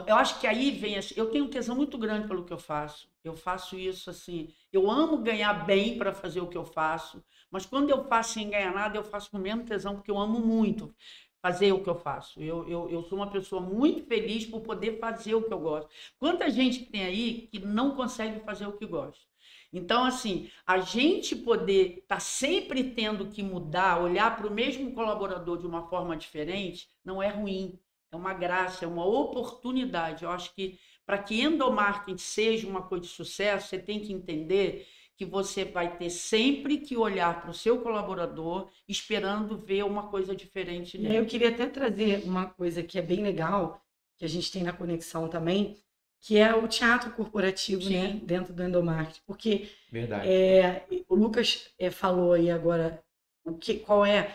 Eu 0.06 0.16
acho 0.16 0.40
que 0.40 0.46
aí 0.46 0.70
vem. 0.70 0.96
Eu 1.16 1.30
tenho 1.30 1.44
um 1.44 1.50
tesão 1.50 1.76
muito 1.76 1.98
grande 1.98 2.28
pelo 2.28 2.44
que 2.44 2.52
eu 2.52 2.58
faço. 2.58 3.08
Eu 3.22 3.36
faço 3.36 3.76
isso 3.78 4.10
assim. 4.10 4.52
Eu 4.72 4.90
amo 4.90 5.18
ganhar 5.18 5.64
bem 5.64 5.96
para 5.98 6.12
fazer 6.12 6.40
o 6.40 6.48
que 6.48 6.56
eu 6.56 6.64
faço, 6.64 7.22
mas 7.50 7.64
quando 7.64 7.90
eu 7.90 8.04
faço 8.04 8.34
sem 8.34 8.50
ganhar 8.50 8.72
nada, 8.72 8.96
eu 8.96 9.04
faço 9.04 9.30
com 9.30 9.38
o 9.38 9.40
mesmo 9.40 9.64
tesão, 9.64 9.94
porque 9.94 10.10
eu 10.10 10.18
amo 10.18 10.38
muito 10.40 10.94
fazer 11.40 11.72
o 11.72 11.82
que 11.82 11.90
eu 11.90 11.94
faço. 11.94 12.40
Eu, 12.42 12.66
eu, 12.68 12.88
eu 12.90 13.02
sou 13.02 13.18
uma 13.18 13.30
pessoa 13.30 13.60
muito 13.60 14.06
feliz 14.06 14.46
por 14.46 14.62
poder 14.62 14.98
fazer 14.98 15.34
o 15.34 15.42
que 15.42 15.52
eu 15.52 15.60
gosto. 15.60 15.90
Quanta 16.18 16.50
gente 16.50 16.86
tem 16.86 17.04
aí 17.04 17.48
que 17.52 17.58
não 17.58 17.94
consegue 17.94 18.40
fazer 18.40 18.66
o 18.66 18.72
que 18.72 18.86
gosta. 18.86 19.22
Então, 19.70 20.04
assim, 20.04 20.48
a 20.66 20.78
gente 20.78 21.34
poder 21.34 21.98
estar 21.98 22.20
sempre 22.20 22.82
tendo 22.92 23.26
que 23.26 23.42
mudar, 23.42 24.00
olhar 24.00 24.36
para 24.36 24.46
o 24.46 24.50
mesmo 24.50 24.92
colaborador 24.92 25.58
de 25.58 25.66
uma 25.66 25.88
forma 25.88 26.16
diferente, 26.16 26.88
não 27.04 27.22
é 27.22 27.28
ruim. 27.28 27.78
É 28.14 28.16
uma 28.16 28.32
graça, 28.32 28.84
é 28.84 28.88
uma 28.88 29.04
oportunidade. 29.04 30.24
Eu 30.24 30.30
acho 30.30 30.54
que 30.54 30.78
para 31.04 31.18
que 31.18 31.42
endomarketing 31.42 32.16
seja 32.16 32.66
uma 32.66 32.82
coisa 32.82 33.04
de 33.04 33.10
sucesso, 33.10 33.68
você 33.68 33.78
tem 33.78 34.00
que 34.00 34.12
entender 34.12 34.86
que 35.16 35.24
você 35.24 35.64
vai 35.64 35.96
ter 35.96 36.10
sempre 36.10 36.78
que 36.78 36.96
olhar 36.96 37.40
para 37.40 37.50
o 37.50 37.54
seu 37.54 37.80
colaborador 37.80 38.68
esperando 38.88 39.56
ver 39.56 39.84
uma 39.84 40.08
coisa 40.08 40.34
diferente 40.34 40.98
nele. 40.98 41.18
eu 41.18 41.26
queria 41.26 41.50
até 41.50 41.66
trazer 41.66 42.24
uma 42.24 42.46
coisa 42.46 42.82
que 42.82 42.98
é 42.98 43.02
bem 43.02 43.22
legal, 43.22 43.80
que 44.16 44.24
a 44.24 44.28
gente 44.28 44.50
tem 44.50 44.62
na 44.62 44.72
conexão 44.72 45.28
também, 45.28 45.76
que 46.20 46.38
é 46.38 46.54
o 46.54 46.66
teatro 46.66 47.12
corporativo, 47.12 47.88
né, 47.88 48.18
dentro 48.24 48.52
do 48.52 48.62
endomarketing. 48.62 49.20
Porque 49.26 49.68
Verdade. 49.92 50.26
é, 50.26 50.84
o 51.08 51.14
Lucas 51.14 51.70
é, 51.78 51.90
falou 51.90 52.32
aí 52.32 52.50
agora 52.50 53.02
o 53.44 53.54
que, 53.54 53.74
qual 53.78 54.04
é, 54.04 54.34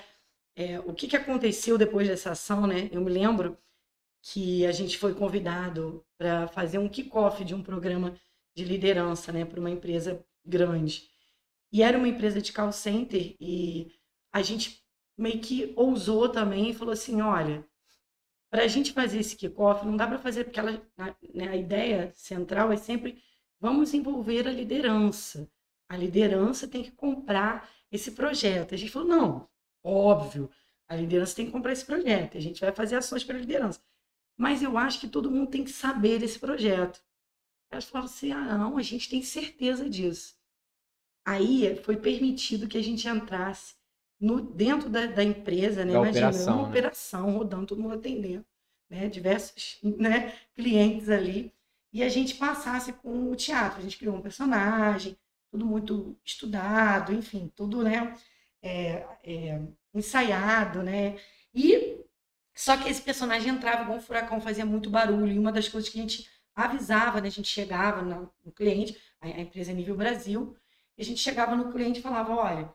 é, 0.56 0.80
o 0.82 0.94
que, 0.94 1.08
que 1.08 1.16
aconteceu 1.16 1.78
depois 1.78 2.08
dessa 2.08 2.32
ação, 2.32 2.68
né? 2.68 2.90
Eu 2.92 3.02
me 3.02 3.10
lembro 3.10 3.58
que 4.22 4.66
a 4.66 4.72
gente 4.72 4.98
foi 4.98 5.14
convidado 5.14 6.06
para 6.18 6.48
fazer 6.48 6.78
um 6.78 6.90
kickoff 6.90 7.44
de 7.44 7.56
um 7.56 7.64
programa 7.64 8.16
de 8.56 8.64
liderança, 8.66 9.32
né, 9.32 9.46
para 9.46 9.60
uma 9.60 9.70
empresa 9.70 10.24
grande. 10.46 11.10
E 11.72 11.84
era 11.84 11.98
uma 11.98 12.08
empresa 12.08 12.42
de 12.42 12.52
call 12.52 12.72
center 12.72 13.36
e 13.40 13.92
a 14.34 14.42
gente 14.42 14.84
meio 15.18 15.40
que 15.40 15.74
ousou 15.76 16.30
também 16.30 16.70
e 16.70 16.74
falou 16.74 16.94
assim, 16.94 17.22
olha, 17.22 17.66
para 18.50 18.64
a 18.64 18.68
gente 18.68 18.92
fazer 18.94 19.20
esse 19.20 19.36
kickoff, 19.36 19.86
não 19.86 19.96
dá 19.96 20.08
para 20.08 20.18
fazer 20.18 20.44
porque 20.46 20.60
ela, 20.60 20.82
né, 21.34 21.50
a 21.50 21.56
ideia 21.56 22.12
central 22.16 22.72
é 22.72 22.78
sempre 22.78 23.22
vamos 23.60 23.94
envolver 23.94 24.48
a 24.48 24.52
liderança. 24.52 25.50
A 25.88 25.98
liderança 25.98 26.68
tem 26.68 26.84
que 26.84 26.92
comprar 26.92 27.70
esse 27.92 28.12
projeto. 28.12 28.74
A 28.74 28.78
gente 28.78 28.92
falou, 28.92 29.08
não, 29.08 29.50
óbvio, 29.84 30.50
a 30.88 30.96
liderança 30.96 31.36
tem 31.36 31.46
que 31.46 31.52
comprar 31.52 31.74
esse 31.74 31.86
projeto. 31.86 32.38
A 32.38 32.42
gente 32.42 32.62
vai 32.62 32.72
fazer 32.72 32.96
ações 32.96 33.24
para 33.24 33.36
a 33.36 33.40
liderança. 33.40 33.80
Mas 34.40 34.64
eu 34.64 34.78
acho 34.78 35.02
que 35.02 35.08
todo 35.08 35.30
mundo 35.30 35.52
tem 35.52 35.64
que 35.64 35.72
saber 35.72 36.20
desse 36.20 36.40
projeto. 36.40 37.02
Elas 37.70 37.86
falaram 37.86 38.10
assim, 38.10 38.32
ah, 38.32 38.58
não, 38.58 38.78
a 38.78 38.82
gente 38.82 39.10
tem 39.10 39.22
certeza 39.22 39.90
disso. 39.90 40.36
Aí 41.26 41.76
foi 41.84 41.98
permitido 41.98 42.68
que 42.68 42.78
a 42.78 42.84
gente 42.84 43.08
entrasse 43.08 43.76
no, 44.20 44.40
dentro 44.42 44.90
da, 44.90 45.06
da 45.08 45.24
empresa, 45.24 45.84
né? 45.84 45.92
Da 45.92 46.00
Imagina, 46.00 46.28
operação, 46.28 46.54
uma 46.56 46.64
né? 46.64 46.70
operação 46.70 47.32
rodando, 47.32 47.68
todo 47.68 47.82
mundo 47.82 47.96
atendendo, 47.96 48.46
né? 48.90 49.10
Diversos 49.10 49.80
né, 49.84 50.34
clientes 50.56 51.10
ali. 51.10 51.54
E 51.92 52.02
a 52.02 52.10
gente 52.10 52.36
passasse 52.36 52.94
com 52.94 53.32
o 53.32 53.36
teatro. 53.36 53.80
A 53.80 53.82
gente 53.82 53.98
criou 53.98 54.16
um 54.16 54.22
personagem, 54.22 55.18
tudo 55.52 55.66
muito 55.66 56.18
estudado, 56.24 57.14
enfim, 57.14 57.52
tudo, 57.56 57.84
né? 57.84 58.16
é, 58.62 59.06
é, 59.24 59.62
ensaiado, 59.94 60.84
né? 60.84 61.18
E 61.54 61.89
só 62.60 62.76
que 62.76 62.89
esse 62.89 63.01
personagem 63.01 63.53
entrava 63.53 63.84
igual 63.84 63.97
um 63.97 64.01
furacão, 64.01 64.41
fazia 64.41 64.66
muito 64.66 64.89
barulho. 64.89 65.32
E 65.32 65.39
uma 65.39 65.49
das 65.49 65.70
coisas 65.70 65.89
que 65.89 65.97
a 65.97 66.01
gente 66.01 66.30
avisava, 66.53 67.22
né? 67.22 67.30
A 67.30 67.32
gente 67.32 67.47
chegava 67.47 68.01
no, 68.01 68.30
no 68.43 68.51
cliente, 68.51 68.97
a, 69.22 69.28
a 69.28 69.39
empresa 69.39 69.72
é 69.72 69.74
nível 69.74 69.95
Brasil, 69.95 70.57
e 70.97 71.01
a 71.01 71.05
gente 71.05 71.22
chegava 71.22 71.55
no 71.55 71.72
cliente 71.72 71.99
e 71.99 72.01
falava, 72.01 72.36
olha, 72.36 72.74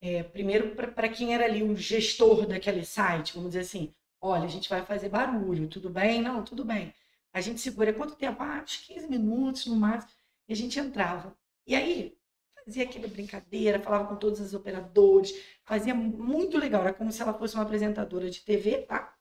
é, 0.00 0.22
primeiro 0.22 0.76
para 0.76 1.08
quem 1.08 1.34
era 1.34 1.46
ali 1.46 1.64
o 1.64 1.76
gestor 1.76 2.46
daquele 2.46 2.84
site, 2.84 3.34
vamos 3.34 3.50
dizer 3.50 3.62
assim, 3.62 3.92
olha, 4.20 4.44
a 4.44 4.48
gente 4.48 4.68
vai 4.68 4.84
fazer 4.84 5.08
barulho, 5.08 5.66
tudo 5.66 5.90
bem? 5.90 6.22
Não, 6.22 6.44
tudo 6.44 6.64
bem. 6.64 6.94
A 7.32 7.40
gente 7.40 7.60
segura 7.60 7.92
quanto 7.92 8.14
tempo? 8.14 8.40
Ah, 8.40 8.62
uns 8.62 8.76
15 8.86 9.08
minutos 9.08 9.66
no 9.66 9.74
máximo. 9.74 10.12
E 10.46 10.52
a 10.52 10.56
gente 10.56 10.78
entrava. 10.78 11.36
E 11.66 11.74
aí, 11.74 12.16
fazia 12.64 12.84
aquela 12.84 13.08
brincadeira, 13.08 13.80
falava 13.80 14.06
com 14.06 14.14
todos 14.14 14.38
os 14.38 14.54
operadores, 14.54 15.34
fazia 15.64 15.92
muito 15.92 16.56
legal. 16.56 16.82
Era 16.82 16.94
como 16.94 17.10
se 17.10 17.20
ela 17.20 17.34
fosse 17.34 17.56
uma 17.56 17.64
apresentadora 17.64 18.30
de 18.30 18.40
TV, 18.40 18.82
tá? 18.82 19.13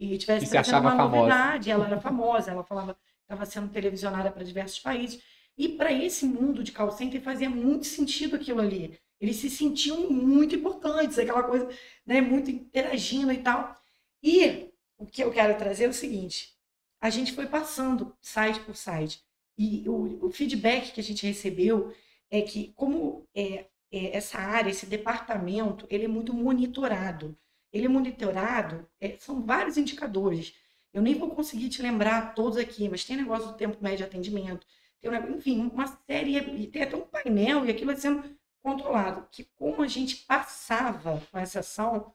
E 0.00 0.16
tivesse 0.16 0.46
se 0.46 0.52
trazendo 0.52 0.80
uma 0.80 0.96
famosa. 0.96 1.16
novidade. 1.16 1.70
Ela 1.70 1.86
era 1.86 2.00
famosa, 2.00 2.50
ela 2.50 2.64
falava, 2.64 2.96
estava 3.20 3.44
sendo 3.44 3.68
televisionada 3.68 4.30
para 4.30 4.42
diversos 4.42 4.78
países. 4.78 5.22
E 5.58 5.68
para 5.68 5.92
esse 5.92 6.24
mundo 6.24 6.64
de 6.64 6.72
call 6.72 6.90
center 6.90 7.20
fazia 7.20 7.50
muito 7.50 7.86
sentido 7.86 8.34
aquilo 8.34 8.60
ali. 8.60 8.98
Eles 9.20 9.36
se 9.36 9.50
sentiam 9.50 10.08
muito 10.08 10.54
importantes, 10.54 11.18
aquela 11.18 11.42
coisa, 11.42 11.68
né, 12.06 12.22
muito 12.22 12.50
interagindo 12.50 13.30
e 13.30 13.38
tal. 13.42 13.76
E 14.22 14.70
o 14.96 15.04
que 15.04 15.22
eu 15.22 15.30
quero 15.30 15.58
trazer 15.58 15.84
é 15.84 15.88
o 15.88 15.92
seguinte: 15.92 16.54
a 16.98 17.10
gente 17.10 17.32
foi 17.32 17.46
passando 17.46 18.16
site 18.22 18.60
por 18.60 18.74
site. 18.74 19.22
E 19.58 19.86
o, 19.86 20.26
o 20.26 20.30
feedback 20.30 20.92
que 20.92 21.00
a 21.00 21.04
gente 21.04 21.26
recebeu 21.26 21.94
é 22.30 22.40
que, 22.40 22.72
como 22.74 23.28
é, 23.34 23.66
é, 23.92 24.16
essa 24.16 24.38
área, 24.38 24.70
esse 24.70 24.86
departamento, 24.86 25.86
ele 25.90 26.06
é 26.06 26.08
muito 26.08 26.32
monitorado. 26.32 27.36
Ele 27.72 27.86
é 27.86 27.88
monitorado, 27.88 28.88
é, 29.00 29.16
são 29.18 29.42
vários 29.42 29.76
indicadores. 29.76 30.54
Eu 30.92 31.02
nem 31.02 31.14
vou 31.14 31.30
conseguir 31.30 31.68
te 31.68 31.82
lembrar 31.82 32.34
todos 32.34 32.58
aqui, 32.58 32.88
mas 32.88 33.04
tem 33.04 33.16
negócio 33.16 33.48
do 33.48 33.54
tempo 33.54 33.78
médio 33.80 33.98
de 33.98 34.04
atendimento, 34.04 34.66
tem 35.00 35.10
enfim, 35.34 35.60
uma 35.60 35.86
série, 35.86 36.36
e 36.36 36.66
tem 36.66 36.82
até 36.82 36.96
um 36.96 37.06
painel, 37.06 37.64
e 37.64 37.70
aquilo 37.70 37.96
sendo 37.96 38.22
controlado. 38.62 39.26
Que 39.30 39.44
como 39.56 39.82
a 39.82 39.88
gente 39.88 40.16
passava 40.26 41.22
com 41.30 41.38
essa 41.38 41.60
ação, 41.60 42.12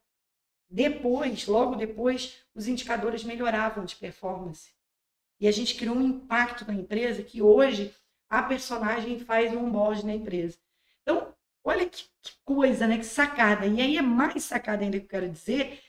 depois, 0.69 1.47
logo 1.47 1.75
depois, 1.75 2.43
os 2.53 2.67
indicadores 2.67 3.23
melhoravam 3.23 3.85
de 3.85 3.95
performance. 3.95 4.71
E 5.39 5.47
a 5.47 5.51
gente 5.51 5.75
criou 5.75 5.95
um 5.95 6.01
impacto 6.01 6.65
na 6.65 6.73
empresa 6.73 7.23
que 7.23 7.41
hoje 7.41 7.93
a 8.29 8.41
personagem 8.43 9.19
faz 9.19 9.53
um 9.53 9.65
onboard 9.65 10.05
na 10.05 10.13
empresa. 10.13 10.57
Então, 11.01 11.34
olha 11.65 11.89
que, 11.89 12.03
que, 12.21 12.31
coisa, 12.45 12.87
né? 12.87 12.97
Que 12.97 13.05
sacada. 13.05 13.65
E 13.65 13.81
aí 13.81 13.97
é 13.97 14.01
mais 14.01 14.43
sacada 14.43 14.83
ainda 14.83 14.99
que 14.99 15.05
eu 15.05 15.09
quero 15.09 15.29
dizer. 15.29 15.79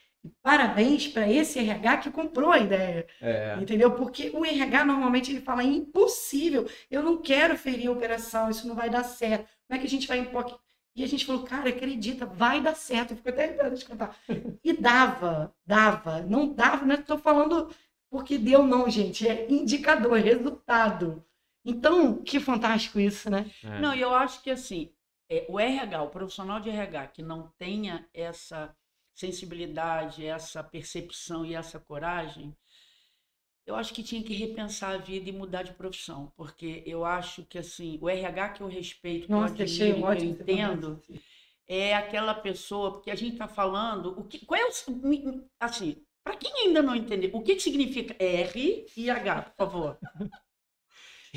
Parabéns 0.43 1.07
para 1.07 1.31
esse 1.31 1.59
RH 1.59 1.99
que 1.99 2.11
comprou 2.11 2.51
a 2.51 2.59
ideia. 2.59 3.07
É. 3.21 3.57
Entendeu? 3.61 3.93
Porque 3.93 4.31
o 4.35 4.45
RH 4.45 4.85
normalmente 4.85 5.31
ele 5.31 5.41
fala 5.41 5.63
impossível, 5.63 6.69
eu 6.91 7.01
não 7.01 7.19
quero 7.19 7.57
ferir 7.57 7.89
a 7.89 7.93
operação, 7.93 8.51
isso 8.51 8.67
não 8.67 8.75
vai 8.75 8.91
dar 8.91 9.05
certo. 9.05 9.47
Como 9.69 9.77
é 9.77 9.79
que 9.79 9.87
a 9.87 9.91
gente 9.91 10.09
vai 10.09 10.19
impor? 10.19 10.59
E 10.97 11.05
a 11.05 11.07
gente 11.07 11.27
falou, 11.27 11.45
cara, 11.45 11.69
acredita, 11.69 12.25
vai 12.25 12.61
dar 12.61 12.75
certo. 12.75 13.11
Eu 13.11 13.19
fico 13.19 13.29
até 13.29 13.45
arrepiada 13.45 13.77
de 13.77 13.85
contar. 13.85 14.17
E 14.65 14.73
dava, 14.73 15.55
dava. 15.65 16.23
Não 16.23 16.55
dava, 16.55 16.87
não 16.87 16.95
estou 16.95 17.19
falando 17.19 17.71
porque 18.11 18.39
deu, 18.39 18.63
não, 18.63 18.89
gente. 18.89 19.29
É 19.29 19.47
indicador, 19.51 20.19
resultado. 20.19 21.23
Então, 21.63 22.23
que 22.23 22.41
fantástico 22.41 22.99
isso, 22.99 23.29
né? 23.29 23.51
É. 23.63 23.81
Não, 23.81 23.95
e 23.95 24.01
eu 24.01 24.15
acho 24.15 24.43
que 24.43 24.51
assim, 24.51 24.91
é, 25.29 25.47
o 25.49 25.59
RH, 25.59 26.03
o 26.03 26.11
profissional 26.11 26.61
de 26.61 26.71
RH 26.71 27.09
que 27.09 27.23
não 27.23 27.53
tenha 27.59 28.09
essa 28.15 28.75
sensibilidade, 29.15 30.27
essa 30.27 30.63
percepção 30.63 31.45
e 31.45 31.55
essa 31.55 31.81
coragem, 31.81 32.55
eu 33.67 33.75
acho 33.75 33.93
que 33.93 34.03
tinha 34.03 34.23
que 34.23 34.35
repensar 34.35 34.95
a 34.95 34.99
vida 34.99 35.29
e 35.29 35.33
mudar 35.33 35.63
de 35.63 35.73
profissão, 35.73 36.33
porque 36.37 36.85
eu 36.87 37.05
acho 37.05 37.45
que 37.45 37.59
assim, 37.59 37.99
o 38.01 38.09
RH 38.09 38.51
que 38.51 38.61
eu 38.63 38.69
respeito, 38.69 39.31
Nossa, 39.31 39.55
que 39.55 39.63
eu, 39.63 40.07
admiro, 40.07 40.17
que 40.17 40.51
eu 40.51 40.57
entendo, 40.57 41.03
é 41.67 41.95
aquela 41.95 42.35
pessoa, 42.35 42.93
porque 42.93 43.11
a 43.11 43.17
gente 43.17 43.33
está 43.33 43.49
falando, 43.49 44.19
o 44.19 44.25
que, 44.25 44.45
qual 44.47 44.61
é 44.61 44.65
o, 44.65 44.71
assim, 45.59 46.05
para 46.23 46.37
quem 46.37 46.67
ainda 46.67 46.81
não 46.81 46.95
entendeu, 46.95 47.31
o 47.33 47.43
que, 47.43 47.57
que 47.57 47.63
significa 47.63 48.15
R 48.23 48.87
e 48.97 49.11
H, 49.11 49.43
por 49.43 49.57
favor? 49.57 49.99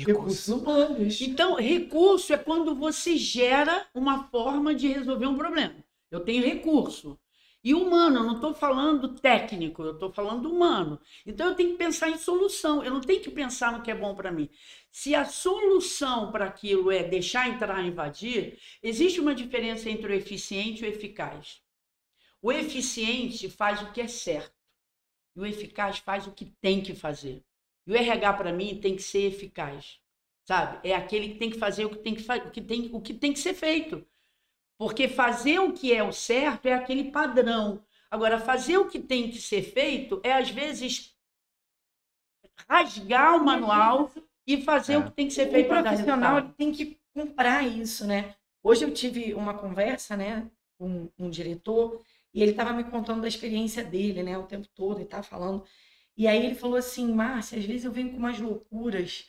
Recursos 0.04 0.48
humanos. 0.48 1.20
Então, 1.20 1.54
recurso 1.54 2.32
é 2.32 2.38
quando 2.38 2.74
você 2.74 3.16
gera 3.16 3.86
uma 3.94 4.24
forma 4.28 4.74
de 4.74 4.88
resolver 4.88 5.26
um 5.26 5.36
problema. 5.36 5.84
Eu 6.10 6.20
tenho 6.20 6.44
recurso. 6.44 7.18
E 7.62 7.74
humano, 7.74 8.20
eu 8.20 8.24
não 8.24 8.36
estou 8.36 8.54
falando 8.54 9.16
técnico, 9.16 9.82
eu 9.82 9.92
estou 9.92 10.10
falando 10.10 10.50
humano. 10.50 10.98
Então 11.26 11.48
eu 11.48 11.54
tenho 11.54 11.72
que 11.72 11.76
pensar 11.76 12.08
em 12.08 12.16
solução, 12.16 12.82
eu 12.82 12.90
não 12.90 13.02
tenho 13.02 13.20
que 13.20 13.30
pensar 13.30 13.72
no 13.72 13.82
que 13.82 13.90
é 13.90 13.94
bom 13.94 14.14
para 14.14 14.32
mim. 14.32 14.48
Se 14.90 15.14
a 15.14 15.26
solução 15.26 16.32
para 16.32 16.46
aquilo 16.46 16.90
é 16.90 17.02
deixar 17.02 17.48
entrar 17.48 17.84
e 17.84 17.88
invadir, 17.88 18.58
existe 18.82 19.20
uma 19.20 19.34
diferença 19.34 19.90
entre 19.90 20.10
o 20.10 20.16
eficiente 20.16 20.82
e 20.82 20.88
o 20.88 20.90
eficaz. 20.90 21.60
O 22.40 22.50
eficiente 22.50 23.50
faz 23.50 23.82
o 23.82 23.92
que 23.92 24.00
é 24.00 24.08
certo, 24.08 24.56
e 25.36 25.40
o 25.40 25.46
eficaz 25.46 25.98
faz 25.98 26.26
o 26.26 26.32
que 26.32 26.46
tem 26.62 26.80
que 26.80 26.94
fazer. 26.94 27.44
E 27.90 27.92
o 27.92 27.96
RH 27.96 28.34
para 28.34 28.52
mim 28.52 28.78
tem 28.80 28.94
que 28.94 29.02
ser 29.02 29.26
eficaz, 29.26 29.98
sabe? 30.46 30.88
É 30.88 30.94
aquele 30.94 31.30
que 31.30 31.38
tem 31.40 31.50
que 31.50 31.58
fazer 31.58 31.86
o 31.86 31.90
que 31.90 31.98
tem 31.98 32.14
que, 32.14 32.22
o 32.22 32.50
que, 32.52 32.60
tem, 32.60 32.90
o 32.92 33.00
que 33.00 33.12
tem 33.12 33.32
que 33.32 33.40
ser 33.40 33.52
feito. 33.52 34.06
Porque 34.78 35.08
fazer 35.08 35.58
o 35.58 35.72
que 35.72 35.92
é 35.92 36.00
o 36.00 36.12
certo 36.12 36.66
é 36.66 36.72
aquele 36.72 37.10
padrão. 37.10 37.84
Agora, 38.08 38.38
fazer 38.38 38.78
o 38.78 38.86
que 38.86 39.00
tem 39.00 39.28
que 39.28 39.40
ser 39.40 39.62
feito 39.62 40.20
é, 40.22 40.32
às 40.32 40.50
vezes, 40.50 41.16
rasgar 42.68 43.36
o 43.36 43.44
manual 43.44 44.08
e 44.46 44.62
fazer 44.62 44.92
é. 44.92 44.98
o 44.98 45.06
que 45.06 45.10
tem 45.10 45.26
que 45.26 45.34
ser 45.34 45.50
feito. 45.50 45.66
O 45.66 45.82
profissional 45.82 46.48
tem 46.52 46.70
que 46.70 46.96
comprar 47.12 47.66
isso, 47.66 48.06
né? 48.06 48.36
Hoje 48.62 48.84
eu 48.84 48.94
tive 48.94 49.34
uma 49.34 49.54
conversa, 49.54 50.16
né, 50.16 50.48
com 50.78 51.10
um 51.18 51.28
diretor 51.28 52.00
e 52.32 52.40
ele 52.40 52.52
estava 52.52 52.72
me 52.72 52.84
contando 52.84 53.22
da 53.22 53.28
experiência 53.28 53.82
dele, 53.82 54.22
né, 54.22 54.38
o 54.38 54.46
tempo 54.46 54.68
todo, 54.76 54.98
ele 54.98 55.04
estava 55.04 55.24
falando 55.24 55.64
e 56.16 56.26
aí 56.28 56.44
ele 56.46 56.54
falou 56.54 56.76
assim, 56.76 57.12
Márcia, 57.12 57.58
às 57.58 57.64
vezes 57.64 57.84
eu 57.84 57.92
venho 57.92 58.10
com 58.10 58.18
umas 58.18 58.38
loucuras. 58.38 59.26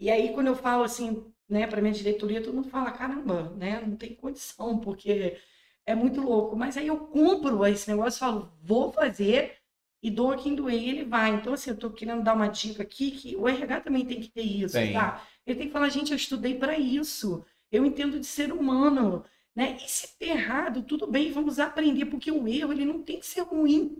E 0.00 0.10
aí 0.10 0.32
quando 0.32 0.48
eu 0.48 0.56
falo 0.56 0.84
assim, 0.84 1.32
né, 1.48 1.66
para 1.66 1.80
minha 1.80 1.94
diretoria, 1.94 2.42
todo 2.42 2.54
mundo 2.54 2.70
fala, 2.70 2.92
caramba, 2.92 3.50
né, 3.56 3.80
não 3.80 3.96
tem 3.96 4.14
condição, 4.14 4.78
porque 4.80 5.38
é 5.86 5.94
muito 5.94 6.20
louco. 6.20 6.56
Mas 6.56 6.76
aí 6.76 6.86
eu 6.86 6.98
compro 7.08 7.64
esse 7.66 7.90
negócio, 7.90 8.20
falo, 8.20 8.52
vou 8.62 8.92
fazer 8.92 9.56
e 10.02 10.10
dou 10.10 10.36
quem 10.36 10.54
doer 10.54 10.80
e 10.80 10.88
ele 10.90 11.04
vai. 11.04 11.30
Então, 11.34 11.52
assim, 11.52 11.70
eu 11.70 11.76
tô 11.76 11.90
querendo 11.90 12.22
dar 12.22 12.34
uma 12.34 12.48
dica 12.48 12.82
aqui 12.82 13.10
que 13.10 13.36
o 13.36 13.48
RH 13.48 13.80
também 13.80 14.04
tem 14.06 14.20
que 14.20 14.28
ter 14.30 14.42
isso, 14.42 14.74
tem. 14.74 14.92
tá? 14.92 15.26
Ele 15.46 15.58
tem 15.58 15.66
que 15.66 15.72
falar, 15.72 15.88
gente, 15.88 16.10
eu 16.12 16.16
estudei 16.16 16.54
para 16.54 16.78
isso. 16.78 17.44
Eu 17.70 17.84
entendo 17.84 18.20
de 18.20 18.26
ser 18.26 18.52
humano. 18.52 19.24
Né? 19.58 19.76
E 19.84 19.90
se 19.90 20.16
der 20.20 20.36
errado, 20.36 20.84
tudo 20.84 21.04
bem, 21.04 21.32
vamos 21.32 21.58
aprender, 21.58 22.04
porque 22.04 22.30
o 22.30 22.46
erro 22.46 22.72
ele 22.72 22.84
não 22.84 23.02
tem 23.02 23.18
que 23.18 23.26
ser 23.26 23.40
ruim. 23.40 23.98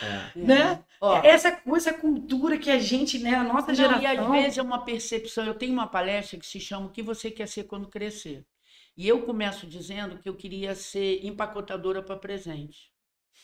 É. 0.00 0.38
né? 0.38 0.84
Ó, 1.00 1.16
essa 1.16 1.50
coisa, 1.50 1.90
essa 1.90 1.98
cultura 1.98 2.56
que 2.56 2.70
a 2.70 2.78
gente, 2.78 3.18
né, 3.18 3.34
a 3.34 3.42
nossa 3.42 3.68
não, 3.68 3.74
geração. 3.74 4.02
E 4.02 4.06
às 4.06 4.30
vezes 4.30 4.58
é 4.58 4.62
uma 4.62 4.84
percepção. 4.84 5.44
Eu 5.44 5.54
tenho 5.54 5.72
uma 5.72 5.88
palestra 5.88 6.38
que 6.38 6.46
se 6.46 6.60
chama 6.60 6.86
O 6.86 6.90
que 6.90 7.02
você 7.02 7.28
quer 7.28 7.48
ser 7.48 7.64
quando 7.64 7.88
crescer. 7.88 8.46
E 8.96 9.08
eu 9.08 9.22
começo 9.22 9.66
dizendo 9.66 10.18
que 10.18 10.28
eu 10.28 10.36
queria 10.36 10.76
ser 10.76 11.26
empacotadora 11.26 12.00
para 12.00 12.16
presente. 12.16 12.92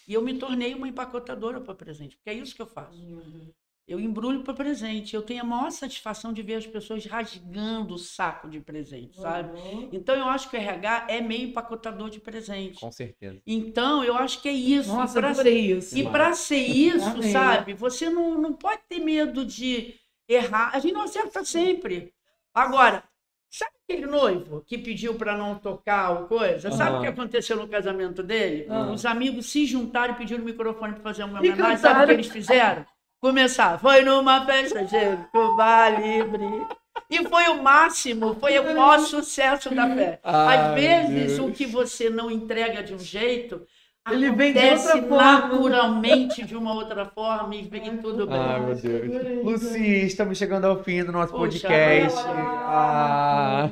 E 0.06 0.14
eu 0.14 0.22
me 0.22 0.38
tornei 0.38 0.72
uma 0.72 0.86
empacotadora 0.86 1.60
para 1.60 1.74
presente, 1.74 2.16
porque 2.16 2.30
é 2.30 2.34
isso 2.34 2.54
que 2.54 2.62
eu 2.62 2.66
faço. 2.66 2.96
Uhum 2.96 3.52
eu 3.90 3.98
embrulho 3.98 4.44
para 4.44 4.54
presente. 4.54 5.16
Eu 5.16 5.22
tenho 5.22 5.42
a 5.42 5.44
maior 5.44 5.70
satisfação 5.72 6.32
de 6.32 6.42
ver 6.42 6.54
as 6.54 6.66
pessoas 6.66 7.04
rasgando 7.04 7.94
o 7.94 7.98
saco 7.98 8.48
de 8.48 8.60
presente, 8.60 9.20
sabe? 9.20 9.58
Uhum. 9.58 9.88
Então 9.92 10.14
eu 10.14 10.26
acho 10.26 10.48
que 10.48 10.56
o 10.56 10.60
RH 10.60 11.06
é 11.08 11.20
meio 11.20 11.48
empacotador 11.48 12.08
de 12.08 12.20
presente. 12.20 12.78
Com 12.78 12.92
certeza. 12.92 13.42
Então 13.44 14.04
eu 14.04 14.14
acho 14.14 14.40
que 14.40 14.48
é 14.48 14.52
isso. 14.52 14.94
Nossa, 14.94 15.18
e 15.18 15.22
para 15.22 15.50
isso. 15.50 15.98
E 15.98 16.04
para 16.04 16.34
ser 16.34 16.64
isso, 16.64 17.20
sabe? 17.32 17.74
Você 17.74 18.08
não, 18.08 18.40
não 18.40 18.52
pode 18.52 18.80
ter 18.88 19.00
medo 19.00 19.44
de 19.44 19.96
errar. 20.28 20.70
A 20.72 20.78
gente 20.78 20.94
não 20.94 21.02
acerta 21.02 21.44
sempre. 21.44 22.14
Agora, 22.54 23.02
sabe 23.50 23.72
aquele 23.82 24.06
noivo 24.06 24.62
que 24.64 24.78
pediu 24.78 25.16
para 25.16 25.36
não 25.36 25.56
tocar 25.56 26.12
o 26.12 26.28
coisa? 26.28 26.70
Uhum. 26.70 26.76
Sabe 26.76 26.98
o 26.98 27.00
que 27.00 27.08
aconteceu 27.08 27.56
no 27.56 27.66
casamento 27.66 28.22
dele? 28.22 28.70
Uhum. 28.70 28.92
Os 28.92 29.04
amigos 29.04 29.50
se 29.50 29.66
juntaram 29.66 30.14
e 30.14 30.16
pediram 30.16 30.42
o 30.42 30.46
microfone 30.46 30.92
para 30.92 31.02
fazer 31.02 31.24
uma 31.24 31.40
homenagem. 31.40 31.76
Sabe 31.78 32.04
o 32.04 32.06
que 32.06 32.12
eles 32.12 32.28
fizeram? 32.28 32.86
Começar. 33.20 33.78
Foi 33.78 34.02
numa 34.02 34.44
festa 34.44 34.84
de 34.84 35.16
Cuba 35.30 35.90
Livre. 35.90 36.66
E 37.08 37.28
foi 37.28 37.48
o 37.48 37.62
máximo, 37.62 38.34
foi 38.34 38.58
o 38.58 38.64
maior 38.64 39.00
sucesso 39.00 39.74
da 39.74 39.88
fé. 39.94 40.20
Às 40.22 40.74
vezes, 40.74 41.36
Deus. 41.36 41.48
o 41.48 41.52
que 41.52 41.66
você 41.66 42.08
não 42.08 42.30
entrega 42.30 42.82
de 42.82 42.94
um 42.94 42.98
jeito, 42.98 43.66
ele 44.08 44.30
vem 44.30 44.52
de 44.52 44.60
outra 44.60 45.00
naturalmente 45.00 46.44
de 46.44 46.56
uma 46.56 46.72
outra 46.72 47.04
forma 47.06 47.54
e 47.54 47.62
vem 47.62 47.98
tudo 47.98 48.26
bem. 48.26 48.38
Ai, 48.38 48.60
meu 48.60 48.74
Deus. 48.74 49.44
Luci, 49.44 50.06
estamos 50.06 50.38
chegando 50.38 50.66
ao 50.66 50.82
fim 50.82 51.04
do 51.04 51.12
nosso 51.12 51.32
Poxa, 51.32 51.68
podcast. 51.68 52.18
Ah, 52.26 53.70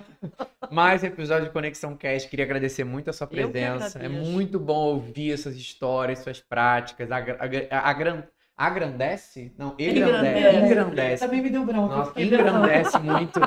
mais 0.71 1.05
episódio 1.05 1.47
de 1.47 1.53
Conexão 1.53 1.97
Cast. 1.97 2.29
Queria 2.29 2.45
agradecer 2.45 2.85
muito 2.85 3.09
a 3.09 3.13
sua 3.13 3.27
presença. 3.27 3.99
É 4.01 4.09
muito 4.09 4.59
bom 4.59 4.95
ouvir 4.95 5.33
essas 5.33 5.57
histórias, 5.57 6.21
suas 6.21 6.41
práticas, 6.41 7.11
a, 7.11 7.19
a, 7.19 7.23
a, 7.71 7.91
a 7.91 7.93
agrandece? 8.59 9.55
Não, 9.57 9.77
engrandece. 9.79 10.57
Engrandece. 10.59 11.25
Também 11.25 11.41
me 11.41 11.49
deu 11.49 11.65
bronca. 11.65 11.97
Nossa, 11.97 12.21
engrandece 12.21 12.99
muito. 12.99 13.41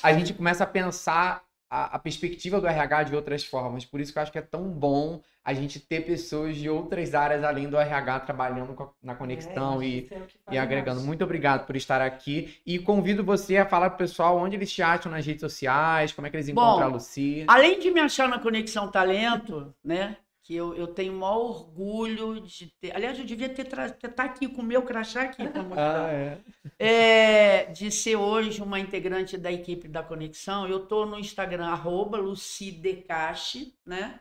A 0.00 0.12
gente 0.12 0.32
começa 0.32 0.62
a 0.62 0.66
pensar 0.66 1.42
a, 1.68 1.96
a, 1.96 1.98
perspectiva 1.98 2.60
do 2.60 2.66
RH 2.68 3.04
de 3.04 3.16
outras 3.16 3.44
formas. 3.44 3.84
Por 3.84 4.00
isso 4.00 4.12
que 4.12 4.18
eu 4.18 4.22
acho 4.22 4.30
que 4.30 4.38
é 4.38 4.42
tão 4.42 4.68
bom 4.68 5.20
a 5.44 5.52
gente 5.52 5.80
ter 5.80 6.02
pessoas 6.02 6.56
de 6.56 6.70
outras 6.70 7.14
áreas 7.14 7.42
além 7.42 7.68
do 7.68 7.76
RH 7.76 8.20
trabalhando 8.20 8.94
na 9.02 9.14
conexão 9.14 9.82
é, 9.82 9.86
e, 9.86 10.08
é 10.12 10.54
e 10.54 10.58
agregando. 10.58 11.00
Muito 11.00 11.24
obrigado 11.24 11.66
por 11.66 11.74
estar 11.74 12.00
aqui. 12.00 12.60
E 12.64 12.78
convido 12.78 13.24
você 13.24 13.56
a 13.56 13.66
falar 13.66 13.90
pro 13.90 13.98
pessoal 13.98 14.38
onde 14.38 14.54
eles 14.54 14.70
te 14.70 14.82
acham 14.82 15.10
nas 15.10 15.26
redes 15.26 15.40
sociais, 15.40 16.12
como 16.12 16.26
é 16.26 16.30
que 16.30 16.36
eles 16.36 16.48
encontram 16.48 16.76
bom, 16.76 16.84
a 16.84 16.86
Lucia. 16.86 17.46
Além 17.48 17.80
de 17.80 17.90
me 17.90 18.00
achar 18.00 18.28
na 18.28 18.38
Conexão 18.38 18.88
Talento, 18.88 19.74
né? 19.82 20.16
Que 20.52 20.56
eu, 20.56 20.74
eu 20.74 20.86
tenho 20.86 21.14
o 21.14 21.16
maior 21.16 21.38
orgulho 21.38 22.38
de 22.42 22.66
ter. 22.78 22.94
Aliás, 22.94 23.18
eu 23.18 23.24
devia 23.24 23.48
ter 23.48 23.62
estar 23.62 23.88
tá 23.90 24.24
aqui 24.24 24.46
com 24.46 24.60
o 24.60 24.64
meu 24.64 24.82
crachá 24.82 25.22
aqui 25.22 25.48
para 25.48 25.62
mostrar. 25.64 26.04
Ah, 26.04 26.12
é. 26.12 26.38
É, 26.78 27.64
de 27.72 27.90
ser 27.90 28.16
hoje 28.16 28.60
uma 28.60 28.78
integrante 28.78 29.38
da 29.38 29.50
equipe 29.50 29.88
da 29.88 30.02
Conexão. 30.02 30.68
Eu 30.68 30.82
estou 30.82 31.06
no 31.06 31.18
Instagram, 31.18 31.68
arroba 31.68 32.18
Lucidecache, 32.18 33.74
né? 33.86 34.20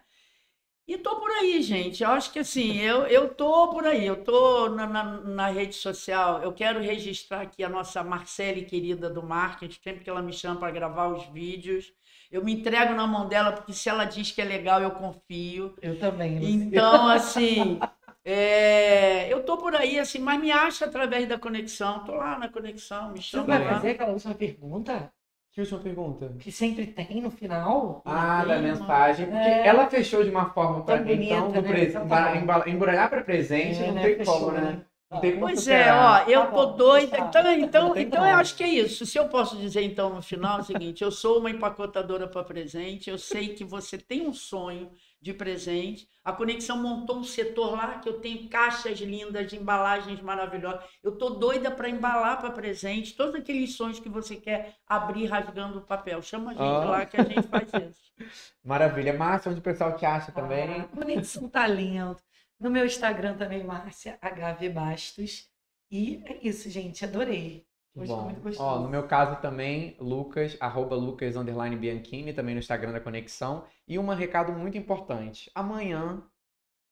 E 0.88 0.98
tô 0.98 1.20
por 1.20 1.30
aí, 1.32 1.62
gente. 1.62 2.02
Eu 2.02 2.10
acho 2.12 2.32
que 2.32 2.40
assim, 2.40 2.78
eu, 2.78 3.06
eu 3.08 3.34
tô 3.34 3.70
por 3.70 3.86
aí, 3.86 4.06
eu 4.06 4.24
tô 4.24 4.70
na, 4.70 4.88
na, 4.88 5.04
na, 5.04 5.48
rede 5.50 5.76
social. 5.76 6.42
Eu 6.42 6.54
quero 6.54 6.80
registrar 6.80 7.42
aqui 7.42 7.64
a 7.64 7.70
nossa 7.70 8.04
Marcele 8.04 8.64
querida 8.64 9.10
do 9.10 9.22
marketing, 9.22 9.80
sempre 9.82 10.04
que 10.04 10.10
ela 10.10 10.22
me 10.22 10.34
chama 10.34 10.60
para 10.60 10.72
gravar 10.72 11.08
os 11.08 11.26
vídeos. 11.28 11.94
Eu 12.32 12.44
me 12.44 12.54
entrego 12.54 12.94
na 12.94 13.06
mão 13.06 13.28
dela, 13.28 13.52
porque 13.52 13.74
se 13.74 13.90
ela 13.90 14.06
diz 14.06 14.32
que 14.32 14.42
é 14.42 14.46
legal, 14.46 14.82
eu 14.82 14.92
confio. 14.92 15.76
Eu 15.82 16.00
também. 16.00 16.40
Lucia. 16.40 16.54
Então, 16.54 17.08
assim, 17.10 17.80
é, 18.24 19.32
eu 19.32 19.44
tô 19.44 19.58
por 19.58 19.76
aí, 19.76 20.00
assim, 20.00 20.20
mas 20.20 20.40
me 20.40 20.52
acha 20.52 20.86
através 20.86 21.28
da 21.28 21.38
conexão. 21.38 22.06
Tô 22.06 22.14
lá 22.14 22.40
na 22.40 22.48
conexão, 22.48 23.12
me 23.12 23.22
chama. 23.22 23.44
Você 23.44 23.52
vai 23.52 23.64
lá. 23.66 23.74
fazer 23.74 23.90
aquela 23.92 24.12
última 24.12 24.34
pergunta? 24.34 25.12
Que 25.52 25.60
última 25.60 25.80
pergunta? 25.82 26.34
Que 26.40 26.50
sempre 26.50 26.88
tem 26.88 27.22
no 27.22 27.30
final. 27.30 28.02
Ah, 28.06 28.46
da 28.46 28.60
mensagem. 28.60 29.26
Porque 29.26 29.42
é. 29.42 29.68
ela 29.68 29.88
fechou 29.88 30.24
de 30.24 30.30
uma 30.30 30.50
forma 30.52 30.86
para 30.86 31.02
mim, 31.02 31.26
então, 31.26 31.52
do 31.52 31.62
né? 31.62 31.84
Então 31.84 32.08
tá 32.08 32.34
embrulhar 32.66 33.10
para 33.10 33.22
presente, 33.22 33.84
é, 33.84 33.88
não 33.88 33.96
né? 33.96 34.04
tem 34.04 34.16
fechou, 34.16 34.40
como, 34.40 34.52
né? 34.54 34.62
né? 34.62 34.86
Não 35.12 35.20
tem 35.20 35.34
como 35.34 35.48
pois 35.48 35.68
é, 35.68 35.94
ó, 35.94 36.20
eu 36.20 36.42
tá 36.42 36.52
tô 36.52 36.66
doida. 36.68 37.18
Então, 37.18 37.54
então, 37.54 37.98
então 37.98 38.26
eu 38.26 38.38
acho 38.38 38.56
que 38.56 38.64
é 38.64 38.70
isso. 38.70 39.06
Se 39.06 39.20
eu 39.20 39.28
posso 39.28 39.58
dizer, 39.58 39.82
então, 39.82 40.14
no 40.14 40.22
final, 40.22 40.60
é 40.60 40.62
o 40.62 40.64
seguinte: 40.64 41.04
eu 41.04 41.12
sou 41.12 41.40
uma 41.40 41.52
empacotadora 41.52 42.30
para 42.30 42.46
presente, 42.46 43.10
eu 43.10 43.18
sei 43.18 43.50
que 43.50 43.66
você 43.66 43.98
tem 43.98 44.26
um 44.26 44.34
sonho 44.34 44.90
de 45.22 45.34
presente. 45.34 46.08
A 46.24 46.32
Conexão 46.32 46.78
montou 46.78 47.18
um 47.18 47.26
setor 47.26 47.72
lá 47.74 48.00
que 48.00 48.08
eu 48.08 48.22
tenho 48.22 48.48
caixas 48.48 49.00
lindas 49.00 49.48
de 49.48 49.58
embalagens 49.58 50.22
maravilhosas. 50.22 50.82
Eu 51.04 51.18
tô 51.18 51.32
doida 51.32 51.70
para 51.70 51.90
embalar 51.90 52.40
para 52.40 52.50
presente 52.50 53.14
todos 53.14 53.36
aqueles 53.36 53.76
sonhos 53.76 54.00
que 54.00 54.10
você 54.10 54.38
quer 54.38 54.76
abrir 54.88 55.26
rasgando 55.26 55.80
o 55.80 55.82
papel. 55.82 56.22
Chama 56.22 56.52
a 56.52 56.54
gente 56.54 56.64
oh. 56.64 56.90
lá 56.90 57.06
que 57.06 57.20
a 57.20 57.24
gente 57.24 57.48
faz 57.50 57.70
isso. 57.70 58.02
Maravilha. 58.64 59.14
Márcia, 59.14 59.52
onde 59.52 59.60
o 59.60 59.64
pessoal 59.64 59.96
te 59.96 60.06
acha 60.06 60.32
também? 60.32 60.82
Ah, 60.82 60.88
Conexão 60.96 61.50
Talento. 61.50 62.24
No 62.62 62.70
meu 62.70 62.86
Instagram 62.86 63.36
também, 63.38 63.64
Márcia 63.64 64.20
HV 64.22 64.70
Bastos. 64.70 65.50
E 65.90 66.22
é 66.26 66.48
isso, 66.48 66.70
gente. 66.70 67.04
Adorei. 67.04 67.66
Bom, 67.96 68.26
muito 68.26 68.40
gostoso. 68.40 68.70
Ó, 68.70 68.80
no 68.80 68.88
meu 68.88 69.08
caso 69.08 69.42
também, 69.42 69.98
Lucas, 70.00 70.56
arroba 70.60 70.96
Lucas 70.96 71.36
underline 71.36 71.76
Bianchini, 71.76 72.34
também 72.34 72.54
no 72.54 72.60
Instagram 72.60 72.92
da 72.92 73.00
Conexão. 73.00 73.66
E 73.88 73.98
um 73.98 74.08
recado 74.10 74.54
muito 74.54 74.78
importante. 74.78 75.50
Amanhã 75.56 76.22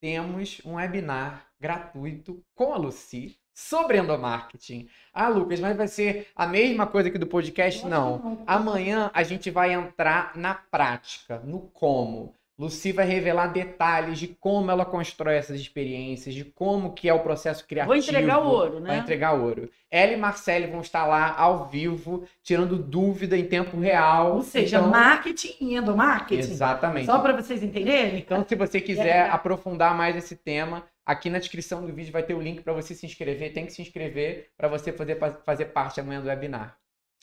temos 0.02 0.60
um 0.66 0.74
webinar 0.74 1.46
gratuito 1.60 2.44
com 2.56 2.74
a 2.74 2.78
Lucy 2.78 3.40
sobre 3.54 4.00
endomarketing. 4.00 4.90
Ah, 5.14 5.28
Lucas, 5.28 5.60
mas 5.60 5.78
vai 5.78 5.88
ser 5.88 6.30
a 6.36 6.48
mesma 6.48 6.88
coisa 6.88 7.12
que 7.12 7.18
do 7.20 7.28
podcast? 7.28 7.86
Não. 7.86 8.44
Amanhã 8.48 9.12
a 9.14 9.22
gente 9.22 9.52
vai 9.52 9.72
entrar 9.72 10.36
na 10.36 10.56
prática, 10.56 11.38
no 11.40 11.62
como. 11.70 12.34
Lucy 12.60 12.92
vai 12.92 13.06
revelar 13.06 13.48
detalhes 13.48 14.20
de 14.20 14.28
como 14.28 14.70
ela 14.70 14.84
constrói 14.84 15.38
essas 15.38 15.62
experiências, 15.62 16.36
de 16.36 16.44
como 16.44 16.92
que 16.92 17.08
é 17.08 17.14
o 17.14 17.22
processo 17.22 17.66
criativo. 17.66 17.94
Vou 17.94 18.04
entregar 18.04 18.44
o 18.44 18.50
ouro, 18.50 18.82
né? 18.82 18.90
Vai 18.90 19.00
entregar 19.00 19.32
ouro. 19.32 19.72
Ela 19.90 20.12
e 20.12 20.18
Marcele 20.18 20.68
vão 20.68 20.82
estar 20.82 21.06
lá 21.06 21.34
ao 21.38 21.70
vivo, 21.70 22.28
tirando 22.44 22.76
dúvida 22.76 23.38
em 23.38 23.46
tempo 23.46 23.80
real. 23.80 24.36
Ou 24.36 24.42
seja, 24.42 24.78
então... 24.78 24.90
marketing 24.90 25.56
e 25.62 25.76
endomarketing. 25.78 26.52
Exatamente. 26.52 27.06
Só 27.06 27.20
para 27.20 27.32
vocês 27.32 27.64
entenderem. 27.64 28.20
Então, 28.20 28.46
se 28.46 28.56
você 28.56 28.82
quiser 28.82 29.28
é. 29.28 29.30
aprofundar 29.30 29.96
mais 29.96 30.18
esse 30.18 30.36
tema, 30.36 30.84
aqui 31.06 31.30
na 31.30 31.40
descrição 31.40 31.86
do 31.86 31.94
vídeo 31.94 32.12
vai 32.12 32.24
ter 32.24 32.34
o 32.34 32.42
link 32.42 32.62
para 32.62 32.74
você 32.74 32.94
se 32.94 33.06
inscrever. 33.06 33.54
Tem 33.54 33.66
que 33.66 33.72
se 33.72 33.82
inscrever 33.82 34.50
para 34.58 34.68
você 34.68 34.92
poder 34.92 35.18
fazer 35.46 35.66
parte 35.68 36.02
amanhã 36.02 36.20
do 36.20 36.28
webinar. 36.28 36.78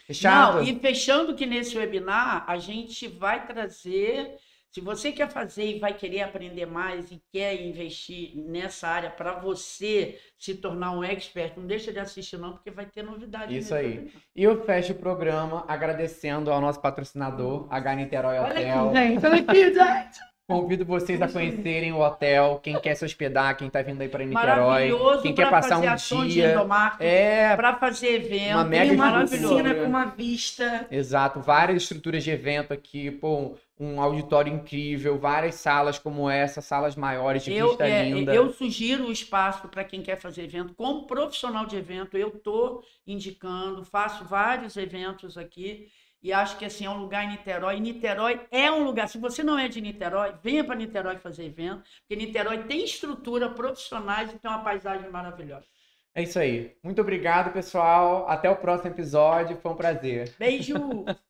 Fechado? 0.06 0.58
Não, 0.58 0.62
e 0.62 0.78
fechando 0.78 1.34
que 1.34 1.44
nesse 1.44 1.76
webinar 1.76 2.44
a 2.48 2.56
gente 2.58 3.06
vai 3.06 3.44
trazer 3.44 4.36
se 4.76 4.80
você 4.82 5.10
quer 5.10 5.30
fazer 5.30 5.64
e 5.64 5.78
vai 5.78 5.94
querer 5.94 6.20
aprender 6.20 6.66
mais 6.66 7.10
e 7.10 7.18
quer 7.32 7.58
investir 7.62 8.36
nessa 8.36 8.86
área 8.86 9.08
para 9.08 9.32
você 9.32 10.18
se 10.36 10.54
tornar 10.54 10.92
um 10.92 11.02
expert, 11.02 11.54
não 11.56 11.66
deixa 11.66 11.90
de 11.90 11.98
assistir 11.98 12.36
não, 12.36 12.52
porque 12.52 12.70
vai 12.70 12.84
ter 12.84 13.02
novidade. 13.02 13.56
Isso 13.56 13.74
aí. 13.74 14.12
E 14.34 14.44
eu 14.44 14.62
fecho 14.66 14.92
o 14.92 14.96
programa 14.96 15.64
agradecendo 15.66 16.52
ao 16.52 16.60
nosso 16.60 16.78
patrocinador, 16.78 17.66
H 17.70 17.94
Niterói 17.94 18.38
Hotel. 18.38 18.84
Olha 18.84 19.00
aqui, 19.00 19.14
gente. 19.14 19.26
Olha 19.26 19.40
aqui, 19.40 19.72
gente. 19.72 20.36
Convido 20.46 20.84
vocês 20.84 21.20
a 21.20 21.26
conhecerem 21.26 21.92
o 21.92 21.98
hotel, 21.98 22.60
quem 22.62 22.78
quer 22.78 22.94
se 22.94 23.04
hospedar, 23.04 23.56
quem 23.56 23.66
está 23.66 23.82
vindo 23.82 24.00
aí 24.00 24.08
para 24.08 24.24
Niterói, 24.24 24.92
quem 25.20 25.34
quer 25.34 25.50
passar 25.50 25.78
um 25.78 26.26
dia, 26.26 26.54
é 27.00 27.56
para 27.56 27.74
fazer 27.74 28.14
evento, 28.14 28.52
uma 28.52 28.64
mega 28.64 28.92
uma 28.92 29.22
piscina 29.22 29.74
com 29.74 29.84
uma 29.84 30.04
vista. 30.04 30.86
Exato, 30.88 31.40
várias 31.40 31.82
estruturas 31.82 32.22
de 32.22 32.30
evento 32.30 32.72
aqui, 32.72 33.10
pô, 33.10 33.56
um 33.78 34.00
auditório 34.00 34.52
incrível, 34.52 35.18
várias 35.18 35.56
salas 35.56 35.98
como 35.98 36.30
essa, 36.30 36.62
salas 36.62 36.96
maiores 36.96 37.44
de 37.44 37.52
eu, 37.52 37.68
vista 37.68 37.86
é, 37.86 38.08
linda. 38.08 38.34
Eu 38.34 38.50
sugiro 38.50 39.06
o 39.06 39.12
espaço 39.12 39.68
para 39.68 39.84
quem 39.84 40.02
quer 40.02 40.16
fazer 40.16 40.44
evento. 40.44 40.74
Como 40.74 41.06
profissional 41.06 41.66
de 41.66 41.76
evento, 41.76 42.16
eu 42.16 42.30
tô 42.30 42.82
indicando, 43.06 43.84
faço 43.84 44.24
vários 44.24 44.76
eventos 44.76 45.36
aqui 45.36 45.88
e 46.22 46.32
acho 46.32 46.56
que 46.56 46.64
assim 46.64 46.86
é 46.86 46.90
um 46.90 46.98
lugar 46.98 47.24
em 47.24 47.28
Niterói. 47.28 47.76
E 47.76 47.80
Niterói 47.80 48.40
é 48.50 48.70
um 48.70 48.82
lugar. 48.82 49.08
Se 49.08 49.18
você 49.18 49.44
não 49.44 49.58
é 49.58 49.68
de 49.68 49.80
Niterói, 49.80 50.34
venha 50.42 50.64
para 50.64 50.74
Niterói 50.74 51.18
fazer 51.18 51.44
evento, 51.44 51.82
porque 52.00 52.16
Niterói 52.16 52.64
tem 52.64 52.84
estrutura 52.84 53.50
profissionais 53.50 54.32
e 54.32 54.38
tem 54.38 54.50
uma 54.50 54.64
paisagem 54.64 55.10
maravilhosa. 55.10 55.66
É 56.14 56.22
isso 56.22 56.38
aí. 56.38 56.74
Muito 56.82 57.00
obrigado, 57.02 57.52
pessoal. 57.52 58.26
Até 58.26 58.48
o 58.48 58.56
próximo 58.56 58.90
episódio. 58.90 59.58
Foi 59.58 59.70
um 59.70 59.76
prazer. 59.76 60.34
Beijo! 60.38 60.74